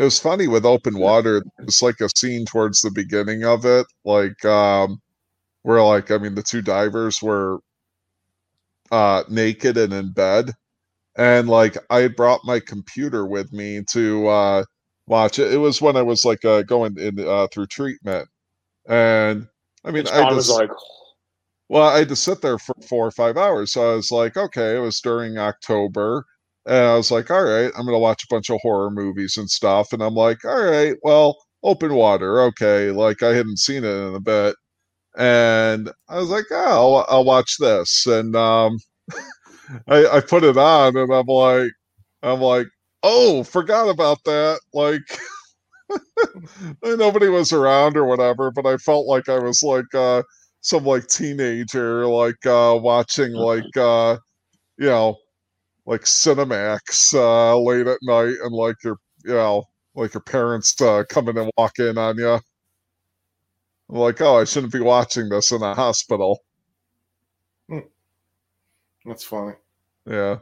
It 0.00 0.04
was 0.04 0.18
funny 0.18 0.48
with 0.48 0.64
open 0.64 0.98
water. 0.98 1.42
It's 1.58 1.82
like 1.82 2.00
a 2.00 2.08
scene 2.16 2.46
towards 2.46 2.80
the 2.80 2.90
beginning 2.90 3.44
of 3.44 3.66
it, 3.66 3.86
like 4.06 4.42
um, 4.46 4.98
where 5.60 5.82
like 5.82 6.10
I 6.10 6.16
mean 6.16 6.34
the 6.34 6.42
two 6.42 6.62
divers 6.62 7.20
were 7.20 7.58
uh, 8.90 9.24
naked 9.28 9.76
and 9.76 9.92
in 9.92 10.14
bed, 10.14 10.52
and 11.18 11.50
like 11.50 11.76
I 11.90 12.00
had 12.00 12.16
brought 12.16 12.46
my 12.46 12.60
computer 12.60 13.26
with 13.26 13.52
me 13.52 13.82
to 13.90 14.26
uh, 14.28 14.64
watch 15.06 15.38
it. 15.38 15.52
It 15.52 15.58
was 15.58 15.82
when 15.82 15.98
I 15.98 16.02
was 16.02 16.24
like 16.24 16.46
uh, 16.46 16.62
going 16.62 16.98
in 16.98 17.20
uh, 17.20 17.48
through 17.48 17.66
treatment, 17.66 18.26
and 18.88 19.46
I 19.84 19.90
mean 19.90 20.08
I 20.08 20.32
was 20.32 20.48
like, 20.48 20.70
well, 21.68 21.86
I 21.86 21.98
had 21.98 22.08
to 22.08 22.16
sit 22.16 22.40
there 22.40 22.58
for 22.58 22.74
four 22.88 23.06
or 23.06 23.10
five 23.10 23.36
hours. 23.36 23.74
So 23.74 23.92
I 23.92 23.96
was 23.96 24.10
like, 24.10 24.38
okay, 24.38 24.76
it 24.76 24.80
was 24.80 24.98
during 25.02 25.36
October. 25.36 26.24
And 26.70 26.86
I 26.86 26.96
was 26.96 27.10
like, 27.10 27.30
all 27.30 27.44
right, 27.44 27.72
I'm 27.76 27.84
going 27.84 27.96
to 27.96 28.00
watch 28.00 28.24
a 28.24 28.34
bunch 28.34 28.50
of 28.50 28.60
horror 28.62 28.92
movies 28.92 29.36
and 29.36 29.50
stuff. 29.50 29.92
And 29.92 30.02
I'm 30.02 30.14
like, 30.14 30.44
all 30.44 30.64
right, 30.64 30.96
well, 31.02 31.36
open 31.64 31.94
water. 31.94 32.40
Okay. 32.42 32.92
Like 32.92 33.22
I 33.24 33.34
hadn't 33.34 33.58
seen 33.58 33.84
it 33.84 33.88
in 33.88 34.14
a 34.14 34.20
bit. 34.20 34.56
And 35.18 35.90
I 36.08 36.18
was 36.18 36.30
like, 36.30 36.46
oh, 36.52 36.96
I'll, 36.96 37.06
I'll 37.08 37.24
watch 37.24 37.56
this. 37.58 38.06
And 38.06 38.36
um, 38.36 38.78
I, 39.88 40.06
I 40.06 40.20
put 40.20 40.44
it 40.44 40.56
on 40.56 40.96
and 40.96 41.12
I'm 41.12 41.26
like, 41.26 41.72
I'm 42.22 42.40
like, 42.40 42.68
oh, 43.02 43.42
forgot 43.44 43.88
about 43.88 44.18
that. 44.26 44.60
Like, 44.74 45.02
nobody 46.84 47.28
was 47.28 47.52
around 47.52 47.96
or 47.96 48.04
whatever, 48.06 48.52
but 48.52 48.66
I 48.66 48.76
felt 48.78 49.06
like 49.06 49.28
I 49.28 49.38
was 49.40 49.62
like, 49.62 49.92
uh, 49.94 50.22
some 50.62 50.84
like 50.84 51.06
teenager 51.08 52.06
like 52.06 52.44
uh 52.46 52.78
watching 52.80 53.32
like 53.32 53.76
uh 53.78 54.16
you 54.78 54.86
know, 54.86 55.16
like 55.90 56.02
Cinemax 56.02 57.14
uh, 57.14 57.58
late 57.58 57.88
at 57.88 57.98
night, 58.02 58.36
and 58.44 58.52
like 58.52 58.76
your, 58.84 58.96
you 59.24 59.34
know, 59.34 59.64
like 59.96 60.14
your 60.14 60.20
parents 60.20 60.80
uh, 60.80 61.02
coming 61.08 61.36
and 61.36 61.50
walk 61.58 61.80
in 61.80 61.98
on 61.98 62.16
you. 62.16 62.34
I'm 62.34 62.42
like, 63.96 64.20
oh, 64.20 64.38
I 64.38 64.44
shouldn't 64.44 64.72
be 64.72 64.78
watching 64.78 65.28
this 65.28 65.50
in 65.50 65.62
a 65.62 65.74
hospital. 65.74 66.44
That's 69.04 69.24
funny. 69.24 69.54
Yeah. 70.06 70.36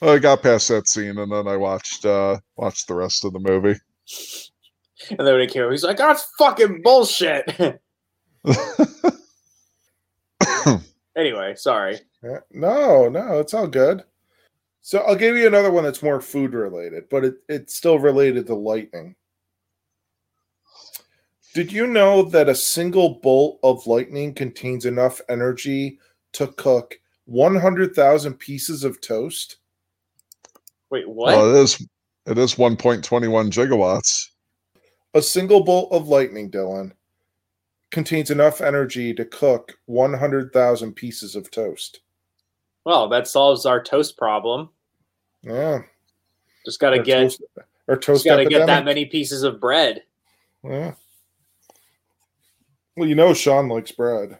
I 0.00 0.18
got 0.18 0.42
past 0.42 0.68
that 0.68 0.88
scene, 0.88 1.18
and 1.18 1.30
then 1.30 1.46
I 1.46 1.58
watched 1.58 2.06
uh 2.06 2.38
watched 2.56 2.88
the 2.88 2.94
rest 2.94 3.26
of 3.26 3.34
the 3.34 3.40
movie. 3.40 3.78
And 5.10 5.18
then 5.18 5.34
when 5.34 5.40
he 5.40 5.46
came, 5.48 5.70
he's 5.70 5.84
like, 5.84 5.98
"That's 5.98 6.26
fucking 6.38 6.80
bullshit." 6.82 7.44
anyway, 11.16 11.56
sorry. 11.56 12.00
Yeah. 12.22 12.38
No, 12.52 13.10
no, 13.10 13.38
it's 13.38 13.52
all 13.52 13.68
good. 13.68 14.02
So 14.82 14.98
I'll 14.98 15.16
give 15.16 15.36
you 15.36 15.46
another 15.46 15.70
one 15.70 15.84
that's 15.84 16.02
more 16.02 16.20
food 16.20 16.54
related, 16.54 17.08
but 17.08 17.24
it, 17.24 17.34
it's 17.48 17.74
still 17.74 18.00
related 18.00 18.46
to 18.48 18.54
lightning. 18.54 19.14
Did 21.54 21.70
you 21.70 21.86
know 21.86 22.24
that 22.24 22.48
a 22.48 22.54
single 22.54 23.20
bolt 23.22 23.60
of 23.62 23.86
lightning 23.86 24.34
contains 24.34 24.84
enough 24.84 25.20
energy 25.28 26.00
to 26.32 26.48
cook 26.48 26.98
100,000 27.26 28.34
pieces 28.34 28.82
of 28.82 29.00
toast? 29.00 29.58
Wait, 30.90 31.04
oh, 31.06 31.10
what? 31.10 31.36
Well, 31.36 31.54
it 31.54 31.62
is 31.62 31.86
it 32.26 32.38
is 32.38 32.56
1.21 32.56 33.02
gigawatts. 33.50 34.28
A 35.14 35.22
single 35.22 35.62
bolt 35.62 35.92
of 35.92 36.08
lightning, 36.08 36.50
Dylan, 36.50 36.92
contains 37.90 38.30
enough 38.30 38.60
energy 38.60 39.14
to 39.14 39.24
cook 39.24 39.78
100,000 39.86 40.92
pieces 40.94 41.36
of 41.36 41.50
toast. 41.50 42.00
Well, 42.84 43.08
that 43.08 43.28
solves 43.28 43.66
our 43.66 43.82
toast 43.82 44.16
problem. 44.16 44.70
Yeah. 45.42 45.82
Just 46.64 46.80
got 46.80 46.90
to 46.90 46.98
Our 46.98 47.04
get 47.04 47.20
toast, 47.20 47.42
our 47.88 47.96
just 47.96 48.06
toast 48.06 48.24
got 48.24 48.36
to 48.36 48.46
get 48.46 48.66
that 48.66 48.84
many 48.84 49.06
pieces 49.06 49.42
of 49.42 49.60
bread. 49.60 50.02
Yeah. 50.62 50.94
Well, 52.96 53.08
you 53.08 53.14
know 53.14 53.34
Sean 53.34 53.68
likes 53.68 53.90
bread. 53.90 54.38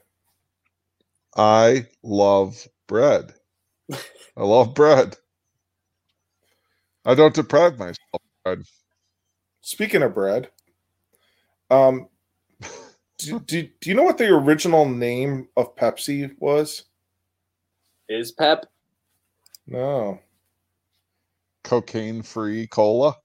I 1.36 1.86
love 2.02 2.68
bread. 2.86 3.34
I 3.92 4.42
love 4.42 4.74
bread. 4.74 5.16
I 7.04 7.14
don't 7.14 7.34
deprive 7.34 7.78
myself. 7.78 7.96
bread. 8.44 8.62
Speaking 9.62 10.02
of 10.02 10.14
bread, 10.14 10.50
um, 11.70 12.08
do, 13.18 13.40
do, 13.40 13.68
do 13.80 13.90
you 13.90 13.94
know 13.94 14.02
what 14.02 14.18
the 14.18 14.28
original 14.28 14.86
name 14.86 15.48
of 15.56 15.74
Pepsi 15.74 16.34
was? 16.38 16.84
Is 18.08 18.32
Pep? 18.32 18.66
No, 19.66 20.18
Cocaine 21.64 22.22
free 22.22 22.66
cola. 22.66 23.16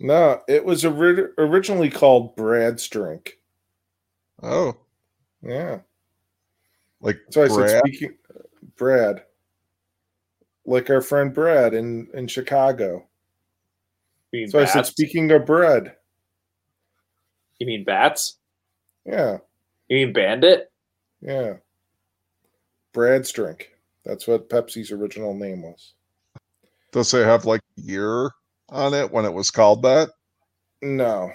no, 0.00 0.40
it 0.48 0.64
was 0.64 0.84
ori- 0.84 1.32
originally 1.38 1.90
called 1.90 2.36
Brad's 2.36 2.86
Drink. 2.88 3.38
Oh, 4.42 4.76
Yeah, 5.42 5.80
like 7.00 7.18
so 7.30 7.42
I 7.44 7.48
said 7.48 7.80
speaking 7.80 8.16
Brad, 8.76 9.24
like 10.64 10.88
our 10.90 11.00
friend 11.00 11.34
Brad 11.34 11.74
in 11.74 12.08
in 12.14 12.26
Chicago. 12.28 13.06
You 14.32 14.40
mean 14.42 14.48
So 14.50 14.60
I 14.60 14.64
said 14.64 14.86
speaking 14.86 15.30
of 15.32 15.44
bread. 15.46 15.96
You 17.58 17.66
mean 17.66 17.84
bats? 17.84 18.38
Yeah, 19.04 19.38
You 19.88 20.06
mean 20.06 20.12
bandit? 20.12 20.70
yeah. 21.20 21.54
Brad's 22.94 23.30
Drink. 23.32 23.72
That's 24.06 24.26
what 24.26 24.48
Pepsi's 24.48 24.90
original 24.92 25.34
name 25.34 25.62
was. 25.62 25.92
Does 26.92 27.12
it 27.12 27.26
have 27.26 27.44
like 27.44 27.60
year 27.76 28.30
on 28.70 28.94
it 28.94 29.10
when 29.10 29.24
it 29.26 29.32
was 29.32 29.50
called 29.50 29.82
that? 29.82 30.10
No. 30.80 31.30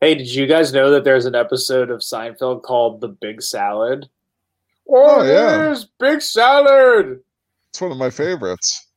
Hey, 0.00 0.14
did 0.14 0.32
you 0.32 0.46
guys 0.46 0.72
know 0.72 0.90
that 0.90 1.02
there's 1.04 1.26
an 1.26 1.34
episode 1.34 1.90
of 1.90 2.00
Seinfeld 2.00 2.62
called 2.62 3.00
The 3.00 3.08
Big 3.08 3.40
Salad? 3.42 4.08
Oh, 4.88 5.20
oh 5.20 5.22
yeah. 5.22 5.56
there's 5.56 5.86
Big 5.98 6.20
Salad. 6.20 7.20
It's 7.70 7.80
one 7.80 7.92
of 7.92 7.96
my 7.98 8.10
favorites. 8.10 8.88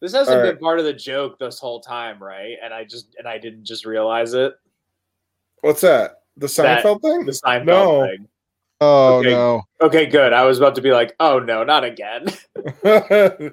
This 0.00 0.12
hasn't 0.12 0.36
All 0.36 0.42
been 0.42 0.52
right. 0.56 0.60
part 0.60 0.78
of 0.78 0.84
the 0.84 0.92
joke 0.92 1.38
this 1.38 1.58
whole 1.58 1.80
time, 1.80 2.22
right? 2.22 2.56
And 2.62 2.74
I 2.74 2.84
just 2.84 3.14
and 3.18 3.26
I 3.26 3.38
didn't 3.38 3.64
just 3.64 3.86
realize 3.86 4.34
it. 4.34 4.52
What's 5.62 5.80
that? 5.80 6.22
The 6.36 6.48
That- 6.48 6.84
Seinfeld 6.84 7.00
thing? 7.00 7.24
The 7.24 7.32
Seinfeld 7.32 7.64
No. 7.64 8.06
thing. 8.06 8.28
Oh 8.80 9.18
Okay. 9.18 9.30
no. 9.30 9.62
Okay, 9.80 10.06
good. 10.06 10.32
I 10.32 10.44
was 10.44 10.58
about 10.58 10.74
to 10.76 10.82
be 10.82 10.90
like, 10.92 11.14
oh 11.20 11.38
no, 11.38 11.64
not 11.64 11.84
again. 11.84 12.26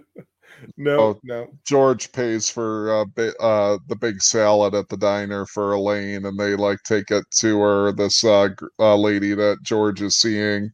no, 0.77 0.99
Oh. 0.99 1.19
no. 1.23 1.47
George 1.65 2.11
pays 2.11 2.49
for 2.49 2.93
uh, 3.01 3.05
bi- 3.05 3.33
uh, 3.39 3.77
the 3.87 3.95
big 3.95 4.21
salad 4.21 4.73
at 4.75 4.87
the 4.89 4.97
diner 4.97 5.45
for 5.45 5.73
Elaine, 5.73 6.25
and 6.25 6.37
they 6.39 6.55
like 6.55 6.79
take 6.85 7.11
it 7.11 7.25
to 7.39 7.59
her. 7.59 7.91
This 7.91 8.23
uh, 8.23 8.49
gr- 8.49 8.67
uh, 8.79 8.95
lady 8.95 9.33
that 9.35 9.57
George 9.63 10.01
is 10.01 10.17
seeing, 10.17 10.69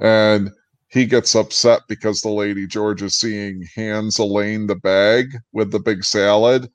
and 0.00 0.50
he 0.90 1.04
gets 1.06 1.34
upset 1.34 1.80
because 1.88 2.20
the 2.20 2.28
lady 2.30 2.66
George 2.66 3.02
is 3.02 3.16
seeing 3.18 3.62
hands 3.74 4.18
Elaine 4.18 4.66
the 4.66 4.76
bag 4.76 5.26
with 5.52 5.70
the 5.72 5.80
big 5.80 6.04
salad, 6.04 6.68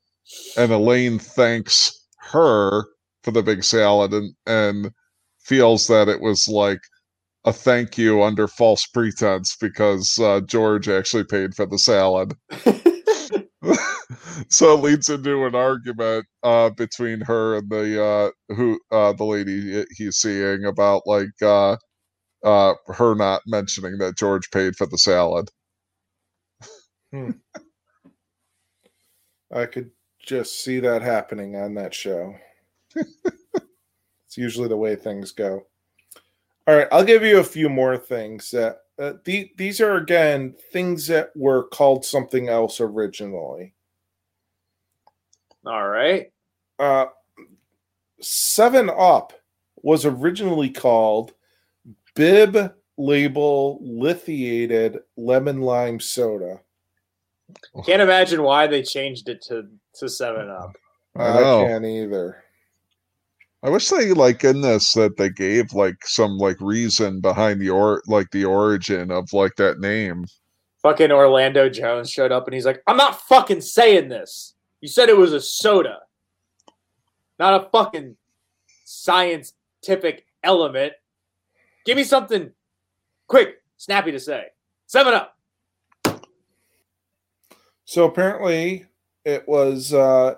and 0.57 0.71
Elaine 0.71 1.19
thanks 1.19 2.05
her 2.31 2.85
for 3.23 3.31
the 3.31 3.43
big 3.43 3.63
salad 3.63 4.13
and 4.13 4.33
and 4.45 4.91
feels 5.43 5.88
that 5.88 6.07
it 6.09 6.21
was 6.21 6.47
like 6.47 6.79
a 7.45 7.53
thank 7.53 7.97
you 7.97 8.22
under 8.22 8.47
false 8.47 8.85
pretense 8.85 9.55
because 9.59 10.19
uh, 10.19 10.41
George 10.41 10.88
actually 10.88 11.23
paid 11.23 11.55
for 11.55 11.65
the 11.65 11.80
salad. 11.80 12.35
so 14.49 14.73
it 14.73 14.81
leads 14.81 15.09
into 15.09 15.45
an 15.45 15.55
argument 15.55 16.26
uh, 16.43 16.69
between 16.69 17.22
her 17.22 17.57
and 17.57 17.69
the 17.69 18.03
uh, 18.03 18.30
who 18.55 18.80
uh, 18.91 19.13
the 19.13 19.23
lady 19.23 19.84
he's 19.91 20.18
seeing 20.18 20.65
about 20.65 21.01
like 21.05 21.41
uh, 21.41 21.77
uh, 22.43 22.73
her 22.88 23.15
not 23.15 23.41
mentioning 23.47 23.97
that 23.97 24.18
George 24.18 24.49
paid 24.51 24.76
for 24.76 24.85
the 24.88 24.97
salad. 24.97 25.49
I 29.53 29.65
could 29.65 29.91
just 30.19 30.63
see 30.63 30.80
that 30.80 31.01
happening 31.01 31.55
on 31.55 31.73
that 31.76 31.93
show. 31.93 32.35
it's 32.95 34.38
usually 34.38 34.68
the 34.68 34.77
way 34.77 34.95
things 34.95 35.31
go. 35.31 35.65
All 36.67 36.75
right, 36.75 36.88
I'll 36.91 37.03
give 37.03 37.23
you 37.23 37.39
a 37.39 37.43
few 37.43 37.69
more 37.69 37.97
things 37.97 38.51
that 38.51 38.81
uh, 38.99 39.13
the, 39.23 39.51
these 39.57 39.81
are 39.81 39.95
again 39.95 40.55
things 40.71 41.07
that 41.07 41.31
were 41.35 41.63
called 41.63 42.05
something 42.05 42.49
else 42.49 42.79
originally. 42.79 43.73
All 45.65 45.88
right. 45.88 46.31
Uh, 46.77 47.05
Seven 48.21 48.91
Up 48.95 49.33
was 49.77 50.05
originally 50.05 50.69
called 50.69 51.33
Bib 52.15 52.73
Label 52.97 53.79
Lithiated 53.81 54.99
Lemon 55.17 55.61
Lime 55.61 55.99
Soda. 55.99 56.61
Can't 57.85 58.01
imagine 58.01 58.43
why 58.43 58.67
they 58.67 58.83
changed 58.83 59.29
it 59.29 59.41
to 59.43 59.67
to 59.95 60.07
Seven 60.07 60.49
Up. 60.49 60.75
I 61.15 61.39
I 61.39 61.41
can't 61.41 61.85
either. 61.85 62.43
I 63.63 63.69
wish 63.69 63.89
they 63.89 64.11
like 64.13 64.43
in 64.43 64.61
this 64.61 64.93
that 64.93 65.17
they 65.17 65.29
gave 65.29 65.73
like 65.73 66.05
some 66.05 66.38
like 66.38 66.59
reason 66.59 67.21
behind 67.21 67.61
the 67.61 67.69
or 67.69 68.01
like 68.07 68.31
the 68.31 68.45
origin 68.45 69.11
of 69.11 69.33
like 69.33 69.55
that 69.57 69.79
name. 69.79 70.25
Fucking 70.81 71.11
Orlando 71.11 71.69
Jones 71.69 72.09
showed 72.09 72.31
up 72.31 72.47
and 72.47 72.55
he's 72.55 72.65
like, 72.65 72.81
I'm 72.88 72.97
not 72.97 73.21
fucking 73.27 73.61
saying 73.61 74.09
this. 74.09 74.55
You 74.81 74.88
said 74.88 75.09
it 75.09 75.17
was 75.17 75.31
a 75.33 75.39
soda, 75.39 75.99
not 77.38 77.61
a 77.61 77.69
fucking 77.69 78.17
scientific 78.83 80.25
element. 80.43 80.93
Give 81.85 81.97
me 81.97 82.03
something 82.03 82.51
quick, 83.27 83.61
snappy 83.77 84.11
to 84.11 84.19
say. 84.19 84.45
Seven 84.88 85.13
Up. 85.13 85.38
So 87.85 88.05
apparently, 88.05 88.88
it 89.23 89.47
was 89.47 89.93
uh, 89.93 90.35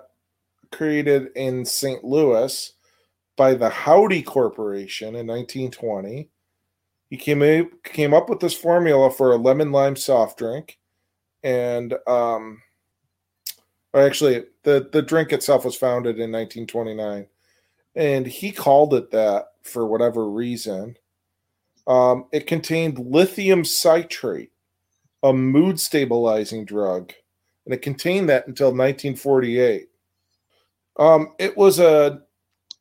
created 0.72 1.28
in 1.36 1.64
St. 1.64 2.04
Louis 2.04 2.74
by 3.36 3.54
the 3.54 3.68
Howdy 3.68 4.22
Corporation 4.22 5.08
in 5.08 5.26
1920. 5.26 6.28
He 7.10 7.16
came 7.16 7.42
a- 7.42 7.68
came 7.84 8.14
up 8.14 8.28
with 8.28 8.40
this 8.40 8.54
formula 8.54 9.10
for 9.10 9.32
a 9.32 9.36
lemon 9.36 9.72
lime 9.72 9.96
soft 9.96 10.38
drink, 10.38 10.78
and 11.42 11.94
um, 12.06 12.62
actually, 13.94 14.44
the 14.62 14.88
the 14.92 15.02
drink 15.02 15.32
itself 15.32 15.64
was 15.64 15.76
founded 15.76 16.16
in 16.16 16.32
1929, 16.32 17.26
and 17.94 18.26
he 18.26 18.50
called 18.50 18.94
it 18.94 19.10
that 19.10 19.48
for 19.62 19.86
whatever 19.86 20.28
reason. 20.28 20.96
Um, 21.86 22.26
it 22.32 22.46
contained 22.46 22.98
lithium 22.98 23.64
citrate, 23.64 24.52
a 25.22 25.32
mood 25.32 25.78
stabilizing 25.78 26.64
drug 26.64 27.12
and 27.64 27.74
it 27.74 27.82
contained 27.82 28.28
that 28.28 28.46
until 28.46 28.68
1948. 28.68 29.88
Um, 30.98 31.34
it 31.38 31.56
was 31.56 31.78
a, 31.78 32.22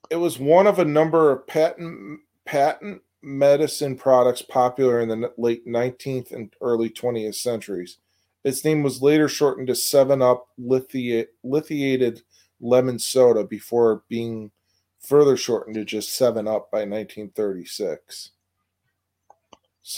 it 0.09 0.15
was 0.15 0.39
one 0.39 0.67
of 0.67 0.80
a 0.80 0.85
number 0.85 1.31
of 1.31 1.47
patent 1.47 2.19
patent 2.45 3.01
medicine 3.21 3.95
products 3.95 4.41
popular 4.41 4.99
in 4.99 5.07
the 5.07 5.34
late 5.38 5.65
19th 5.65 6.31
and 6.34 6.53
early 6.61 6.89
20th 6.89 7.35
centuries. 7.35 7.97
Its 8.43 8.65
name 8.65 8.84
was 8.84 9.01
later 9.01 9.30
shortened 9.30 9.67
to 9.67 9.75
7 9.75 10.21
Up 10.21 10.47
Lithia- 10.57 11.27
lithiated 11.43 12.21
lemon 12.59 12.99
soda 12.99 13.45
before 13.45 14.03
being 14.09 14.51
further 14.99 15.38
shortened 15.38 15.75
to 15.75 15.85
just 15.85 16.17
7 16.17 16.47
Up 16.47 16.69
by 16.69 16.80
1936. 16.80 18.31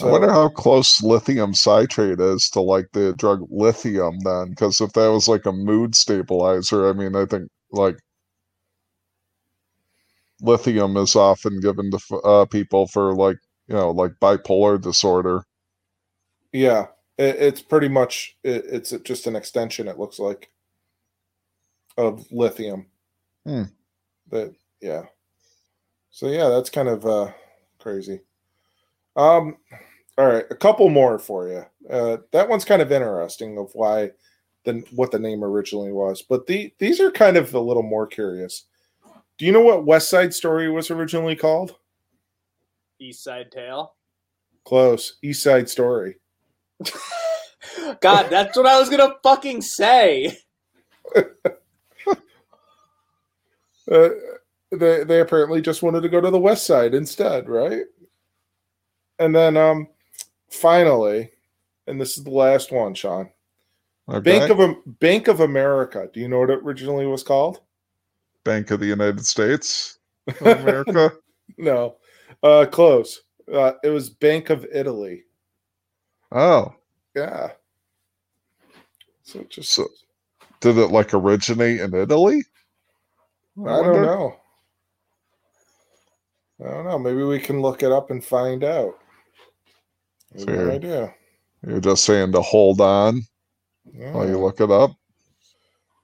I 0.00 0.04
wonder 0.06 0.32
how 0.32 0.48
close 0.48 1.00
lithium 1.00 1.54
citrate 1.54 2.18
is 2.18 2.50
to 2.50 2.60
like 2.60 2.88
the 2.92 3.12
drug 3.14 3.46
lithium 3.50 4.18
then, 4.20 4.50
because 4.50 4.80
if 4.80 4.92
that 4.94 5.08
was 5.08 5.28
like 5.28 5.46
a 5.46 5.52
mood 5.52 5.94
stabilizer, 5.94 6.88
I 6.88 6.92
mean, 6.92 7.14
I 7.14 7.24
think 7.24 7.48
like 7.70 7.96
lithium 10.40 10.96
is 10.96 11.16
often 11.16 11.60
given 11.60 11.90
to 11.90 12.16
uh, 12.18 12.44
people 12.46 12.86
for 12.86 13.14
like 13.14 13.38
you 13.68 13.74
know 13.74 13.90
like 13.90 14.12
bipolar 14.20 14.80
disorder. 14.80 15.44
Yeah, 16.52 16.86
it, 17.18 17.36
it's 17.36 17.62
pretty 17.62 17.88
much 17.88 18.36
it, 18.42 18.64
it's 18.70 18.90
just 19.04 19.26
an 19.26 19.36
extension. 19.36 19.88
It 19.88 19.98
looks 19.98 20.18
like 20.18 20.50
of 21.96 22.30
lithium. 22.30 22.86
Hmm. 23.44 23.64
But 24.28 24.52
yeah, 24.80 25.04
so 26.10 26.28
yeah, 26.28 26.48
that's 26.48 26.70
kind 26.70 26.88
of 26.88 27.06
uh, 27.06 27.30
crazy. 27.78 28.20
Um, 29.16 29.56
all 30.18 30.26
right, 30.26 30.44
a 30.50 30.54
couple 30.54 30.88
more 30.88 31.18
for 31.18 31.48
you. 31.48 31.64
Uh, 31.90 32.18
that 32.32 32.48
one's 32.48 32.64
kind 32.64 32.82
of 32.82 32.90
interesting 32.90 33.58
of 33.58 33.70
why 33.74 34.10
than 34.64 34.82
what 34.92 35.12
the 35.12 35.18
name 35.18 35.44
originally 35.44 35.92
was, 35.92 36.22
but 36.22 36.46
the 36.46 36.72
these 36.78 37.00
are 37.00 37.10
kind 37.10 37.36
of 37.36 37.54
a 37.54 37.60
little 37.60 37.82
more 37.82 38.06
curious. 38.06 38.64
Do 39.38 39.44
you 39.44 39.52
know 39.52 39.60
what 39.60 39.84
West 39.84 40.08
Side 40.08 40.32
Story 40.32 40.70
was 40.70 40.90
originally 40.90 41.36
called? 41.36 41.76
East 42.98 43.22
Side 43.22 43.50
Tale. 43.52 43.94
Close, 44.64 45.18
East 45.22 45.42
Side 45.42 45.68
Story. 45.68 46.16
God, 48.00 48.28
that's 48.30 48.56
what 48.56 48.66
I 48.66 48.78
was 48.78 48.88
gonna 48.88 49.14
fucking 49.22 49.62
say. 49.62 50.38
Uh, 53.88 54.08
they 54.72 55.04
they 55.04 55.20
apparently 55.20 55.60
just 55.60 55.82
wanted 55.82 56.00
to 56.00 56.08
go 56.08 56.20
to 56.20 56.30
the 56.30 56.38
west 56.38 56.66
side 56.66 56.94
instead, 56.94 57.48
right? 57.48 57.84
And 59.18 59.34
then 59.34 59.56
um 59.56 59.88
finally, 60.50 61.30
and 61.86 62.00
this 62.00 62.18
is 62.18 62.24
the 62.24 62.30
last 62.30 62.72
one, 62.72 62.94
Sean. 62.94 63.30
Okay? 64.08 64.38
Bank 64.38 64.50
of 64.50 64.98
Bank 64.98 65.28
of 65.28 65.40
America. 65.40 66.08
Do 66.12 66.20
you 66.20 66.28
know 66.28 66.40
what 66.40 66.50
it 66.50 66.60
originally 66.64 67.06
was 67.06 67.22
called? 67.22 67.60
Bank 68.46 68.70
of 68.70 68.78
the 68.80 68.86
United 68.86 69.26
States 69.26 69.98
of 70.28 70.40
America. 70.60 71.12
No. 71.58 71.96
Uh 72.42 72.64
close. 72.70 73.22
Uh, 73.52 73.72
it 73.84 73.90
was 73.90 74.08
Bank 74.08 74.50
of 74.50 74.64
Italy. 74.72 75.24
oh, 76.32 76.72
Yeah. 77.14 77.50
So 79.24 79.44
just 79.50 79.70
So- 79.74 79.88
did 80.60 80.78
it 80.78 80.88
like 80.92 81.12
originate 81.12 81.80
in 81.80 81.92
Italy? 81.94 82.42
I 83.58 83.82
don't 83.82 84.02
know. 84.02 84.36
I 86.64 86.70
don't 86.70 86.84
know. 86.86 86.98
Maybe 86.98 87.22
we 87.24 87.38
can 87.38 87.60
look 87.60 87.82
it 87.82 87.90
up 87.92 88.10
and 88.10 88.24
find 88.24 88.64
out. 88.64 88.94
I 90.36 90.40
have 90.40 90.48
no 90.48 90.70
idea. 90.70 91.14
You're 91.66 91.80
just 91.80 92.04
saying 92.04 92.32
to 92.32 92.42
hold 92.42 92.80
on 92.80 93.22
while 93.94 94.26
you 94.28 94.38
look 94.38 94.60
it 94.60 94.70
up. 94.70 94.92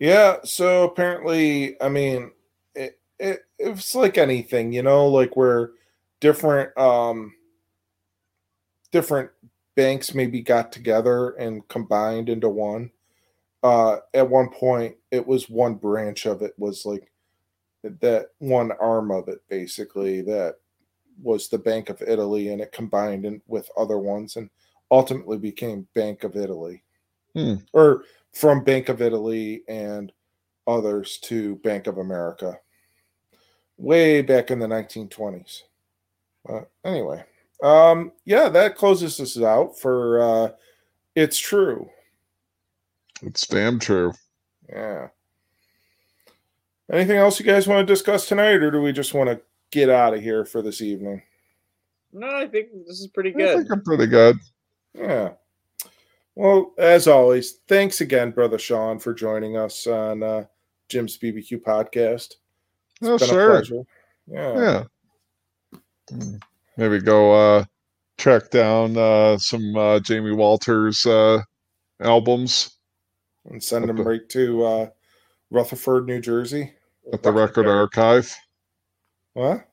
Yeah, 0.03 0.39
so 0.43 0.83
apparently, 0.83 1.81
I 1.81 1.89
mean, 1.89 2.33
it, 2.74 2.99
it 3.20 3.45
it's 3.57 3.95
like 3.95 4.19
anything, 4.19 4.73
you 4.73 4.83
know, 4.83 5.07
like 5.07 5.37
where 5.37 5.70
different 6.19 6.77
um 6.77 7.33
different 8.91 9.31
banks 9.77 10.12
maybe 10.12 10.41
got 10.41 10.73
together 10.73 11.31
and 11.35 11.69
combined 11.69 12.29
into 12.29 12.49
one. 12.49 12.91
Uh 13.62 13.99
at 14.12 14.29
one 14.29 14.49
point 14.49 14.97
it 15.12 15.24
was 15.24 15.49
one 15.49 15.74
branch 15.77 16.27
of 16.27 16.43
it 16.43 16.55
was 16.59 16.85
like 16.85 17.12
that 17.85 18.31
one 18.41 18.73
arm 18.81 19.12
of 19.12 19.29
it 19.29 19.41
basically 19.49 20.20
that 20.23 20.57
was 21.23 21.49
the 21.49 21.59
Bank 21.59 21.91
of 21.91 22.03
Italy 22.03 22.49
and 22.49 22.61
it 22.61 22.73
combined 22.73 23.24
in, 23.24 23.41
with 23.47 23.70
other 23.77 23.99
ones 23.99 24.35
and 24.35 24.51
ultimately 24.91 25.39
became 25.39 25.87
Bank 25.95 26.24
of 26.24 26.35
Italy. 26.35 26.83
Hmm. 27.35 27.55
Or 27.73 28.03
from 28.33 28.65
Bank 28.65 28.89
of 28.89 29.03
Italy 29.03 29.63
and 29.69 30.13
others 30.67 31.19
to 31.19 31.57
Bank 31.57 31.87
of 31.87 31.99
America 31.99 32.59
way 33.77 34.23
back 34.23 34.51
in 34.51 34.59
the 34.59 34.67
1920s. 34.67 35.63
But 36.45 36.71
anyway, 36.85 37.25
um, 37.63 38.13
yeah, 38.25 38.49
that 38.49 38.77
closes 38.77 39.21
us 39.21 39.41
out 39.41 39.79
for 39.79 40.21
uh, 40.21 40.49
It's 41.15 41.39
True. 41.39 41.89
It's 43.23 43.47
damn 43.47 43.79
true. 43.79 44.13
Yeah. 44.69 45.09
Anything 46.91 47.19
else 47.19 47.39
you 47.39 47.47
guys 47.47 47.69
want 47.69 47.87
to 47.87 47.93
discuss 47.93 48.27
tonight, 48.27 48.55
or 48.63 48.71
do 48.71 48.83
we 48.83 48.93
just 48.93 49.15
want 49.15 49.31
to 49.31 49.41
get 49.71 49.89
out 49.89 50.13
of 50.15 50.21
here 50.21 50.45
for 50.45 50.61
this 50.61 50.83
evening? 50.83 51.23
No, 52.13 52.29
I 52.29 52.49
think 52.49 52.71
this 52.87 53.01
is 53.01 53.07
pretty 53.07 53.31
I 53.31 53.39
good. 53.39 53.57
think 53.59 53.71
I'm 53.71 53.83
pretty 53.83 54.07
good. 54.07 54.37
Yeah. 54.95 55.31
Well, 56.35 56.73
as 56.79 57.09
always, 57.09 57.59
thanks 57.69 58.01
again, 58.01 58.31
Brother 58.31 58.59
Sean, 58.59 58.99
for 58.99 59.13
joining 59.13 59.57
us 59.57 59.87
on 59.87 60.23
uh, 60.23 60.45
Jim's 60.89 61.19
BBQ 61.19 61.63
podcast. 61.63 62.35
It's 63.01 63.03
Oh, 63.03 63.19
been 63.19 63.29
a 63.29 63.33
sure. 63.33 63.51
pleasure. 63.51 63.83
Yeah. 64.27 64.85
Yeah. 66.13 66.29
Maybe 66.77 67.01
go 67.01 67.33
uh 67.33 67.65
track 68.19 68.51
down 68.51 68.97
uh 68.97 69.37
some 69.39 69.77
uh 69.77 69.99
Jamie 70.01 70.33
Walters 70.33 71.05
uh 71.07 71.41
albums 72.01 72.77
And 73.51 73.63
send 73.63 73.89
them 73.89 73.99
Okay. 74.01 74.09
right 74.09 74.29
to 74.31 74.65
uh, 74.65 74.89
Rutherford, 75.51 76.07
New 76.07 76.21
Jersey. 76.21 76.73
at 77.13 77.23
the 77.23 77.33
Record 77.33 77.67
Archive. 77.67 78.33
What? 79.35 79.69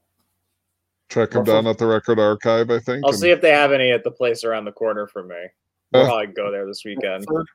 Track 1.10 1.31
them 1.31 1.41
Russell- 1.41 1.53
down 1.61 1.68
at 1.68 1.77
the 1.77 1.86
Record 1.86 2.19
Archive, 2.19 2.69
I 2.72 2.80
think. 2.80 3.03
I'll 3.06 3.11
and- 3.11 3.19
see 3.19 3.30
if 3.30 3.41
they 3.41 3.52
have 3.52 3.72
any 3.72 3.91
at 3.91 4.03
the 4.03 4.11
place 4.11 4.44
around 4.44 4.65
the 4.65 4.72
corner 4.72 5.07
from 5.07 5.27
me. 5.30 5.45
I'll 5.94 6.02
Uh, 6.02 6.06
probably 6.06 6.28
go 6.28 6.52
there 6.52 6.66
this 6.68 6.84
weekend. 6.86 7.26
Rutherford? 7.28 7.48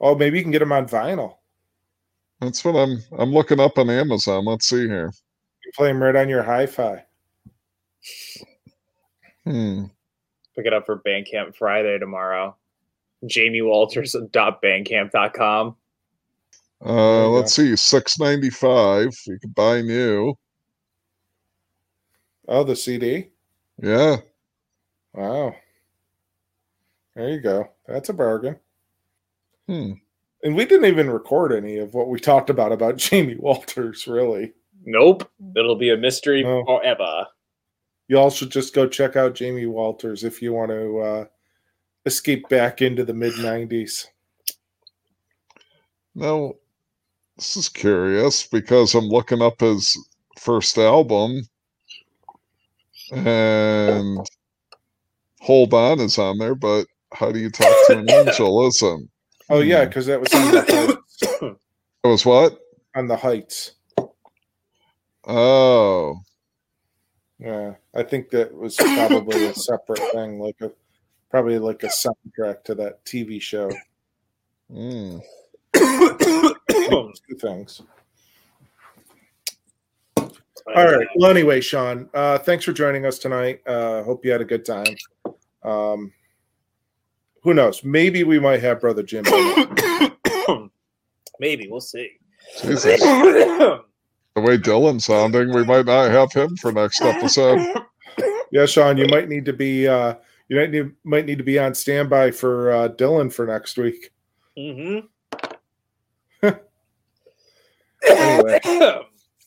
Oh, 0.00 0.14
maybe 0.14 0.36
you 0.38 0.44
can 0.44 0.52
get 0.52 0.58
them 0.60 0.72
on 0.72 0.86
vinyl. 0.86 1.36
That's 2.40 2.62
what 2.64 2.76
I'm 2.76 2.98
I'm 3.18 3.32
looking 3.32 3.60
up 3.60 3.78
on 3.78 3.88
Amazon. 3.88 4.44
Let's 4.44 4.68
see 4.68 4.86
here. 4.86 5.10
You 5.64 5.72
play 5.74 5.88
them 5.88 6.02
right 6.02 6.14
on 6.16 6.28
your 6.28 6.42
hi-fi. 6.42 7.02
Hmm. 9.44 9.84
Pick 10.54 10.66
it 10.66 10.74
up 10.74 10.84
for 10.86 10.98
Bandcamp 11.00 11.56
Friday 11.56 11.98
tomorrow. 11.98 12.54
JamieWalters.bandcamp.com. 13.24 15.76
There 16.82 16.92
Uh 16.92 17.22
you 17.22 17.28
let's 17.28 17.54
see, 17.54 17.74
six 17.76 18.18
ninety 18.18 18.50
five. 18.50 19.16
You 19.26 19.38
can 19.38 19.48
buy 19.50 19.80
new. 19.80 20.34
Oh, 22.48 22.64
the 22.64 22.76
CD. 22.76 23.30
Yeah. 23.82 24.18
Wow. 25.14 25.56
There 27.16 27.30
you 27.30 27.40
go. 27.40 27.68
That's 27.88 28.10
a 28.10 28.12
bargain. 28.12 28.56
Hmm. 29.66 29.92
And 30.42 30.54
we 30.54 30.66
didn't 30.66 30.84
even 30.84 31.10
record 31.10 31.52
any 31.52 31.78
of 31.78 31.94
what 31.94 32.08
we 32.08 32.20
talked 32.20 32.50
about 32.50 32.70
about 32.72 32.96
Jamie 32.98 33.36
Walters, 33.36 34.06
really. 34.06 34.52
Nope. 34.84 35.28
It'll 35.56 35.76
be 35.76 35.90
a 35.90 35.96
mystery 35.96 36.42
No. 36.44 36.62
forever. 36.64 37.26
Y'all 38.08 38.30
should 38.30 38.50
just 38.50 38.74
go 38.74 38.86
check 38.86 39.16
out 39.16 39.34
Jamie 39.34 39.66
Walters 39.66 40.22
if 40.22 40.40
you 40.40 40.52
want 40.52 40.70
to 40.70 40.98
uh, 41.00 41.24
escape 42.04 42.48
back 42.48 42.80
into 42.82 43.04
the 43.04 43.14
mid 43.14 43.32
90s. 43.32 44.06
Now, 46.14 46.52
this 47.36 47.56
is 47.56 47.68
curious 47.68 48.46
because 48.46 48.94
I'm 48.94 49.08
looking 49.08 49.42
up 49.42 49.60
his 49.60 49.96
first 50.38 50.78
album 50.78 51.40
and 53.12 54.18
Hold 55.40 55.74
On 55.74 56.00
is 56.00 56.18
on 56.18 56.38
there, 56.38 56.54
but 56.54 56.86
How 57.12 57.30
Do 57.32 57.38
You 57.38 57.50
Talk 57.50 57.68
to 57.88 57.98
an 57.98 58.10
Angel 58.28 58.66
isn't? 58.68 59.10
Oh, 59.48 59.60
yeah, 59.60 59.82
Hmm. 59.82 59.88
because 59.88 60.06
that 60.06 60.20
was 60.20 60.32
on 60.34 60.50
the, 60.52 60.60
heights, 60.62 61.22
It 62.04 62.06
was 62.08 62.26
what? 62.26 62.58
on 62.94 63.06
the 63.08 63.16
Heights. 63.16 63.72
Oh, 65.26 66.16
Yeah, 67.38 67.74
I 67.94 68.02
think 68.02 68.30
that 68.30 68.52
was 68.54 68.76
probably 68.76 69.46
a 69.46 69.54
separate 69.54 70.00
thing, 70.12 70.38
like 70.40 70.56
a 70.62 70.70
probably 71.30 71.58
like 71.58 71.82
a 71.82 71.88
soundtrack 71.88 72.62
to 72.64 72.74
that 72.76 73.04
TV 73.04 73.40
show. 73.42 73.70
mm. 74.72 75.20
Two 75.74 77.36
things. 77.40 77.82
All 80.16 80.84
right. 80.84 81.06
Well, 81.16 81.30
anyway, 81.30 81.60
Sean, 81.60 82.08
uh, 82.14 82.38
thanks 82.38 82.64
for 82.64 82.72
joining 82.72 83.04
us 83.06 83.18
tonight. 83.18 83.60
Uh, 83.66 84.02
hope 84.02 84.24
you 84.24 84.32
had 84.32 84.40
a 84.40 84.44
good 84.44 84.64
time. 84.64 84.96
Um, 85.62 86.12
who 87.46 87.54
knows? 87.54 87.84
Maybe 87.84 88.24
we 88.24 88.40
might 88.40 88.60
have 88.60 88.80
Brother 88.80 89.04
Jim. 89.04 89.24
Maybe 91.38 91.68
we'll 91.70 91.80
see. 91.80 92.10
Jesus. 92.60 93.00
the 93.00 93.84
way 94.34 94.58
Dylan's 94.58 95.04
sounding, 95.04 95.54
we 95.54 95.64
might 95.64 95.86
not 95.86 96.10
have 96.10 96.32
him 96.32 96.56
for 96.56 96.72
next 96.72 97.00
episode. 97.00 97.60
Yeah, 98.52 98.64
Sean, 98.64 98.96
you 98.96 99.06
might 99.08 99.28
need 99.28 99.44
to 99.46 99.52
be 99.52 99.88
uh 99.88 100.14
you 100.48 100.56
might 100.56 100.70
need 100.70 100.92
might 101.02 101.26
need 101.26 101.36
to 101.38 101.44
be 101.44 101.58
on 101.58 101.74
standby 101.74 102.30
for 102.30 102.70
uh 102.70 102.88
Dylan 102.90 103.30
for 103.30 103.44
next 103.44 103.76
week. 103.76 104.12
Mm-hmm. 104.56 105.00
Anyway. 108.08 108.60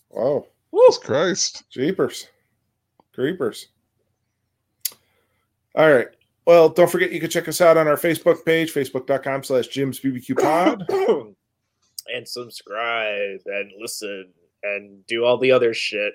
Whoa, 0.09 0.47
Jesus 0.73 0.97
Christ. 0.97 1.63
jeepers. 1.71 2.27
Creepers. 3.13 3.69
All 5.75 5.89
right. 5.89 6.09
Well, 6.49 6.67
don't 6.67 6.89
forget 6.89 7.11
you 7.11 7.19
can 7.19 7.29
check 7.29 7.47
us 7.47 7.61
out 7.61 7.77
on 7.77 7.87
our 7.87 7.95
Facebook 7.95 8.43
page, 8.43 8.73
facebook.com 8.73 9.43
slash 9.43 9.67
Jim's 9.67 9.99
BBQ 9.99 10.41
Pod. 10.41 10.83
and 12.11 12.27
subscribe 12.27 13.41
and 13.45 13.71
listen 13.79 14.31
and 14.63 15.05
do 15.05 15.25
all 15.25 15.37
the 15.37 15.51
other 15.51 15.75
shit. 15.75 16.13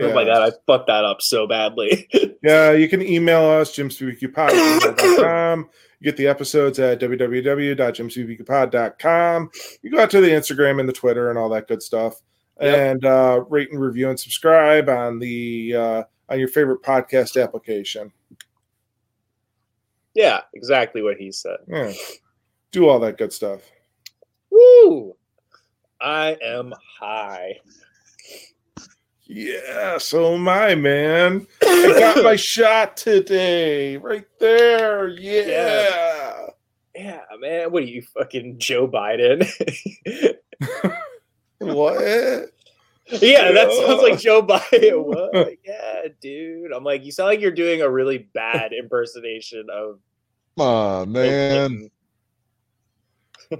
Oh 0.00 0.12
my 0.12 0.24
god, 0.24 0.42
I 0.42 0.50
fucked 0.66 0.88
that 0.88 1.04
up 1.04 1.22
so 1.22 1.46
badly. 1.46 2.08
Yeah, 2.42 2.72
you 2.72 2.88
can 2.88 3.00
email 3.02 3.44
us, 3.44 3.76
jimsbbqpod.com. 3.76 5.68
You 5.98 6.04
get 6.04 6.16
the 6.16 6.28
episodes 6.28 6.78
at 6.78 7.00
www.jimsbbqpod.com. 7.00 9.50
You 9.82 9.90
go 9.90 10.00
out 10.00 10.10
to 10.10 10.20
the 10.20 10.28
Instagram 10.28 10.78
and 10.78 10.88
the 10.88 10.92
Twitter 10.92 11.30
and 11.30 11.38
all 11.38 11.48
that 11.48 11.66
good 11.66 11.82
stuff. 11.82 12.22
Yep. 12.60 12.78
And 12.78 13.04
uh, 13.04 13.42
rate 13.48 13.72
and 13.72 13.80
review 13.80 14.10
and 14.10 14.20
subscribe 14.20 14.88
on 14.88 15.18
the 15.18 15.74
uh, 15.74 16.04
on 16.28 16.38
your 16.38 16.46
favorite 16.48 16.82
podcast 16.82 17.42
application. 17.42 18.12
Yeah, 20.16 20.40
exactly 20.54 21.02
what 21.02 21.16
he 21.16 21.30
said. 21.30 21.58
Yeah. 21.68 21.92
Do 22.72 22.88
all 22.88 22.98
that 23.00 23.18
good 23.18 23.32
stuff. 23.32 23.60
Woo! 24.50 25.14
I 26.00 26.36
am 26.42 26.74
high. 26.98 27.60
Yeah, 29.22 29.98
so 29.98 30.34
am 30.34 30.48
I, 30.48 30.74
man. 30.74 31.46
I 31.62 31.96
got 31.98 32.24
my 32.24 32.36
shot 32.36 32.96
today. 32.96 33.96
Right 33.96 34.26
there. 34.40 35.08
Yeah. 35.08 36.46
Yeah, 36.94 37.20
man. 37.38 37.70
What 37.70 37.82
are 37.82 37.86
you 37.86 38.02
fucking 38.02 38.58
Joe 38.58 38.88
Biden? 38.88 39.46
What? 41.58 42.50
yeah, 43.08 43.52
that 43.52 43.72
sounds 43.72 44.02
like 44.02 44.18
Joe 44.18 44.42
Biden. 44.42 45.04
What? 45.06 45.54
Yeah, 45.64 46.08
dude. 46.20 46.72
I'm 46.72 46.84
like, 46.84 47.04
you 47.04 47.12
sound 47.12 47.28
like 47.28 47.40
you're 47.40 47.50
doing 47.50 47.82
a 47.82 47.90
really 47.90 48.28
bad 48.34 48.72
impersonation 48.72 49.66
of 49.72 50.00
Come 50.56 50.66
on, 50.66 51.12
man. 51.12 51.90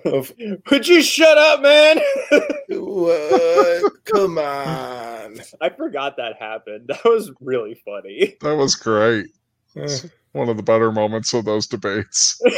Of- 0.05 0.35
Clinton. 0.37 0.63
Would 0.71 0.89
you 0.89 1.01
shut 1.03 1.39
up, 1.39 1.61
man? 1.63 2.01
what? 2.71 3.93
Come 4.05 4.39
on. 4.39 5.41
I 5.61 5.69
forgot 5.77 6.17
that 6.17 6.37
happened. 6.41 6.89
That 6.89 7.05
was 7.05 7.31
really 7.41 7.81
funny. 7.85 8.37
That 8.41 8.57
was 8.57 8.75
great. 8.75 9.27
Eh. 9.77 9.99
One 10.33 10.49
of 10.49 10.57
the 10.57 10.63
better 10.63 10.91
moments 10.91 11.33
of 11.35 11.45
those 11.45 11.67
debates. 11.67 12.41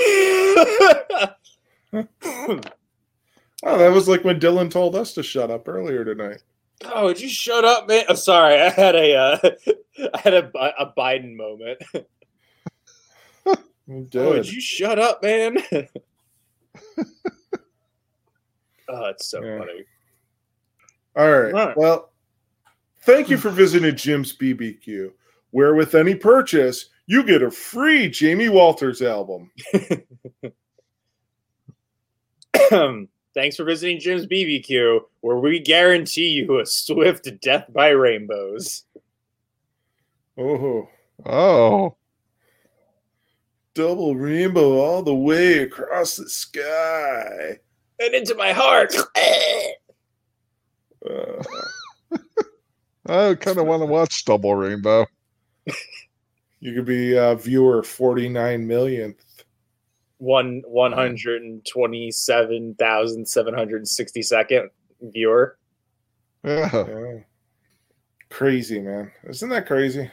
Oh, 3.65 3.77
that 3.77 3.93
was 3.93 4.09
like 4.09 4.23
when 4.23 4.39
Dylan 4.39 4.71
told 4.71 4.95
us 4.95 5.15
to 5.15 5.23
shut 5.23 5.51
up 5.51 5.67
earlier 5.67 6.05
tonight. 6.05 6.43
oh, 6.85 7.07
would 7.07 7.21
you 7.21 7.29
shut 7.29 7.65
up, 7.65 7.89
man? 7.89 8.05
Oh, 8.09 8.15
sorry, 8.15 8.55
I 8.55 8.69
had 8.69 8.95
a 8.95 9.17
uh, 9.17 9.39
I 10.15 10.21
had 10.21 10.35
a, 10.35 10.51
a 10.81 10.93
Biden 10.97 11.35
moment. 11.35 11.83
You 13.89 14.09
Oh, 14.17 14.29
would 14.31 14.51
you 14.53 14.61
shut 14.61 14.99
up, 14.99 15.23
man? 15.23 15.57
oh, 18.89 19.05
it's 19.07 19.27
so 19.31 19.43
Yeah. 19.43 19.59
funny. 19.59 19.85
All 21.17 21.31
right. 21.31 21.53
Right. 21.53 21.77
Well, 21.77 22.11
thank 23.03 23.29
you 23.31 23.37
for 23.39 23.51
visiting 23.51 23.97
Jim's 23.97 24.37
BBQ, 24.37 25.11
where 25.51 25.75
with 25.75 25.95
any 25.95 26.15
purchase, 26.15 26.91
you 27.07 27.25
get 27.25 27.43
a 27.43 27.51
free 27.51 28.09
Jamie 28.09 28.51
Walters 28.51 29.01
album. 29.03 29.51
Thanks 33.35 33.57
for 33.57 33.65
visiting 33.65 33.99
Jim's 34.01 34.27
BBQ, 34.27 35.01
where 35.21 35.37
we 35.39 35.61
guarantee 35.61 36.29
you 36.29 36.61
a 36.61 36.67
swift 36.67 37.29
death 37.41 37.67
by 37.73 37.89
rainbows. 37.91 38.85
Oh, 40.37 40.89
Oh, 41.27 41.97
double 43.79 44.17
rainbow 44.17 44.81
all 44.81 45.05
the 45.05 45.15
way 45.15 45.61
across 45.61 46.17
the 46.17 46.29
sky. 46.29 47.61
And 48.01 48.13
into 48.13 48.35
my 48.35 48.53
heart. 48.53 48.93
Uh, 51.09 51.43
I 53.07 53.35
kind 53.37 53.59
of 53.59 53.67
want 53.67 53.83
to 53.83 53.87
watch 53.87 54.25
Double 54.25 54.57
Rainbow. 54.57 55.07
you 56.61 56.75
could 56.75 56.87
be 56.87 57.17
uh, 57.17 57.37
viewer 57.37 57.85
49 57.85 58.67
millionth. 58.67 59.25
One 60.21 60.63
one 60.67 60.91
hundred 60.91 61.43
and 61.43 61.65
twenty 61.65 62.11
seven 62.11 62.75
thousand 62.75 63.29
seven 63.29 63.55
hundred 63.55 63.87
sixty 63.87 64.21
second 64.21 64.69
viewer. 65.01 65.57
Yeah. 66.43 66.69
Yeah. 66.73 67.19
Crazy, 68.29 68.81
man. 68.81 69.13
Isn't 69.29 69.51
that 69.51 69.69
crazy? 69.69 70.11